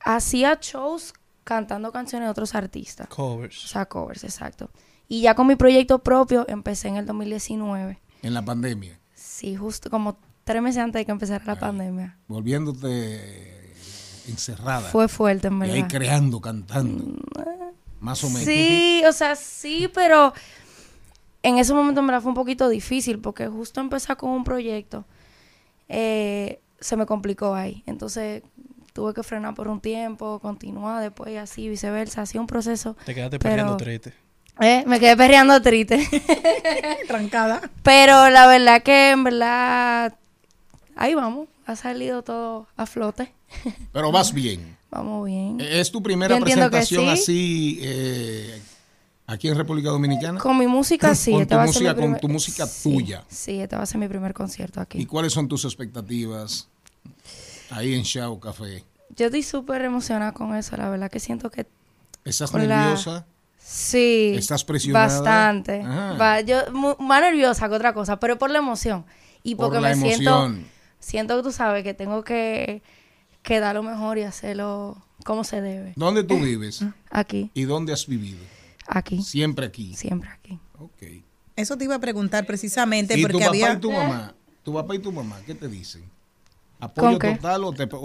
hacía 0.00 0.58
shows 0.60 1.12
cantando 1.44 1.92
canciones 1.92 2.26
de 2.26 2.30
otros 2.30 2.54
artistas. 2.54 3.06
O 3.10 3.14
Covers. 3.14 3.68
sea, 3.68 3.84
covers, 3.86 4.24
exacto. 4.24 4.70
Y 5.08 5.20
ya 5.20 5.34
con 5.34 5.46
mi 5.46 5.56
proyecto 5.56 5.98
propio 5.98 6.46
empecé 6.48 6.88
en 6.88 6.96
el 6.96 7.06
2019. 7.06 7.98
En 8.22 8.34
la 8.34 8.42
pandemia. 8.42 8.98
Sí, 9.14 9.56
justo 9.56 9.90
como 9.90 10.16
tres 10.44 10.62
meses 10.62 10.82
antes 10.82 11.00
de 11.00 11.04
que 11.06 11.12
empezara 11.12 11.44
la 11.44 11.58
pandemia. 11.58 12.16
Volviéndote 12.28 13.74
encerrada. 14.26 14.88
Fue 14.88 15.06
fuerte, 15.08 15.48
en 15.48 15.56
Y 15.56 15.58
verdad. 15.58 15.74
ahí 15.76 15.82
creando, 15.84 16.40
cantando. 16.40 17.04
Más 18.04 18.22
o 18.22 18.28
menos. 18.28 18.44
Sí, 18.44 19.02
o 19.08 19.12
sea, 19.12 19.34
sí, 19.34 19.88
pero 19.92 20.34
en 21.42 21.58
ese 21.58 21.72
momento 21.72 22.02
me 22.02 22.12
la 22.12 22.20
fue 22.20 22.28
un 22.30 22.34
poquito 22.34 22.68
difícil 22.68 23.18
porque 23.18 23.48
justo 23.48 23.80
empezar 23.80 24.16
con 24.18 24.30
un 24.30 24.44
proyecto 24.44 25.04
eh, 25.88 26.60
se 26.80 26.96
me 26.96 27.06
complicó 27.06 27.54
ahí. 27.54 27.82
Entonces 27.86 28.42
tuve 28.92 29.14
que 29.14 29.22
frenar 29.22 29.54
por 29.54 29.68
un 29.68 29.80
tiempo, 29.80 30.38
continuar 30.38 31.02
después 31.02 31.32
y 31.32 31.36
así, 31.36 31.68
viceversa. 31.68 32.22
Así 32.22 32.36
un 32.38 32.46
proceso. 32.46 32.94
Te 33.06 33.14
quedaste 33.14 33.38
pero- 33.38 33.50
perreando 33.52 33.76
triste. 33.78 34.12
Eh, 34.60 34.84
me 34.86 35.00
quedé 35.00 35.16
perreando 35.16 35.60
triste. 35.62 36.06
Trancada. 37.08 37.60
pero 37.82 38.28
la 38.30 38.46
verdad 38.46 38.82
que 38.82 39.10
en 39.10 39.24
verdad 39.24 40.14
ahí 40.94 41.14
vamos. 41.14 41.48
Ha 41.66 41.74
salido 41.76 42.22
todo 42.22 42.68
a 42.76 42.84
flote. 42.84 43.32
Pero 43.92 44.12
vas 44.12 44.34
bien. 44.34 44.76
Vamos 44.94 45.26
bien. 45.26 45.60
¿Es 45.60 45.90
tu 45.90 46.02
primera 46.02 46.38
presentación 46.38 47.04
sí. 47.04 47.10
así 47.10 47.78
eh, 47.82 48.62
aquí 49.26 49.48
en 49.48 49.56
República 49.56 49.90
Dominicana? 49.90 50.38
Con 50.38 50.56
mi 50.58 50.66
música 50.68 51.14
sí. 51.14 51.32
Con 51.32 51.46
tu 51.46 51.54
va 51.56 51.64
a 51.64 51.66
ser 51.66 51.82
música, 51.82 51.94
con 52.00 52.20
tu 52.20 52.28
música 52.28 52.66
sí, 52.66 52.92
tuya. 52.92 53.24
Sí, 53.28 53.60
este 53.60 53.74
va 53.76 53.82
a 53.82 53.86
ser 53.86 53.98
mi 53.98 54.06
primer 54.08 54.32
concierto 54.32 54.80
aquí. 54.80 54.98
¿Y 55.00 55.06
cuáles 55.06 55.32
son 55.32 55.48
tus 55.48 55.64
expectativas 55.64 56.68
ahí 57.70 57.94
en 57.94 58.04
Show 58.04 58.38
Café? 58.38 58.84
Yo 59.16 59.26
estoy 59.26 59.42
súper 59.42 59.82
emocionada 59.82 60.32
con 60.32 60.54
eso, 60.54 60.76
la 60.76 60.88
verdad 60.88 61.10
que 61.10 61.20
siento 61.20 61.50
que... 61.50 61.66
¿Estás 62.24 62.52
la- 62.52 62.60
nerviosa? 62.60 63.26
Sí. 63.58 64.34
¿Estás 64.36 64.62
presionada? 64.64 65.06
Bastante. 65.06 65.82
Va- 65.82 66.40
yo 66.40 66.58
más 66.98 67.20
nerviosa 67.22 67.68
que 67.68 67.74
otra 67.74 67.92
cosa, 67.94 68.20
pero 68.20 68.38
por 68.38 68.50
la 68.50 68.58
emoción. 68.58 69.04
Y 69.42 69.54
Por 69.56 69.66
porque 69.66 69.80
la 69.80 69.88
me 69.88 69.94
siento... 69.96 70.30
emoción. 70.44 70.74
Siento 71.00 71.36
que 71.36 71.42
tú 71.42 71.52
sabes 71.52 71.82
que 71.84 71.92
tengo 71.94 72.24
que, 72.24 72.82
que 73.44 73.60
dar 73.60 73.76
lo 73.76 73.84
mejor 73.84 74.18
y 74.18 74.22
hacerlo 74.22 74.96
como 75.24 75.44
se 75.44 75.60
debe. 75.60 75.92
¿Dónde 75.94 76.24
tú 76.24 76.40
vives? 76.40 76.84
Aquí, 77.10 77.50
¿Y 77.54 77.62
dónde 77.62 77.92
has 77.92 78.06
vivido? 78.08 78.40
aquí, 78.88 79.22
Siempre 79.22 79.66
aquí. 79.66 79.94
siempre 79.94 80.28
aquí. 80.30 80.58
Ok. 80.80 81.22
Eso 81.56 81.76
te 81.78 81.84
iba 81.84 81.94
a 81.94 81.98
preguntar 82.00 82.44
precisamente 82.46 83.16
¿Y 83.16 83.22
tu 83.22 83.28
porque 83.28 83.38
papá 83.38 83.48
había... 83.50 83.72
y 83.74 83.76
tu 83.78 83.92
mamá? 83.92 84.34
¿Tu 84.64 84.74
papá 84.74 84.94
y 84.96 84.98
tu 84.98 85.12
mamá 85.12 85.38
qué 85.46 85.54
te 85.54 85.68
dicen? 85.68 86.02
¿Con 86.02 86.10
¿Apoyo 86.90 87.18
qué? 87.18 87.34
total 87.36 87.64
o, 87.64 87.72
te- 87.72 87.84
o- 87.84 87.98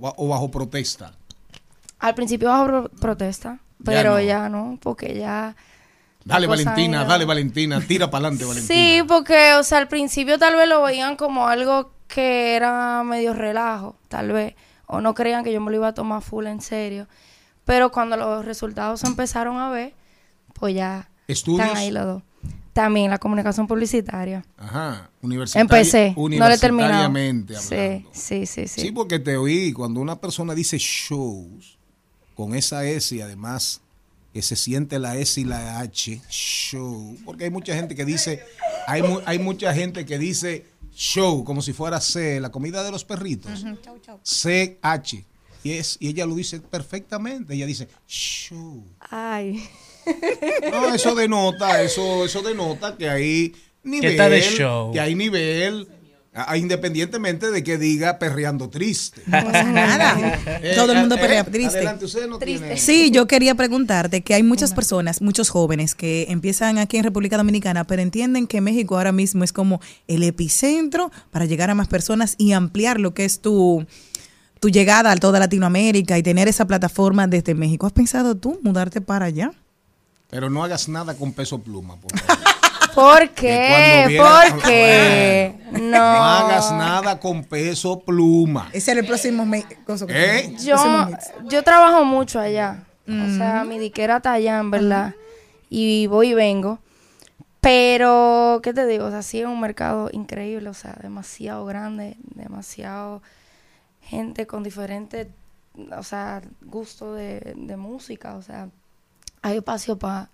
o- 0.00 0.14
o 0.16 0.28
bajo 0.28 0.50
protesta? 0.50 1.12
Al 1.98 2.14
principio 2.14 2.48
bajo 2.48 2.64
pro- 2.66 2.88
protesta, 3.00 3.58
pero 3.84 4.12
no. 4.14 4.20
ya 4.20 4.48
no, 4.48 4.78
porque 4.80 5.18
ya... 5.18 5.54
Dale, 6.24 6.46
Valentina, 6.46 7.04
dale, 7.04 7.24
Valentina, 7.24 7.80
tira 7.80 8.06
para 8.10 8.26
adelante, 8.28 8.44
Valentina. 8.44 8.74
Sí, 8.74 9.02
porque, 9.06 9.54
o 9.54 9.62
sea, 9.64 9.78
al 9.78 9.88
principio 9.88 10.38
tal 10.38 10.56
vez 10.56 10.68
lo 10.68 10.82
veían 10.82 11.16
como 11.16 11.46
algo 11.48 11.92
que 12.06 12.54
era 12.56 13.02
medio 13.04 13.34
relajo, 13.34 13.96
tal 14.08 14.32
vez, 14.32 14.54
o 14.88 15.00
no 15.00 15.14
creían 15.14 15.44
que 15.44 15.52
yo 15.52 15.60
me 15.60 15.70
lo 15.70 15.76
iba 15.76 15.88
a 15.88 15.94
tomar 15.94 16.20
full 16.22 16.46
en 16.46 16.60
serio. 16.60 17.06
Pero 17.64 17.92
cuando 17.92 18.16
los 18.16 18.44
resultados 18.44 19.00
se 19.00 19.06
empezaron 19.06 19.58
a 19.58 19.70
ver, 19.70 19.94
pues 20.54 20.74
ya 20.74 21.08
¿Estudios? 21.28 21.60
están 21.66 21.76
ahí 21.76 21.90
los 21.92 22.04
dos. 22.04 22.22
También 22.72 23.10
la 23.10 23.18
comunicación 23.18 23.66
publicitaria. 23.66 24.44
Ajá, 24.56 25.10
universitaria. 25.20 25.62
Empecé, 25.62 26.14
no 26.16 26.28
le 26.48 26.54
he 26.54 26.58
terminado. 26.58 27.12
Sí, 27.60 28.06
sí, 28.12 28.46
sí, 28.46 28.68
sí. 28.68 28.80
Sí, 28.80 28.92
porque 28.92 29.18
te 29.18 29.36
oí 29.36 29.72
cuando 29.72 30.00
una 30.00 30.20
persona 30.20 30.54
dice 30.54 30.78
shows 30.78 31.76
con 32.34 32.54
esa 32.54 32.84
S 32.84 33.14
y 33.14 33.20
además 33.20 33.80
que 34.32 34.42
se 34.42 34.54
siente 34.54 34.98
la 35.00 35.16
S 35.16 35.40
y 35.40 35.44
la 35.44 35.80
H, 35.80 36.20
show, 36.30 37.16
porque 37.24 37.44
hay 37.44 37.50
mucha 37.50 37.74
gente 37.74 37.94
que 37.96 38.04
dice, 38.04 38.44
hay, 38.86 39.02
mu- 39.02 39.20
hay 39.26 39.38
mucha 39.40 39.74
gente 39.74 40.06
que 40.06 40.18
dice 40.18 40.64
show 40.98 41.44
como 41.44 41.62
si 41.62 41.72
fuera 41.72 42.00
C, 42.00 42.40
la 42.40 42.50
comida 42.50 42.82
de 42.82 42.90
los 42.90 43.04
perritos, 43.04 43.64
C 44.24 44.78
H. 44.82 45.24
Y, 45.62 45.72
es, 45.72 45.96
y 46.00 46.08
ella 46.08 46.26
lo 46.26 46.34
dice 46.34 46.60
perfectamente, 46.60 47.54
ella 47.54 47.66
dice 47.66 47.88
show. 48.06 48.84
Ay. 49.00 49.64
No, 50.72 50.94
eso 50.94 51.14
denota, 51.14 51.82
eso, 51.82 52.24
eso 52.24 52.40
denota 52.40 52.96
que 52.96 53.10
hay 53.10 53.54
nivel, 53.82 54.12
está 54.12 54.30
de 54.30 54.40
show. 54.40 54.90
que 54.90 55.00
hay 55.00 55.14
nivel, 55.14 55.86
a- 56.46 56.56
independientemente 56.56 57.50
de 57.50 57.62
que 57.64 57.78
diga 57.78 58.18
perreando 58.18 58.68
triste. 58.68 59.22
No 59.26 59.44
pasa 59.44 59.64
nada. 59.72 60.38
Eh, 60.62 60.72
Todo 60.76 60.92
el 60.92 60.98
mundo 61.00 61.16
eh, 61.16 61.18
perrea 61.18 61.40
eh, 61.40 61.44
triste. 61.44 61.76
Adelante, 61.78 62.04
usted 62.04 62.28
no 62.28 62.38
tiene- 62.38 62.76
Sí, 62.76 63.10
yo 63.10 63.26
quería 63.26 63.54
preguntarte 63.54 64.22
que 64.22 64.34
hay 64.34 64.42
muchas 64.42 64.72
personas, 64.74 65.20
muchos 65.22 65.48
jóvenes 65.50 65.94
que 65.94 66.26
empiezan 66.28 66.78
aquí 66.78 66.96
en 66.96 67.04
República 67.04 67.36
Dominicana, 67.36 67.84
pero 67.84 68.02
entienden 68.02 68.46
que 68.46 68.60
México 68.60 68.96
ahora 68.96 69.12
mismo 69.12 69.44
es 69.44 69.52
como 69.52 69.80
el 70.06 70.22
epicentro 70.22 71.10
para 71.30 71.44
llegar 71.46 71.70
a 71.70 71.74
más 71.74 71.88
personas 71.88 72.34
y 72.38 72.52
ampliar 72.52 73.00
lo 73.00 73.14
que 73.14 73.24
es 73.24 73.40
tu, 73.40 73.86
tu 74.60 74.68
llegada 74.68 75.10
a 75.12 75.16
toda 75.16 75.38
Latinoamérica 75.38 76.18
y 76.18 76.22
tener 76.22 76.48
esa 76.48 76.66
plataforma 76.66 77.26
desde 77.26 77.54
México. 77.54 77.86
¿Has 77.86 77.92
pensado 77.92 78.36
tú 78.36 78.58
mudarte 78.62 79.00
para 79.00 79.26
allá? 79.26 79.52
Pero 80.30 80.50
no 80.50 80.62
hagas 80.62 80.88
nada 80.90 81.14
con 81.14 81.32
peso 81.32 81.58
pluma, 81.62 81.96
por 81.96 82.18
favor. 82.18 82.44
¿Por 83.00 83.30
qué? 83.30 84.04
viera- 84.08 84.24
¿Por 84.50 84.62
qué? 84.62 85.54
No. 85.72 85.80
No 85.80 86.24
hagas 86.24 86.72
nada 86.72 87.20
con 87.20 87.44
peso 87.44 88.00
pluma. 88.00 88.70
Ese 88.72 88.90
era 88.92 89.00
el 89.00 89.06
próximo 89.06 89.44
me- 89.46 89.64
cosa 89.86 90.06
que 90.06 90.36
¿Eh? 90.40 90.56
Yo, 90.64 90.76
yo 91.44 91.62
trabajo 91.62 92.04
mucho 92.04 92.40
allá. 92.40 92.84
O 93.06 93.36
sea, 93.38 93.64
mi 93.64 93.78
diquera 93.78 94.16
está 94.18 94.32
allá, 94.32 94.58
en 94.58 94.70
verdad. 94.70 95.14
Y 95.70 96.06
voy 96.08 96.30
y 96.30 96.34
vengo. 96.34 96.78
Pero, 97.60 98.60
¿qué 98.62 98.72
te 98.72 98.86
digo? 98.86 99.06
O 99.06 99.10
sea, 99.10 99.22
sí 99.22 99.40
es 99.40 99.46
un 99.46 99.60
mercado 99.60 100.08
increíble. 100.12 100.68
O 100.68 100.74
sea, 100.74 100.96
demasiado 101.02 101.64
grande, 101.64 102.16
demasiado 102.34 103.22
gente 104.02 104.46
con 104.46 104.62
diferentes, 104.62 105.28
o 105.96 106.02
sea, 106.02 106.40
gustos 106.62 107.16
de, 107.16 107.54
de 107.56 107.76
música. 107.76 108.34
O 108.36 108.42
sea, 108.42 108.68
hay 109.42 109.56
espacio 109.56 109.98
para 109.98 110.30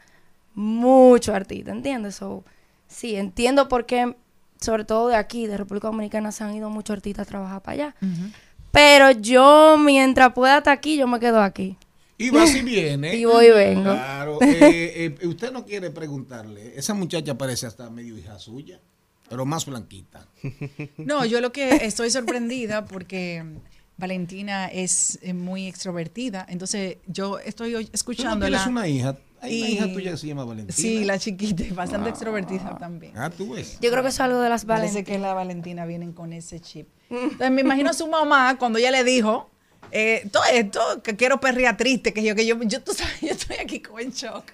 muchos 0.54 1.34
artistas, 1.34 1.74
¿entiendes? 1.74 2.16
So, 2.16 2.44
sí, 2.88 3.16
entiendo 3.16 3.68
por 3.68 3.86
qué, 3.86 4.16
sobre 4.60 4.84
todo 4.84 5.08
de 5.08 5.16
aquí, 5.16 5.46
de 5.46 5.56
República 5.56 5.88
Dominicana, 5.88 6.32
se 6.32 6.44
han 6.44 6.54
ido 6.54 6.70
muchos 6.70 6.96
artistas 6.96 7.26
a 7.26 7.28
trabajar 7.28 7.62
para 7.62 7.72
allá. 7.74 7.94
Pero 8.70 9.10
yo, 9.12 9.76
mientras 9.78 10.32
pueda 10.32 10.58
estar 10.58 10.76
aquí, 10.76 10.96
yo 10.96 11.06
me 11.06 11.20
quedo 11.20 11.40
aquí. 11.40 11.76
Y 12.18 12.30
va 12.30 12.46
si 12.46 12.62
viene. 12.62 13.14
Y 13.16 13.24
voy 13.24 13.46
y 13.46 13.50
vengo. 13.50 13.82
Claro. 13.82 14.38
eh, 14.42 15.16
eh, 15.20 15.26
usted 15.26 15.52
no 15.52 15.64
quiere 15.64 15.90
preguntarle. 15.90 16.72
Esa 16.76 16.94
muchacha 16.94 17.36
parece 17.36 17.66
hasta 17.66 17.90
medio 17.90 18.16
hija 18.16 18.38
suya, 18.38 18.80
pero 19.28 19.44
más 19.44 19.66
blanquita. 19.66 20.26
No, 20.96 21.24
yo 21.24 21.40
lo 21.40 21.52
que 21.52 21.76
estoy 21.76 22.10
sorprendida 22.10 22.84
porque 22.86 23.44
Valentina 23.96 24.66
es 24.66 25.18
eh, 25.22 25.34
muy 25.34 25.66
extrovertida, 25.66 26.46
entonces 26.48 26.98
yo 27.06 27.38
estoy 27.38 27.72
¿Tú 27.72 28.24
no 28.24 28.38
tienes 28.38 28.66
una 28.66 28.88
hija? 28.88 29.16
Hay 29.44 29.60
una 29.60 29.68
y- 29.68 29.72
hija 29.74 29.92
tuya 29.92 30.10
que 30.12 30.16
se 30.16 30.26
llama 30.26 30.44
Valentina. 30.44 30.76
Sí, 30.76 31.04
la 31.04 31.18
chiquita, 31.18 31.62
es 31.62 31.74
bastante 31.74 32.10
extrovertida 32.10 32.76
también. 32.78 33.12
Ah, 33.16 33.30
tú 33.30 33.54
ves. 33.54 33.78
Yo 33.80 33.90
creo 33.90 34.02
que 34.02 34.08
eso 34.08 34.16
es 34.16 34.20
algo 34.20 34.40
de 34.40 34.48
las 34.48 34.64
Parece 34.64 34.94
Valentinas. 34.94 35.16
que 35.16 35.18
la 35.22 35.34
Valentina 35.34 35.86
vienen 35.86 36.12
con 36.12 36.32
ese 36.32 36.60
chip. 36.60 36.88
Entonces 37.10 37.50
me 37.50 37.60
imagino 37.60 37.90
a 37.90 37.92
su 37.94 38.06
mamá 38.08 38.56
cuando 38.58 38.78
ella 38.78 38.90
le 38.90 39.04
dijo 39.04 39.50
eh, 39.92 40.26
todo 40.32 40.42
esto, 40.52 41.02
que 41.02 41.14
quiero 41.14 41.38
perrear 41.40 41.76
triste, 41.76 42.12
que 42.12 42.22
yo, 42.24 42.34
que 42.34 42.44
yo, 42.46 42.60
yo, 42.62 42.82
tú 42.82 42.92
sabes, 42.94 43.14
yo 43.20 43.28
estoy 43.28 43.56
aquí 43.56 43.80
como 43.80 44.00
en 44.00 44.10
shock. 44.10 44.44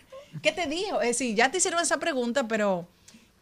¿Qué 0.42 0.52
te 0.52 0.66
dijo? 0.66 1.00
Es 1.00 1.08
decir, 1.08 1.34
ya 1.34 1.50
te 1.50 1.58
hicieron 1.58 1.80
esa 1.80 1.98
pregunta, 1.98 2.46
pero 2.46 2.86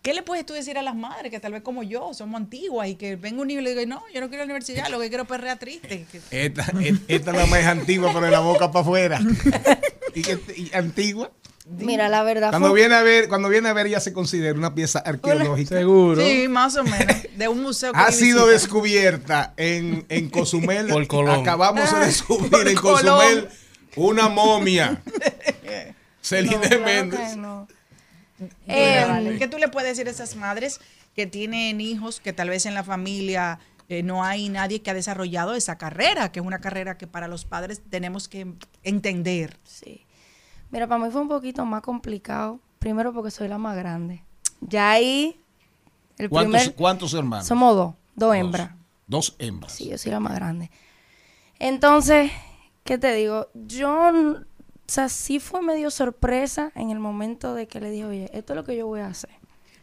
¿qué 0.00 0.14
le 0.14 0.22
puedes 0.22 0.46
tú 0.46 0.52
decir 0.54 0.78
a 0.78 0.82
las 0.82 0.94
madres 0.94 1.30
que 1.30 1.40
tal 1.40 1.52
vez 1.52 1.62
como 1.62 1.82
yo 1.82 2.14
somos 2.14 2.40
antiguas 2.40 2.88
y 2.88 2.94
que 2.94 3.16
venga 3.16 3.42
un 3.42 3.48
niño 3.48 3.60
y 3.60 3.64
le 3.64 3.70
diga, 3.74 3.84
no, 3.86 4.02
yo 4.14 4.20
no 4.20 4.28
quiero 4.28 4.42
la 4.42 4.44
universidad, 4.44 4.88
lo 4.88 5.00
que 5.00 5.08
quiero 5.08 5.24
es 5.24 5.28
perrear 5.28 5.58
triste? 5.58 6.06
Esta, 6.30 6.64
et- 6.80 7.00
esta 7.08 7.30
es 7.32 7.36
la 7.36 7.46
más 7.46 7.64
antigua, 7.64 8.10
pero 8.12 8.26
de 8.26 8.30
la 8.30 8.40
boca 8.40 8.70
para 8.70 8.82
afuera. 8.82 9.20
¿Y, 10.14 10.70
antigua? 10.74 11.30
Mira, 11.70 12.08
la 12.08 12.22
verdad 12.22 12.48
Cuando 12.50 12.70
fue- 12.70 12.80
viene 12.80 12.94
a 12.94 13.02
ver, 13.02 13.28
cuando 13.28 13.48
viene 13.50 13.68
a 13.68 13.74
ver 13.74 13.88
ya 13.88 14.00
se 14.00 14.12
considera 14.14 14.58
una 14.58 14.74
pieza 14.74 15.00
arqueológica. 15.00 15.76
Seguro. 15.76 16.20
Sí, 16.22 16.48
más 16.48 16.76
o 16.76 16.84
menos. 16.84 17.16
De 17.36 17.46
un 17.48 17.62
museo 17.62 17.92
que 17.92 17.98
Ha 17.98 18.10
sido 18.10 18.46
descubierta 18.46 19.52
en, 19.58 20.06
en 20.08 20.30
Cozumel. 20.30 20.86
Por 20.88 21.06
Colón. 21.06 21.40
Acabamos 21.40 21.92
de 21.92 22.06
descubrir 22.06 22.68
en 22.68 22.74
Colón. 22.76 23.04
Cozumel 23.04 23.48
una 23.96 24.28
momia. 24.28 25.02
Celine 26.22 26.56
No, 26.56 26.60
claro 26.62 26.84
Méndez. 26.84 27.20
que 27.30 27.36
no. 27.36 27.68
Eh, 28.66 29.04
Vale, 29.06 29.38
¿Qué 29.38 29.48
tú 29.48 29.58
le 29.58 29.68
puedes 29.68 29.90
decir 29.90 30.06
a 30.08 30.10
esas 30.10 30.36
madres 30.36 30.80
que 31.16 31.26
tienen 31.26 31.80
hijos 31.80 32.20
que 32.20 32.32
tal 32.32 32.48
vez 32.50 32.66
en 32.66 32.74
la 32.74 32.84
familia 32.84 33.58
eh, 33.88 34.02
no 34.02 34.22
hay 34.22 34.48
nadie 34.48 34.82
que 34.82 34.90
ha 34.90 34.94
desarrollado 34.94 35.54
esa 35.54 35.78
carrera, 35.78 36.30
que 36.30 36.40
es 36.40 36.46
una 36.46 36.60
carrera 36.60 36.98
que 36.98 37.06
para 37.06 37.26
los 37.26 37.44
padres 37.44 37.82
tenemos 37.88 38.28
que 38.28 38.54
entender? 38.82 39.58
Sí. 39.64 40.04
Mira, 40.70 40.86
para 40.86 41.02
mí 41.02 41.10
fue 41.10 41.22
un 41.22 41.28
poquito 41.28 41.64
más 41.64 41.82
complicado. 41.82 42.60
Primero 42.78 43.12
porque 43.14 43.30
soy 43.30 43.48
la 43.48 43.58
más 43.58 43.76
grande. 43.76 44.22
Ya 44.60 44.90
ahí, 44.90 45.40
el 46.18 46.28
¿Cuántos, 46.28 46.60
primer... 46.60 46.76
cuántos 46.76 47.14
hermanos? 47.14 47.46
Somos 47.46 47.74
dos, 47.74 47.94
dos 48.14 48.34
hembras. 48.34 48.72
Dos 49.06 49.34
hembras. 49.38 49.72
Sí, 49.72 49.88
yo 49.88 49.96
soy 49.96 50.12
la 50.12 50.20
más 50.20 50.34
grande. 50.34 50.70
Entonces, 51.58 52.30
¿qué 52.84 52.98
te 52.98 53.14
digo? 53.14 53.48
Yo, 53.54 53.90
o 53.90 54.44
sea, 54.86 55.08
sí 55.08 55.40
fue 55.40 55.62
medio 55.62 55.90
sorpresa 55.90 56.72
en 56.74 56.90
el 56.90 56.98
momento 56.98 57.54
de 57.54 57.66
que 57.66 57.80
le 57.80 57.90
dije, 57.90 58.04
oye, 58.04 58.30
esto 58.34 58.52
es 58.52 58.56
lo 58.56 58.64
que 58.64 58.76
yo 58.76 58.86
voy 58.86 59.00
a 59.00 59.08
hacer. 59.08 59.30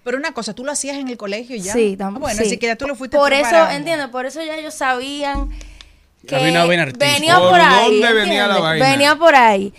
Pero 0.06 0.18
una 0.18 0.34
cosa, 0.34 0.54
tú 0.54 0.64
lo 0.64 0.72
hacías 0.72 0.98
en 0.98 1.10
el 1.10 1.18
colegio 1.18 1.56
ya. 1.58 1.74
Sí, 1.74 1.94
Ah, 1.96 1.98
también. 1.98 2.22
Bueno, 2.22 2.38
sí. 2.38 2.46
así 2.46 2.58
que 2.58 2.68
ya 2.68 2.76
tú 2.78 2.88
lo 2.88 2.96
fuiste 2.96 3.18
Por 3.18 3.34
eso. 3.34 3.70
¿entiendes? 3.72 4.08
Por 4.10 4.28
eso 4.28 4.42
ya 4.44 4.56
ellos 4.56 4.76
sabían 4.76 5.50
que 6.28 6.36
venía 6.36 7.38
¿Por 7.40 7.50
por 7.50 7.60
ahí. 7.60 8.00
dónde 8.02 8.14
venía 8.14 8.48
la 8.48 8.60
vaina? 8.60 8.90
Venía 8.92 9.16
por 9.16 9.36
ahí. 9.36 9.74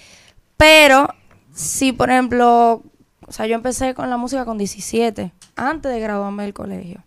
Pero, 0.57 1.15
si 1.55 1.93
por 1.93 2.11
ejemplo, 2.11 2.83
o 3.27 3.33
sea, 3.33 3.47
yo 3.47 3.55
empecé 3.55 3.95
con 3.95 4.11
la 4.11 4.17
música 4.17 4.45
con 4.45 4.59
17, 4.59 5.33
antes 5.55 5.93
de 5.93 6.01
graduarme 6.01 6.43
del 6.43 6.55
colegio. 6.55 7.05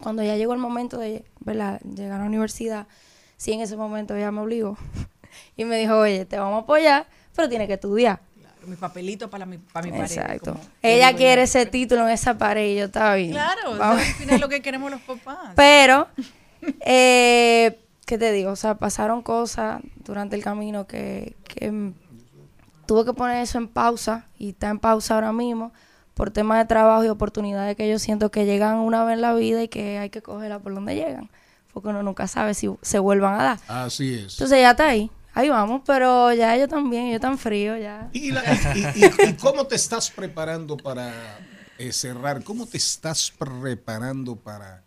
Cuando 0.00 0.22
ya 0.22 0.36
llegó 0.36 0.52
el 0.54 0.58
momento 0.58 0.96
de 0.98 1.24
¿verdad? 1.40 1.80
llegar 1.82 2.18
a 2.20 2.22
la 2.22 2.28
universidad, 2.28 2.86
sí, 3.36 3.52
en 3.52 3.60
ese 3.60 3.76
momento 3.76 4.16
ella 4.16 4.30
me 4.30 4.40
obligó. 4.40 4.78
y 5.56 5.64
me 5.66 5.76
dijo, 5.78 5.98
oye, 5.98 6.24
te 6.24 6.38
vamos 6.38 6.60
a 6.60 6.62
apoyar, 6.62 7.06
pero 7.36 7.48
tienes 7.48 7.66
que 7.68 7.74
estudiar. 7.74 8.20
Mi 8.68 8.76
papelito 8.76 9.28
para 9.30 9.46
mi, 9.46 9.58
para 9.58 9.86
mi 9.86 9.92
pared. 9.92 10.04
Exacto. 10.04 10.52
como- 10.54 10.64
Ella 10.82 11.14
quiere 11.16 11.42
ese 11.42 11.66
título 11.66 12.02
en 12.06 12.10
esa 12.10 12.36
pared 12.38 12.66
y 12.72 12.76
yo 12.76 12.84
estaba 12.84 13.14
bien. 13.16 13.32
Claro, 13.32 13.82
al 13.82 13.98
final 14.00 14.34
es 14.36 14.40
lo 14.40 14.48
que 14.48 14.60
queremos 14.62 14.90
los 14.90 15.00
papás. 15.00 15.52
Pero, 15.56 16.06
eh, 16.80 17.78
¿qué 18.06 18.18
te 18.18 18.32
digo? 18.32 18.50
O 18.52 18.56
sea, 18.56 18.74
pasaron 18.76 19.22
cosas 19.22 19.80
durante 20.04 20.36
el 20.36 20.42
camino 20.42 20.86
que, 20.86 21.34
que 21.44 21.92
tuve 22.86 23.04
que 23.04 23.12
poner 23.12 23.42
eso 23.42 23.58
en 23.58 23.68
pausa 23.68 24.26
y 24.38 24.50
está 24.50 24.68
en 24.68 24.78
pausa 24.78 25.14
ahora 25.14 25.32
mismo 25.32 25.72
por 26.14 26.30
temas 26.30 26.58
de 26.58 26.64
trabajo 26.64 27.04
y 27.04 27.08
oportunidades 27.08 27.76
que 27.76 27.88
yo 27.88 27.98
siento 27.98 28.30
que 28.30 28.44
llegan 28.44 28.76
una 28.76 29.04
vez 29.04 29.14
en 29.14 29.20
la 29.20 29.34
vida 29.34 29.62
y 29.62 29.68
que 29.68 29.98
hay 29.98 30.10
que 30.10 30.20
cogerla 30.22 30.58
por 30.58 30.74
donde 30.74 30.96
llegan, 30.96 31.30
porque 31.72 31.90
uno 31.90 32.02
nunca 32.02 32.26
sabe 32.26 32.54
si 32.54 32.68
se 32.82 32.98
vuelvan 32.98 33.38
a 33.40 33.44
dar. 33.44 33.58
Así 33.68 34.14
es. 34.14 34.32
Entonces 34.32 34.60
ya 34.60 34.72
está 34.72 34.88
ahí, 34.88 35.10
ahí 35.38 35.48
vamos, 35.48 35.82
pero 35.86 36.32
ya 36.32 36.56
yo 36.56 36.66
también, 36.68 37.12
yo 37.12 37.20
tan 37.20 37.38
frío 37.38 37.76
ya. 37.76 38.08
¿Y, 38.12 38.30
la- 38.32 38.42
y- 38.74 39.00
y- 39.04 39.28
y 39.30 39.32
cómo 39.34 39.66
te 39.66 39.76
estás 39.76 40.10
preparando 40.10 40.76
para 40.76 41.38
eh, 41.78 41.92
cerrar? 41.92 42.42
¿Cómo 42.42 42.66
te 42.66 42.76
estás 42.76 43.30
preparando 43.30 44.34
para, 44.36 44.82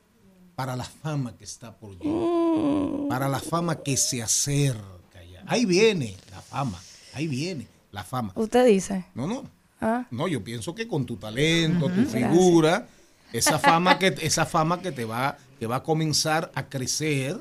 para 0.56 0.76
la 0.76 0.84
fama 0.84 1.36
que 1.38 1.46
está 1.46 1.76
por 1.78 1.98
llegar? 1.98 3.10
Para 3.10 3.30
la 3.30 3.40
fama 3.40 3.78
que 3.78 3.96
se 3.98 4.22
acerca 4.22 5.24
ya. 5.32 5.44
Ahí 5.48 5.66
viene 5.66 6.18
la 6.32 6.42
fama, 6.42 6.80
ahí 7.14 7.28
viene 7.28 7.68
la 7.92 8.04
fama. 8.04 8.34
Usted 8.36 8.66
dice. 8.66 9.06
No, 9.16 9.28
no. 9.28 9.44
Ah. 9.80 10.06
No, 10.12 10.28
yo 10.28 10.44
pienso 10.44 10.76
que 10.76 10.88
con 10.88 11.06
tu 11.06 11.16
talento, 11.18 11.88
tu 11.88 11.96
Gracias. 12.02 12.14
figura, 12.14 12.88
esa 13.34 13.58
fama 13.58 13.98
que 13.98 14.16
esa 14.22 14.46
fama 14.46 14.82
que 14.82 14.92
te 14.92 15.06
va 15.06 15.38
que 15.60 15.66
va 15.68 15.78
a 15.78 15.84
comenzar 15.84 16.52
a 16.56 16.68
crecer, 16.68 17.38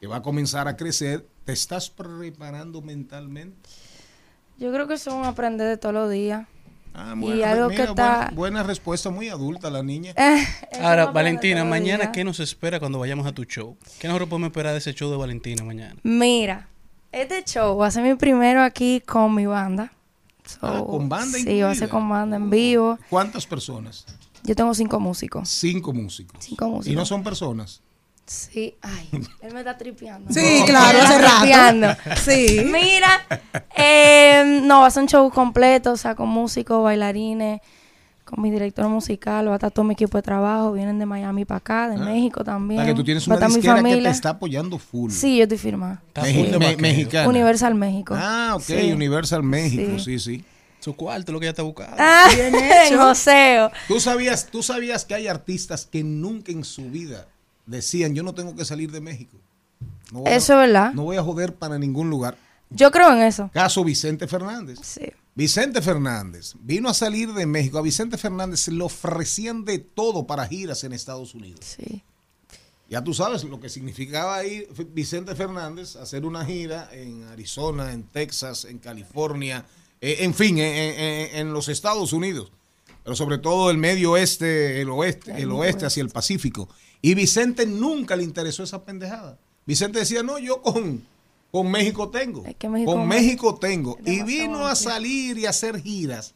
que 0.00 0.06
va 0.06 0.16
a 0.16 0.22
comenzar 0.22 0.68
a 0.68 0.76
crecer, 0.76 1.26
¿te 1.44 1.52
estás 1.52 1.90
preparando 1.90 2.80
mentalmente? 2.82 3.68
Yo 4.58 4.72
creo 4.72 4.86
que 4.86 4.94
eso 4.94 5.10
es 5.10 5.16
un 5.16 5.24
aprender 5.24 5.66
de 5.68 5.76
todos 5.76 5.94
los 5.94 6.10
días. 6.10 6.46
Ah, 6.96 7.14
y 7.16 7.20
buena, 7.20 7.50
algo 7.50 7.68
mira, 7.70 7.84
que 7.84 7.90
está... 7.90 8.14
buena, 8.16 8.30
buena 8.34 8.62
respuesta, 8.62 9.10
muy 9.10 9.28
adulta 9.28 9.68
la 9.70 9.82
niña. 9.82 10.14
Eh, 10.16 10.46
Ahora, 10.80 11.06
Valentina, 11.06 11.64
mañana. 11.64 12.12
¿qué 12.12 12.22
nos 12.24 12.38
espera 12.40 12.78
cuando 12.80 12.98
vayamos 12.98 13.26
a 13.26 13.32
tu 13.32 13.44
show? 13.44 13.76
¿Qué 13.98 14.06
nosotros 14.08 14.28
podemos 14.28 14.48
esperar 14.48 14.72
de 14.72 14.78
ese 14.78 14.92
show 14.94 15.10
de 15.10 15.16
Valentina 15.16 15.64
mañana? 15.64 15.96
Mira, 16.02 16.68
este 17.12 17.42
show 17.44 17.76
va 17.76 17.88
a 17.88 17.90
ser 17.90 18.02
mi 18.04 18.14
primero 18.14 18.62
aquí 18.62 19.00
con 19.00 19.34
mi 19.34 19.46
banda. 19.46 19.92
So, 20.44 20.58
Ah, 20.62 20.84
con 20.86 21.08
banda 21.08 21.38
Sí, 21.38 21.62
va 21.62 21.70
a 21.70 21.74
ser 21.74 21.84
incluida. 21.84 21.88
con 21.88 22.08
banda 22.08 22.36
en 22.36 22.50
vivo. 22.50 22.98
¿Cuántas 23.10 23.46
personas? 23.46 24.04
Yo 24.44 24.54
tengo 24.54 24.74
cinco 24.74 25.00
músicos. 25.00 25.48
Cinco 25.48 25.92
músicos. 25.92 26.44
Cinco 26.44 26.68
músicos. 26.68 26.86
Y 26.92 26.94
no 26.96 27.06
son 27.06 27.22
personas. 27.24 27.80
Sí, 28.26 28.74
ay, 28.80 29.08
él 29.42 29.52
me 29.52 29.58
está 29.60 29.76
tripeando. 29.76 30.32
Sí, 30.32 30.60
No, 30.60 30.66
claro, 30.66 30.98
hace 31.02 31.18
rato. 31.18 31.40
tripeando. 31.42 31.88
Sí. 32.24 32.62
Mira, 32.64 33.26
eh, 33.76 34.60
no, 34.64 34.80
va 34.80 34.86
a 34.86 34.90
ser 34.90 35.02
un 35.02 35.08
show 35.08 35.30
completo, 35.30 35.92
o 35.92 35.96
sea, 35.96 36.14
con 36.14 36.28
músicos, 36.28 36.82
bailarines, 36.82 37.60
con 38.24 38.40
mi 38.42 38.50
director 38.50 38.88
musical, 38.88 39.48
va 39.48 39.52
a 39.52 39.54
estar 39.56 39.70
todo 39.70 39.84
mi 39.84 39.92
equipo 39.92 40.16
de 40.16 40.22
trabajo, 40.22 40.72
vienen 40.72 40.98
de 40.98 41.04
Miami 41.04 41.44
para 41.44 41.58
acá, 41.58 41.88
de 41.90 41.98
México 41.98 42.40
O 42.40 42.44
también. 42.44 42.80
sea, 42.80 42.86
que 42.86 42.94
tú 42.94 43.04
tienes 43.04 43.26
una 43.26 43.36
disquera 43.46 43.82
que 43.82 43.96
te 43.96 44.08
está 44.08 44.30
apoyando 44.30 44.78
full. 44.78 45.10
Sí, 45.10 45.36
yo 45.36 45.42
estoy 45.42 45.58
firmada. 45.58 46.02
Me- 46.22 46.76
mexicana. 46.78 47.28
Universal 47.28 47.74
México. 47.74 48.14
Ah, 48.16 48.52
ok, 48.56 48.62
Sí. 48.62 48.92
Universal 48.92 49.42
México, 49.42 49.98
sí, 49.98 50.18
sí. 50.18 50.42
Su 50.80 50.96
cuarto, 50.96 51.32
lo 51.32 51.40
que 51.40 51.46
ella 51.46 51.50
está 51.50 51.62
buscando. 51.62 51.96
Ah, 51.98 52.28
en 52.90 52.98
Joseo. 52.98 53.70
¿Tú 53.88 54.00
sabías, 54.00 54.46
tú 54.50 54.62
sabías 54.62 55.04
que 55.04 55.14
hay 55.14 55.28
artistas 55.28 55.84
que 55.86 56.02
nunca 56.02 56.52
en 56.52 56.64
su 56.64 56.90
vida 56.90 57.26
decían, 57.66 58.14
yo 58.14 58.22
no 58.22 58.34
tengo 58.34 58.54
que 58.54 58.64
salir 58.64 58.90
de 58.90 59.00
México. 59.00 59.36
No 60.12 60.20
voy 60.20 60.30
a- 60.32 60.36
Eso 60.36 60.52
es 60.54 60.58
verdad. 60.58 60.92
No 60.92 61.02
voy 61.04 61.16
a 61.16 61.22
joder 61.22 61.54
para 61.54 61.78
ningún 61.78 62.10
lugar. 62.10 62.36
Yo 62.70 62.90
creo 62.90 63.12
en 63.12 63.22
eso. 63.22 63.50
Caso 63.52 63.84
Vicente 63.84 64.26
Fernández. 64.26 64.78
Sí. 64.82 65.12
Vicente 65.34 65.82
Fernández 65.82 66.54
vino 66.60 66.88
a 66.88 66.94
salir 66.94 67.32
de 67.32 67.46
México. 67.46 67.78
A 67.78 67.82
Vicente 67.82 68.16
Fernández 68.18 68.68
le 68.68 68.82
ofrecían 68.82 69.64
de 69.64 69.78
todo 69.78 70.26
para 70.26 70.46
giras 70.46 70.84
en 70.84 70.92
Estados 70.92 71.34
Unidos. 71.34 71.60
Sí. 71.64 72.02
Ya 72.88 73.02
tú 73.02 73.14
sabes 73.14 73.42
lo 73.44 73.58
que 73.60 73.68
significaba 73.68 74.44
ir 74.44 74.68
Vicente 74.92 75.34
Fernández 75.34 75.96
a 75.96 76.02
hacer 76.02 76.24
una 76.24 76.44
gira 76.44 76.88
en 76.92 77.24
Arizona, 77.24 77.92
en 77.92 78.04
Texas, 78.04 78.64
en 78.66 78.78
California, 78.78 79.64
eh, 80.00 80.18
en 80.20 80.34
fin, 80.34 80.58
en, 80.58 80.64
en- 81.00 81.36
en 81.38 81.52
los 81.52 81.68
Estados 81.68 82.12
Unidos, 82.12 82.52
pero 83.02 83.16
sobre 83.16 83.38
todo 83.38 83.70
el 83.70 83.78
medio 83.78 84.12
oeste, 84.12 84.80
el 84.82 84.90
oeste, 84.90 85.32
el 85.40 85.50
oeste 85.50 85.86
hacia 85.86 86.02
el 86.02 86.10
Pacífico. 86.10 86.68
Y 87.04 87.12
Vicente 87.12 87.66
nunca 87.66 88.16
le 88.16 88.22
interesó 88.22 88.62
esa 88.62 88.82
pendejada. 88.82 89.36
Vicente 89.66 89.98
decía, 89.98 90.22
no, 90.22 90.38
yo 90.38 90.62
con, 90.62 91.02
con 91.50 91.70
México 91.70 92.08
tengo. 92.08 92.42
que 92.58 92.66
México 92.66 92.92
con 92.92 93.02
es 93.02 93.08
México 93.08 93.54
tengo. 93.56 93.98
Y 94.06 94.22
vino 94.22 94.66
a 94.66 94.74
salir 94.74 95.36
y 95.36 95.44
a 95.44 95.50
hacer 95.50 95.82
giras. 95.82 96.32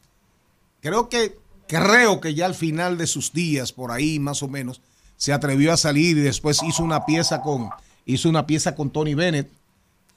Creo 0.79 1.09
que, 1.09 1.39
creo 1.67 2.21
que 2.21 2.35
ya 2.35 2.45
al 2.45 2.53
final 2.53 2.99
de 2.99 3.07
sus 3.07 3.33
días, 3.33 3.73
por 3.73 3.89
ahí 3.91 4.19
más 4.19 4.43
o 4.43 4.47
menos, 4.47 4.79
se 5.17 5.33
atrevió 5.33 5.73
a 5.73 5.77
salir 5.77 6.15
y 6.17 6.21
después 6.21 6.61
hizo 6.61 6.83
una 6.83 7.03
pieza 7.03 7.41
con, 7.41 7.71
hizo 8.05 8.29
una 8.29 8.45
pieza 8.45 8.75
con 8.75 8.91
Tony 8.91 9.15
Bennett. 9.15 9.49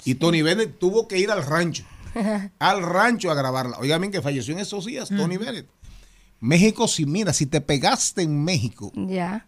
Y 0.04 0.16
Tony 0.16 0.42
Bennett 0.42 0.78
tuvo 0.78 1.08
que 1.08 1.18
ir 1.18 1.30
al 1.30 1.46
rancho, 1.46 1.84
al 2.58 2.82
rancho 2.82 3.30
a 3.30 3.34
grabarla. 3.34 3.78
Oigan 3.78 4.02
bien 4.02 4.12
que 4.12 4.20
falleció 4.20 4.52
en 4.52 4.60
esos 4.60 4.84
días, 4.84 5.08
Tony 5.08 5.38
Bennett. 5.38 5.66
México, 6.40 6.88
si 6.88 7.06
mira, 7.06 7.32
si 7.32 7.46
te 7.46 7.62
pegaste 7.62 8.20
en 8.20 8.44
México, 8.44 8.92
Ya. 8.94 9.46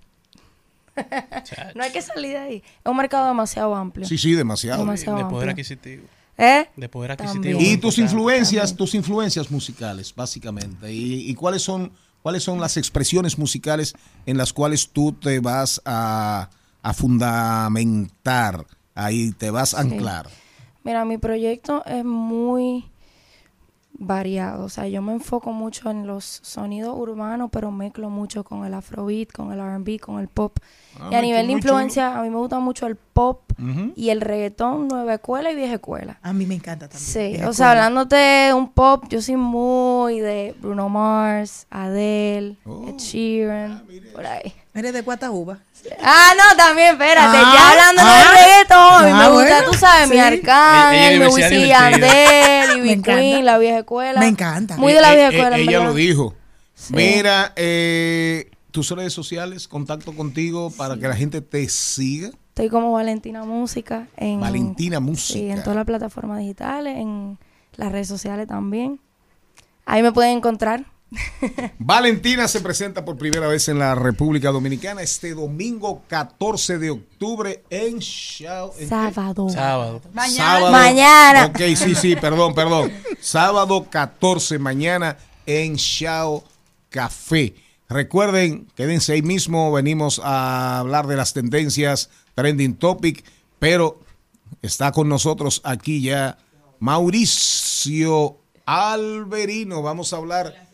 No 1.74 1.82
hay 1.82 1.90
que 1.92 2.02
salir 2.02 2.30
de 2.32 2.38
ahí. 2.38 2.56
Es 2.84 2.90
un 2.90 2.96
mercado 2.96 3.26
demasiado 3.28 3.74
amplio. 3.74 4.06
sí, 4.06 4.18
sí, 4.18 4.32
demasiado. 4.34 4.80
Demasiado 4.80 5.18
De 5.18 5.24
poder 5.24 5.48
amplio. 5.50 5.50
adquisitivo. 5.52 6.04
¿Eh? 6.36 6.66
De 6.76 6.88
poder 6.88 7.16
También. 7.16 7.38
adquisitivo. 7.38 7.60
Y 7.60 7.76
tus 7.78 7.98
influencias, 7.98 8.74
tus 8.74 8.94
influencias 8.94 9.50
musicales, 9.50 10.12
básicamente. 10.14 10.92
Y, 10.92 11.30
y 11.30 11.34
cuáles 11.34 11.62
son, 11.62 11.92
cuáles 12.22 12.42
son 12.42 12.60
las 12.60 12.76
expresiones 12.76 13.38
musicales 13.38 13.94
en 14.26 14.36
las 14.36 14.52
cuales 14.52 14.88
tú 14.90 15.12
te 15.12 15.38
vas 15.40 15.80
a, 15.84 16.50
a 16.82 16.92
fundamentar, 16.94 18.66
ahí 18.94 19.32
te 19.32 19.50
vas 19.50 19.74
a 19.74 19.82
Sí. 19.82 19.90
anclar. 19.92 20.28
Mira, 20.82 21.04
mi 21.04 21.18
proyecto 21.18 21.84
es 21.86 22.04
muy 22.04 22.84
variado. 23.96 24.64
O 24.64 24.68
sea, 24.68 24.88
yo 24.88 25.00
me 25.02 25.12
enfoco 25.12 25.52
mucho 25.52 25.90
en 25.90 26.06
los 26.06 26.24
sonidos 26.42 26.94
urbanos, 26.98 27.48
pero 27.52 27.70
mezclo 27.70 28.10
mucho 28.10 28.42
con 28.44 28.64
el 28.64 28.74
afrobeat, 28.74 29.30
con 29.30 29.52
el 29.52 29.60
R&B, 29.60 29.98
con 30.00 30.18
el 30.20 30.28
pop. 30.28 30.58
Ah, 31.00 31.08
y 31.12 31.14
a 31.14 31.22
nivel 31.22 31.46
de 31.46 31.52
influencia, 31.52 32.18
a 32.18 32.22
mí 32.22 32.30
me 32.30 32.36
gusta 32.36 32.58
mucho 32.58 32.86
el 32.86 32.96
pop 32.96 33.40
y 33.94 34.10
el 34.10 34.20
reggaetón, 34.20 34.88
nueva 34.88 35.14
escuela 35.14 35.50
y 35.52 35.54
vieja 35.56 35.74
escuela. 35.74 36.18
A 36.22 36.32
mí 36.32 36.44
me 36.44 36.54
encanta 36.56 36.88
también. 36.88 37.08
Sí, 37.08 37.18
Vieja 37.34 37.48
o 37.48 37.52
sea, 37.52 37.66
escuela. 37.68 37.86
hablándote 37.86 38.16
de 38.16 38.54
un 38.54 38.68
pop, 38.72 39.04
yo 39.08 39.22
soy 39.22 39.36
muy 39.36 40.18
de 40.20 40.54
Bruno 40.60 40.88
Mars, 40.88 41.66
Adele, 41.70 42.56
Oh. 42.64 42.88
Ed 42.88 42.96
Sheeran, 42.96 43.84
por 44.12 44.26
ahí. 44.26 44.52
Eres 44.74 44.92
de 44.92 45.02
Guatajuba. 45.02 45.58
Ah, 46.02 46.32
no, 46.36 46.56
también, 46.56 46.92
espérate, 46.94 47.36
Ah, 47.38 47.52
ya 47.54 47.70
hablando 47.70 48.02
ah, 48.04 48.18
de 48.18 48.40
reggaetón, 48.40 48.78
a 48.78 49.02
mí 49.04 49.10
ah, 49.12 49.18
me 49.18 49.28
gusta, 49.36 49.54
bueno, 49.54 49.70
tú 49.70 49.78
sabes, 49.78 50.08
mi 50.08 50.16
sí. 50.16 50.20
Arcángel, 50.20 51.02
es 51.04 51.10
mi 51.10 51.14
divertida, 51.26 51.28
Wisin 51.48 51.58
y 51.58 51.62
divertida. 51.64 51.90
Yandel, 51.90 52.82
Me 52.82 52.92
Ivy. 52.92 53.02
Queen, 53.02 53.44
la 53.44 53.58
vieja 53.58 53.78
escuela. 53.78 54.20
Me 54.20 54.26
encanta. 54.26 54.76
Muy 54.76 54.92
de 54.92 55.00
la 55.00 55.12
Eh, 55.12 55.16
vieja 55.16 55.30
eh, 55.30 55.34
escuela, 55.36 55.56
ella 55.58 55.70
verdad. 55.78 55.84
lo 55.86 55.94
dijo. 55.94 56.34
Sí. 56.74 56.92
Mira, 56.96 57.52
eh, 57.54 58.50
tus 58.72 58.90
redes 58.90 59.12
sociales, 59.12 59.68
contacto 59.68 60.12
contigo 60.16 60.72
para 60.76 60.96
que 60.96 61.06
la 61.06 61.14
gente 61.14 61.40
te 61.40 61.68
siga. 61.68 62.30
Estoy 62.48 62.68
como 62.68 62.92
Valentina 62.92 63.44
Música 63.44 64.08
en 64.16 64.40
Valentina 64.40 64.96
Sí, 64.98 65.02
Música. 65.02 65.52
en 65.54 65.60
todas 65.62 65.76
las 65.76 65.84
plataformas 65.86 66.38
digitales, 66.40 66.96
en 66.98 67.38
las 67.76 67.92
redes 67.92 68.08
sociales 68.08 68.48
también. 68.48 68.98
Ahí 69.86 70.02
me 70.02 70.10
pueden 70.12 70.38
encontrar. 70.38 70.84
Valentina 71.78 72.48
se 72.48 72.60
presenta 72.60 73.04
por 73.04 73.16
primera 73.16 73.46
vez 73.46 73.68
en 73.68 73.78
la 73.78 73.94
República 73.94 74.50
Dominicana 74.50 75.02
este 75.02 75.34
domingo 75.34 76.02
14 76.08 76.78
de 76.78 76.90
octubre 76.90 77.64
en 77.70 77.98
Shao. 77.98 78.74
¿en? 78.78 78.88
Sábado. 78.88 79.48
Sábado. 79.48 80.02
Sábado. 80.28 80.70
Mañana. 80.70 81.46
Ok, 81.46 81.60
sí, 81.76 81.94
sí, 81.94 82.16
perdón, 82.16 82.54
perdón. 82.54 82.92
Sábado 83.20 83.86
14, 83.90 84.58
mañana 84.58 85.16
en 85.46 85.74
Shao 85.74 86.44
Café. 86.90 87.54
Recuerden, 87.88 88.66
quédense 88.74 89.12
ahí 89.12 89.22
mismo, 89.22 89.70
venimos 89.72 90.20
a 90.24 90.78
hablar 90.80 91.06
de 91.06 91.16
las 91.16 91.34
tendencias, 91.34 92.10
trending 92.34 92.74
topic, 92.74 93.24
pero 93.58 94.00
está 94.62 94.90
con 94.90 95.08
nosotros 95.08 95.60
aquí 95.64 96.00
ya 96.00 96.38
Mauricio 96.80 98.38
Alberino. 98.66 99.82
Vamos 99.82 100.12
a 100.12 100.16
hablar 100.16 100.73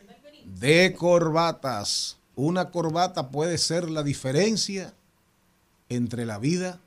de 0.58 0.94
corbatas. 0.96 2.18
Una 2.34 2.70
corbata 2.70 3.30
puede 3.30 3.58
ser 3.58 3.90
la 3.90 4.02
diferencia 4.02 4.94
entre 5.88 6.24
la 6.24 6.38
vida 6.38 6.80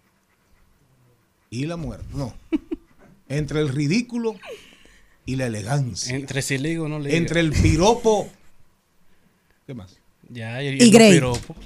y 1.49 1.65
la 1.65 1.77
muerte. 1.77 2.07
No. 2.13 2.33
Entre 3.29 3.61
el 3.61 3.69
ridículo 3.69 4.35
y 5.25 5.37
la 5.37 5.47
elegancia. 5.47 6.15
Entre 6.15 6.41
si 6.41 6.57
ligo 6.57 6.85
o 6.85 6.87
no 6.87 6.99
ligo. 6.99 7.15
Entre 7.15 7.39
el 7.39 7.51
piropo. 7.51 8.29
¿Qué 9.65 9.73
más? 9.73 9.97
Ya, 10.29 10.61
Y 10.61 10.67
el 10.79 10.91
Grey. 10.91 11.13
piropo. 11.13 11.55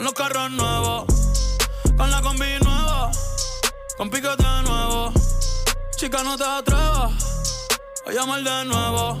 Con 0.00 0.04
los 0.06 0.14
carros 0.14 0.50
nuevos, 0.52 1.04
con 1.94 2.10
la 2.10 2.22
combi 2.22 2.58
nueva, 2.64 3.10
con 3.98 4.08
piquete 4.08 4.44
nuevo. 4.64 5.12
Chica, 5.94 6.22
no 6.24 6.38
te 6.38 6.44
atrevas 6.44 7.68
a 8.06 8.10
llamar 8.10 8.42
de 8.42 8.64
nuevo. 8.64 9.20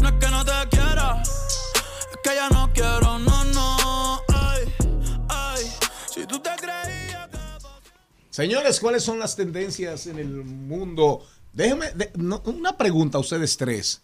No 0.00 0.08
es 0.08 0.14
que 0.20 0.30
no 0.30 0.44
te 0.44 0.52
quiera, 0.70 1.20
es 1.20 2.18
que 2.22 2.32
ya 2.32 2.48
no 2.50 2.70
quiero, 2.72 3.18
no, 3.18 3.44
no. 3.46 4.22
Ay, 4.28 4.72
ay, 5.30 5.64
si 6.14 6.24
tú 6.26 6.38
te 6.38 6.50
creías 6.60 7.28
que. 7.30 7.38
Señores, 8.30 8.78
¿cuáles 8.78 9.02
son 9.02 9.18
las 9.18 9.34
tendencias 9.34 10.06
en 10.06 10.20
el 10.20 10.28
mundo? 10.44 11.26
Déjenme, 11.52 11.90
de- 11.90 12.12
no, 12.14 12.40
una 12.44 12.76
pregunta 12.76 13.18
a 13.18 13.20
ustedes 13.20 13.56
tres 13.56 14.02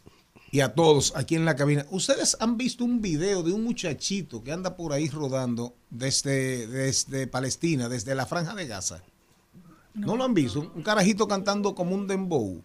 y 0.55 0.61
a 0.61 0.73
todos 0.73 1.13
aquí 1.17 1.35
en 1.35 1.45
la 1.45 1.57
cabina. 1.57 1.85
¿Ustedes 1.91 2.37
han 2.39 2.57
visto 2.57 2.85
un 2.85 3.01
video 3.03 3.43
de 3.43 3.53
un 3.53 3.65
muchachito 3.65 4.45
que 4.45 4.53
anda 4.53 4.77
por 4.77 4.93
ahí 4.93 5.09
rodando 5.09 5.75
desde, 5.91 6.69
desde 6.69 7.27
Palestina, 7.27 7.89
desde 7.89 8.15
la 8.15 8.25
franja 8.25 8.55
de 8.55 8.69
Gaza? 8.69 9.03
¿No, 9.95 10.17
lo 10.17 10.23
han 10.23 10.33
visto? 10.33 10.71
Un 10.73 10.83
carajito 10.85 11.27
cantando 11.27 11.75
como 11.75 11.97
un 11.97 12.07
dembow. 12.07 12.63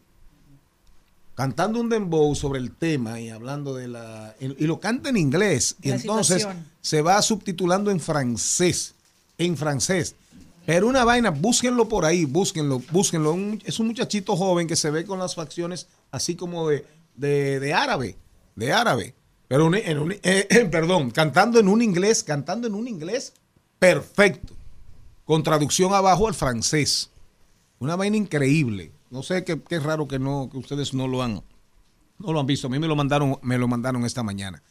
Cantando 1.33 1.79
un 1.81 1.89
dembow 1.89 2.35
sobre 2.35 2.59
el 2.59 2.75
tema 2.75 3.19
y 3.19 3.29
hablando 3.29 3.73
de 3.73 3.87
la... 3.87 4.35
Y 4.39 4.67
lo 4.67 4.79
canta 4.79 5.09
en 5.09 5.17
inglés. 5.17 5.75
Y 5.81 5.89
entonces 5.89 6.43
situación. 6.43 6.67
se 6.81 7.01
va 7.01 7.19
subtitulando 7.23 7.89
en 7.89 7.99
francés. 7.99 8.93
En 9.39 9.57
francés. 9.57 10.13
Pero 10.67 10.85
una 10.85 11.03
vaina, 11.05 11.31
búsquenlo 11.31 11.89
por 11.89 12.05
ahí, 12.05 12.25
búsquenlo, 12.25 12.83
búsquenlo. 12.91 13.33
Un- 13.33 13.59
es 13.65 13.79
un 13.79 13.87
muchachito 13.87 14.35
joven 14.35 14.67
que 14.67 14.75
se 14.75 14.91
ve 14.91 15.05
con 15.05 15.17
las 15.17 15.33
facciones 15.33 15.87
así 16.11 16.35
como 16.35 16.69
de, 16.69 16.85
de, 17.19 17.59
de 17.59 17.73
árabe, 17.73 18.17
de 18.55 18.71
árabe. 18.71 19.15
Pero 19.47 19.73
en 19.75 19.97
un- 19.99 20.11
eh, 20.13 20.19
eh, 20.23 20.65
perdón, 20.71 21.11
cantando 21.11 21.59
en 21.59 21.67
un 21.67 21.81
inglés, 21.81 22.23
cantando 22.23 22.67
en 22.67 22.75
un 22.75 22.87
inglés 22.87 23.33
perfecto, 23.79 24.53
con 25.25 25.43
traducción 25.43 25.93
abajo 25.93 26.27
al 26.27 26.33
francés. 26.33 27.09
Una 27.79 27.95
vaina 27.95 28.17
increíble. 28.17 28.91
No 29.09 29.23
sé 29.23 29.43
qué, 29.43 29.61
qué 29.61 29.79
raro 29.79 30.07
que 30.07 30.19
no, 30.19 30.49
que 30.51 30.57
ustedes 30.57 30.93
no 30.93 31.07
lo 31.07 31.23
han, 31.23 31.41
no 32.19 32.33
lo 32.33 32.39
han 32.39 32.45
visto. 32.45 32.67
A 32.67 32.69
mí 32.69 32.79
me 32.79 32.87
lo 32.87 32.95
mandaron, 32.95 33.37
me 33.41 33.57
lo 33.57 33.67
mandaron 33.67 34.05
esta 34.05 34.23
mañana. 34.23 34.61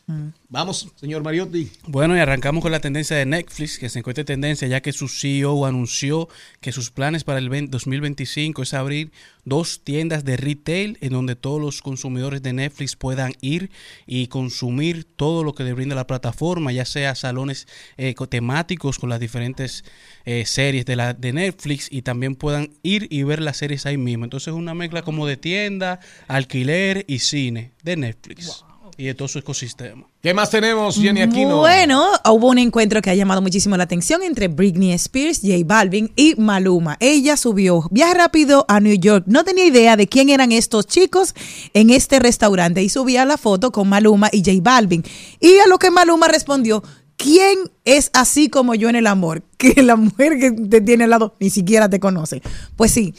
Vamos, 0.49 0.89
señor 0.97 1.23
Mariotti. 1.23 1.71
Bueno, 1.87 2.17
y 2.17 2.21
arrancamos 2.21 2.63
con 2.63 2.73
la 2.73 2.81
tendencia 2.81 3.17
de 3.17 3.27
Netflix, 3.27 3.79
que 3.79 3.89
se 3.89 3.99
encuentra 3.99 4.23
en 4.23 4.27
tendencia 4.27 4.69
ya 4.69 4.81
que 4.81 4.93
su 4.93 5.09
CEO 5.09 5.67
anunció 5.67 6.29
que 6.61 6.73
sus 6.73 6.91
planes 6.91 7.25
para 7.25 7.39
el 7.39 7.49
20 7.49 7.71
2025 7.71 8.63
es 8.63 8.75
abrir 8.75 9.11
dos 9.45 9.81
tiendas 9.83 10.25
de 10.25 10.37
retail 10.37 10.99
en 11.01 11.13
donde 11.13 11.35
todos 11.37 11.61
los 11.61 11.81
consumidores 11.81 12.43
de 12.43 12.53
Netflix 12.53 12.97
puedan 12.97 13.33
ir 13.41 13.71
y 14.07 14.27
consumir 14.27 15.05
todo 15.05 15.43
lo 15.43 15.55
que 15.55 15.65
le 15.65 15.73
brinda 15.73 15.95
la 15.95 16.07
plataforma, 16.07 16.71
ya 16.73 16.85
sea 16.85 17.15
salones 17.15 17.67
eh, 17.97 18.15
co- 18.15 18.29
temáticos 18.29 18.99
con 18.99 19.09
las 19.09 19.21
diferentes 19.21 19.85
eh, 20.27 20.45
series 20.45 20.85
de, 20.85 20.97
la, 20.97 21.15
de 21.15 21.33
Netflix 21.33 21.89
y 21.91 22.03
también 22.03 22.35
puedan 22.35 22.71
ir 22.83 23.07
y 23.11 23.23
ver 23.23 23.41
las 23.41 23.57
series 23.57 23.87
ahí 23.87 23.97
mismo. 23.97 24.25
Entonces 24.25 24.49
es 24.49 24.55
una 24.55 24.75
mezcla 24.75 25.01
como 25.03 25.27
de 25.27 25.39
tienda, 25.39 26.01
alquiler 26.29 27.05
y 27.09 27.21
cine 27.39 27.73
de 27.85 27.97
Netflix 27.97 28.65
y 28.97 29.05
de 29.05 29.15
todo 29.15 29.29
su 29.29 29.39
ecosistema. 29.39 30.05
¿Qué 30.21 30.35
más 30.35 30.51
tenemos, 30.51 30.97
Jenny 30.97 31.23
Aquino? 31.23 31.59
Bueno, 31.59 32.11
hubo 32.25 32.49
un 32.49 32.59
encuentro 32.59 33.01
que 33.01 33.11
ha 33.11 33.15
llamado 33.15 33.41
muchísimo 33.41 33.77
la 33.77 33.85
atención 33.85 34.25
entre 34.25 34.49
Britney 34.49 34.91
Spears, 34.95 35.41
J 35.41 35.55
Balvin 35.65 36.11
y 36.17 36.35
Maluma. 36.37 36.97
Ella 36.99 37.37
subió 37.37 37.87
viaje 37.93 38.15
rápido 38.15 38.65
a 38.67 38.81
New 38.81 38.99
York. 38.99 39.25
No 39.29 39.45
tenía 39.45 39.67
idea 39.67 39.97
de 39.97 40.09
quién 40.09 40.31
eran 40.31 40.51
estos 40.51 40.89
chicos 40.89 41.33
en 41.75 41.91
este 41.91 42.19
restaurante 42.19 42.83
y 42.83 42.89
subía 42.89 43.25
la 43.25 43.37
foto 43.37 43.71
con 43.71 43.89
Maluma 43.89 44.31
y 44.33 44.39
J 44.39 44.59
Balvin. 44.61 45.05
Y 45.39 45.59
a 45.59 45.69
lo 45.69 45.79
que 45.79 45.93
Maluma 45.93 46.27
respondió, 46.27 46.83
¿quién 47.19 47.59
es 47.85 48.11
así 48.15 48.49
como 48.49 48.75
yo 48.75 48.89
en 48.89 48.97
el 48.97 49.07
amor? 49.07 49.43
Que 49.59 49.83
la 49.83 49.97
mujer 49.97 50.39
que 50.39 50.53
te 50.53 50.81
tiene 50.81 51.05
al 51.05 51.11
lado 51.11 51.35
ni 51.41 51.51
siquiera 51.51 51.91
te 51.91 51.99
conoce. 52.01 52.41
Pues 52.77 52.93
sí, 52.93 53.13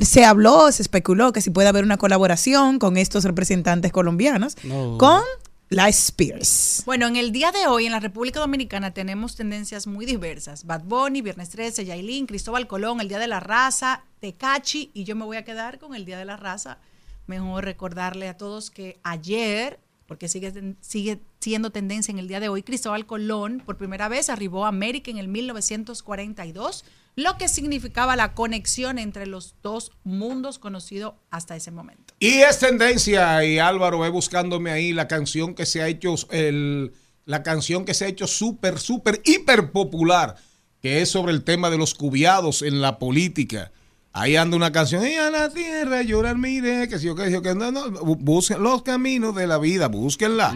se 0.00 0.24
habló, 0.24 0.72
se 0.72 0.82
especuló 0.82 1.32
que 1.32 1.40
si 1.42 1.50
puede 1.50 1.68
haber 1.68 1.84
una 1.84 1.98
colaboración 1.98 2.78
con 2.80 2.96
estos 2.96 3.24
representantes 3.24 3.92
colombianos 3.92 4.56
No. 4.64 4.96
con 4.98 5.20
la 5.68 5.88
Spears. 5.90 6.82
Bueno, 6.86 7.06
en 7.06 7.16
el 7.16 7.30
día 7.30 7.52
de 7.52 7.66
hoy 7.66 7.86
en 7.86 7.92
la 7.92 8.00
República 8.00 8.40
Dominicana 8.40 8.92
tenemos 8.94 9.36
tendencias 9.36 9.86
muy 9.86 10.06
diversas. 10.06 10.64
Bad 10.66 10.84
Bunny, 10.84 11.20
Viernes 11.22 11.50
13, 11.50 11.84
Yailin, 11.84 12.26
Cristóbal 12.26 12.66
Colón, 12.66 13.00
el 13.00 13.08
Día 13.08 13.18
de 13.18 13.26
la 13.28 13.40
Raza, 13.40 14.04
Tecachi 14.20 14.90
y 14.94 15.04
yo 15.04 15.14
me 15.14 15.24
voy 15.26 15.36
a 15.36 15.44
quedar 15.44 15.78
con 15.78 15.94
el 15.94 16.04
Día 16.04 16.18
de 16.18 16.24
la 16.24 16.36
Raza. 16.36 16.78
Mejor 17.26 17.64
recordarle 17.64 18.28
a 18.28 18.36
todos 18.36 18.70
que 18.70 18.98
ayer, 19.02 19.78
porque 20.06 20.28
sigue, 20.28 20.74
sigue 20.80 21.20
siendo 21.42 21.70
tendencia 21.70 22.12
en 22.12 22.18
el 22.20 22.28
día 22.28 22.38
de 22.40 22.48
hoy, 22.48 22.62
Cristóbal 22.62 23.04
Colón 23.04 23.62
por 23.66 23.76
primera 23.76 24.08
vez 24.08 24.30
arribó 24.30 24.64
a 24.64 24.68
América 24.68 25.10
en 25.10 25.18
el 25.18 25.26
1942, 25.28 26.84
lo 27.16 27.36
que 27.36 27.48
significaba 27.48 28.16
la 28.16 28.32
conexión 28.34 28.98
entre 28.98 29.26
los 29.26 29.54
dos 29.62 29.90
mundos 30.04 30.58
conocidos 30.58 31.14
hasta 31.30 31.56
ese 31.56 31.70
momento. 31.70 32.14
Y 32.20 32.38
es 32.42 32.58
tendencia, 32.60 33.44
y 33.44 33.58
Álvaro, 33.58 33.98
ve 33.98 34.08
buscándome 34.08 34.70
ahí 34.70 34.92
la 34.92 35.08
canción 35.08 35.54
que 35.54 35.66
se 35.66 35.82
ha 35.82 35.88
hecho, 35.88 36.14
el, 36.30 36.92
la 37.26 37.42
canción 37.42 37.84
que 37.84 37.92
se 37.94 38.04
ha 38.04 38.08
hecho 38.08 38.26
súper, 38.28 38.78
súper, 38.78 39.20
hiper 39.24 39.72
popular, 39.72 40.36
que 40.80 41.02
es 41.02 41.10
sobre 41.10 41.32
el 41.32 41.42
tema 41.42 41.68
de 41.70 41.78
los 41.78 41.94
cubiados 41.94 42.62
en 42.62 42.80
la 42.80 42.98
política. 42.98 43.72
Ahí 44.14 44.36
anda 44.36 44.56
una 44.56 44.72
canción, 44.72 45.06
y 45.06 45.14
a 45.14 45.30
la 45.30 45.48
tierra 45.50 46.02
llorar 46.02 46.36
mire, 46.36 46.86
que 46.88 46.98
si 46.98 47.06
yo 47.06 47.14
que 47.14 47.26
si 47.26 47.32
yo 47.32 47.40
que 47.42 47.54
no, 47.54 47.72
no, 47.72 47.86
bu- 47.86 48.18
busquen 48.18 48.62
los 48.62 48.82
caminos 48.82 49.34
de 49.34 49.46
la 49.46 49.58
vida, 49.58 49.88
búsquenla. 49.88 50.52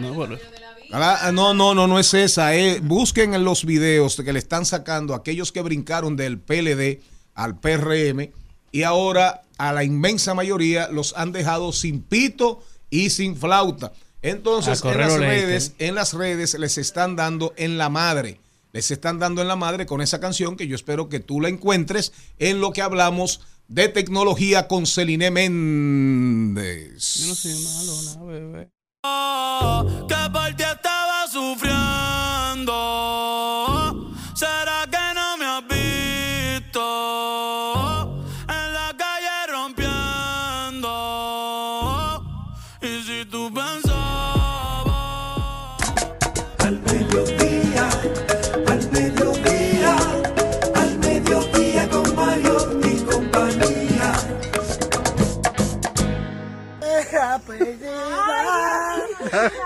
Ah, 0.91 1.31
No, 1.33 1.53
no, 1.53 1.73
no, 1.75 1.87
no 1.87 1.99
es 1.99 2.13
esa. 2.13 2.55
eh. 2.55 2.79
Busquen 2.81 3.33
en 3.33 3.43
los 3.43 3.65
videos 3.65 4.15
que 4.15 4.33
le 4.33 4.39
están 4.39 4.65
sacando 4.65 5.13
a 5.13 5.17
aquellos 5.17 5.51
que 5.51 5.61
brincaron 5.61 6.15
del 6.15 6.39
PLD 6.39 7.01
al 7.35 7.59
PRM 7.59 8.31
y 8.71 8.83
ahora 8.83 9.43
a 9.57 9.73
la 9.73 9.83
inmensa 9.83 10.33
mayoría 10.33 10.87
los 10.89 11.13
han 11.17 11.31
dejado 11.31 11.71
sin 11.71 12.01
pito 12.01 12.63
y 12.89 13.09
sin 13.09 13.35
flauta. 13.35 13.91
Entonces, 14.21 14.83
en 14.83 14.97
las, 14.97 15.13
redes, 15.19 15.73
en 15.77 15.95
las 15.95 16.13
redes 16.13 16.57
les 16.57 16.77
están 16.77 17.15
dando 17.15 17.53
en 17.57 17.77
la 17.77 17.89
madre. 17.89 18.39
Les 18.73 18.91
están 18.91 19.19
dando 19.19 19.41
en 19.41 19.47
la 19.47 19.55
madre 19.55 19.85
con 19.85 20.01
esa 20.01 20.19
canción 20.19 20.57
que 20.57 20.67
yo 20.67 20.75
espero 20.75 21.09
que 21.09 21.19
tú 21.19 21.39
la 21.41 21.49
encuentres 21.49 22.11
en 22.39 22.59
lo 22.59 22.71
que 22.73 22.81
hablamos 22.81 23.41
de 23.67 23.87
tecnología 23.89 24.67
con 24.67 24.85
Celine 24.85 25.31
Méndez. 25.31 27.15
Yo 27.15 27.27
no 27.27 27.35
soy 27.35 27.53
malo, 27.63 28.01
nada, 28.03 28.23
bebé. 28.25 28.69
Que 29.03 30.29
por 30.31 30.53
ti 30.55 30.63
estaba 30.63 31.27
sufriendo. 31.27 33.16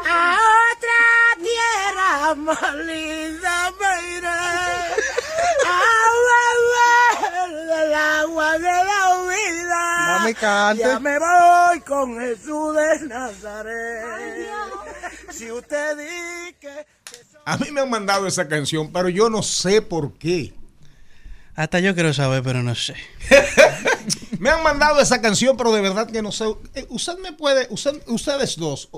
A 0.08 0.38
otra 0.74 1.44
tierra 1.44 2.36
más 2.36 2.76
linda 2.86 3.72
me 3.80 4.18
iré 4.18 4.28
a 4.28 5.84
beber 6.28 7.68
del 7.68 7.94
agua 7.94 8.54
de 8.58 8.62
la 8.62 9.24
vida. 9.30 10.20
Mami, 10.20 10.34
cante. 10.34 10.84
Ya 10.84 11.00
me 11.00 11.20
voy 11.20 11.80
con 11.82 12.20
Jesús 12.20 12.76
de 12.76 13.08
Nazaret. 13.08 14.50
Si 15.32 15.52
usted 15.52 15.98
dice 15.98 16.56
que 16.60 16.86
A 17.46 17.58
mí 17.58 17.72
me 17.72 17.82
han 17.82 17.90
mandado 17.90 18.28
esa 18.28 18.48
canción, 18.48 18.92
pero 18.92 19.10
yo 19.10 19.30
no 19.30 19.42
sé 19.44 19.82
por 19.82 20.14
qué. 20.18 20.54
Hasta 21.56 21.80
yo 21.80 21.94
quiero 21.94 22.14
saber, 22.14 22.44
pero 22.44 22.64
no 22.64 22.74
sé. 22.76 22.96
Me 24.40 24.50
han 24.50 24.64
mandado 24.64 25.00
esa 25.02 25.22
canción, 25.22 25.56
pero 25.58 25.72
de 25.72 25.82
verdad 25.82 26.10
que 26.10 26.22
no 26.24 26.32
sé. 26.32 26.46
Eh, 26.74 26.86
Usted 26.90 27.18
me 27.20 27.34
puede, 27.34 27.68
usted- 27.70 28.02
ustedes 28.08 28.56
dos, 28.58 28.90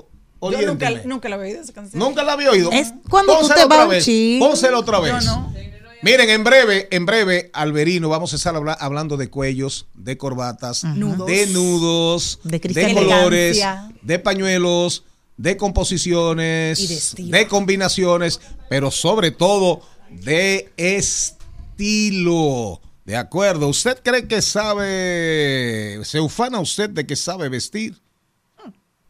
Yo 0.42 0.50
nunca, 0.66 0.90
la 1.28 1.36
había 1.36 1.48
oído 1.48 1.62
esa 1.62 1.72
canción. 1.72 1.98
Nunca 1.98 2.22
la 2.22 2.32
había 2.34 2.50
oído. 2.50 2.70
Es 2.72 2.92
cuando 3.08 3.32
tú 3.32 3.38
Pónsela 3.40 3.60
te 3.60 3.64
otra 3.64 3.84
vas 3.86 4.04
chin. 4.04 4.38
Pónsela 4.38 4.78
otra 4.78 4.98
Yo 4.98 5.02
vez. 5.14 5.24
no. 5.24 5.54
Miren, 6.02 6.28
en 6.28 6.44
breve, 6.44 6.86
en 6.90 7.06
breve, 7.06 7.48
Alberino, 7.54 8.10
vamos 8.10 8.34
a 8.34 8.36
estar 8.36 8.54
habla- 8.54 8.74
hablando 8.74 9.16
de 9.16 9.30
cuellos, 9.30 9.86
de 9.94 10.18
corbatas, 10.18 10.84
Nudos. 10.84 11.26
de 11.26 11.46
nudos, 11.46 12.40
De 12.44 12.58
de, 12.58 12.92
colores, 12.92 13.56
Elegancia. 13.56 13.96
de 14.02 14.18
pañuelos, 14.18 15.04
de 15.38 15.56
composiciones, 15.56 17.14
de 17.16 17.24
de 17.38 17.48
combinaciones, 17.48 18.38
pero 18.68 18.90
sobre 18.90 19.30
todo 19.30 19.80
de 20.10 20.70
estilo. 20.76 22.82
De 23.06 23.16
acuerdo, 23.16 23.68
¿usted 23.68 23.98
cree 24.02 24.28
que 24.28 24.42
sabe, 24.42 26.00
se 26.04 26.20
ufana 26.20 26.60
usted 26.60 26.90
de 26.90 27.06
que 27.06 27.16
sabe 27.16 27.48
vestir? 27.48 27.98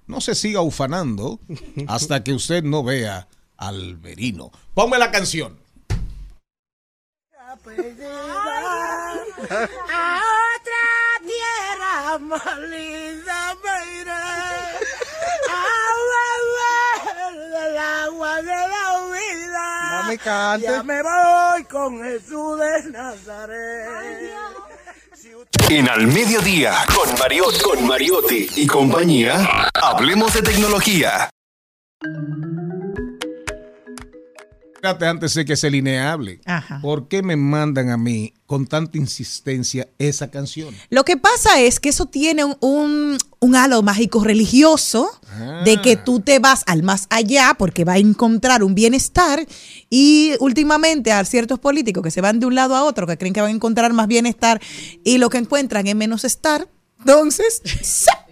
No 0.07 0.21
se 0.21 0.35
siga 0.35 0.61
ufanando 0.61 1.41
hasta 1.89 2.23
que 2.23 2.33
usted 2.33 2.63
no 2.63 2.83
vea 2.83 3.29
al 3.57 3.77
Alberino. 3.77 4.51
Ponme 4.75 4.99
la 4.99 5.11
canción. 5.11 5.59
a 9.91 10.21
otra 10.57 10.85
tierra 11.21 12.19
más 12.19 12.59
linda 12.69 13.57
me 13.63 14.01
iré 14.01 14.11
a 15.51 15.63
beber 16.11 17.51
del 17.51 17.79
agua 17.79 18.43
de 18.43 18.69
la 18.75 18.87
vida. 19.13 20.03
Mami, 20.03 20.19
cante. 20.19 20.67
Ya 20.67 20.83
me 20.83 21.03
voy 21.03 21.65
con 21.65 22.03
Jesús 22.03 22.59
de 22.59 22.91
Nazaret. 22.91 24.44
En 25.71 25.89
Al 25.89 26.07
Mediodía, 26.07 26.75
con 26.95 27.19
Mariotti, 27.19 27.61
con 27.61 27.87
Mariotti 27.87 28.47
y 28.57 28.67
compañía, 28.67 29.71
hablemos 29.73 30.35
de 30.35 30.43
tecnología. 30.43 31.31
Espérate 34.85 35.07
antes 35.07 35.33
de 35.33 35.47
que 35.47 35.57
Celine 35.57 35.99
hable. 35.99 36.41
Ajá. 36.45 36.79
¿Por 36.83 37.09
qué 37.09 37.23
me 37.23 37.37
mandan 37.37 37.89
a 37.89 37.97
mí 37.97 38.35
con 38.45 38.67
tanta 38.67 38.99
insistencia 38.99 39.89
esa 39.99 40.31
canción? 40.31 40.75
Lo 40.91 41.05
que 41.07 41.17
pasa 41.17 41.59
es 41.61 41.81
que 41.81 41.89
eso 41.89 42.05
tiene 42.05 42.45
un, 42.45 42.57
un, 42.61 43.17
un 43.41 43.57
halo 43.57 43.83
mágico 43.83 44.23
religioso 44.23 45.11
Ah. 45.41 45.63
de 45.65 45.81
que 45.81 45.97
tú 45.97 46.21
te 46.21 46.39
vas 46.39 46.63
al 46.67 46.83
más 46.83 47.07
allá 47.11 47.57
porque 47.59 47.85
va 47.85 47.95
a 47.95 47.99
encontrar 47.99 48.63
un 48.63 48.75
bienestar 48.75 49.45
y 49.91 50.33
últimamente 50.39 51.11
a 51.11 51.25
ciertos 51.25 51.59
políticos 51.59 52.03
que 52.05 52.11
se 52.13 52.21
van 52.21 52.39
de 52.39 52.47
un 52.47 52.55
lado 52.55 52.77
a 52.77 52.85
otro 52.85 53.07
que 53.07 53.19
creen 53.19 53.33
que 53.35 53.41
van 53.41 53.51
a 53.51 53.55
encontrar 53.55 53.93
más 53.93 54.07
bienestar 54.07 54.61
y 55.03 55.19
lo 55.19 55.31
que 55.31 55.39
encuentran 55.39 55.87
es 55.89 55.97
menos 55.97 56.25
estar, 56.25 56.69
entonces, 57.01 57.63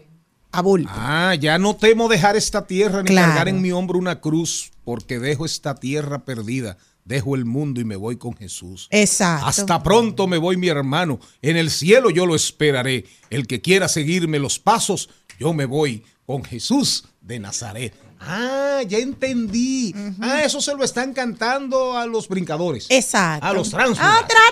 Ah, 0.91 1.35
ya 1.35 1.59
no 1.59 1.75
temo 1.77 2.09
dejar 2.09 2.37
esta 2.37 2.67
tierra 2.67 3.03
ni 3.03 3.09
Claro. 3.09 3.29
cargar 3.29 3.49
en 3.49 3.61
mi 3.63 3.73
hombro 3.73 3.99
una 3.99 4.21
cruz, 4.21 4.71
porque 4.85 5.19
dejo 5.19 5.45
esta 5.47 5.75
tierra 5.75 6.25
perdida, 6.25 6.77
dejo 7.05 7.35
el 7.35 7.45
mundo 7.45 7.81
y 7.81 7.85
me 7.85 7.97
voy 7.97 8.17
con 8.17 8.35
Jesús. 8.37 8.87
Exacto. 8.91 9.47
Hasta 9.47 9.83
pronto 9.83 10.27
me 10.27 10.39
voy, 10.39 10.57
mi 10.57 10.69
hermano. 10.69 11.19
En 11.41 11.57
el 11.57 11.71
cielo 11.71 12.11
yo 12.11 12.27
lo 12.27 12.35
esperaré. 12.37 13.07
El 13.31 13.47
que 13.47 13.61
quiera 13.61 13.89
seguirme 13.89 14.39
los 14.39 14.59
pasos, 14.59 15.09
yo 15.39 15.53
me 15.55 15.65
voy 15.65 16.05
con 16.27 16.45
Jesús 16.45 17.05
de 17.21 17.39
Nazaret. 17.41 17.95
Ah, 18.25 18.83
ya 18.87 18.99
entendí. 18.99 19.95
Ah, 20.21 20.43
eso 20.45 20.61
se 20.61 20.75
lo 20.75 20.85
están 20.85 21.13
cantando 21.13 21.97
a 21.97 22.07
los 22.07 22.29
brincadores. 22.29 22.87
Exacto. 22.89 23.47
A 23.47 23.53
los. 23.53 23.75
A 23.75 23.87
otra 23.89 23.99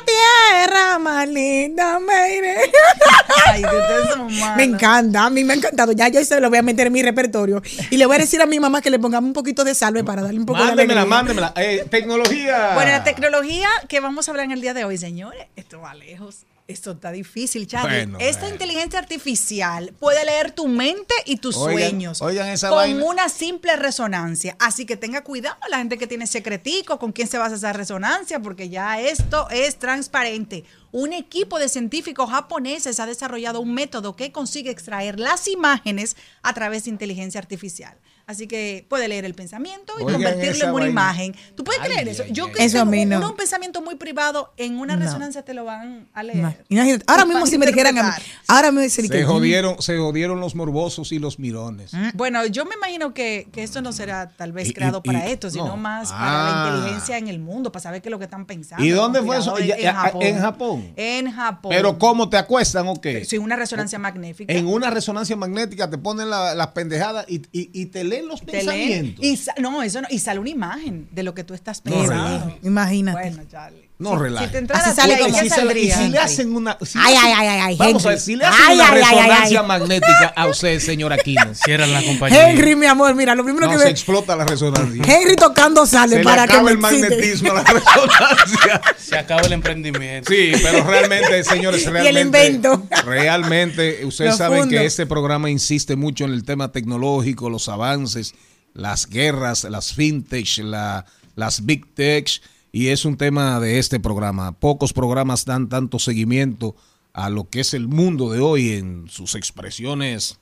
tierra 0.04 0.98
más 0.98 1.28
linda 1.28 1.98
me 2.00 2.36
iré. 2.36 2.56
Ay, 3.46 3.62
que 3.62 3.66
ustedes 3.68 4.08
son 4.10 4.38
malos. 4.38 4.56
Me 4.56 4.64
encanta, 4.64 5.24
a 5.26 5.30
mí 5.30 5.44
me 5.44 5.52
ha 5.52 5.56
encantado. 5.56 5.92
Ya 5.92 6.08
yo 6.08 6.24
se 6.24 6.40
lo 6.40 6.48
voy 6.48 6.58
a 6.58 6.62
meter 6.62 6.88
en 6.88 6.92
mi 6.92 7.02
repertorio. 7.02 7.62
Y 7.90 7.96
le 7.96 8.06
voy 8.06 8.16
a 8.16 8.18
decir 8.18 8.40
a 8.42 8.46
mi 8.46 8.58
mamá 8.60 8.80
que 8.82 8.90
le 8.90 8.98
pongamos 8.98 9.28
un 9.28 9.34
poquito 9.34 9.64
de 9.64 9.74
salve 9.74 10.02
para 10.04 10.22
darle 10.22 10.40
un 10.40 10.46
poco 10.46 10.58
Mándemela, 10.58 10.86
de 10.86 11.00
alegría. 11.00 11.16
mándemela. 11.16 11.52
Eh, 11.56 11.86
tecnología. 11.90 12.72
Bueno, 12.74 12.90
la 12.90 13.04
tecnología 13.04 13.68
que 13.88 14.00
vamos 14.00 14.28
a 14.28 14.30
hablar 14.32 14.44
en 14.46 14.52
el 14.52 14.60
día 14.60 14.74
de 14.74 14.84
hoy, 14.84 14.98
señores, 14.98 15.46
esto 15.56 15.80
va 15.80 15.94
lejos. 15.94 16.44
Esto 16.70 16.92
está 16.92 17.12
difícil, 17.12 17.66
Charlie. 17.66 18.06
Bueno, 18.06 18.18
Esta 18.20 18.40
bueno. 18.42 18.54
inteligencia 18.54 18.98
artificial 18.98 19.92
puede 19.98 20.24
leer 20.24 20.52
tu 20.52 20.68
mente 20.68 21.14
y 21.26 21.36
tus 21.36 21.56
Oigan, 21.56 21.90
sueños 21.90 22.22
oigan 22.22 22.48
esa 22.48 22.68
con 22.68 22.78
vaina. 22.78 23.04
una 23.04 23.28
simple 23.28 23.76
resonancia. 23.76 24.56
Así 24.58 24.86
que 24.86 24.96
tenga 24.96 25.22
cuidado 25.24 25.56
la 25.70 25.78
gente 25.78 25.98
que 25.98 26.06
tiene 26.06 26.26
secretico, 26.26 26.98
con 26.98 27.12
quién 27.12 27.28
se 27.28 27.38
basa 27.38 27.56
esa 27.56 27.72
resonancia, 27.72 28.40
porque 28.40 28.68
ya 28.68 29.00
esto 29.00 29.48
es 29.50 29.78
transparente. 29.78 30.64
Un 30.92 31.12
equipo 31.12 31.58
de 31.58 31.68
científicos 31.68 32.30
japoneses 32.30 32.98
ha 33.00 33.06
desarrollado 33.06 33.60
un 33.60 33.74
método 33.74 34.16
que 34.16 34.32
consigue 34.32 34.70
extraer 34.70 35.20
las 35.20 35.46
imágenes 35.48 36.16
a 36.42 36.52
través 36.54 36.84
de 36.84 36.90
inteligencia 36.90 37.38
artificial. 37.40 37.96
Así 38.30 38.46
que 38.46 38.86
puede 38.88 39.08
leer 39.08 39.24
el 39.24 39.34
pensamiento 39.34 39.92
y 39.98 40.04
Oigan 40.04 40.14
convertirlo 40.22 40.64
en 40.66 40.70
una 40.70 40.72
vaina. 40.84 40.90
imagen. 40.90 41.34
¿Tú 41.56 41.64
puedes 41.64 41.80
Ay, 41.82 41.90
creer 41.90 42.08
eso? 42.08 42.22
ay, 42.24 42.30
Yo 42.32 42.46
ay. 42.46 42.52
que 42.52 42.64
Eso 42.64 42.76
a 42.78 42.80
tengo 42.82 42.92
mí 42.92 43.04
no. 43.04 43.16
uno, 43.18 43.30
un 43.30 43.36
pensamiento 43.36 43.82
muy 43.82 43.96
privado, 43.96 44.52
en 44.56 44.78
una 44.78 44.94
No. 44.96 45.04
resonancia 45.04 45.42
te 45.42 45.52
lo 45.52 45.64
van 45.64 46.08
a 46.14 46.22
leer. 46.22 46.56
Imagínate, 46.68 47.04
ahora 47.08 47.24
mismo 47.24 47.44
si 47.46 47.58
me 47.58 47.66
dijeran 47.66 47.98
a 47.98 48.02
mí, 48.04 48.10
ahora 48.46 48.70
me 48.70 48.82
dicen 48.82 49.06
Se 49.06 49.10
que 49.12 49.24
jodieron, 49.24 49.82
se 49.82 49.98
jodieron 49.98 50.38
los 50.38 50.54
morbosos 50.54 51.10
y 51.10 51.18
los 51.18 51.40
mirones. 51.40 51.90
Bueno, 52.14 52.46
yo 52.46 52.64
me 52.64 52.76
imagino 52.76 53.12
que, 53.14 53.48
que 53.52 53.64
esto 53.64 53.82
no 53.82 53.92
será 53.92 54.28
tal 54.28 54.52
vez 54.52 54.68
Y- 54.68 54.74
creado 54.74 55.00
y- 55.02 55.08
para 55.08 55.28
y- 55.28 55.32
esto, 55.32 55.50
sino 55.50 55.66
no. 55.66 55.76
más 55.76 56.10
para 56.12 56.20
Ah. 56.22 56.70
la 56.70 56.76
inteligencia 56.76 57.18
en 57.18 57.26
el 57.26 57.40
mundo, 57.40 57.72
para 57.72 57.82
saber 57.82 58.00
qué 58.00 58.08
es 58.08 58.10
lo 58.12 58.18
que 58.18 58.26
están 58.26 58.46
pensando. 58.46 58.84
¿Y 58.84 58.90
los 58.90 58.98
dónde 59.00 59.22
fue 59.22 59.38
eso? 59.38 59.50
conspiradores. 59.50 59.82
Ya- 59.82 59.90
En 59.90 59.94
ya- 59.96 60.00
Japón. 60.02 60.22
en 60.22 60.38
Japón. 60.38 60.92
En 60.96 61.32
Japón. 61.32 61.70
Pero 61.74 61.98
¿cómo 61.98 62.28
te 62.28 62.36
acuestan 62.36 62.86
o 62.86 63.00
qué? 63.00 63.24
Sí, 63.24 63.38
una 63.38 63.56
resonancia 63.56 63.98
magnética. 63.98 64.52
En 64.52 64.68
una 64.68 64.90
resonancia 64.90 65.34
magnética 65.36 65.90
te 65.90 65.98
ponen 65.98 66.30
la- 66.30 66.54
las 66.54 66.68
pendejadas 66.68 67.24
y, 67.28 67.36
y- 67.52 67.70
y 67.72 67.86
te 67.86 68.04
leen 68.04 68.19
leen 68.20 68.28
los 68.28 68.40
Te 68.40 68.52
leen 68.52 68.66
pensamientos. 68.66 69.24
y 69.24 69.36
sa- 69.36 69.54
no, 69.58 69.82
eso 69.82 70.00
no, 70.02 70.08
y 70.10 70.18
sale 70.18 70.38
una 70.40 70.50
imagen 70.50 71.08
de 71.10 71.22
lo 71.22 71.34
que 71.34 71.44
tú 71.44 71.54
estás 71.54 71.80
pensando. 71.80 72.56
Imagínate. 72.62 73.18
Bueno, 73.28 73.42
Charlie. 73.50 73.89
No 74.00 74.12
Si- 74.16 74.22
relaje. 74.22 74.46
Si 74.46 74.52
te 74.52 74.58
entrara 74.58 74.94
sale 74.94 75.18
como- 75.18 75.34
¿qué 75.38 75.38
Y 75.38 75.42
si, 75.42 75.48
saldría? 75.50 75.96
si 75.98 76.08
le 76.08 76.18
hacen 76.18 76.56
una. 76.56 76.78
si 76.82 76.96
le 76.98 77.04
Ay, 77.04 77.14
hacen- 77.16 77.32
ay, 77.36 77.46
ay, 77.48 77.60
ay, 77.64 77.76
Vamos 77.76 77.94
Henry. 78.02 78.06
a 78.06 78.10
ver, 78.12 78.20
si 78.20 78.34
le 78.36 78.44
hacen 78.46 78.62
Ay, 78.66 78.74
una 78.76 78.88
ay, 78.88 78.94
resonancia 79.02 79.60
ay. 79.60 79.66
magnética 79.66 80.32
a 80.34 80.46
usted, 80.48 80.80
señor 80.80 81.12
Aquino, 81.12 81.54
Cierran 81.54 81.92
la 81.92 82.02
compañía. 82.02 82.48
Henry, 82.50 82.76
mi 82.76 82.86
amor, 82.86 83.14
mira, 83.14 83.34
lo 83.34 83.44
primero 83.44 83.66
no 83.66 83.72
que 83.72 83.78
se 83.78 83.84
ve. 83.84 83.90
explota 83.90 84.34
la 84.36 84.46
resonancia. 84.46 85.02
Henry 85.06 85.36
tocando 85.36 85.84
sale 85.84 86.12
se 86.12 86.18
le 86.18 86.24
para 86.24 86.46
que 86.46 86.54
acaba 86.54 86.70
el 86.70 86.78
magnetismo 86.78 87.50
a 87.52 87.54
la 87.56 87.62
resonancia. 87.64 88.80
Se 88.98 89.18
acaba 89.18 89.42
el 89.42 89.52
emprendimiento. 89.52 90.32
Sí, 90.32 90.52
pero 90.62 90.82
realmente, 90.82 91.44
señores, 91.44 91.82
Y 91.84 91.86
el 91.88 91.92
realmente. 91.92 92.20
invento. 92.46 92.86
Realmente, 93.04 94.06
ustedes 94.06 94.30
Lo 94.32 94.36
saben 94.38 94.60
fundo. 94.60 94.78
que 94.78 94.86
este 94.86 95.04
programa 95.04 95.50
insiste 95.50 95.94
mucho 95.96 96.24
en 96.24 96.32
el 96.32 96.44
tema 96.44 96.72
tecnológico, 96.72 97.50
los 97.50 97.68
avances, 97.68 98.34
las 98.72 99.06
guerras, 99.06 99.64
las 99.64 99.92
fintech, 99.92 100.58
la- 100.64 101.04
las 101.36 101.66
big 101.66 101.94
tech, 101.94 102.28
y 102.72 102.88
es 102.88 103.04
un 103.04 103.16
tema 103.16 103.58
de 103.60 103.78
este 103.78 104.00
programa. 104.00 104.52
Pocos 104.52 104.92
programas 104.92 105.44
dan 105.44 105.68
tanto 105.68 105.98
seguimiento 105.98 106.76
a 107.12 107.30
lo 107.30 107.48
que 107.48 107.60
es 107.60 107.74
el 107.74 107.88
mundo 107.88 108.30
de 108.30 108.40
hoy 108.40 108.70
en 108.70 109.08
sus 109.08 109.34
expresiones 109.34 110.38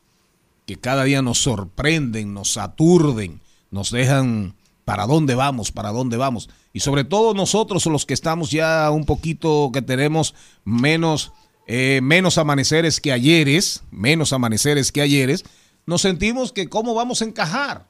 que 0.67 0.77
cada 0.77 1.05
día 1.05 1.23
nos 1.23 1.39
sorprenden, 1.39 2.35
nos 2.35 2.59
aturden, 2.59 3.41
nos 3.71 3.91
dejan 3.91 4.55
para 4.85 5.07
dónde 5.07 5.35
vamos, 5.35 5.73
para 5.73 5.93
dónde 5.93 6.19
vamos. 6.19 6.51
Y 6.75 6.81
sobre 6.81 7.05
todo 7.05 7.33
nosotros 7.33 7.87
los 7.87 8.05
que 8.05 8.15
estamos 8.15 8.51
ya 8.51 8.91
un 8.91 9.07
poquito, 9.07 9.71
que 9.73 9.81
tenemos 9.81 10.35
menos, 10.65 11.33
eh, 11.67 12.01
menos 12.03 12.37
amaneceres 12.37 13.01
que 13.01 13.13
ayeres, 13.13 13.83
menos 13.91 14.35
amaneceres 14.35 14.93
que 14.93 15.01
ayeres, 15.01 15.45
nos 15.87 16.03
sentimos 16.03 16.53
que 16.53 16.69
cómo 16.69 16.95
vamos 16.95 17.23
a 17.23 17.25
encajar, 17.25 17.87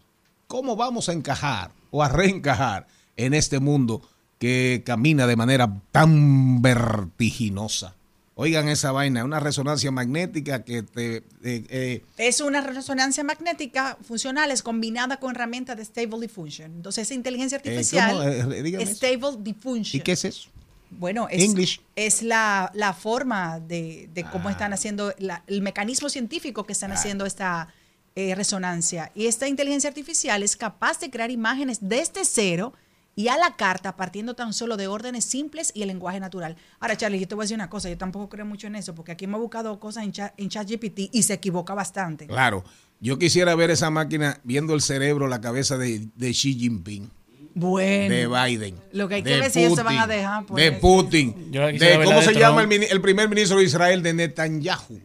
cómo 0.47 0.77
vamos 0.77 1.09
a 1.09 1.13
encajar 1.13 1.73
o 1.91 2.05
a 2.05 2.09
reencajar 2.09 2.87
en 3.17 3.35
este 3.35 3.59
mundo 3.59 4.03
que 4.39 4.83
camina 4.87 5.27
de 5.27 5.37
manera 5.37 5.69
tan 5.93 6.63
vertiginosa. 6.63 7.95
Oigan 8.41 8.69
esa 8.69 8.93
vaina, 8.93 9.25
una 9.25 9.41
resonancia 9.41 9.91
magnética 9.91 10.63
que 10.63 10.85
te... 10.85 11.17
eh, 11.17 11.23
eh, 11.43 12.05
Es 12.19 12.41
una 12.41 12.61
resonancia 12.61 13.25
magnética 13.25 13.99
funcionales 14.01 14.63
combinada 14.63 15.17
con 15.19 15.35
herramientas 15.35 15.77
de 15.77 15.85
Stable 15.85 16.21
Diffusion. 16.21 16.73
Entonces, 16.77 17.09
esa 17.09 17.15
inteligencia 17.15 17.57
artificial, 17.59 18.11
¿cómo? 18.17 18.53
Eh, 18.53 18.63
dígame 18.63 18.85
eso. 18.85 18.95
Stable 18.95 19.39
Diffusion. 19.41 20.01
¿Y 20.01 20.01
qué 20.01 20.13
es 20.13 20.25
eso? 20.25 20.51
Bueno, 20.91 21.27
es, 21.29 21.43
English. 21.43 21.81
es 21.97 22.23
la, 22.23 22.71
la 22.75 22.93
forma 22.95 23.59
de, 23.59 24.09
de 24.15 24.23
Ah. 24.23 24.31
cómo 24.31 24.49
están 24.51 24.73
haciendo, 24.73 25.13
la- 25.19 25.43
el 25.49 25.61
mecanismo 25.61 26.09
científico 26.09 26.65
que 26.65 26.73
están 26.75 26.93
haciendo 26.93 27.27
esta 27.27 27.75
eh, 28.15 28.35
resonancia. 28.37 29.11
Y 29.17 29.27
esta 29.27 29.49
inteligencia 29.49 29.89
artificial 29.89 30.45
es 30.45 30.57
capaz 30.57 31.01
de 31.01 31.11
crear 31.11 31.31
imágenes 31.33 31.79
desde 31.83 32.25
cero 32.25 32.73
y 33.19 33.27
a 33.27 33.37
la 33.37 33.57
carta, 33.57 33.97
partiendo 33.97 34.35
tan 34.35 34.53
solo 34.53 34.77
de 34.77 34.87
órdenes 34.87 35.25
simples 35.25 35.73
y 35.75 35.83
el 35.83 35.89
lenguaje 35.89 36.21
natural. 36.21 36.55
Ahora, 36.79 36.97
Charlie, 36.97 37.19
yo 37.19 37.27
te 37.27 37.35
voy 37.35 37.43
a 37.43 37.47
decir 37.47 37.57
una 37.57 37.69
cosa, 37.69 37.89
yo 37.89 37.99
tampoco 37.99 38.29
creo 38.29 38.47
mucho 38.47 38.69
en 38.69 38.77
eso, 38.77 38.95
porque 38.95 39.11
aquí 39.11 39.25
hemos 39.25 39.41
buscado 39.41 39.81
cosas 39.81 40.05
en, 40.05 40.13
chat, 40.13 40.33
en 40.37 40.49
ChatGPT 40.49 41.11
y 41.13 41.25
se 41.25 41.35
equivoca 41.35 41.75
bastante. 41.75 42.29
Claro, 42.29 42.63
yo 43.01 43.19
quisiera 43.19 43.57
ver 43.57 43.73
esa 43.73 43.91
máquina 43.91 44.39
viendo 44.45 44.73
el 44.73 44.83
cerebro, 44.83 45.27
la 45.27 45.41
cabeza 45.41 45.77
de, 45.77 46.07
de 46.15 46.31
Xi 46.31 46.55
Jinping, 46.55 47.11
Bueno. 47.55 48.15
de 48.15 48.29
Biden. 48.29 48.77
Lo 48.93 49.09
que 49.09 49.17
hay 49.17 49.23
que 49.25 49.31
de 49.31 49.41
ver 49.41 49.51
si 49.51 49.65
ellos 49.65 49.75
se 49.75 49.83
van 49.83 49.99
a 49.99 50.03
Putin, 50.07 50.17
dejar. 50.17 50.47
por 50.47 50.57
De 50.57 50.67
eso. 50.69 50.81
Putin. 50.81 51.51
De 51.51 52.01
cómo 52.05 52.23
se 52.23 52.35
llama 52.35 52.63
el, 52.63 52.73
el 52.85 53.01
primer 53.01 53.29
ministro 53.29 53.59
de 53.59 53.65
Israel, 53.65 54.01
de 54.01 54.15
Netanyahu. 54.15 55.01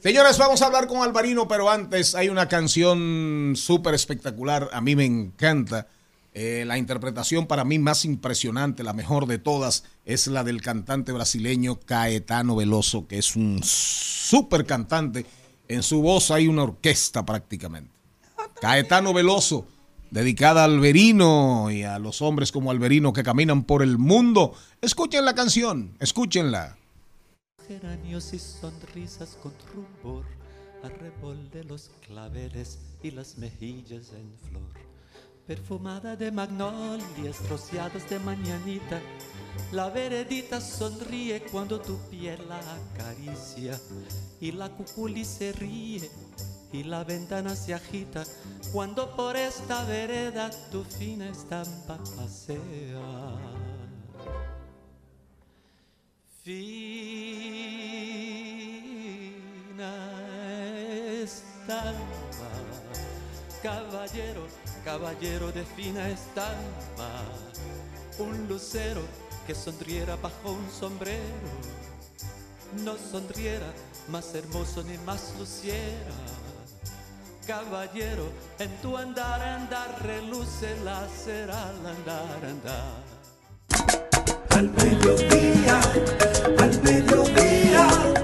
Señores, 0.00 0.38
vamos 0.38 0.62
a 0.62 0.66
hablar 0.66 0.86
con 0.86 1.02
Alvarino, 1.02 1.46
pero 1.46 1.70
antes 1.70 2.14
hay 2.14 2.30
una 2.30 2.48
canción 2.48 3.52
súper 3.54 3.92
espectacular. 3.94 4.70
A 4.72 4.80
mí 4.80 4.96
me 4.96 5.04
encanta. 5.04 5.86
Eh, 6.34 6.64
la 6.66 6.78
interpretación 6.78 7.46
para 7.46 7.64
mí 7.64 7.78
más 7.78 8.04
impresionante, 8.06 8.82
la 8.82 8.94
mejor 8.94 9.26
de 9.26 9.38
todas, 9.38 9.84
es 10.06 10.26
la 10.28 10.44
del 10.44 10.62
cantante 10.62 11.12
brasileño 11.12 11.78
Caetano 11.80 12.56
Veloso, 12.56 13.06
que 13.06 13.18
es 13.18 13.36
un 13.36 13.60
súper 13.62 14.64
cantante. 14.64 15.26
En 15.68 15.82
su 15.82 16.00
voz 16.00 16.30
hay 16.30 16.48
una 16.48 16.62
orquesta 16.62 17.24
prácticamente. 17.26 17.92
Caetano 18.60 19.12
Veloso, 19.12 19.66
dedicada 20.10 20.62
a 20.62 20.64
Alberino 20.64 21.70
y 21.70 21.82
a 21.82 21.98
los 21.98 22.22
hombres 22.22 22.50
como 22.50 22.70
Alberino 22.70 23.12
que 23.12 23.22
caminan 23.22 23.64
por 23.64 23.82
el 23.82 23.98
mundo. 23.98 24.54
Escuchen 24.80 25.24
la 25.26 25.34
canción, 25.34 25.96
escúchenla. 26.00 26.78
geranios 27.68 28.32
y 28.32 28.38
sonrisas 28.38 29.36
con 29.42 29.52
arrebol 30.82 31.50
de 31.50 31.64
los 31.64 31.90
claveles 32.06 32.78
y 33.02 33.10
las 33.12 33.38
mejillas 33.38 34.12
en 34.12 34.32
flor. 34.48 34.81
Perfumada 35.46 36.14
de 36.16 36.30
magnolias 36.30 37.48
rociadas 37.48 38.08
de 38.08 38.18
mañanita, 38.20 39.00
la 39.72 39.90
veredita 39.90 40.60
sonríe 40.60 41.42
cuando 41.50 41.80
tu 41.80 41.98
piel 42.10 42.38
la 42.48 42.60
acaricia 42.74 43.78
y 44.40 44.52
la 44.52 44.68
cuculi 44.70 45.24
se 45.24 45.52
ríe 45.52 46.08
y 46.72 46.84
la 46.84 47.04
ventana 47.04 47.56
se 47.56 47.74
agita. 47.74 48.24
Cuando 48.72 49.14
por 49.16 49.36
esta 49.36 49.84
vereda 49.84 50.50
tu 50.70 50.84
fina 50.84 51.28
estampa 51.28 51.98
pasea. 52.16 53.36
Fina 56.42 57.02
estampa, 61.22 62.50
caballero, 63.62 64.46
caballero 64.84 65.52
de 65.52 65.64
fina 65.64 66.08
estampa, 66.08 67.10
un 68.18 68.48
lucero 68.48 69.02
que 69.46 69.54
sonriera 69.54 70.16
bajo 70.16 70.52
un 70.52 70.70
sombrero, 70.70 71.50
no 72.84 72.96
sonriera 72.96 73.72
más 74.08 74.34
hermoso 74.34 74.82
ni 74.82 74.98
más 74.98 75.34
luciera. 75.38 76.14
Caballero, 77.46 78.30
en 78.58 78.70
tu 78.80 78.96
andar, 78.96 79.42
andar, 79.42 80.00
reluce 80.02 80.76
la 80.84 81.06
cera 81.08 81.68
al 81.68 81.86
andar, 81.86 82.44
andar. 82.44 83.02
Al 84.50 84.70
mediodía, 84.70 85.80
al 86.58 86.82
mediodía, 86.82 88.21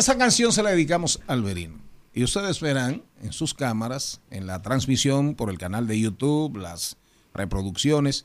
Esa 0.00 0.16
canción 0.16 0.50
se 0.50 0.62
la 0.62 0.70
dedicamos 0.70 1.20
a 1.26 1.34
Alberino. 1.34 1.74
Y 2.14 2.24
ustedes 2.24 2.58
verán 2.60 3.02
en 3.22 3.34
sus 3.34 3.52
cámaras, 3.52 4.22
en 4.30 4.46
la 4.46 4.62
transmisión 4.62 5.34
por 5.34 5.50
el 5.50 5.58
canal 5.58 5.86
de 5.86 6.00
YouTube, 6.00 6.56
las 6.56 6.96
reproducciones. 7.34 8.24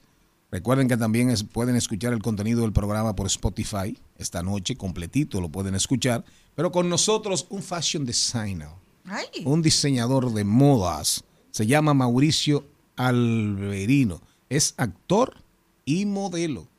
Recuerden 0.52 0.88
que 0.88 0.96
también 0.96 1.30
es- 1.30 1.44
pueden 1.44 1.76
escuchar 1.76 2.14
el 2.14 2.22
contenido 2.22 2.62
del 2.62 2.72
programa 2.72 3.14
por 3.14 3.28
Spotify. 3.28 4.00
Esta 4.18 4.42
noche 4.42 4.78
completito 4.78 5.42
lo 5.42 5.50
pueden 5.50 5.76
escuchar. 5.76 6.24
Pero 6.56 6.72
con 6.72 6.88
nosotros 6.88 7.46
un 7.50 7.62
fashion 7.62 8.06
designer, 8.06 8.70
Ay. 9.04 9.44
un 9.44 9.62
diseñador 9.62 10.32
de 10.32 10.46
modas. 10.46 11.26
Se 11.52 11.68
llama 11.68 11.94
Mauricio 11.94 12.66
Alberino. 12.96 14.22
Es 14.48 14.76
actor 14.78 15.44
y 15.84 16.06
modelo. 16.06 16.70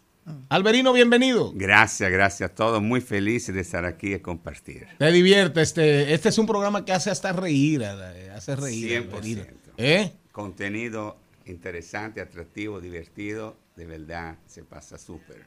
Alberino, 0.48 0.92
bienvenido. 0.92 1.52
Gracias, 1.54 2.10
gracias 2.10 2.50
a 2.50 2.54
todos. 2.54 2.82
Muy 2.82 3.00
felices 3.00 3.54
de 3.54 3.60
estar 3.60 3.84
aquí 3.84 4.14
y 4.14 4.18
compartir. 4.18 4.86
Te 4.98 5.12
divierte. 5.12 5.60
Este, 5.62 6.12
este 6.14 6.28
es 6.30 6.38
un 6.38 6.46
programa 6.46 6.84
que 6.84 6.92
hace 6.92 7.10
hasta 7.10 7.32
reír. 7.32 7.82
eh, 7.84 8.30
Hace 8.34 8.56
reír. 8.56 9.02
100%. 9.08 9.12
Alberino. 9.14 9.42
¿Eh? 9.76 10.12
Contenido 10.32 11.16
interesante, 11.46 12.20
atractivo, 12.20 12.80
divertido. 12.80 13.56
De 13.76 13.86
verdad, 13.86 14.36
se 14.46 14.64
pasa 14.64 14.98
súper. 14.98 15.44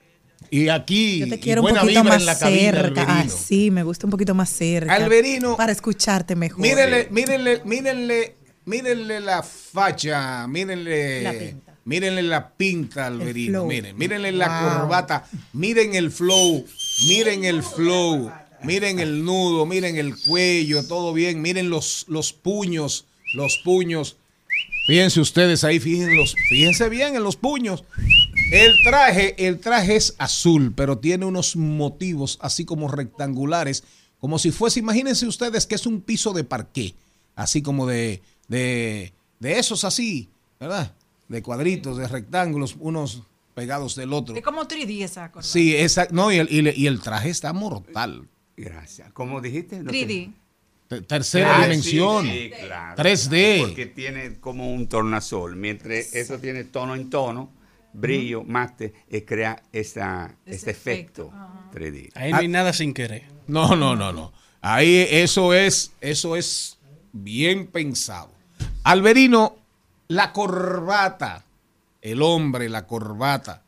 Y 0.49 0.69
aquí, 0.69 1.19
Yo 1.19 1.27
te 1.27 1.35
y 1.35 1.39
quiero 1.39 1.61
un 1.61 1.65
buena 1.65 1.81
poquito 1.81 1.99
vibra 2.01 2.14
más 2.14 2.22
en 2.22 2.26
la 2.26 2.39
cabina, 2.39 2.72
cerca. 2.72 3.01
Ah, 3.01 3.11
Alberino. 3.19 3.35
sí, 3.38 3.72
me 3.72 3.84
gusta 3.84 4.07
un 4.07 4.11
poquito 4.11 4.34
más 4.34 4.49
cerca. 4.49 4.93
Alberino. 4.95 5.57
Para 5.57 5.73
escucharte 5.73 6.35
mejor. 6.38 6.61
Mírenle, 6.61 7.10
mírenle, 7.11 7.61
mírenle, 7.65 8.35
mírenle 8.64 9.19
la 9.19 9.43
facha, 9.43 10.47
mírenle, 10.47 11.22
La 11.23 11.34
pinta. 11.34 11.68
Mírenle 11.89 12.21
la 12.21 12.49
pinta, 12.51 13.07
Alberino, 13.07 13.65
miren, 13.65 13.97
mírenle 13.97 14.31
la 14.31 14.77
corbata, 14.79 15.27
miren 15.53 15.95
el 15.95 16.11
flow, 16.11 16.63
miren 17.07 17.45
el 17.45 17.63
flow, 17.63 18.31
miren 18.63 18.99
el 18.99 19.25
nudo, 19.25 19.65
miren 19.65 19.97
el 19.97 20.15
cuello, 20.15 20.85
todo 20.87 21.13
bien, 21.13 21.41
miren 21.41 21.71
los, 21.71 22.05
los 22.07 22.31
puños, 22.31 23.05
los 23.33 23.59
puños. 23.63 24.17
Fíjense 24.85 25.19
ustedes 25.19 25.63
ahí, 25.63 25.79
fíjense, 25.79 26.13
los, 26.13 26.35
fíjense 26.49 26.89
bien 26.89 27.15
en 27.15 27.23
los 27.23 27.35
puños. 27.35 27.83
El 28.51 28.71
traje, 28.83 29.47
el 29.47 29.59
traje 29.59 29.95
es 29.95 30.13
azul, 30.19 30.73
pero 30.75 30.99
tiene 30.99 31.25
unos 31.25 31.55
motivos 31.55 32.37
así 32.39 32.65
como 32.65 32.87
rectangulares, 32.87 33.83
como 34.19 34.37
si 34.37 34.51
fuese, 34.51 34.79
imagínense 34.79 35.25
ustedes 35.25 35.65
que 35.65 35.73
es 35.73 35.87
un 35.87 36.01
piso 36.01 36.33
de 36.33 36.43
parqué, 36.43 36.93
así 37.35 37.63
como 37.63 37.87
de, 37.87 38.21
de, 38.47 39.11
de 39.39 39.57
esos 39.57 39.83
así, 39.85 40.29
¿verdad? 40.59 40.93
De 41.30 41.41
cuadritos, 41.41 41.97
de 41.97 42.07
rectángulos, 42.07 42.76
unos, 42.80 43.23
pegados 43.56 43.95
del 43.95 44.11
otro. 44.14 44.35
Es 44.35 44.41
como 44.43 44.68
3D 44.68 45.03
esa 45.03 45.31
cosa. 45.31 45.47
Sí, 45.47 45.76
esa, 45.76 46.07
no, 46.11 46.31
y 46.31 46.38
el, 46.38 46.51
y 46.51 46.61
le- 46.61 46.73
y 46.76 46.88
el 46.88 46.99
traje 47.01 47.30
está 47.30 47.53
mortal. 47.53 48.27
Gracias. 48.57 49.11
¿Cómo 49.14 49.39
dijiste? 49.41 49.80
No 49.84 49.91
3D. 49.91 50.34
Te- 50.88 51.01
Tercera 51.01 51.57
Ah, 51.57 51.61
dimensión. 51.64 52.26
sí, 52.26 52.31
sí, 52.31 52.51
claro. 52.65 52.95
3D. 53.01 53.60
Porque 53.61 53.85
tiene 53.85 54.39
como 54.39 54.73
un 54.73 54.88
tornasol. 54.88 55.56
Mientras 55.56 56.15
eso 56.15 56.39
tiene 56.39 56.64
tono 56.64 56.95
en 56.95 57.10
tono, 57.11 57.51
brillo, 57.93 58.43
mate, 58.43 58.93
y 59.10 59.22
crea 59.22 59.61
esta, 59.72 60.35
este 60.47 60.72
efecto 60.72 61.31
3D. 61.73 62.10
Ahí 62.15 62.31
no 62.31 62.38
hay 62.39 62.47
nada 62.47 62.73
sin 62.73 62.93
querer. 62.93 63.26
No, 63.47 63.76
no, 63.76 63.95
no, 63.95 64.11
no. 64.11 64.34
Ahí 64.61 65.06
eso 65.10 65.53
es, 65.53 65.91
eso 66.01 66.35
es 66.35 66.80
bien 67.14 67.68
pensado. 67.68 68.31
Alberino, 68.84 69.57
la 70.10 70.34
corbata, 70.34 71.45
el 72.02 72.22
hombre, 72.22 72.68
la 72.68 72.88
corbata, 72.88 73.64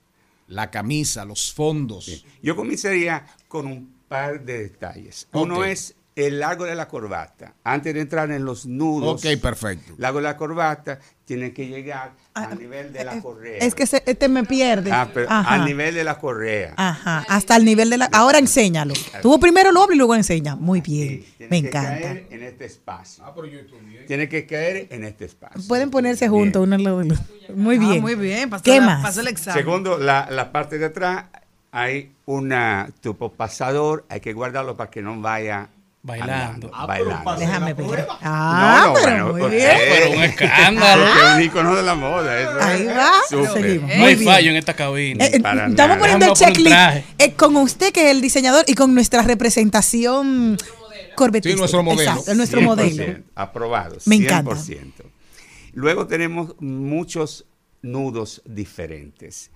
la 0.48 0.72
camisa, 0.72 1.24
los 1.24 1.54
fondos. 1.54 2.26
Yo 2.42 2.56
comenzaría 2.56 3.26
con 3.48 3.68
un 3.68 4.02
par 4.08 4.44
de 4.44 4.64
detalles. 4.64 5.28
Uno 5.32 5.64
es 5.64 5.96
el 6.16 6.40
largo 6.40 6.66
de 6.66 6.76
la 6.76 6.88
corbata. 6.90 7.54
Antes 7.64 7.94
de 7.94 8.02
entrar 8.02 8.30
en 8.32 8.44
los 8.44 8.66
nudos. 8.66 9.24
Ok, 9.26 9.42
perfecto. 9.42 9.94
Largo 9.98 10.18
de 10.20 10.24
la 10.24 10.36
corbata 10.38 11.00
tiene 11.24 11.54
que 11.54 11.68
llegar 11.68 12.12
al 12.34 12.60
nivel 12.60 12.92
de 12.92 13.06
la 13.06 13.22
correa. 13.22 13.60
Es 13.60 13.74
que 13.74 13.86
se- 13.88 14.04
este 14.06 14.28
me 14.28 14.44
pierde. 14.44 14.92
Ah, 14.92 15.08
pero 15.14 15.28
Ajá. 15.32 15.54
al 15.56 15.64
nivel 15.66 15.96
de 15.96 16.04
la 16.04 16.18
correa. 16.18 16.74
Ajá, 16.76 17.26
hasta 17.30 17.56
el 17.56 17.64
nivel 17.64 17.90
de 17.90 17.98
la... 17.98 18.10
Ahora 18.12 18.40
enséñalo. 18.40 18.94
Tú 19.22 19.40
primero 19.40 19.72
lo 19.72 19.84
hablas 19.84 19.96
y 19.96 19.98
luego 20.00 20.14
enseña. 20.16 20.58
Muy 20.58 20.82
bien, 20.82 21.24
me 21.40 21.48
Tiene 21.48 21.62
que 21.62 21.68
encanta. 21.70 22.02
caer 22.02 22.28
en 22.30 22.44
este 22.44 22.66
espacio. 22.66 23.24
Tiene 24.08 24.28
que 24.28 24.46
caer 24.46 24.88
en 24.90 25.06
este 25.06 25.26
espacio. 25.26 25.62
Pueden 25.68 25.90
ponerse 25.90 26.28
juntos 26.28 26.62
uno 26.62 26.76
al 26.76 26.84
lado 26.84 27.00
del 27.00 27.14
otro. 27.14 27.24
Muy 27.56 27.78
Ah, 27.78 27.80
bien. 27.80 28.02
muy 28.02 28.16
bien, 28.16 28.50
pasó 28.50 28.64
¿Qué 28.64 28.80
la- 28.80 28.86
más? 28.86 29.02
pasó 29.02 29.22
el 29.22 29.28
examen. 29.28 29.64
Segundo, 29.64 29.98
la, 29.98 30.28
la 30.30 30.52
parte 30.52 30.78
de 30.78 30.86
atrás 30.88 31.26
hay 31.72 32.12
una 32.26 32.90
tipo 33.00 33.32
pasador, 33.32 34.06
hay 34.10 34.20
que 34.20 34.34
guardarlo 34.34 34.76
para 34.76 34.90
que 34.92 35.02
no 35.02 35.20
vaya 35.22 35.70
Bailando. 36.04 36.72
bailando. 36.88 37.36
Déjame 37.38 37.74
ver. 37.76 38.08
Ah, 38.22 38.86
no, 38.86 38.88
no, 38.88 38.94
pero 39.04 39.32
bueno, 39.32 39.48
muy 39.48 39.56
bien. 39.56 39.70
Pero 39.78 40.12
un 40.18 40.24
escándalo. 40.24 41.06
porque 41.06 41.20
es 41.28 41.34
un 41.36 41.42
icono 41.44 41.76
de 41.76 41.84
la 41.84 41.96
moda. 41.96 42.40
eso 42.42 42.60
Ahí 42.60 42.86
va. 42.86 43.12
súper. 43.30 43.52
Seguimos. 43.62 43.90
No 43.92 43.96
Muy 43.98 44.06
hay 44.08 44.16
bien. 44.16 44.26
fallo 44.32 44.50
en 44.50 44.56
esta 44.58 44.74
cabina. 44.74 45.26
Eh, 45.26 45.32
eh, 45.36 45.40
Para 45.42 45.68
estamos 45.68 45.78
nada. 45.78 46.00
poniendo 46.00 46.26
el 46.26 46.34
checklist 46.34 46.76
eh, 47.20 47.34
con 47.34 47.56
usted, 47.58 47.92
que 47.94 48.06
es 48.06 48.12
el 48.16 48.22
diseñador, 48.22 48.66
y 48.68 48.74
con 48.74 48.96
nuestra 48.96 49.22
representación 49.22 50.58
corbetística. 51.16 51.54
Sí, 51.56 51.60
nuestro 51.60 51.84
modelo. 51.84 52.10
Exacto, 52.12 52.34
nuestro 52.34 52.62
100%, 52.62 52.64
modelo. 52.66 53.20
Aprobado. 53.36 53.98
Me 54.06 54.16
encanta. 54.16 54.52
100%. 54.56 54.92
Luego 55.74 56.08
tenemos 56.08 56.56
muchos 56.60 57.46
nudos 57.82 58.42
diferentes. 58.46 59.52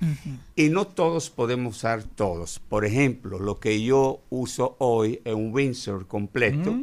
Y 0.56 0.70
no 0.70 0.88
todos 0.88 1.30
podemos 1.30 1.78
usar 1.78 2.04
todos. 2.04 2.60
Por 2.60 2.86
ejemplo, 2.86 3.40
lo 3.40 3.60
que 3.60 3.82
yo 3.84 4.22
uso 4.30 4.76
hoy 4.80 5.22
es 5.24 5.34
un 5.34 5.54
Windsor 5.54 6.08
completo. 6.08 6.80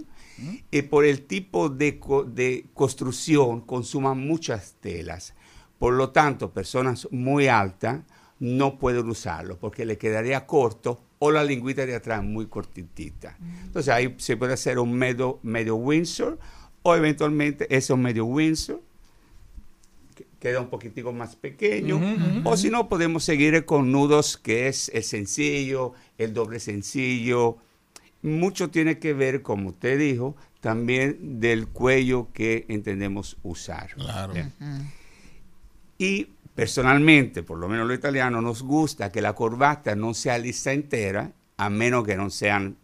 Y 0.71 0.83
por 0.83 1.05
el 1.05 1.23
tipo 1.23 1.69
de, 1.69 1.99
co- 1.99 2.25
de 2.25 2.67
construcción 2.75 3.61
consuman 3.61 4.19
muchas 4.19 4.75
telas. 4.81 5.35
Por 5.79 5.95
lo 5.95 6.11
tanto, 6.11 6.53
personas 6.53 7.07
muy 7.11 7.49
altas 7.49 8.01
no 8.41 8.79
pueden 8.79 9.09
usarlo 9.09 9.59
porque 9.59 9.85
le 9.85 9.99
quedaría 9.99 10.47
corto 10.47 11.05
o 11.21 11.31
la 11.31 11.45
lingüita 11.45 11.87
de 11.87 11.95
atrás 11.95 12.25
muy 12.25 12.47
cortitita. 12.47 13.37
Entonces 13.67 13.93
ahí 13.93 14.15
se 14.19 14.37
puede 14.37 14.55
hacer 14.55 14.79
un 14.81 14.93
medio, 14.93 15.39
medio 15.45 15.77
Windsor 15.77 16.39
o 16.83 16.97
eventualmente 16.97 17.73
eso 17.75 17.97
medio 17.97 18.25
Windsor 18.25 18.83
queda 20.43 20.61
un 20.61 20.71
poquitico 20.71 21.13
más 21.13 21.37
pequeño. 21.37 22.01
O 22.43 22.57
si 22.57 22.69
no, 22.69 22.89
podemos 22.89 23.23
seguir 23.23 23.65
con 23.65 23.93
nudos, 23.93 24.37
que 24.37 24.67
es 24.67 24.91
el 24.93 25.05
sencillo, 25.05 25.93
el 26.19 26.35
doble 26.35 26.59
sencillo. 26.59 27.59
Mucho 28.23 28.69
tiene 28.69 28.99
que 28.99 29.13
ver, 29.13 29.43
como 29.43 29.69
usted 29.69 30.01
dijo, 30.01 30.35
también 30.61 31.39
del 31.39 31.69
cuello 31.69 32.27
que 32.33 32.67
entendemos 32.69 33.37
usar. 33.45 33.91
Bien. 34.33 34.53
Y 35.97 36.27
personalmente, 36.57 37.45
por 37.45 37.59
lo 37.59 37.69
menos 37.69 37.87
los 37.87 37.97
italianos, 37.97 38.43
nos 38.43 38.65
gusta 38.65 39.13
que 39.13 39.23
la 39.23 39.35
corbata 39.35 39.95
no 39.95 40.13
sea 40.13 40.39
lisa 40.39 40.73
entera, 40.73 41.31
a 41.57 41.71
menos 41.71 42.05
que 42.05 42.17
no 42.17 42.31
sean 42.31 42.77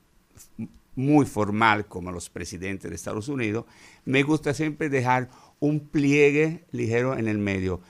muy 0.94 1.26
formal 1.26 1.86
como 1.86 2.12
los 2.12 2.30
presidentes 2.30 2.88
de 2.88 2.94
Estados 2.94 3.26
Unidos. 3.26 3.64
Me 4.04 4.22
gusta 4.22 4.54
siempre 4.54 4.88
dejar 4.88 5.28
un 5.60 5.80
pliegue 5.80 6.64
ligero 6.72 7.16
en 7.18 7.28
el 7.28 7.38
medio, 7.38 7.80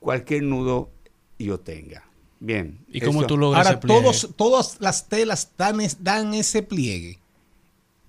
cualquier 0.00 0.42
nudo 0.42 0.90
yo 1.38 1.58
tenga. 1.60 2.04
Bien. 2.40 2.78
¿Y 2.88 3.00
cómo 3.00 3.20
eso- 3.20 3.26
tú 3.28 3.38
logras 3.38 3.66
Ahora, 3.66 3.78
ese 3.78 3.86
pliegue? 3.86 4.00
todos, 4.02 4.34
todas 4.36 4.76
las 4.80 5.08
telas 5.08 5.52
dan, 5.56 5.80
es- 5.80 6.02
dan 6.04 6.34
ese 6.34 6.62
pliegue. 6.62 7.18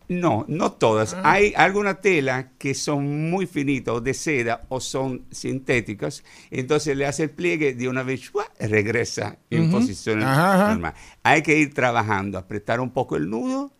No, 0.07 0.45
no 0.47 0.71
todas. 0.73 1.15
Hay 1.23 1.53
alguna 1.55 1.95
tela 1.99 2.51
que 2.59 2.75
son 2.75 3.31
muy 3.31 3.47
finitas 3.47 3.95
o 3.95 4.01
de 4.01 4.13
seda 4.13 4.61
o 4.69 4.79
son 4.79 5.25
sintéticas. 5.31 6.23
Entonces 6.51 6.95
le 6.95 7.07
hace 7.07 7.23
el 7.23 7.31
pliegue 7.31 7.73
de 7.73 7.89
una 7.89 8.03
vez, 8.03 8.31
¡guau! 8.31 8.45
regresa 8.59 9.39
en 9.49 9.71
posición 9.71 10.21
Ajá, 10.21 10.53
ajá. 10.55 10.69
normal. 10.73 10.93
Hay 11.23 11.41
que 11.41 11.57
ir 11.57 11.73
trabajando, 11.73 12.37
apretar 12.37 12.81
un 12.81 12.91
poco 12.91 13.15
el 13.15 13.29
nudo 13.31 13.71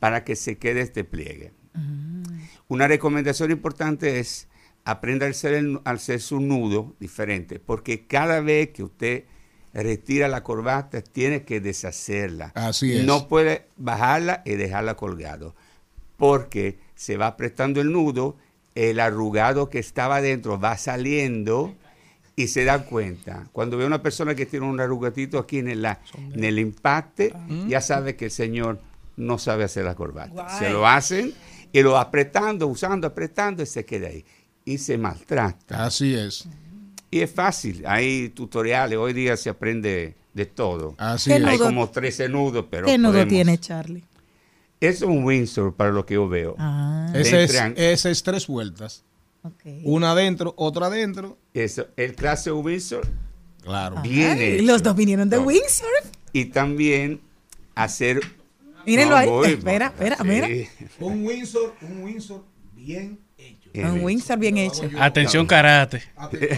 para 0.00 0.24
que 0.24 0.34
se 0.34 0.58
quede 0.58 0.80
este 0.80 1.04
pliegue. 1.04 1.52
Una 2.66 2.88
recomendación 2.88 3.52
importante 3.52 4.18
es 4.18 4.48
aprender 4.84 5.28
a 5.28 5.30
hacer, 5.30 5.54
el- 5.54 5.80
a 5.84 5.90
hacer 5.92 6.20
su 6.20 6.40
nudo 6.40 6.94
diferente, 7.00 7.58
porque 7.58 8.06
cada 8.06 8.40
vez 8.40 8.70
que 8.70 8.82
usted 8.82 9.24
retira 9.72 10.28
la 10.28 10.42
corbata, 10.42 11.02
tiene 11.02 11.42
que 11.44 11.60
deshacerla. 11.60 12.52
Así 12.54 12.92
es. 12.92 13.04
No 13.04 13.26
puede 13.28 13.66
bajarla 13.76 14.42
y 14.44 14.52
dejarla 14.54 14.94
colgado, 14.94 15.54
porque 16.16 16.78
se 16.94 17.16
va 17.16 17.26
apretando 17.28 17.80
el 17.80 17.90
nudo, 17.92 18.36
el 18.74 19.00
arrugado 19.00 19.70
que 19.70 19.78
estaba 19.78 20.16
adentro 20.16 20.58
va 20.60 20.76
saliendo 20.78 21.74
y 22.36 22.48
se 22.48 22.64
da 22.64 22.84
cuenta. 22.84 23.48
Cuando 23.52 23.76
ve 23.76 23.86
una 23.86 24.02
persona 24.02 24.34
que 24.34 24.46
tiene 24.46 24.66
un 24.66 24.80
arrugatito 24.80 25.38
aquí 25.38 25.58
en 25.58 25.68
el, 25.68 25.82
la- 25.82 26.00
en 26.34 26.44
el 26.44 26.58
impacte, 26.58 27.32
ya 27.68 27.80
sabe 27.80 28.16
que 28.16 28.26
el 28.26 28.30
señor 28.30 28.80
no 29.16 29.38
sabe 29.38 29.64
hacer 29.64 29.84
la 29.84 29.94
corbata. 29.94 30.58
Se 30.58 30.70
lo 30.70 30.86
hacen 30.86 31.32
y 31.72 31.82
lo 31.82 31.96
apretando, 31.96 32.66
usando, 32.66 33.06
apretando 33.06 33.62
y 33.62 33.66
se 33.66 33.84
queda 33.84 34.08
ahí. 34.08 34.24
Y 34.64 34.78
se 34.78 34.96
maltrata. 34.98 35.84
Así 35.84 36.14
es. 36.14 36.46
Y 37.10 37.20
es 37.20 37.30
fácil, 37.30 37.84
hay 37.86 38.30
tutoriales, 38.30 38.98
hoy 38.98 39.12
día 39.12 39.36
se 39.36 39.48
aprende 39.50 40.16
de 40.32 40.46
todo. 40.46 40.94
Así 40.98 41.30
¿Qué 41.30 41.36
es. 41.36 41.44
Hay 41.44 41.58
como 41.58 41.88
13 41.88 42.28
nudos, 42.28 42.66
pero 42.70 42.86
¿Qué 42.86 42.98
nudo 42.98 43.12
podemos- 43.12 43.28
tiene 43.28 43.58
Charlie? 43.58 44.04
Es 44.80 45.00
un 45.02 45.24
Windsor 45.24 45.74
para 45.74 45.92
lo 45.92 46.04
que 46.04 46.14
yo 46.14 46.28
veo. 46.28 46.56
Ah, 46.58 47.10
Ese 47.14 47.44
es, 47.44 47.54
Entran- 47.54 47.74
ese 47.76 48.10
es 48.10 48.22
tres 48.22 48.46
vueltas. 48.48 49.04
Una 49.84 50.12
adentro, 50.12 50.54
otra 50.56 50.86
adentro. 50.86 51.38
Eso, 51.52 51.86
el 51.96 52.14
clase 52.14 52.50
Windsor 52.50 53.06
Claro. 53.62 54.02
hecho. 54.04 54.62
los 54.64 54.82
dos 54.82 54.96
vinieron 54.96 55.28
de 55.30 55.36
No. 55.36 55.42
Windsor. 55.44 55.88
Y 56.32 56.46
también 56.46 57.20
hacer... 57.74 58.20
Mírenlo 58.86 59.12
No, 59.12 59.16
ahí. 59.16 59.28
voy, 59.28 59.48
espera, 59.52 59.86
espera, 59.86 60.16
Sí. 60.16 60.24
mira. 60.24 60.48
Un 61.00 61.24
Windsor, 61.26 61.74
un 61.82 62.02
Windsor. 62.02 62.44
Bien 62.74 63.18
Un 63.74 63.96
hecho. 63.96 64.04
Windsor 64.04 64.38
bien 64.38 64.58
hecho. 64.58 64.82
Atención, 64.98 65.46
karate. 65.46 66.02
No, 66.16 66.30
eso 66.30 66.56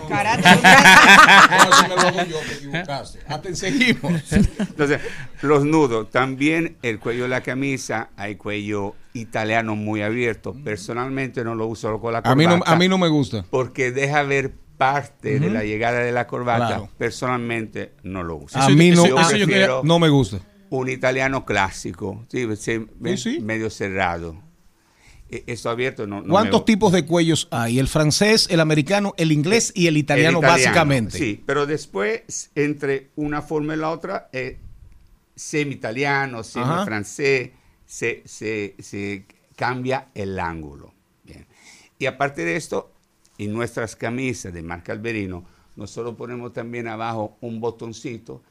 me 1.88 1.94
lo 1.94 2.00
hago 2.00 2.24
yo, 2.24 2.38
te 2.40 2.54
equivocaste. 2.54 3.18
Aten- 3.28 3.54
seguimos. 3.54 4.32
Entonces, 4.32 5.00
los 5.42 5.64
nudos, 5.64 6.10
también 6.10 6.76
el 6.82 6.98
cuello 6.98 7.24
de 7.24 7.28
la 7.30 7.40
camisa, 7.42 8.10
hay 8.16 8.36
cuello 8.36 8.94
italiano 9.14 9.76
muy 9.76 10.02
abierto. 10.02 10.54
Personalmente 10.64 11.44
no 11.44 11.54
lo 11.54 11.66
uso 11.66 11.98
con 12.00 12.12
la 12.12 12.22
corbata. 12.22 12.32
A 12.32 12.36
mí 12.36 12.46
no, 12.46 12.60
a 12.64 12.76
mí 12.76 12.88
no 12.88 12.98
me 12.98 13.08
gusta. 13.08 13.44
Porque 13.50 13.90
deja 13.92 14.22
ver 14.22 14.52
parte 14.76 15.40
de 15.40 15.50
la 15.50 15.64
llegada 15.64 16.00
de 16.00 16.12
la 16.12 16.26
corbata. 16.26 16.66
Claro. 16.66 16.88
Personalmente 16.98 17.92
no 18.02 18.22
lo 18.22 18.36
uso. 18.36 18.58
A 18.58 18.68
mí 18.68 18.90
no, 18.90 19.06
Yo 19.06 19.18
eso 19.18 19.36
yo 19.36 19.46
quería- 19.46 19.68
no 19.82 19.98
me 19.98 20.08
gusta. 20.10 20.38
Un 20.68 20.88
italiano 20.88 21.44
clásico, 21.44 22.26
sí. 22.28 23.38
medio 23.40 23.70
cerrado. 23.70 24.42
E- 25.28 25.56
abierto 25.64 26.06
no, 26.06 26.22
no 26.22 26.28
¿Cuántos 26.28 26.60
me- 26.60 26.64
tipos 26.66 26.92
de 26.92 27.04
cuellos 27.04 27.48
hay? 27.50 27.78
El 27.80 27.88
francés, 27.88 28.46
el 28.50 28.60
americano, 28.60 29.12
el 29.16 29.32
inglés 29.32 29.72
y 29.74 29.88
el 29.88 29.96
italiano, 29.96 30.38
El 30.38 30.44
italiano, 30.44 30.64
básicamente. 30.64 31.18
Sí, 31.18 31.42
pero 31.44 31.66
después, 31.66 32.50
entre 32.54 33.10
una 33.16 33.42
forma 33.42 33.74
y 33.74 33.78
la 33.78 33.90
otra, 33.90 34.28
eh, 34.32 34.58
semi-italiano, 35.34 36.42
semi-francés, 36.42 37.50
se, 37.84 38.22
se- 38.24 38.74
se 38.78 39.24
cambia 39.56 40.08
el 40.14 40.38
ángulo. 40.38 40.92
Bien. 41.24 41.46
Y 41.98 42.06
aparte 42.06 42.44
de 42.44 42.56
esto, 42.56 42.92
en 43.38 43.52
nuestras 43.52 43.96
camisas 43.96 44.52
de 44.52 44.62
marca 44.62 44.92
Alberino, 44.92 45.44
nosotros 45.76 46.14
ponemos 46.16 46.52
también 46.52 46.88
abajo 46.88 47.36
un 47.40 47.60
botoncito 47.60 48.42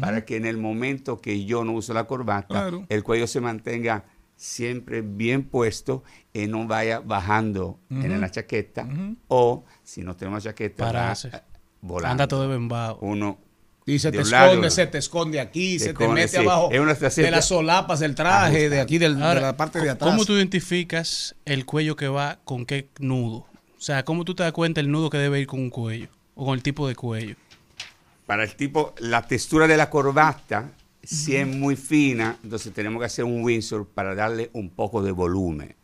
para 0.00 0.24
que 0.24 0.36
en 0.36 0.46
el 0.46 0.56
momento 0.56 1.20
que 1.20 1.44
yo 1.44 1.62
no 1.62 1.72
uso 1.72 1.92
la 1.92 2.04
corbata, 2.06 2.46
Claro. 2.48 2.86
el 2.88 3.02
cuello 3.04 3.26
se 3.26 3.40
mantenga 3.42 4.04
siempre 4.36 5.00
bien 5.02 5.44
puesto 5.44 6.02
y 6.32 6.46
no 6.46 6.66
vaya 6.66 7.00
bajando 7.00 7.78
en 7.90 8.20
la 8.20 8.30
chaqueta 8.30 8.86
o 9.28 9.64
si 9.82 10.02
no 10.02 10.16
tenemos 10.16 10.42
chaqueta 10.44 10.84
va, 10.84 10.92
Pararse. 10.92 11.28
eh, 11.28 11.40
volando. 11.80 12.10
Anda 12.12 12.28
todo 12.28 12.48
bembao. 12.48 12.98
Uno 13.00 13.38
Y 13.86 13.98
se 13.98 14.10
de 14.10 14.18
te 14.18 14.22
esconde, 14.24 14.70
se 14.70 14.86
te 14.86 14.98
esconde 14.98 15.40
aquí, 15.40 15.78
se 15.78 15.86
se 15.86 15.94
te 15.94 16.02
esconde, 16.04 16.22
mete 16.22 16.28
sí. 16.28 16.36
abajo 16.38 16.70
Es 16.72 16.80
una 16.80 16.94
de 16.94 17.30
las 17.30 17.46
solapas 17.46 18.00
del 18.00 18.14
traje, 18.14 18.68
de 18.70 18.80
aquí 18.80 18.98
del- 18.98 19.16
de 19.18 19.24
Ahora, 19.24 19.40
la 19.40 19.56
parte 19.56 19.80
de 19.80 19.90
atrás. 19.90 20.10
¿Cómo 20.10 20.24
tú 20.24 20.32
identificas 20.34 21.36
el 21.44 21.64
cuello 21.66 21.94
que 21.96 22.08
va 22.08 22.38
con 22.44 22.64
qué 22.66 22.88
nudo? 22.98 23.46
O 23.76 23.80
sea, 23.80 24.04
¿cómo 24.04 24.24
tú 24.24 24.34
te 24.34 24.42
das 24.42 24.52
cuenta 24.52 24.80
el 24.80 24.90
nudo 24.90 25.10
que 25.10 25.18
debe 25.18 25.40
ir 25.40 25.46
con 25.46 25.60
un 25.60 25.70
cuello? 25.70 26.08
O 26.34 26.46
con 26.46 26.54
el 26.54 26.62
tipo 26.62 26.88
de 26.88 26.96
cuello. 26.96 27.36
Para 28.26 28.42
el 28.44 28.56
tipo, 28.56 28.94
la 28.98 29.22
textura 29.26 29.66
de 29.66 29.76
la 29.76 29.90
corbata, 29.90 30.70
si 31.06 31.36
es 31.36 31.46
muy 31.46 31.76
fina, 31.76 32.38
entonces 32.42 32.72
tenemos 32.72 33.00
que 33.00 33.06
hacer 33.06 33.24
un 33.24 33.42
Windsor 33.42 33.86
para 33.88 34.14
darle 34.14 34.50
un 34.52 34.70
poco 34.70 35.02
de 35.02 35.12
volumen. 35.12 35.74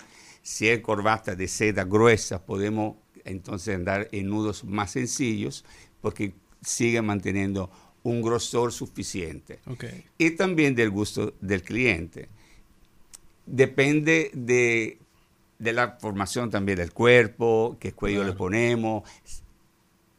Si 0.43 0.69
es 0.69 0.81
corbata 0.81 1.35
de 1.35 1.49
seda 1.49 1.85
gruesa, 1.85 2.45
podemos 2.45 2.97
entonces 3.25 3.77
andar 3.77 4.09
en 4.13 4.29
nudos 4.29 4.65
más 4.65 4.93
sencillos 4.93 5.65
porque 6.01 6.33
sigue 6.63 7.03
manteniendo 7.03 7.71
un 8.03 8.23
grosor 8.23 8.73
suficiente. 8.73 9.61
Ok. 9.67 9.85
Y 10.19 10.31
también 10.31 10.75
del 10.75 10.91
gusto 10.91 11.35
del 11.41 11.63
cliente. 11.63 12.29
Depende 13.47 14.31
de, 14.33 14.99
de 15.59 15.73
la 15.73 15.99
formación 16.01 16.51
también 16.51 16.79
del 16.79 16.93
cuerpo, 16.93 17.77
qué 17.79 17.93
cuello 17.93 18.25
le 18.25 18.33
ponemos, 18.33 19.03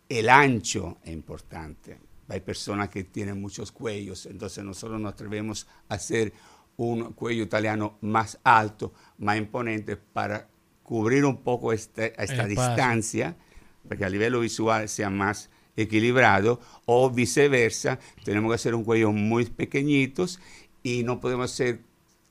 el 0.10 0.30
ancho 0.30 0.98
es 1.04 1.14
importante. 1.14 1.98
Hay 2.32 2.40
personas 2.40 2.88
que 2.90 3.04
tienen 3.04 3.42
muchos 3.42 3.72
cuellos, 3.74 4.26
entonces 4.26 4.64
nosotros 4.64 5.02
nos 5.02 5.12
atrevemos 5.14 5.68
a 5.90 5.96
hacer 5.96 6.32
un 6.78 7.12
cuello 7.12 7.44
italiano 7.44 7.98
más 8.02 8.40
alto, 8.44 8.94
más 9.18 9.38
imponente, 9.38 9.98
para 9.98 10.48
cubrir 10.84 11.26
un 11.26 11.38
poco 11.44 11.74
este- 11.74 12.14
esta 12.22 12.46
distancia, 12.48 13.36
para 13.84 13.98
que 13.98 14.06
a 14.06 14.10
nivel 14.10 14.40
visual 14.40 14.88
sea 14.88 15.10
más 15.10 15.50
equilibrado, 15.76 16.62
o 16.86 17.10
viceversa, 17.10 18.00
tenemos 18.24 18.50
que 18.52 18.56
hacer 18.56 18.76
un 18.76 18.84
cuello 18.86 19.12
muy 19.12 19.46
pequeñitos 19.46 20.40
y 20.84 21.04
no 21.04 21.20
podemos 21.20 21.52
hacer 21.52 21.82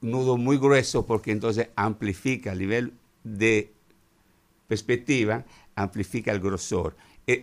nudo 0.00 0.38
muy 0.38 0.56
grueso 0.56 1.04
porque 1.04 1.30
entonces 1.30 1.68
amplifica 1.76 2.52
a 2.52 2.54
nivel 2.54 2.94
de 3.22 3.72
perspectiva, 4.66 5.44
amplifica 5.74 6.32
el 6.32 6.40
grosor. 6.40 6.96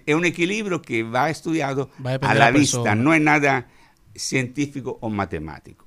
Es 0.05 0.15
un 0.15 0.25
equilibrio 0.25 0.81
que 0.81 1.03
va 1.03 1.29
estudiado 1.29 1.89
Va 2.05 2.13
a 2.15 2.33
la 2.33 2.51
vista, 2.51 2.95
no 2.95 3.13
es 3.13 3.21
nada 3.21 3.67
científico 4.15 4.97
o 5.01 5.09
matemático. 5.09 5.85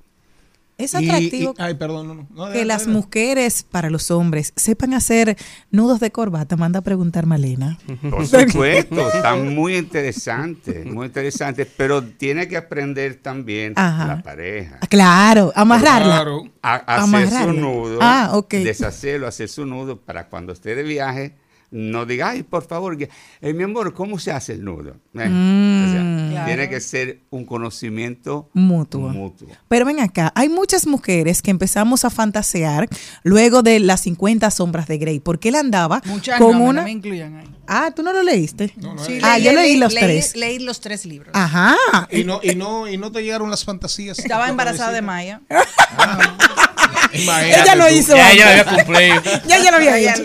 Es 0.77 0.95
atractivo 0.95 1.53
y- 1.55 1.61
ay, 1.61 1.75
perdón, 1.75 2.07
no, 2.07 2.15
no. 2.15 2.27
No, 2.31 2.51
que 2.51 2.65
las 2.65 2.87
mujeres, 2.87 3.61
para 3.61 3.91
los 3.91 4.09
hombres, 4.09 4.51
sepan 4.55 4.95
hacer 4.95 5.37
nudos 5.69 5.99
de 5.99 6.09
corbata. 6.11 6.57
Manda 6.57 6.79
a 6.79 6.81
preguntar 6.81 7.27
Malena. 7.27 7.77
Por 8.09 8.25
supuesto, 8.49 9.07
está 9.13 9.35
muy 9.35 9.75
interesante, 9.77 10.83
muy 10.85 11.05
interesante, 11.05 11.67
pero 11.67 12.03
tiene 12.03 12.47
que 12.47 12.57
aprender 12.57 13.13
también 13.21 13.73
Ajá. 13.75 14.07
la 14.07 14.23
pareja. 14.23 14.79
Claro, 14.89 15.51
amarrarla. 15.55 16.25
A, 16.63 16.75
hacer 16.77 17.03
Amarrarla. 17.03 17.53
su 17.53 17.53
nudo, 17.59 17.99
Ah, 18.01 18.41
deshacerlo, 18.49 19.27
hacer 19.27 19.49
su 19.49 19.67
nudo 19.67 19.99
para 20.01 20.29
cuando 20.29 20.51
esté 20.51 20.73
de 20.73 20.81
viaje, 20.81 21.35
no 21.71 22.05
diga, 22.05 22.29
ay, 22.29 22.43
por 22.43 22.67
favor, 22.67 22.97
que- 22.97 23.09
eh, 23.41 23.53
mi 23.53 23.63
amor, 23.63 23.93
¿cómo 23.93 24.19
se 24.19 24.31
hace 24.31 24.53
el 24.53 24.63
nudo? 24.65 24.95
Eh, 25.15 25.29
Mm. 25.29 25.85
o 25.87 25.91
sea, 25.91 26.17
Claro. 26.31 26.45
Tiene 26.45 26.69
que 26.69 26.79
ser 26.79 27.19
un 27.29 27.45
conocimiento 27.45 28.49
Mutuo. 28.53 29.09
mutuo. 29.09 29.47
Pero 29.67 29.85
ven 29.85 29.99
acá, 29.99 30.31
hay 30.35 30.47
muchas 30.49 30.87
mujeres 30.87 31.41
que 31.41 31.51
empezamos 31.51 32.05
a 32.05 32.09
fantasear 32.09 32.87
luego 33.23 33.63
de 33.63 33.79
las 33.81 34.01
50 34.01 34.49
sombras 34.49 34.87
de 34.87 34.97
Grey, 34.97 35.19
porque 35.19 35.49
él 35.49 35.55
andaba 35.55 36.01
Muchas 36.05 36.39
con 36.39 36.53
no, 36.57 36.63
una... 36.63 36.81
no 36.81 36.85
me 36.85 36.91
incluyan 36.91 37.35
ahí. 37.35 37.47
Ah, 37.67 37.91
¿tú 37.95 38.01
no 38.01 38.13
lo 38.13 38.23
leíste? 38.23 38.73
Sí, 39.05 39.19
ah, 39.23 39.37
yo 39.39 39.51
leí 39.53 39.75
los 39.77 39.93
leí- 39.93 39.99
tres. 40.01 40.35
Leí 40.37 40.59
los 40.59 40.79
tres 40.81 41.05
libros. 41.05 41.31
Ajá. 41.33 41.75
Y 42.09 42.23
no, 42.23 42.39
y 42.41 42.55
no, 42.55 42.87
y 42.87 42.97
no 42.97 43.11
te 43.11 43.21
llegaron 43.23 43.49
las 43.49 43.63
fantasías. 43.65 44.17
Estaba 44.19 44.47
embarazada 44.49 44.91
de 44.93 45.01
Maya. 45.01 45.41
Imagínate 47.13 47.61
Ella 47.61 47.75
lo 47.75 47.89
hizo. 47.89 48.15
Ya 48.15 48.23
lo 48.23 48.29
antes. 48.31 48.45
había 48.45 48.65
cumplido. 48.85 49.21
ya 49.47 49.57
ella 49.57 49.71
lo 49.71 49.77
había 49.77 49.99
Ya, 49.99 50.13
hecho. 50.13 50.23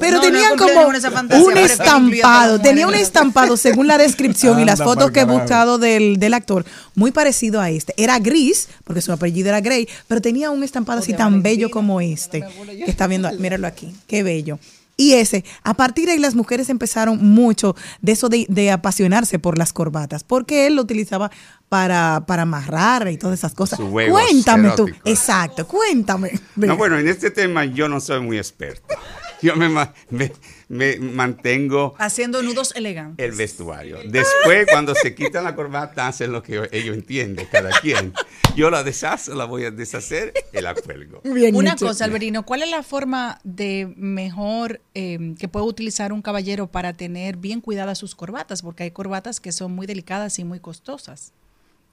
Pero 0.00 0.16
No, 0.16 0.22
tenían 0.22 0.56
como 0.56 0.72
ninguna 0.72 0.98
esa 0.98 1.10
fantasía, 1.10 1.44
un 1.44 1.56
estampado, 1.56 2.54
las 2.54 2.62
tenía 2.62 2.86
un 2.86 2.94
estampado 2.94 3.56
según 3.56 3.86
la 3.86 3.98
descripción 3.98 4.60
y 4.60 4.64
las 4.66 4.80
Anda 4.80 4.92
fotos 4.92 5.10
que 5.10 5.20
he 5.20 5.24
buscado 5.24 5.78
del, 5.78 6.18
del 6.18 6.34
actor, 6.34 6.64
muy 6.94 7.10
parecido 7.10 7.60
a 7.60 7.70
este. 7.70 7.94
Era 7.96 8.18
gris, 8.18 8.68
porque 8.84 9.00
su 9.00 9.12
apellido 9.12 9.48
era 9.48 9.60
Grey, 9.60 9.88
pero 10.06 10.20
tenía 10.20 10.50
un 10.50 10.62
estampado 10.62 11.00
así 11.00 11.12
tan 11.14 11.42
bello 11.42 11.70
como 11.70 12.00
este, 12.00 12.44
que 12.84 12.90
está 12.90 13.06
viendo, 13.06 13.30
míralo 13.38 13.66
aquí, 13.66 13.94
qué 14.06 14.22
bello. 14.22 14.58
Y 15.00 15.12
ese, 15.14 15.44
a 15.62 15.74
partir 15.74 16.06
de 16.06 16.12
ahí 16.12 16.18
las 16.18 16.34
mujeres 16.34 16.68
empezaron 16.70 17.24
mucho 17.24 17.76
de 18.02 18.12
eso 18.12 18.28
de, 18.28 18.46
de 18.48 18.72
apasionarse 18.72 19.38
por 19.38 19.56
las 19.56 19.72
corbatas, 19.72 20.24
porque 20.24 20.66
él 20.66 20.74
lo 20.74 20.82
utilizaba 20.82 21.30
para, 21.68 22.24
para 22.26 22.42
amarrar 22.42 23.08
y 23.08 23.16
todas 23.16 23.38
esas 23.38 23.54
cosas. 23.54 23.78
Cuéntame 23.78 24.70
tú, 24.70 24.88
eróticos. 24.88 25.00
exacto, 25.04 25.68
cuéntame. 25.68 26.32
No, 26.56 26.76
bueno, 26.76 26.98
en 26.98 27.06
este 27.06 27.30
tema 27.30 27.64
yo 27.64 27.88
no 27.88 28.00
soy 28.00 28.20
muy 28.20 28.38
experto. 28.38 28.96
Yo 29.42 29.54
me, 29.56 29.68
ma- 29.68 29.94
me- 30.10 30.32
me 30.68 30.98
mantengo 30.98 31.94
Haciendo 31.98 32.42
nudos 32.42 32.74
elegantes. 32.74 33.24
el 33.24 33.36
vestuario. 33.36 33.98
Después, 34.04 34.66
cuando 34.70 34.94
se 34.94 35.14
quitan 35.14 35.44
la 35.44 35.54
corbata, 35.54 36.06
hacen 36.08 36.32
lo 36.32 36.42
que 36.42 36.68
ellos 36.72 36.96
entienden, 36.96 37.46
cada 37.50 37.70
quien. 37.80 38.12
Yo 38.56 38.70
la 38.70 38.82
deshago, 38.82 39.34
la 39.34 39.44
voy 39.44 39.64
a 39.64 39.70
deshacer 39.70 40.32
y 40.52 40.60
la 40.60 40.74
cuelgo. 40.74 41.22
Una 41.52 41.76
cosa, 41.76 42.04
Alberino, 42.04 42.44
¿cuál 42.44 42.62
es 42.62 42.70
la 42.70 42.82
forma 42.82 43.38
de 43.44 43.92
mejor 43.96 44.80
eh, 44.94 45.34
que 45.38 45.46
puede 45.48 45.66
utilizar 45.66 46.12
un 46.12 46.20
caballero 46.22 46.66
para 46.66 46.92
tener 46.92 47.36
bien 47.36 47.60
cuidadas 47.60 47.98
sus 47.98 48.14
corbatas? 48.16 48.62
Porque 48.62 48.82
hay 48.82 48.90
corbatas 48.90 49.38
que 49.40 49.52
son 49.52 49.72
muy 49.72 49.86
delicadas 49.86 50.38
y 50.40 50.44
muy 50.44 50.58
costosas. 50.60 51.32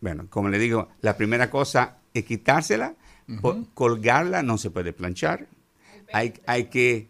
Bueno, 0.01 0.25
como 0.29 0.49
le 0.49 0.57
digo, 0.57 0.89
la 1.01 1.15
primera 1.17 1.49
cosa 1.51 1.97
es 2.13 2.25
quitársela, 2.25 2.95
colgarla, 3.73 4.43
no 4.43 4.57
se 4.57 4.69
puede 4.71 4.93
planchar. 4.93 5.47
Hay, 6.13 6.33
hay 6.45 6.65
que 6.65 7.07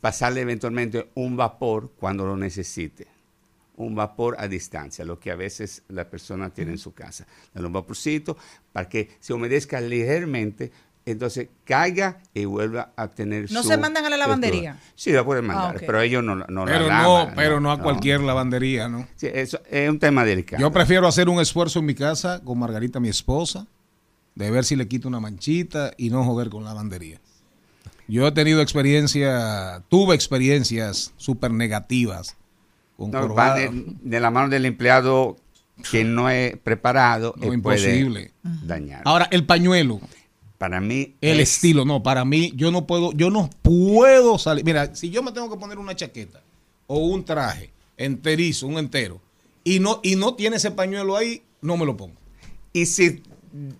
pasarle 0.00 0.40
eventualmente 0.42 1.08
un 1.14 1.36
vapor 1.36 1.92
cuando 1.98 2.26
lo 2.26 2.36
necesite. 2.36 3.06
Un 3.76 3.94
vapor 3.94 4.36
a 4.40 4.48
distancia, 4.48 5.04
lo 5.04 5.20
que 5.20 5.30
a 5.30 5.36
veces 5.36 5.82
la 5.88 6.10
persona 6.10 6.50
tiene 6.50 6.72
en 6.72 6.78
su 6.78 6.92
casa. 6.94 7.26
Darle 7.54 7.68
un 7.68 7.72
vaporcito 7.72 8.36
para 8.72 8.88
que 8.88 9.10
se 9.20 9.32
humedezca 9.32 9.80
ligeramente, 9.80 10.72
entonces 11.06 11.48
caiga 11.64 12.18
y 12.34 12.44
vuelva 12.44 12.92
a 12.96 13.08
tener 13.08 13.50
¿No 13.52 13.62
su 13.62 13.68
se 13.68 13.76
mandan 13.78 14.04
a 14.04 14.10
la 14.10 14.16
textura. 14.16 14.26
lavandería? 14.26 14.80
Sí, 14.96 15.12
la 15.12 15.24
pueden 15.24 15.46
mandar, 15.46 15.76
Ah, 15.76 15.82
pero 15.86 16.00
ellos 16.00 16.24
no, 16.24 16.34
no 16.34 16.66
la 16.66 16.72
Pero 16.72 16.86
lavan, 16.88 17.28
no, 17.28 17.34
pero 17.36 17.60
no 17.60 17.70
a 17.72 17.76
no. 17.76 17.82
cualquier 17.84 18.20
lavandería, 18.20 18.88
¿no? 18.88 19.06
Sí, 19.14 19.28
eso 19.32 19.60
es 19.70 19.88
un 19.88 20.00
tema 20.00 20.24
delicado. 20.24 20.60
Yo 20.60 20.72
prefiero 20.72 21.06
hacer 21.06 21.28
un 21.28 21.40
esfuerzo 21.40 21.78
en 21.78 21.86
mi 21.86 21.94
casa 21.94 22.42
con 22.44 22.58
Margarita, 22.58 22.98
mi 23.00 23.08
esposa, 23.08 23.68
de 24.34 24.50
ver 24.50 24.64
si 24.64 24.74
le 24.76 24.86
quito 24.88 25.06
una 25.08 25.20
manchita 25.20 25.92
y 25.96 26.10
no 26.10 26.24
joder 26.24 26.50
con 26.50 26.64
la 26.64 26.70
lavandería. 26.70 27.20
Yo 28.08 28.26
he 28.26 28.32
tenido 28.32 28.60
experiencia, 28.62 29.82
tuve 29.88 30.14
experiencias 30.14 31.12
súper 31.16 31.50
negativas 31.52 32.36
con 32.96 33.10
No, 33.10 33.34
va 33.34 33.54
de, 33.54 33.70
de 34.02 34.20
la 34.20 34.30
mano 34.30 34.48
del 34.48 34.64
empleado 34.66 35.36
que 35.90 36.04
no 36.04 36.28
es 36.30 36.56
preparado 36.56 37.34
No, 37.36 37.52
eh, 37.52 37.54
imposible. 37.54 38.32
puede 38.42 38.56
dañar. 38.66 39.02
Ahora, 39.04 39.28
el 39.30 39.44
pañuelo, 39.46 40.00
Para 40.56 40.80
mí, 40.80 41.14
el 41.20 41.38
es- 41.40 41.52
estilo, 41.54 41.84
no, 41.84 42.02
para 42.02 42.24
mí, 42.24 42.52
yo 42.56 42.70
no 42.72 42.86
puedo, 42.86 43.12
yo 43.12 43.30
no 43.30 43.48
puedo 43.62 44.38
salir. 44.38 44.64
Mira, 44.64 44.94
si 44.96 45.10
yo 45.10 45.22
me 45.22 45.30
tengo 45.32 45.48
que 45.50 45.56
poner 45.60 45.78
una 45.78 45.94
chaqueta 45.94 46.40
o 46.88 46.98
un 46.98 47.24
traje 47.24 47.70
enterizo, 47.96 48.66
un 48.66 48.78
entero, 48.78 49.20
y 49.64 49.78
no, 49.80 50.00
y 50.02 50.16
no 50.16 50.34
tiene 50.34 50.56
ese 50.56 50.70
pañuelo 50.70 51.16
ahí, 51.16 51.42
no 51.60 51.76
me 51.76 51.84
lo 51.84 51.96
pongo. 51.96 52.14
Y 52.72 52.86
si, 52.86 53.22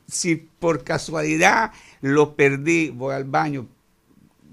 si 0.06 0.36
por 0.36 0.84
casualidad 0.84 1.72
lo 2.00 2.36
perdí, 2.36 2.90
voy 2.90 3.14
al 3.14 3.24
baño, 3.24 3.66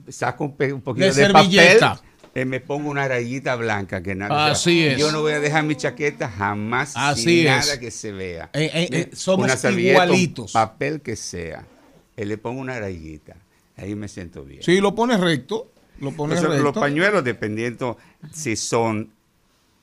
saco 0.09 0.45
un, 0.45 0.81
poquito 0.81 1.13
De 1.13 1.27
de, 1.27 1.33
papel, 1.33 1.79
eh, 2.35 2.45
me 2.45 2.59
pongo 2.59 2.89
una 2.89 3.07
rayita 3.07 3.55
blanca 3.55 4.03
que 4.03 4.13
nadie 4.13 4.35
Así 4.51 4.85
es. 4.85 4.97
Yo 4.97 5.11
no 5.11 5.21
voy 5.21 5.33
a 5.33 5.39
dejar 5.39 5.63
mi 5.63 5.75
chaqueta 5.75 6.29
jamás 6.29 6.93
Así 6.95 7.23
sin 7.23 7.39
es. 7.39 7.45
nada 7.45 7.79
que 7.79 7.91
se 7.91 8.11
vea. 8.11 8.49
Eh, 8.53 8.69
eh, 8.73 8.89
eh, 8.91 9.07
Una 9.07 9.15
somos 9.15 9.63
un 9.63 9.79
igualitos. 9.79 10.51
papel 10.51 11.01
que 11.01 11.15
sea. 11.15 11.65
Eh, 12.17 12.25
le 12.25 12.37
pongo 12.37 12.59
una 12.59 12.79
rayita. 12.79 13.37
Ahí 13.77 13.95
me 13.95 14.07
siento 14.07 14.43
bien. 14.43 14.63
Si 14.63 14.79
lo 14.81 14.95
pones 14.95 15.19
recto, 15.19 15.71
lo 15.99 16.11
pones 16.11 16.37
Entonces, 16.37 16.61
recto. 16.61 16.63
los 16.63 16.81
pañuelos, 16.81 17.23
dependiendo 17.23 17.97
si 18.33 18.55
son, 18.55 19.11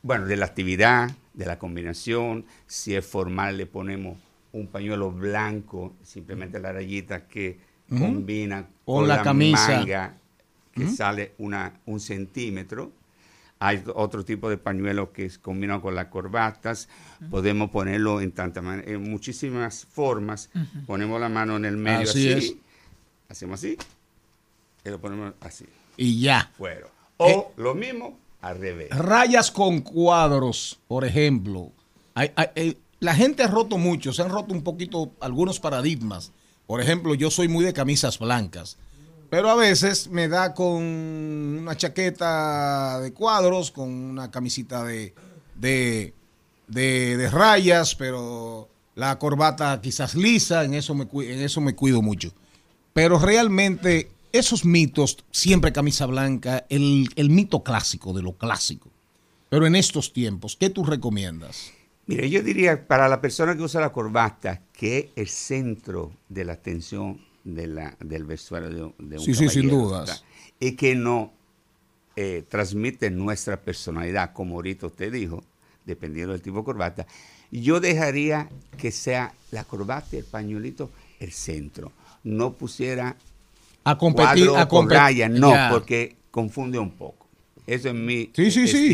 bueno, 0.03 0.27
de 0.27 0.37
la 0.37 0.47
actividad, 0.47 1.11
de 1.35 1.47
la 1.47 1.59
combinación, 1.59 2.45
si 2.67 2.95
es 2.95 3.05
formal, 3.07 3.57
le 3.57 3.67
ponemos 3.67 4.19
un 4.53 4.67
pañuelo 4.67 5.11
blanco, 5.11 5.95
simplemente 6.03 6.61
la 6.61 6.73
rayita 6.73 7.27
que 7.27 7.59
Ujú. 7.93 8.05
combina 8.05 8.69
O 8.85 8.97
con 8.99 9.09
la 9.09 9.17
la, 9.19 9.23
camisa. 9.23 9.69
manga, 9.79 10.17
que 10.73 10.89
sale 10.89 11.35
una, 11.39 11.75
un 11.87 12.01
centímetro. 12.01 12.93
Hay 13.59 13.83
otro 13.95 14.25
tipo 14.25 14.51
de 14.51 14.57
pañuelos 14.59 15.11
que 15.11 15.25
es 15.25 15.39
combinado 15.39 15.81
con 15.83 15.95
las 15.95 16.07
corbatas. 16.07 16.89
Podemos 17.31 17.71
ponerlo 17.71 18.21
en, 18.21 18.33
tanta 18.33 18.61
en 18.61 19.09
muchísimas 19.09 19.85
formas. 19.87 20.51
Ponemos 20.87 21.21
la 21.21 21.29
mano 21.29 21.57
en 21.57 21.65
el 21.65 21.77
medio 21.77 22.11
Así. 22.11 22.61
Hacemos 23.29 23.61
así. 23.61 23.77
Y 24.85 24.89
lo 24.91 25.01
ponemos 25.01 25.35
así. 25.41 25.65
Y 25.97 26.21
ya. 26.21 26.51
Fuera. 26.59 26.89
O 27.19 27.53
lo 27.57 27.75
mismo 27.77 28.19
al 28.41 28.59
revés. 28.59 28.89
Rayas 28.91 29.53
con 29.53 29.81
cuadros, 29.83 30.81
por 30.89 31.05
ejemplo. 31.05 31.71
Hay- 32.15 32.33
hay- 32.35 32.77
la 32.99 33.15
gente 33.15 33.45
ha 33.45 33.47
roto 33.49 33.79
mucho, 33.79 34.13
se 34.13 34.23
han 34.23 34.31
roto 34.31 34.53
un 34.53 34.63
poquito 34.65 35.13
algunos 35.21 35.61
paradigmas. 35.61 36.33
Por 36.73 36.81
ejemplo, 36.81 37.15
yo 37.15 37.31
soy 37.31 37.49
muy 37.49 37.67
de 37.67 37.75
camisas 37.75 38.19
blancas, 38.19 38.79
pero 39.29 39.51
a 39.51 39.55
veces 39.57 40.09
me 40.09 40.27
da 40.27 40.55
con 40.55 40.83
una 40.83 41.77
chaqueta 41.77 42.99
de 42.99 43.13
cuadros, 43.13 43.71
con 43.71 43.91
una 43.91 44.31
camisita 44.31 44.83
de, 44.83 45.13
de, 45.55 46.15
de- 46.69 47.29
rayas, 47.31 47.95
pero 47.95 48.71
la 48.95 49.19
corbata 49.19 49.79
quizás 49.83 50.15
lisa, 50.15 50.65
en 50.65 50.73
eso 50.73 50.95
me, 50.95 51.07
en 51.31 51.43
eso 51.43 51.61
me 51.61 51.75
cuido 51.75 52.01
mucho. 52.01 52.33
Pero 52.95 53.19
realmente 53.19 54.11
esos 54.33 54.65
mitos, 54.65 55.19
siempre 55.31 55.75
camisa 55.75 56.07
blanca, 56.07 56.65
el, 56.71 57.11
el 57.17 57.29
mito 57.29 57.63
clásico 57.63 58.15
de 58.15 58.23
lo 58.23 58.33
clásico. 58.39 58.89
Pero 59.51 59.67
en 59.67 59.77
estos 59.77 60.15
tiempos, 60.15 60.57
¿qué 60.59 60.71
tú 60.71 60.85
recomiendas? 60.87 61.71
Mire, 62.07 62.31
yo 62.31 62.43
diría 62.43 62.89
para 62.89 63.09
la 63.11 63.21
persona 63.21 63.55
que 63.55 63.63
usa 63.63 63.83
la 63.83 63.93
corbata 63.93 64.63
que 64.83 64.99
es 64.99 65.07
el 65.15 65.29
centro 65.29 66.11
de 66.29 66.45
la 66.45 66.55
atención 66.55 67.21
de 67.45 67.69
la, 67.69 67.97
del 68.01 68.25
vestuario 68.25 68.69
de, 68.69 68.83
un- 68.83 68.95
de 68.99 69.17
un 69.17 69.25
Sí, 69.25 69.33
sí, 69.33 69.49
sin 69.49 69.69
caballero, 69.69 69.77
dudas. 69.77 70.25
Y 70.59 70.73
que 70.73 70.97
no 70.97 71.33
eh, 72.17 72.43
transmite 72.49 73.09
nuestra 73.09 73.61
personalidad, 73.61 74.33
como 74.33 74.57
ahorita 74.57 74.89
usted 74.89 75.13
dijo, 75.13 75.45
dependiendo 75.87 76.33
del 76.33 76.43
tipo 76.43 76.59
de 76.59 76.65
corbata. 76.65 77.07
Yo 77.53 77.79
dejaría 77.79 78.49
que 78.77 78.91
sea 78.91 79.33
la 79.53 79.63
corbata 79.63 80.17
y 80.17 80.19
el 80.19 80.25
pañuelito 80.25 80.91
el 81.21 81.31
centro. 81.31 81.93
No 82.25 82.55
pusiera 82.55 83.15
A 83.85 83.97
competir, 83.97 84.49
cuadro 84.49 84.57
a 84.59 84.69
con 84.69 84.89
no, 85.39 85.55
porque 85.71 86.17
confunde 86.33 86.81
un 86.81 86.91
poco. 86.91 87.29
Eso 87.69 87.91
es 87.91 87.95
mi 87.95 88.31
Sí, 88.35 88.51
sí, 88.51 88.67
sí. 88.67 88.89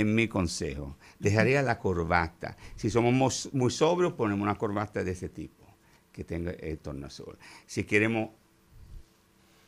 En 0.00 0.14
mi 0.14 0.28
consejo. 0.28 0.96
Dejaría 1.18 1.62
la 1.62 1.78
corbata. 1.78 2.56
Si 2.76 2.90
somos 2.90 3.12
mos- 3.12 3.50
muy 3.52 3.70
sobrios, 3.70 4.12
ponemos 4.12 4.42
una 4.42 4.56
corbata 4.56 5.02
de 5.02 5.12
ese 5.12 5.28
tipo, 5.28 5.64
que 6.12 6.24
tenga 6.24 6.52
el 6.52 6.78
tornasol. 6.78 7.38
Si 7.66 7.84
queremos 7.84 8.30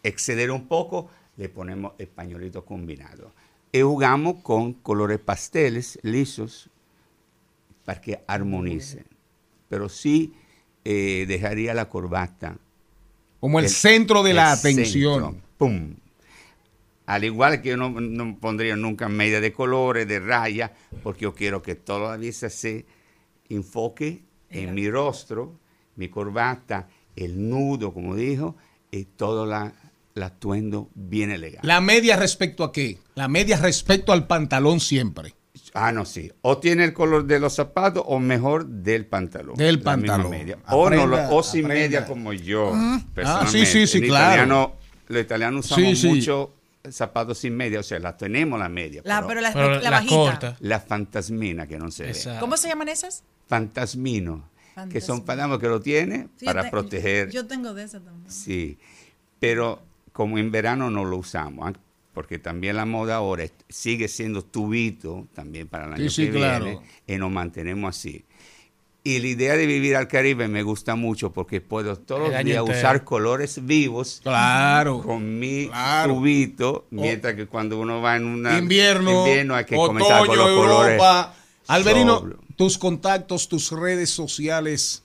exceder 0.03 0.51
un 0.51 0.67
poco, 0.67 1.09
le 1.37 1.49
ponemos 1.49 1.93
el 1.99 2.09
pañuelito 2.09 2.65
combinado. 2.65 3.33
Y 3.73 3.81
jugamos 3.83 4.43
con 4.43 4.73
colores 4.75 5.19
pasteles 5.19 5.99
lisos 6.03 6.71
para 7.85 8.01
que 8.01 8.23
armonicen. 8.27 9.05
Pero 9.69 9.89
sí 9.89 10.35
eh, 10.85 11.25
dejaría 11.29 11.75
la 11.75 11.89
corbata. 11.89 12.57
Como 13.39 13.59
el 13.59 13.69
centro 13.69 14.23
de 14.23 14.35
la 14.35 14.53
atención. 14.53 15.23
centro. 15.23 15.43
¡Pum! 15.57 15.95
Al 17.11 17.25
igual 17.25 17.61
que 17.61 17.71
yo 17.71 17.77
no, 17.77 17.91
no 17.91 18.39
pondría 18.39 18.77
nunca 18.77 19.09
media 19.09 19.41
de 19.41 19.53
colores, 19.53 20.07
de 20.07 20.21
raya, 20.21 20.73
porque 21.03 21.23
yo 21.23 21.35
quiero 21.35 21.61
que 21.61 21.75
toda 21.75 22.13
la 22.13 22.17
vista 22.17 22.49
se 22.49 22.87
enfoque 23.49 24.23
en 24.49 24.75
mi 24.75 24.89
rostro, 24.89 25.59
mi 25.97 26.09
corbata, 26.09 26.87
el 27.17 27.49
nudo, 27.49 27.93
como 27.93 28.15
dijo, 28.15 28.57
y 28.93 29.05
todo 29.07 29.45
la, 29.45 29.73
el 30.15 30.23
atuendo 30.23 30.89
bien 30.95 31.33
elegante. 31.33 31.67
La 31.67 31.81
media 31.81 32.17
respecto 32.17 32.63
a 32.63 32.71
qué? 32.73 32.99
La 33.17 33.27
media 33.27 33.57
respecto 33.57 34.13
al 34.13 34.29
pantalón 34.29 34.79
siempre. 34.79 35.35
Ah, 35.75 35.91
no, 35.91 36.05
sí. 36.05 36.31
O 36.43 36.59
tiene 36.59 36.85
el 36.85 36.93
color 36.93 37.25
de 37.27 37.41
los 37.41 37.55
zapatos 37.55 38.05
o 38.07 38.21
mejor 38.21 38.67
del 38.67 39.07
pantalón. 39.07 39.57
Del 39.57 39.81
pantalón. 39.81 40.31
media. 40.31 40.59
O, 40.69 40.89
no, 40.89 41.07
lo- 41.09 41.17
Aprenda, 41.17 41.35
o 41.35 41.43
sin 41.43 41.65
aprenda. 41.65 41.83
media 41.89 42.07
como 42.07 42.33
yo. 42.33 42.71
Ah. 42.73 43.01
personalmente. 43.15 43.63
Ah, 43.63 43.67
sí, 43.67 43.67
sí, 43.67 43.87
sí, 43.89 43.99
En 43.99 44.05
claro. 44.05 44.27
Italiano, 44.33 44.73
los 45.09 45.23
italianos 45.23 45.67
usamos 45.67 45.91
Sí, 45.91 45.97
sí. 45.97 46.09
mucho 46.09 46.55
zapatos 46.89 47.39
sin 47.39 47.57
media. 47.57 47.81
O 47.81 47.83
sea, 47.83 47.99
la 47.99 48.17
tenemos 48.17 48.59
la 48.59 48.69
media. 48.69 49.03
La- 49.05 49.27
pero 49.27 49.41
la- 49.41 49.53
Pero 49.53 49.75
la 49.77 49.81
la 49.83 49.91
bajita. 49.91 50.15
corta. 50.15 50.57
La 50.61 50.81
fantasmina 50.81 51.67
que 51.67 51.79
no 51.79 51.91
se 51.91 52.05
ve. 52.05 52.15
¿Cómo 52.41 52.57
se 52.57 52.69
llaman 52.69 52.89
esas? 52.89 53.25
Fantasmino. 53.49 54.49
Que 54.91 55.01
son 55.03 55.25
panamos 55.27 55.59
que 55.59 55.67
lo 55.69 55.81
tiene 55.81 56.29
Sí, 56.37 56.47
para 56.47 56.61
yo 56.63 56.65
te- 56.67 56.71
proteger. 56.71 57.31
Yo 57.31 57.47
tengo 57.47 57.75
de 57.75 57.85
esas 57.85 58.03
también. 58.03 58.31
Sí, 58.31 58.79
pero 59.39 59.83
como 60.13 60.39
en 60.39 60.51
verano 60.51 60.91
no 60.91 61.05
lo 61.05 61.19
usamos, 61.19 61.69
¿ah? 61.69 61.73
porque 62.15 62.39
también 62.39 62.77
la 62.77 62.87
moda 62.87 63.17
ahora 63.17 63.45
es- 63.45 63.53
sigue 63.69 64.09
siendo 64.09 64.43
tubito 64.43 65.29
también 65.35 65.69
para 65.69 65.87
el 65.87 65.93
año 65.95 66.09
sí, 66.11 66.27
que 66.27 66.33
claro. 66.33 66.65
viene 66.65 66.81
y 67.07 67.17
nos 67.19 67.31
mantenemos 67.31 67.95
así. 67.97 68.25
Y 69.03 69.19
la 69.19 69.29
idea 69.29 69.57
de 69.57 69.65
vivir 69.65 69.97
al 69.97 70.09
Caribe 70.09 70.47
me 70.47 70.63
gusta 70.63 70.95
mucho 70.95 71.33
porque 71.33 71.63
puedo 71.63 71.97
todos 71.97 72.31
los 72.31 72.45
días 72.45 72.63
usar 72.63 73.03
colores 73.03 73.65
vivos 73.65 74.21
Claro, 74.23 75.01
con 75.03 75.39
mi 75.39 75.69
claro. 75.69 76.15
tubito, 76.15 76.87
mientras 76.91 77.35
que 77.35 77.47
cuando 77.47 77.79
uno 77.79 78.03
va 78.03 78.17
en 78.17 78.27
una 78.27 78.59
invierno, 78.59 79.27
invierno 79.27 79.55
hay 79.55 79.65
que 79.65 79.75
comenzar 79.75 80.27
con 80.27 80.37
los 80.37 80.51
colores. 80.51 81.01
Alberino, 81.67 82.29
tus 82.57 82.77
contactos, 82.77 83.49
tus 83.49 83.71
redes 83.71 84.11
sociales. 84.11 85.03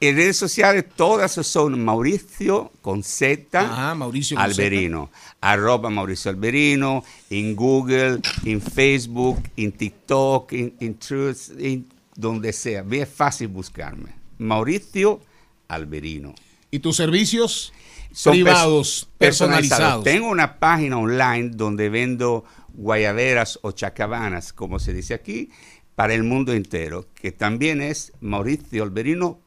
En 0.00 0.14
redes 0.16 0.36
sociales 0.36 0.84
todas 0.94 1.32
son 1.32 1.84
Mauricio 1.84 2.70
con 2.82 3.02
Z 3.02 3.60
Ajá, 3.60 3.94
Mauricio 3.96 4.36
con 4.36 4.44
Alberino. 4.44 5.10
Arroba 5.40 5.90
Mauricio 5.90 6.30
Alberino, 6.30 7.02
en 7.30 7.56
Google, 7.56 8.20
en 8.44 8.60
Facebook, 8.60 9.42
en 9.56 9.72
TikTok, 9.72 10.52
en, 10.52 10.94
Truth, 10.98 11.50
en 11.58 11.86
donde 12.14 12.52
sea. 12.52 12.82
Bien 12.82 13.06
fácil 13.06 13.48
buscarme. 13.48 14.10
Mauricio 14.38 15.20
Alberino. 15.66 16.34
¿Y 16.70 16.78
tus 16.78 16.96
servicios 16.96 17.72
Son 18.12 18.32
privados, 18.32 19.08
pers- 19.12 19.18
personalizados? 19.18 20.04
Tengo 20.04 20.28
una 20.28 20.58
página 20.60 20.98
online 20.98 21.50
donde 21.54 21.88
vendo 21.88 22.44
guayaberas 22.74 23.58
o 23.62 23.72
chacabanas, 23.72 24.52
como 24.52 24.78
se 24.78 24.92
dice 24.92 25.14
aquí, 25.14 25.50
para 25.96 26.14
el 26.14 26.22
mundo 26.22 26.52
entero, 26.52 27.06
que 27.14 27.32
también 27.32 27.80
es 27.80 28.12
mauricioalberino.com. 28.20 29.38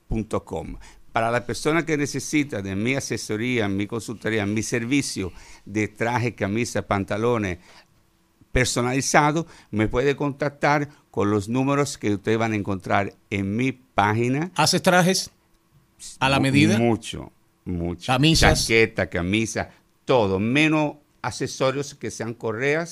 Para 1.11 1.29
la 1.29 1.45
persona 1.45 1.85
que 1.85 1.97
necesita 1.97 2.61
de 2.61 2.75
mi 2.75 2.95
asesoría, 2.95 3.67
mi 3.67 3.88
consultoría, 3.88 4.45
mi 4.45 4.63
servicio 4.63 5.33
de 5.65 5.88
traje, 5.88 6.35
camisa, 6.35 6.83
pantalones 6.83 7.57
personalizado, 8.51 9.47
me 9.71 9.88
puede 9.88 10.15
contactar 10.15 10.89
con 11.09 11.31
los 11.31 11.49
números 11.49 11.97
que 11.97 12.13
ustedes 12.13 12.38
van 12.38 12.53
a 12.53 12.55
encontrar 12.55 13.13
en 13.29 13.55
mi 13.55 13.71
página. 13.71 14.51
¿Haces 14.55 14.81
trajes 14.81 15.31
a 16.19 16.29
la 16.29 16.39
medida? 16.39 16.77
Mucho, 16.77 17.31
mucho. 17.65 18.07
Camisas. 18.07 18.61
Chaqueta, 18.61 19.09
camisa, 19.09 19.69
todo, 20.05 20.39
menos 20.39 20.95
accesorios 21.22 21.95
que 21.95 22.11
sean 22.11 22.34
correas 22.34 22.91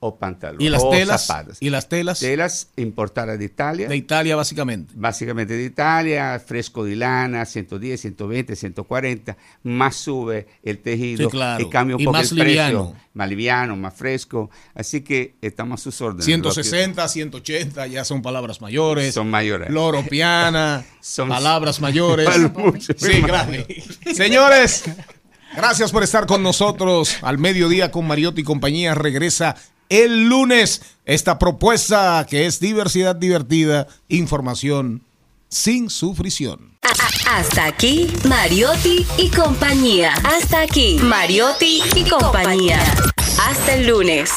o 0.00 0.16
pantalones. 0.18 0.64
¿Y 0.66 0.68
las 0.70 0.82
o 0.82 0.90
telas? 0.90 1.26
zapatos. 1.26 1.56
¿Y 1.60 1.70
las 1.70 1.88
telas? 1.88 2.20
Telas 2.20 2.68
importadas 2.76 3.38
de 3.38 3.44
Italia. 3.44 3.88
De 3.88 3.96
Italia, 3.96 4.36
básicamente. 4.36 4.92
Básicamente 4.96 5.54
de 5.56 5.64
Italia, 5.64 6.40
fresco 6.44 6.84
de 6.84 6.96
lana, 6.96 7.44
110, 7.44 8.00
120, 8.00 8.56
140, 8.56 9.36
más 9.62 9.96
sube 9.96 10.46
el 10.62 10.78
tejido 10.78 11.24
Sí, 11.28 11.30
claro. 11.30 11.64
y 11.64 11.68
cambia 11.70 11.96
un 11.96 12.02
Y 12.02 12.04
poco 12.04 12.18
más 12.18 12.30
el 12.32 12.38
precio, 12.38 12.44
liviano. 12.46 12.94
más 13.14 13.28
liviano, 13.28 13.76
más 13.76 13.94
fresco, 13.94 14.50
así 14.74 15.00
que 15.02 15.34
estamos 15.42 15.80
a 15.80 15.84
sus 15.84 16.00
órdenes. 16.00 16.24
160, 16.26 17.08
180, 17.08 17.86
ya 17.88 18.04
son 18.04 18.22
palabras 18.22 18.60
mayores. 18.60 19.14
Son 19.14 19.28
mayores. 19.30 19.70
Loro 19.70 20.02
piana, 20.04 20.84
Son- 21.00 21.28
palabras 21.28 21.80
mayores. 21.80 22.28
Sí, 22.96 23.20
gracias. 23.20 23.66
Señores, 24.14 24.84
gracias 25.56 25.92
por 25.92 26.02
estar 26.02 26.26
con 26.26 26.42
nosotros. 26.42 27.16
Al 27.22 27.38
mediodía 27.38 27.90
con 27.90 28.06
Mariotti 28.06 28.42
y 28.42 28.44
compañía 28.44 28.94
regresa 28.94 29.56
el 29.88 30.28
lunes 30.28 30.82
esta 31.04 31.38
propuesta 31.38 32.26
que 32.28 32.46
es 32.46 32.60
diversidad 32.60 33.16
divertida, 33.16 33.86
información 34.08 35.02
sin 35.48 35.90
sufrición. 35.90 36.74
Hasta 37.26 37.64
aquí, 37.66 38.12
Mariotti 38.28 39.06
y 39.16 39.30
compañía. 39.30 40.14
Hasta 40.24 40.60
aquí, 40.60 40.98
Mariotti 41.02 41.82
y 41.94 42.04
compañía. 42.04 42.80
Hasta 43.38 43.74
el 43.74 43.86
lunes. 43.86 44.30